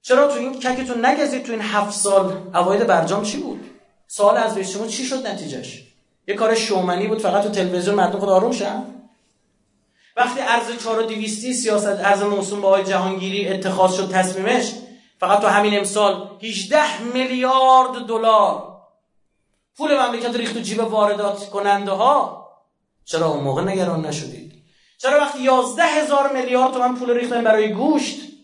چرا 0.09 0.29
تو 0.29 0.39
این 0.39 0.61
ککتون 0.61 1.07
نگزید 1.07 1.43
تو 1.43 1.53
این 1.53 1.61
هفت 1.61 1.93
سال 1.93 2.51
اواید 2.55 2.87
برجام 2.87 3.23
چی 3.23 3.37
بود؟ 3.37 3.71
سوال 4.07 4.37
از 4.37 4.59
شما 4.59 4.87
چی 4.87 5.05
شد 5.05 5.27
نتیجهش؟ 5.27 5.83
یه 6.29 6.35
کار 6.35 6.55
شومنی 6.55 7.07
بود 7.07 7.19
فقط 7.19 7.43
تو 7.43 7.49
تلویزیون 7.49 7.95
مردم 7.95 8.19
خود 8.19 8.29
آروم 8.29 8.53
شن 8.53 8.83
وقتی 10.17 10.41
ارز 10.41 10.83
4200 10.85 11.53
سیاست 11.53 11.87
ارز 11.87 12.23
موسوم 12.23 12.61
به 12.61 12.67
آقای 12.67 12.85
جهانگیری 12.85 13.49
اتخاذ 13.49 13.95
شد 13.95 14.11
تصمیمش 14.11 14.73
فقط 15.21 15.41
تو 15.41 15.47
همین 15.47 15.79
امسال 15.79 16.31
18 16.43 17.03
میلیارد 17.03 18.07
دلار 18.09 18.77
پول 19.77 19.99
مملکت 19.99 20.37
ریخت 20.37 20.55
تو 20.55 20.61
جیب 20.61 20.81
واردات 20.81 21.51
کننده 21.51 21.91
ها 21.91 22.47
چرا 23.05 23.27
اون 23.27 23.45
موقع 23.45 23.63
نگران 23.63 24.07
نشدید؟ 24.07 24.53
چرا 24.99 25.21
وقتی 25.21 25.43
11 25.43 25.83
هزار 25.83 26.33
میلیارد 26.33 26.73
تومن 26.73 26.95
پول 26.95 27.11
ریختن 27.11 27.45
برای 27.45 27.73
گوشت 27.73 28.36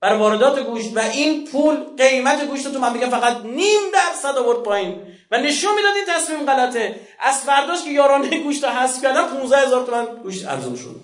برای 0.00 0.18
واردات 0.18 0.58
گوشت 0.58 0.96
و 0.96 1.00
این 1.00 1.44
پول 1.44 1.76
قیمت 1.98 2.44
گوشت 2.44 2.72
تو 2.72 2.78
مملکت 2.78 3.10
فقط 3.10 3.36
نیم 3.44 3.80
درصد 3.92 4.38
آورد 4.38 4.58
پایین. 4.58 5.02
و 5.30 5.38
نشون 5.38 5.74
می‌داد 5.74 6.16
تصمیم 6.16 6.46
غلطه. 6.46 7.00
از 7.20 7.40
فرداش 7.40 7.84
که 7.84 7.90
یارانه 7.90 8.42
گوشت 8.42 8.64
رو 8.64 8.70
حذف 8.70 9.02
کردن 9.02 9.28
15 9.28 9.56
هزار 9.56 9.86
تومن 9.86 10.04
گوشت 10.22 10.48
ارزون 10.48 10.76
شد. 10.76 11.00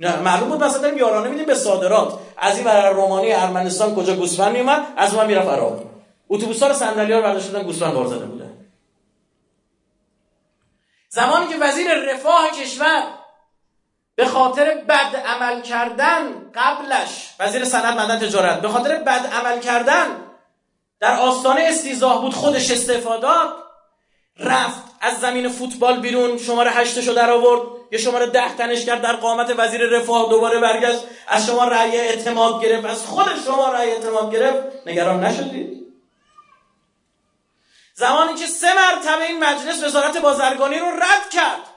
نه 0.00 0.16
معلوم 0.16 0.48
بود 0.48 0.64
مثلا 0.64 0.88
یارانه 0.88 1.28
میدیم 1.28 1.46
به 1.46 1.54
صادرات. 1.54 2.18
از 2.36 2.56
این 2.56 2.64
برای 2.64 2.94
رومانی 2.94 3.32
ارمنستان 3.32 3.94
کجا 3.94 4.14
گوسفند 4.14 4.52
میومد؟ 4.52 4.86
از 4.96 5.14
اون 5.14 5.26
می‌رفت 5.26 5.48
عراق. 5.48 5.82
اتوبوس‌ها 6.28 6.68
رو 6.68 6.74
صندلی‌ها 6.74 7.18
رو 7.18 7.24
برداشتن 7.24 7.62
گوسفند 7.62 7.94
بار 7.94 8.06
زده 8.06 8.24
بودن 8.24 8.50
زمانی 11.08 11.46
که 11.46 11.56
وزیر 11.60 11.94
رفاه 11.94 12.50
کشور 12.50 13.02
به 14.20 14.26
خاطر 14.26 14.74
بد 14.74 15.16
عمل 15.16 15.60
کردن 15.60 16.50
قبلش. 16.54 17.34
وزیر 17.38 17.64
صنعت 17.64 17.94
معدن 17.94 18.18
تجارت. 18.18 18.60
به 18.60 18.68
خاطر 18.68 18.96
بد 18.96 19.26
عمل 19.26 19.60
کردن 19.60 20.06
در 21.00 21.20
آستانه 21.20 21.62
استیزاه 21.62 22.20
بود 22.20 22.34
خودش 22.34 22.70
استفادات 22.70 23.48
رفت 24.38 24.82
از 25.00 25.20
زمین 25.20 25.48
فوتبال 25.48 26.00
بیرون 26.00 26.38
شماره 26.38 26.70
هشتشو 26.70 27.12
در 27.12 27.30
آورد. 27.30 27.60
یه 27.92 27.98
شماره 27.98 28.26
ده 28.26 28.54
تنش 28.54 28.84
کرد 28.84 29.02
در 29.02 29.16
قامت 29.16 29.54
وزیر 29.58 29.80
رفاه 29.86 30.30
دوباره 30.30 30.60
برگشت. 30.60 31.00
از 31.28 31.46
شما 31.46 31.64
رأی 31.64 31.96
اعتماد 31.96 32.62
گرفت 32.62 32.86
از 32.86 33.06
خود 33.06 33.26
شما 33.44 33.72
رأی 33.72 33.90
اعتماد 33.90 34.32
گرفت. 34.32 34.86
نگران 34.86 35.24
نشدید. 35.24 35.86
زمانی 37.94 38.34
که 38.34 38.46
سه 38.46 38.68
مرتبه 38.74 39.24
این 39.24 39.44
مجلس 39.44 39.84
وزارت 39.84 40.18
بازرگانی 40.18 40.78
رو 40.78 40.86
رد 40.86 41.30
کرد. 41.32 41.69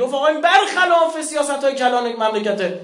آقا 0.00 0.26
این 0.26 0.40
برخلاف 0.40 1.22
سیاست 1.22 1.50
های 1.50 1.74
کلان 1.74 2.12
مملکت. 2.12 2.80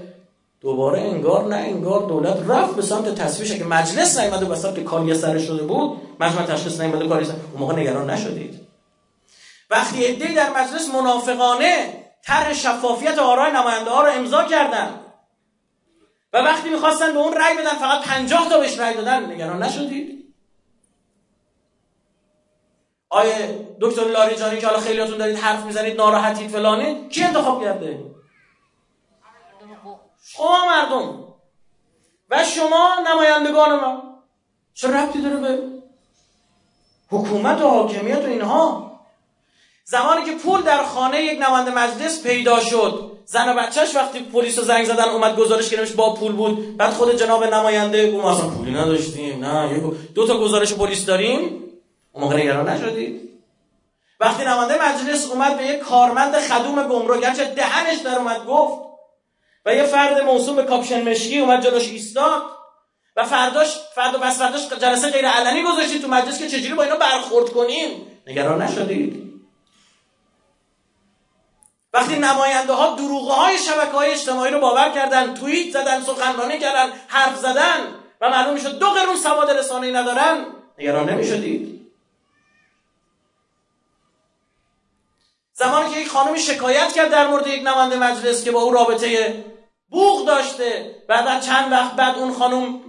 دوباره 0.61 1.01
انگار 1.01 1.45
نه 1.45 1.57
انگار 1.57 2.09
دولت 2.09 2.39
رفت 2.49 2.75
به 2.75 2.83
سمت 2.83 3.15
تصویش 3.15 3.53
که 3.53 3.65
مجلس 3.65 4.19
نیامده 4.19 4.45
به 4.45 4.57
سمت 4.57 4.81
کالی 4.85 5.15
سر 5.15 5.39
شده 5.39 5.63
بود 5.63 6.01
مجمع 6.21 6.43
تشخیص 6.47 6.81
نیامده 6.81 7.09
کاری 7.09 7.25
سر 7.25 7.33
اون 7.33 7.61
موقع 7.61 7.77
نگران 7.77 8.11
نشدید. 8.11 8.61
وقتی 9.71 10.05
عده‌ای 10.05 10.35
در 10.35 10.51
مجلس 10.51 10.89
منافقانه 10.89 12.05
طرح 12.25 12.53
شفافیت 12.53 13.19
آرای 13.19 13.53
نماینده 13.53 13.91
ها 13.91 14.03
رو 14.03 14.13
امضا 14.13 14.45
کردن 14.45 15.01
و 16.33 16.39
وقتی 16.39 16.69
می‌خواستن 16.69 17.13
به 17.13 17.19
اون 17.19 17.35
رأی 17.37 17.57
بدن 17.57 17.75
فقط 17.81 18.05
50 18.05 18.49
تا 18.49 18.59
بهش 18.59 18.79
رأی 18.79 18.95
دادن 18.95 19.33
نگران 19.33 19.63
نشدید. 19.63 20.18
آیه 23.11 23.67
دکتر 23.81 24.05
لاریجانی 24.05 24.61
که 24.61 24.67
حالا 24.67 24.81
خیلیاتون 24.81 25.19
دارید 25.19 25.37
حرف 25.37 25.65
می‌زنید 25.65 25.97
ناراحتید 25.97 26.51
فلانه 26.51 27.09
کی 27.09 27.25
انتخاب 27.25 27.63
کرده؟ 27.63 28.05
شما 30.25 30.67
مردم. 30.67 31.25
و 32.31 32.45
شما 32.45 32.89
نمایندگان 33.07 33.81
ما 33.81 34.03
چه 34.75 34.89
ربطی 34.89 35.23
داره 35.23 35.37
به 35.37 35.59
حکومت 37.11 37.61
و 37.61 37.69
حاکمیت 37.69 38.25
و 38.25 38.29
اینها؟ 38.29 38.89
زمانی 39.85 40.25
که 40.25 40.33
پول 40.33 40.63
در 40.63 40.85
خانه 40.85 41.23
یک 41.23 41.43
نماینده 41.43 41.71
مجلس 41.71 42.23
پیدا 42.23 42.61
شد 42.61 43.13
زن 43.25 43.49
و 43.49 43.55
بچهش 43.55 43.95
وقتی 43.97 44.21
پلیس 44.21 44.59
رو 44.59 44.65
زنگ 44.65 44.85
زدن 44.85 45.09
اومد 45.09 45.37
گزارش 45.37 45.71
گرفتش 45.71 45.95
با 45.95 46.15
پول 46.15 46.33
بود. 46.33 46.77
بعد 46.77 46.93
خود 46.93 47.17
جناب 47.17 47.45
نماینده 47.45 48.13
گفت 48.13 48.25
ما 48.25 48.33
اصلا 48.33 48.49
پولی 48.49 48.71
نداشتیم 48.71 49.45
نه 49.45 49.81
دو 50.15 50.27
تا 50.27 50.41
گزارش 50.41 50.75
پلیس 50.75 51.07
داریم. 51.07 51.68
موقع 52.19 52.37
نگران 52.37 52.69
نشدید 52.69 53.29
وقتی 54.21 54.45
نماینده 54.45 54.89
مجلس 54.89 55.31
اومد 55.31 55.59
به 55.59 55.65
یک 55.65 55.79
کارمند 55.79 56.39
خدوم 56.39 56.89
گمرک 56.89 57.21
گرچه 57.21 57.45
دهنش 57.45 57.99
در 57.99 58.19
اومد 58.19 58.47
گفت 58.47 58.89
و 59.67 59.75
یه 59.75 59.83
فرد 59.83 60.23
موسوم 60.23 60.57
به 60.57 60.63
کاپشن 60.63 61.09
مشکی 61.11 61.39
اومد 61.39 61.65
جلوش 61.65 61.89
ایستاد 61.89 62.43
و 63.17 63.25
فرداش 63.25 63.77
فردا 63.95 64.19
بس 64.19 64.39
فرداش 64.39 64.69
جلسه 64.69 65.11
غیر 65.11 65.29
علنی 65.29 65.63
گذاشتید 65.63 66.03
تو 66.03 66.09
مجلس 66.09 66.39
که 66.39 66.49
چجوری 66.49 66.75
با 66.75 66.83
اینا 66.83 66.97
برخورد 66.97 67.51
کنیم 67.51 68.07
نگران 68.27 68.63
نشدید 68.63 69.29
وقتی 71.93 72.19
نماینده 72.19 72.73
ها 72.73 72.95
دروغه 72.95 73.33
های 73.33 73.59
شبکه 73.59 73.93
های 73.93 74.11
اجتماعی 74.11 74.53
رو 74.53 74.61
باور 74.61 74.89
کردن 74.89 75.35
توییت 75.35 75.73
زدن 75.73 76.01
سخنرانی 76.01 76.59
کردن 76.59 76.93
حرف 77.09 77.37
زدن 77.37 77.95
و 78.21 78.31
معلوم 78.31 78.57
شد 78.57 78.79
دو 78.79 78.87
قرون 78.87 79.17
سواد 79.17 79.51
رسانه‌ای 79.51 79.93
ندارن 79.93 80.47
نگران 80.79 81.11
نمی‌شدید 81.11 81.78
زمانی 85.59 85.95
که 85.95 86.01
یک 86.01 86.09
خانمی 86.09 86.39
شکایت 86.39 86.93
کرد 86.93 87.11
در 87.11 87.27
مورد 87.27 87.47
یک 87.47 87.63
نماینده 87.67 87.97
مجلس 87.97 88.45
که 88.45 88.51
با 88.51 88.63
او 88.63 88.73
رابطه 88.73 89.45
بوغ 89.91 90.27
داشته 90.27 90.97
بعد 91.09 91.43
چند 91.43 91.73
وقت 91.73 91.97
بعد 91.97 92.19
اون 92.19 92.33
خانم 92.33 92.81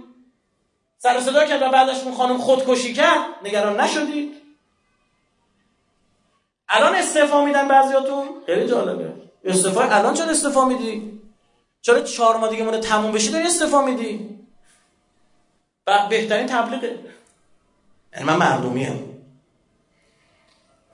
سر 0.98 1.20
صدا 1.20 1.44
کرد 1.44 1.62
و 1.62 1.68
بعدش 1.70 2.02
اون 2.02 2.14
خانم 2.14 2.38
خودکشی 2.38 2.94
کرد 2.94 3.20
نگران 3.44 3.80
نشدید؟ 3.80 4.34
الان 6.68 6.94
استعفا 6.94 7.44
میدن 7.44 7.68
بعضیاتون؟ 7.68 8.28
خیلی 8.46 8.68
جالبه. 8.68 9.12
استعفا؟ 9.44 9.82
الان 9.82 10.14
چرا 10.14 10.30
استعفا 10.30 10.64
میدی؟ 10.64 11.20
چرا 11.80 12.00
چهار 12.00 12.36
ماه 12.36 12.50
دیگه 12.50 12.64
مونه 12.64 12.80
تموم 12.80 13.12
بشی 13.12 13.30
داری 13.30 13.46
استعفا 13.46 13.82
میدی؟ 13.82 14.38
و 15.86 16.06
بهترین 16.10 16.46
تبلیغه 16.46 16.98
یعنی 18.12 18.24
من 18.24 18.36
مردمی 18.36 18.84
هم. 18.84 18.98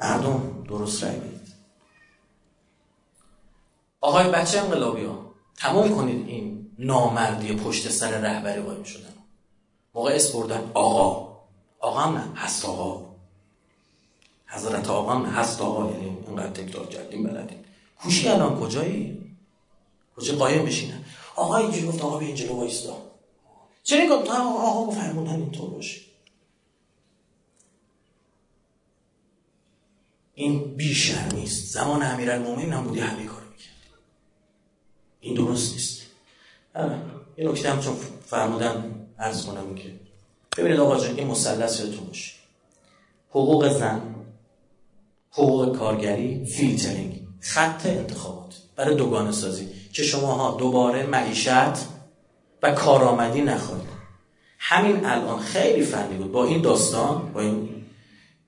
مردم 0.01 0.65
درست 0.69 1.05
رای 1.05 1.36
آقای 4.07 4.31
بچه 4.31 4.61
انقلابی 4.61 5.05
ها 5.05 5.35
تمام 5.57 5.97
کنید 5.97 6.29
این 6.29 6.71
نامردی 6.79 7.57
پشت 7.57 7.89
سر 7.89 8.11
رهبری 8.21 8.61
قایم 8.63 8.83
شدن. 8.83 9.15
موقع 9.95 10.13
اسم 10.15 10.39
بردن 10.39 10.71
آقا. 10.75 11.37
آقا 11.81 12.01
هم 12.01 12.15
نه 12.19 12.25
هست 12.37 12.65
آقا. 12.65 13.07
حضرت 14.47 14.91
آقا 14.91 15.13
هم 15.13 15.23
نه 15.27 15.33
هست 15.33 15.61
آقا. 15.61 15.91
یعنی 15.91 16.17
اینقدر 16.27 16.51
تکرار 16.63 16.87
کردیم 16.87 17.23
بلدیم 17.23 17.65
کوشی 18.03 18.29
الان 18.29 18.61
کجایی؟ 18.61 19.23
کجا 20.17 20.37
قایم 20.37 20.65
بشینن 20.65 21.05
آقا 21.37 21.57
اینجوری 21.57 21.87
گفت 21.87 22.03
آقا 22.03 22.19
به 22.19 22.25
اینجا 22.25 22.55
وایستا. 22.55 22.97
چرا 23.83 24.17
گفت 24.17 24.31
آقا 24.31 24.91
فرمودن 24.91 25.35
اینطور 25.35 25.71
باشه. 25.71 26.01
این 30.35 30.77
بیشرمی 30.77 31.43
است. 31.43 31.73
زمان 31.73 32.03
امیرالمومنین 32.03 32.73
هم 32.73 32.85
بودی 32.85 33.01
همه 33.01 33.25
کار 33.25 33.46
این 35.27 35.35
درست 35.35 35.73
نیست. 35.73 36.03
یه 37.39 37.49
نکته 37.49 37.71
هم 37.71 37.81
چون 37.81 37.97
فرمودن 38.27 38.95
عرض 39.19 39.47
کنم 39.47 39.75
که 39.75 39.93
ببینید 40.57 40.81
آقا 40.81 41.01
جان 41.01 41.17
این 41.17 41.27
مثلث 41.27 41.81
یادتون 41.81 42.07
باشه. 42.07 42.33
حقوق 43.31 43.69
زن 43.79 44.03
حقوق 45.31 45.77
کارگری 45.77 46.45
فیلترینگ 46.45 47.21
خط 47.41 47.87
انتخابات 47.87 48.57
برای 48.77 48.95
دوگانه 48.95 49.33
سازی 49.33 49.69
که 49.93 50.03
شماها 50.03 50.57
دوباره 50.57 51.07
معیشت 51.07 51.87
و 52.63 52.73
کارآمدی 52.73 53.43
نخواهید. 53.43 53.87
همین 54.59 55.07
الان 55.07 55.39
خیلی 55.39 55.83
فنی 55.85 56.17
بود. 56.17 56.33
با 56.33 56.45
این 56.45 56.63
داستان 56.63 57.33
با 57.33 57.41
این 57.41 57.69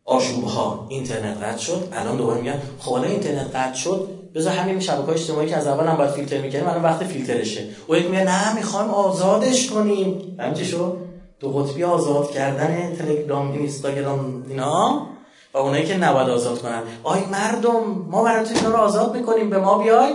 آشوب 0.04 0.44
ها 0.44 0.86
اینترنت 0.90 1.42
قطع 1.42 1.58
شد 1.58 1.88
الان 1.92 2.16
دوباره 2.16 2.40
میگن 2.40 2.62
خب 2.78 2.92
اینترنت 2.92 3.56
قطع 3.56 3.74
شد 3.74 4.17
بذار 4.34 4.52
همین 4.52 4.80
شبکه 4.80 5.12
اجتماعی 5.12 5.48
که 5.48 5.56
از 5.56 5.66
اول 5.66 5.86
هم 5.86 5.96
باید 5.96 6.10
فیلتر 6.10 6.40
می‌کنیم 6.40 6.66
الان 6.66 6.82
وقت 6.82 7.04
فیلترشه. 7.04 7.68
و 7.88 7.96
یک 7.96 8.06
میگه 8.06 8.24
نه 8.24 8.54
می‌خوایم 8.54 8.90
آزادش 8.90 9.70
کنیم. 9.70 10.36
همین 10.40 10.54
شد؟ 10.54 10.96
دو 11.40 11.48
قطبی 11.48 11.84
آزاد 11.84 12.30
کردن 12.30 12.96
تلگرام 12.96 13.52
اینستاگرام 13.52 14.44
اینا 14.48 15.06
و 15.54 15.58
اونایی 15.58 15.86
که 15.86 15.96
نباید 15.96 16.28
آزاد 16.28 16.58
کنن. 16.62 16.82
آی 17.02 17.20
مردم 17.24 18.06
ما 18.10 18.24
براتون 18.24 18.56
اینا 18.56 18.68
رو 18.68 18.76
آزاد 18.76 19.16
می‌کنیم 19.16 19.50
به 19.50 19.58
ما 19.58 19.78
بیای. 19.78 20.12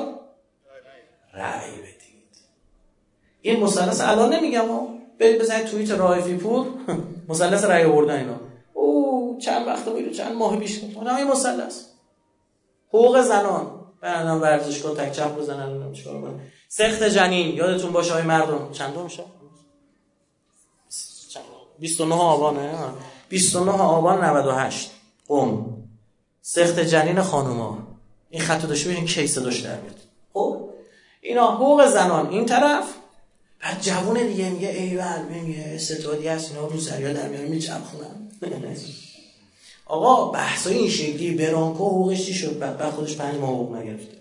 رأی 1.34 1.72
بدید. 1.72 1.94
این 3.42 3.64
مثلث 3.64 4.02
الان 4.02 4.34
نمیگم 4.34 4.66
برید 5.20 5.42
بزنید 5.42 5.66
توییت 5.66 5.92
رایفی 5.92 6.36
پور 6.36 6.66
مثلث 7.30 7.64
رأی 7.64 7.84
آوردن 7.84 8.20
اینا. 8.20 8.36
او 8.74 9.38
چند 9.42 9.68
وقت 9.68 9.86
بود 9.86 10.12
چند 10.12 10.36
ماه 10.36 10.58
پیش. 10.58 10.82
اونم 10.96 11.16
این 11.16 11.28
مثلث. 11.28 11.84
حقوق 12.90 13.22
زنان. 13.22 13.68
برنامه 14.04 14.42
ورزش 14.42 14.82
کن 14.82 14.96
تک 14.96 15.12
چپ 15.12 15.38
بزنن 15.38 15.94
چیکار 15.94 16.22
کنن 16.22 16.40
سخت 16.70 17.04
جنین 17.04 17.56
یادتون 17.56 17.92
باشه 17.92 18.14
های 18.14 18.24
مردم. 18.24 18.72
چند 18.72 18.98
میشه 18.98 19.24
29 21.80 22.16
آبانه؟ 22.16 22.74
29 23.30 23.72
آبان 23.72 24.24
98 24.24 24.92
قم. 25.28 25.66
سخت 26.42 26.80
جنین 26.80 27.22
خانوما. 27.22 27.78
این 28.30 28.42
خط 28.42 28.66
داشته 28.66 28.90
ببین 28.90 29.06
کی 29.06 29.28
صداش 29.28 29.60
در 29.60 29.80
میاد. 29.80 30.00
خب؟ 30.34 30.70
اینا 31.22 31.56
حقوق 31.56 31.88
زنان. 31.88 32.30
این 32.30 32.46
طرف؟ 32.46 32.84
بعد 33.62 33.82
جوون 33.82 34.28
دیگه 34.28 34.50
میگه 34.50 34.70
ایول 34.70 35.22
میگه 35.30 35.64
استعدادی 35.76 36.28
هست 36.28 36.52
اینا 36.52 36.68
رو 36.68 36.80
سریا 36.80 37.14
در 37.14 37.28
میارن 37.28 37.48
میچرخونن. 37.48 38.30
آقا 39.94 40.26
بحثای 40.26 40.78
این 40.78 40.90
شکلی 40.90 41.32
برانکو 41.32 41.86
حقوقش 41.86 42.26
چی 42.26 42.34
شد؟ 42.34 42.60
بعد 42.60 42.90
خودش 42.90 43.18
پنج 43.18 43.36
ماه 43.36 43.50
حقوق 43.50 43.76
نگرفته. 43.76 44.18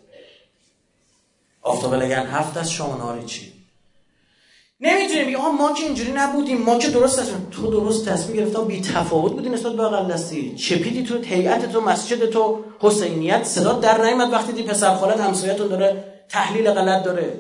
آفتاب 1.63 1.95
لگن 1.95 2.27
هفت 2.27 2.57
از 2.57 2.73
شامناری 2.73 3.25
چی؟ 3.25 3.53
نمی‌تونیم 4.81 5.27
بگیم 5.27 5.39
ما 5.39 5.73
که 5.73 5.85
اینجوری 5.85 6.13
نبودیم. 6.13 6.63
ما 6.63 6.79
که 6.79 6.89
درست 6.89 7.19
هستیم 7.19 7.49
تو 7.51 7.71
درست 7.71 8.09
تصمیم 8.09 8.37
گرفته 8.37 8.61
بی 8.61 8.81
تفاوت 8.81 9.33
بودی 9.33 9.49
نسبت 9.49 9.73
به 9.73 9.83
اقل 9.83 10.13
دستی. 10.13 10.55
چپیدی 10.57 11.03
تو 11.03 11.23
هیئت 11.23 11.73
تو 11.73 11.81
مسجد 11.81 12.31
تو 12.31 12.65
حسینیت. 12.81 13.45
صدا 13.45 13.73
در 13.73 14.05
نیامد 14.05 14.33
وقتی 14.33 14.53
دی 14.53 14.63
پسر 14.63 14.95
خالت 14.95 15.21
همسایتون 15.21 15.69
داره 15.69 16.05
تحلیل 16.29 16.71
غلط 16.71 17.05
داره. 17.05 17.39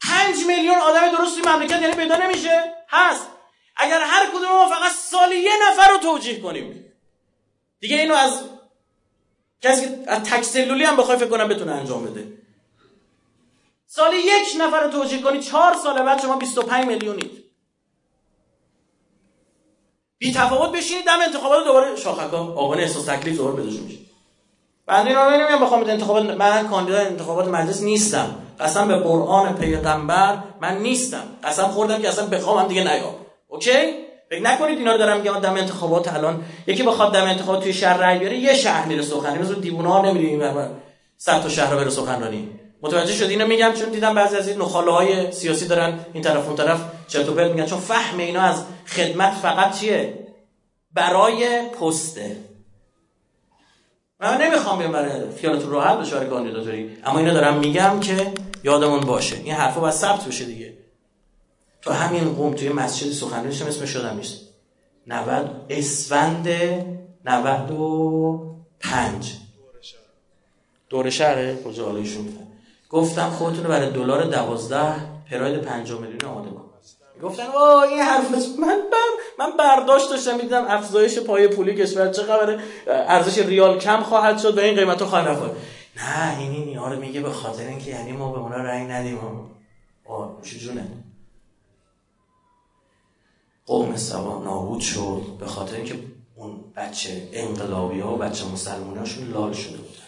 پنج 0.00 0.36
میلیون 0.46 0.78
آدم 0.78 1.18
درستی 1.18 1.40
مملکت 1.40 1.82
یعنی 1.82 1.94
پیدا 1.94 2.16
نمیشه. 2.16 2.62
هست. 2.88 3.26
اگر 3.76 4.00
هر 4.04 4.26
کدوم 4.30 4.50
ما 4.50 4.68
فقط 4.68 4.92
سالی 5.10 5.36
یه 5.36 5.50
نفر 5.70 5.88
رو 5.88 5.98
توجیه 5.98 6.40
کنیم. 6.40 6.91
دیگه 7.82 7.96
اینو 7.96 8.14
از 8.14 8.42
کسی 9.60 9.80
که 9.80 10.04
از 10.06 10.22
تک 10.22 10.42
سلولی 10.42 10.84
هم 10.84 10.96
بخوای 10.96 11.16
فکر 11.16 11.28
کنم 11.28 11.48
بتونه 11.48 11.72
انجام 11.72 12.04
بده. 12.04 12.32
سالی 13.86 14.16
یک 14.16 14.56
نفر 14.60 14.80
رو 14.80 14.90
توجیه 14.90 15.22
کنی 15.22 15.40
چهار 15.40 15.74
سال 15.82 16.02
بعد 16.02 16.22
شما 16.22 16.36
25 16.36 16.86
میلیونید. 16.86 17.44
بی 20.18 20.32
تفاوت 20.32 20.72
بشینید 20.72 21.04
دم 21.06 21.20
انتخابات 21.26 21.64
دوباره 21.64 21.96
شاخکا 21.96 22.38
آقا 22.38 22.74
احساس 22.74 23.04
تکلیف 23.04 23.36
دوباره 23.36 23.56
بدوش 23.56 23.80
میشه 23.80 23.98
بنده 24.86 25.08
اینا 25.08 25.36
نمیگم 25.36 25.64
بخوام 25.64 25.84
انتخابات 25.84 26.24
من 26.24 26.68
کاندیدا 26.68 26.98
انتخابات 26.98 27.48
مجلس 27.48 27.82
نیستم. 27.82 28.34
قسم 28.60 28.88
به 28.88 28.96
قرآن 28.96 29.54
پیغمبر 29.54 30.42
من 30.60 30.78
نیستم. 30.78 31.24
قسم 31.44 31.68
خوردم 31.68 32.02
که 32.02 32.08
اصلا 32.08 32.26
بخوام 32.26 32.58
هم 32.58 32.68
دیگه 32.68 32.82
نیام. 32.82 33.14
اوکی؟ 33.48 34.11
فکر 34.32 34.42
نکنید 34.42 34.78
اینا 34.78 34.92
رو 34.92 34.98
دارم 34.98 35.20
میگم 35.20 35.40
دم 35.40 35.54
انتخابات 35.54 36.14
الان 36.14 36.44
یکی 36.66 36.82
بخواد 36.82 37.12
دم 37.12 37.24
انتخابات 37.24 37.62
توی 37.62 37.72
شهر 37.72 37.98
رای 37.98 38.18
بیاره 38.18 38.36
یه 38.36 38.54
شهر 38.54 38.86
میره 38.86 39.02
سخنرانی. 39.02 39.42
مثلا 39.42 39.54
دیوونه 39.54 39.88
ها 39.88 40.02
نمی‌دونیم 40.02 40.70
صد 41.16 41.42
تا 41.42 41.48
شهر 41.48 41.76
بره 41.76 41.90
سخنرانی. 41.90 42.48
متوجه 42.82 43.12
شد 43.12 43.30
اینو 43.30 43.46
میگم 43.46 43.72
چون 43.72 43.88
دیدم 43.88 44.14
بعضی 44.14 44.36
از 44.36 44.48
این 44.48 44.58
نخاله 44.58 44.92
های 44.92 45.32
سیاسی 45.32 45.66
دارن 45.66 45.98
این 46.12 46.22
طرف 46.22 46.46
اون 46.46 46.56
طرف 46.56 46.80
چرت 47.08 47.28
و 47.28 47.34
میگن. 47.34 47.66
چون 47.66 47.78
فهم 47.78 48.18
اینا 48.18 48.40
از 48.40 48.64
خدمت 48.86 49.32
فقط 49.32 49.78
چیه؟ 49.78 50.18
برای 50.92 51.68
پسته 51.80 52.36
من 54.20 54.42
نمی‌خوام 54.42 54.78
بیام 54.78 54.92
برای 54.92 55.10
خیالتون 55.40 55.70
راحت 55.70 55.98
بشه 55.98 56.14
برای 56.14 56.26
کاندیداتوری 56.26 56.96
اما 57.04 57.18
اینا 57.18 57.32
دارم 57.32 57.58
میگم 57.58 58.00
که 58.00 58.32
یادمون 58.64 59.00
باشه. 59.00 59.36
این 59.36 59.54
حرفا 59.54 59.80
باید 59.80 59.94
ثبت 59.94 60.24
بشه 60.24 60.44
دیگه. 60.44 60.71
تو 61.82 61.92
همین 61.92 62.34
قوم 62.34 62.54
توی 62.54 62.68
مسجد 62.68 63.12
سخنرانی 63.12 63.48
اسمش 63.48 63.90
شدم 63.90 64.16
نیست. 64.16 64.40
90 65.06 65.66
اسفند 65.68 66.48
95 67.24 69.32
دور 70.88 71.10
شهره؟ 71.10 71.62
کجا 71.62 71.84
حالا 71.84 71.98
ایشون 71.98 72.38
گفتم 72.90 73.30
خودتون 73.30 73.64
برای 73.64 73.90
دلار 73.90 74.24
12 74.24 74.94
پراید 75.30 75.60
5 75.60 75.92
میلیون 75.92 76.24
آماده 76.24 76.50
کن. 76.50 76.62
گفتن 77.22 77.46
وا 77.46 77.82
این 77.82 77.98
حرف 77.98 78.30
من 78.58 78.78
بر 78.92 78.98
من 79.38 79.56
برداشت 79.56 80.10
داشتم 80.10 80.36
می‌دیدم 80.36 80.64
افزایش 80.68 81.18
پای 81.18 81.48
پولی 81.48 81.74
کشور 81.74 82.12
چه 82.12 82.22
خبره 82.22 82.60
ارزش 82.86 83.38
ریال 83.38 83.78
کم 83.78 84.02
خواهد 84.02 84.38
شد 84.38 84.58
و 84.58 84.60
این 84.60 84.76
قیمت 84.76 85.02
ها 85.02 85.08
خواهد 85.08 85.28
رفت 85.28 85.42
نه 85.96 86.38
این 86.38 86.52
این 86.52 86.78
رو 86.78 87.00
میگه 87.00 87.20
به 87.20 87.30
خاطر 87.30 87.66
اینکه 87.66 87.90
یعنی 87.90 88.12
ما 88.12 88.32
به 88.32 88.38
اونا 88.38 88.56
رأی 88.56 88.84
ندیم. 88.84 89.18
آه 90.04 90.36
جونه 90.42 90.86
قوم 93.66 93.96
سبا 93.96 94.42
نابود 94.44 94.80
شد 94.80 95.22
به 95.40 95.46
خاطر 95.46 95.76
اینکه 95.76 95.98
اون 96.36 96.60
بچه 96.76 97.28
انقلابی 97.32 98.00
ها 98.00 98.14
و 98.14 98.18
بچه 98.18 98.44
مسلمان 98.46 98.98
هاشون 98.98 99.28
لال 99.28 99.52
شده 99.52 99.76
بودن. 99.76 100.02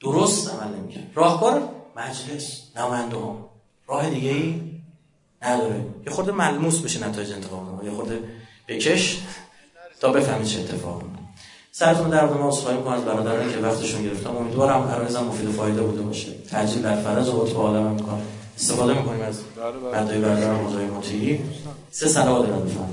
درست 0.00 0.50
عمل 0.50 0.74
نمی‌کرد. 0.74 1.10
راهکار 1.14 1.68
مجلس 1.96 2.62
نمانده 2.76 3.16
ها 3.16 3.50
راه 3.86 4.10
دیگه 4.10 4.30
ای 4.30 4.60
نداره. 5.42 5.86
یه 6.06 6.12
خورده 6.12 6.32
ملموس 6.32 6.80
بشه 6.80 7.08
نتایج 7.08 7.32
انتخاب 7.32 7.84
یه 7.84 7.90
خورده 7.90 8.20
بکش 8.68 9.22
تا 10.00 10.12
بفهمی 10.12 10.46
چه 10.46 10.60
اتفاق 10.60 11.02
سرتون 11.72 12.10
درد 12.10 12.32
ما 12.32 12.48
اصفایی 12.48 12.76
می‌کنم 12.78 12.94
از 12.94 13.04
برادرانی 13.04 13.52
که 13.52 13.58
وقتشون 13.58 14.02
گرفتم. 14.02 14.36
امیدوارم 14.36 14.88
هر 14.88 15.22
مفید 15.22 15.48
و 15.48 15.52
فایده 15.52 15.82
بوده 15.82 16.02
باشه. 16.02 16.32
تحجیل 16.32 16.82
بر 16.82 17.02
فرض 17.02 17.28
و 17.28 17.44
عالم 17.56 17.90
می‌کنم 17.90 18.22
استفاده 18.58 18.94
می‌کنیم 18.94 19.22
از 19.22 19.38
بله، 19.56 19.72
بله. 19.72 19.90
بعدهای 19.92 20.18
برادر 20.20 20.86
مطیعی 20.96 21.40
سه 21.90 22.08
سنوات 22.08 22.46
دارم 22.46 22.64
بفهم 22.64 22.88